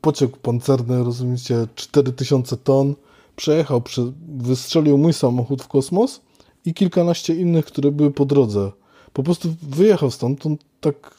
pociąg 0.00 0.38
pancerny, 0.38 1.04
rozumiecie, 1.04 1.66
4000 1.74 2.56
ton, 2.56 2.94
przejechał, 3.36 3.82
wystrzelił 4.28 4.98
mój 4.98 5.12
samochód 5.12 5.62
w 5.62 5.68
kosmos 5.68 6.20
i 6.64 6.74
kilkanaście 6.74 7.34
innych, 7.34 7.64
które 7.64 7.90
były 7.90 8.10
po 8.10 8.24
drodze. 8.24 8.72
Po 9.12 9.22
prostu 9.22 9.54
wyjechał 9.62 10.10
on 10.22 10.36
tak 10.80 11.14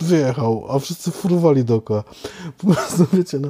wyjechał, 0.00 0.66
a 0.68 0.78
wszyscy 0.78 1.10
furowali 1.10 1.64
dookoła. 1.64 2.04
Po 2.58 2.66
prostu, 2.66 3.06
wiecie, 3.16 3.38
no, 3.38 3.48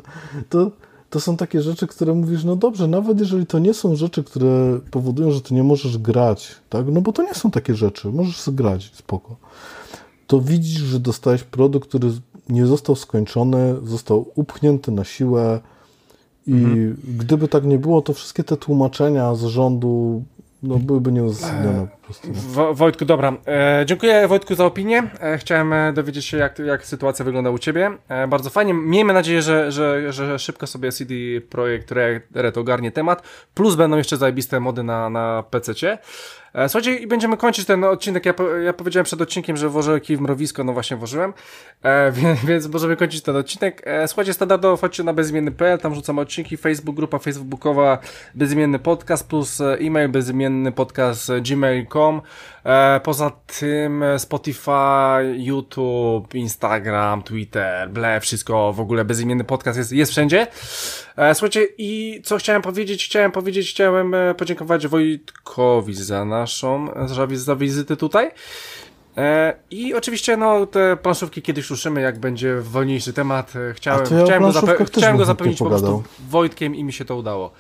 to, 0.49 0.71
to 1.11 1.21
są 1.21 1.37
takie 1.37 1.63
rzeczy, 1.63 1.87
które 1.87 2.15
mówisz, 2.15 2.45
no 2.45 2.57
dobrze, 2.57 2.89
nawet 2.89 3.21
jeżeli 3.21 3.47
to 3.47 3.59
nie 3.59 3.75
są 3.75 3.97
rzeczy, 3.97 4.25
które 4.25 4.81
powodują, 4.91 5.31
że 5.31 5.41
ty 5.41 5.55
nie 5.55 5.63
możesz 5.63 5.99
grać, 5.99 6.57
tak, 6.69 6.87
no 6.87 7.01
bo 7.01 7.13
to 7.13 7.23
nie 7.23 7.35
są 7.35 7.51
takie 7.51 7.75
rzeczy, 7.75 8.09
możesz 8.09 8.51
grać, 8.51 8.91
spoko, 8.95 9.37
to 10.27 10.41
widzisz, 10.41 10.83
że 10.83 11.01
dostałeś 11.01 11.45
produkt, 11.45 11.89
który 11.89 12.13
nie 12.49 12.67
został 12.67 12.97
skończony, 12.97 13.77
został 13.85 14.27
upchnięty 14.35 14.93
na 14.93 15.05
siłę 15.05 15.61
i 16.47 16.53
mhm. 16.53 16.97
gdyby 17.19 17.49
tak 17.49 17.65
nie 17.65 17.79
było, 17.79 18.03
to 18.03 18.13
wszystkie 18.13 18.45
te 18.45 18.57
tłumaczenia 18.57 19.35
z 19.35 19.45
rządu 19.45 20.23
no, 20.63 20.79
byłyby 20.79 21.13
nieuzasadnione 21.13 21.87
po 21.87 21.98
prostu. 22.09 22.29
No. 22.57 22.75
Wojtku, 22.75 23.05
dobra. 23.05 23.33
E, 23.47 23.83
dziękuję 23.87 24.29
Wojtku 24.29 24.55
za 24.55 24.65
opinię. 24.65 25.03
E, 25.21 25.39
chciałem 25.39 25.73
e, 25.73 25.93
dowiedzieć 25.93 26.27
się, 26.27 26.37
jak, 26.37 26.59
jak 26.59 26.87
sytuacja 26.87 27.25
wygląda 27.25 27.51
u 27.51 27.59
Ciebie. 27.59 27.91
E, 28.09 28.27
bardzo 28.27 28.51
fajnie. 28.51 28.75
Miejmy 28.75 29.13
nadzieję, 29.13 29.43
że, 29.43 29.73
że, 29.73 30.13
że 30.13 30.39
szybko 30.39 30.67
sobie 30.67 30.93
CD 30.93 31.15
Projekt 31.51 31.93
Red 32.35 32.59
ogarnie 32.59 32.93
temat. 32.93 33.23
Plus 33.55 33.75
będą 33.75 33.97
jeszcze 33.97 34.17
zajebiste 34.17 34.61
mody 34.61 34.83
na, 34.83 35.11
na 35.11 35.45
PC-cie. 35.51 35.99
E, 36.55 36.69
słuchajcie, 36.69 36.97
i 36.97 37.07
będziemy 37.07 37.37
kończyć 37.37 37.67
ten 37.67 37.85
odcinek. 37.85 38.27
Ja, 38.27 38.35
ja 38.65 38.73
powiedziałem 38.73 39.05
przed 39.05 39.21
odcinkiem, 39.21 39.57
że 39.57 39.69
włożę 39.69 40.01
kij 40.01 40.17
w 40.17 40.21
mrowisko, 40.21 40.65
no 40.65 40.73
właśnie 40.73 40.97
włożyłem, 40.97 41.33
e, 41.83 42.13
więc, 42.13 42.45
więc 42.45 42.69
możemy 42.69 42.97
kończyć 42.97 43.23
ten 43.23 43.37
odcinek. 43.37 43.83
E, 43.85 44.09
słuchajcie, 44.09 44.33
standardowo 44.33 44.77
wchodźcie 44.77 45.03
na 45.03 45.13
bezimienny.pl, 45.13 45.79
tam 45.79 45.95
rzucamy 45.95 46.21
odcinki, 46.21 46.57
Facebook, 46.57 46.97
grupa 46.97 47.19
facebookowa 47.19 47.99
Bezimienny 48.35 48.79
Podcast 48.79 49.29
plus 49.29 49.61
e, 49.61 49.77
e-mail 49.81 50.09
bezimienny 50.09 50.73
podcast 50.73 51.31
gmail.com. 51.51 51.98
E, 52.65 53.01
poza 53.01 53.31
tym 53.61 54.05
Spotify, 54.19 55.35
YouTube, 55.37 56.35
Instagram, 56.35 57.23
Twitter, 57.23 57.91
ble, 57.91 58.21
wszystko 58.21 58.73
w 58.73 58.81
ogóle 58.81 59.05
bezimienny 59.05 59.45
podcast 59.45 59.79
jest, 59.79 59.93
jest 59.93 60.13
wszędzie. 60.13 60.47
E, 61.17 61.35
słuchajcie, 61.35 61.67
i 61.79 62.23
co 62.25 62.37
chciałem 62.37 62.63
powiedzieć? 62.63 63.05
Chciałem 63.05 63.33
powiedzieć, 63.33 63.71
chciałem 63.71 64.15
e, 64.15 64.35
podziękować 64.35 64.87
Wojtkowi 64.87 65.95
za 65.95 66.25
naszą, 66.25 66.89
za, 67.35 67.57
wizytę 67.57 67.97
tutaj. 67.97 68.31
I 69.71 69.95
oczywiście, 69.95 70.37
no, 70.37 70.67
te 70.67 70.97
planszówki 70.97 71.43
kiedyś 71.43 71.71
ruszymy, 71.71 72.01
jak 72.01 72.19
będzie 72.19 72.61
wolniejszy 72.61 73.13
temat. 73.13 73.53
Chciałem, 73.75 74.07
chciałem, 74.07 74.43
go, 74.43 74.53
zape 74.53 74.85
chciałem 74.85 75.17
go 75.17 75.25
zapewnić 75.25 75.59
po 75.59 75.67
prostu 75.67 76.03
Wojtkiem 76.29 76.75
i 76.75 76.85
mi 76.85 76.93
się 76.93 77.05
to 77.05 77.17
udało. 77.17 77.53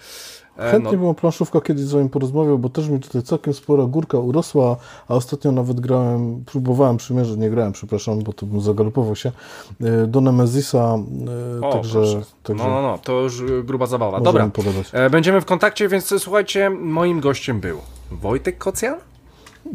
E, 0.58 0.70
Chętnie 0.70 0.92
no. 0.92 0.98
bym 0.98 1.08
o 1.08 1.14
planszówkach 1.14 1.62
kiedyś 1.62 1.84
z 1.84 1.92
wami 1.92 2.08
porozmawiał, 2.08 2.58
bo 2.58 2.68
też 2.68 2.88
mi 2.88 3.00
tutaj 3.00 3.22
całkiem 3.22 3.54
spora 3.54 3.84
górka 3.84 4.18
urosła, 4.18 4.76
a 5.08 5.14
ostatnio 5.14 5.52
nawet 5.52 5.80
grałem, 5.80 6.44
próbowałem 6.46 6.96
przymierzyć, 6.96 7.36
nie 7.36 7.50
grałem, 7.50 7.72
przepraszam, 7.72 8.22
bo 8.22 8.32
to 8.32 8.46
bym 8.46 8.60
zagalopował 8.60 9.16
się, 9.16 9.32
e, 9.80 10.06
do 10.06 10.20
Nemezisa, 10.20 10.98
e, 11.58 11.66
o, 11.66 11.72
także, 11.72 12.00
także... 12.42 12.64
No, 12.64 12.70
no, 12.70 12.82
no, 12.82 12.98
to 12.98 13.20
już 13.20 13.42
gruba 13.64 13.86
zabawa. 13.86 14.20
Dobra, 14.20 14.48
pogadać. 14.48 14.92
będziemy 15.10 15.40
w 15.40 15.44
kontakcie, 15.44 15.88
więc 15.88 16.14
słuchajcie, 16.18 16.70
moim 16.70 17.20
gościem 17.20 17.60
był 17.60 17.78
Wojtek 18.10 18.58
Kocjan. 18.58 18.94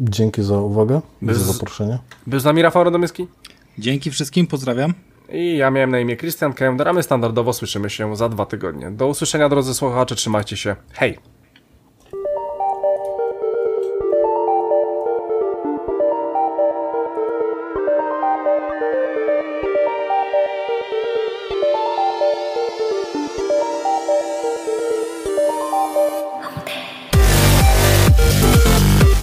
Dzięki 0.00 0.42
za 0.42 0.60
uwagę 0.60 1.00
i 1.22 1.26
za 1.26 1.52
zaproszenie. 1.52 1.98
Był 2.26 2.40
z 2.40 2.44
nami 2.44 2.62
Rafał 2.62 2.84
Radomyski. 2.84 3.26
Dzięki 3.78 4.10
wszystkim, 4.10 4.46
pozdrawiam. 4.46 4.94
I 5.28 5.56
ja 5.56 5.70
miałem 5.70 5.90
na 5.90 6.00
imię 6.00 6.16
Christian 6.16 6.52
Kęder, 6.52 6.88
a 6.88 6.92
my 6.92 7.02
standardowo 7.02 7.52
słyszymy 7.52 7.90
się 7.90 8.16
za 8.16 8.28
dwa 8.28 8.46
tygodnie. 8.46 8.90
Do 8.90 9.06
usłyszenia 9.06 9.48
drodzy 9.48 9.74
słuchacze, 9.74 10.14
trzymajcie 10.14 10.56
się. 10.56 10.76
Hej! 10.92 11.33